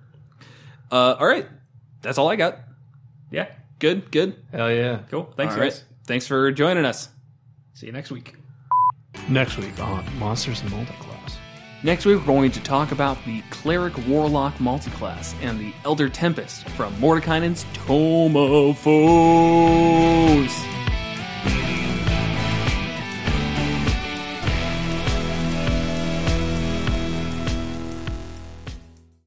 Uh, 0.91 1.15
all 1.19 1.27
right, 1.27 1.47
that's 2.01 2.17
all 2.17 2.29
I 2.29 2.35
got. 2.35 2.59
Yeah. 3.31 3.47
Good, 3.79 4.11
good. 4.11 4.35
Hell 4.51 4.69
yeah! 4.71 4.99
Cool. 5.09 5.31
Thanks, 5.37 5.53
All 5.53 5.61
guys. 5.61 5.73
right. 5.73 5.83
Thanks 6.05 6.27
for 6.27 6.51
joining 6.51 6.83
us. 6.83 7.07
See 7.73 7.85
you 7.85 7.93
next 7.93 8.11
week. 8.11 8.35
Next 9.29 9.57
week 9.57 9.79
on 9.79 10.05
Monsters 10.19 10.61
and 10.61 10.69
Multiclass. 10.71 11.35
Next 11.81 12.05
week, 12.05 12.19
we're 12.19 12.25
going 12.25 12.51
to 12.51 12.59
talk 12.61 12.91
about 12.91 13.23
the 13.25 13.41
Cleric 13.51 13.97
Warlock 14.05 14.55
multiclass 14.55 15.33
and 15.41 15.57
the 15.57 15.73
Elder 15.85 16.09
Tempest 16.09 16.67
from 16.71 16.93
Mordenkainen's 16.95 17.65
Tome 17.73 18.35
of 18.35 18.77
Foes. 18.79 20.51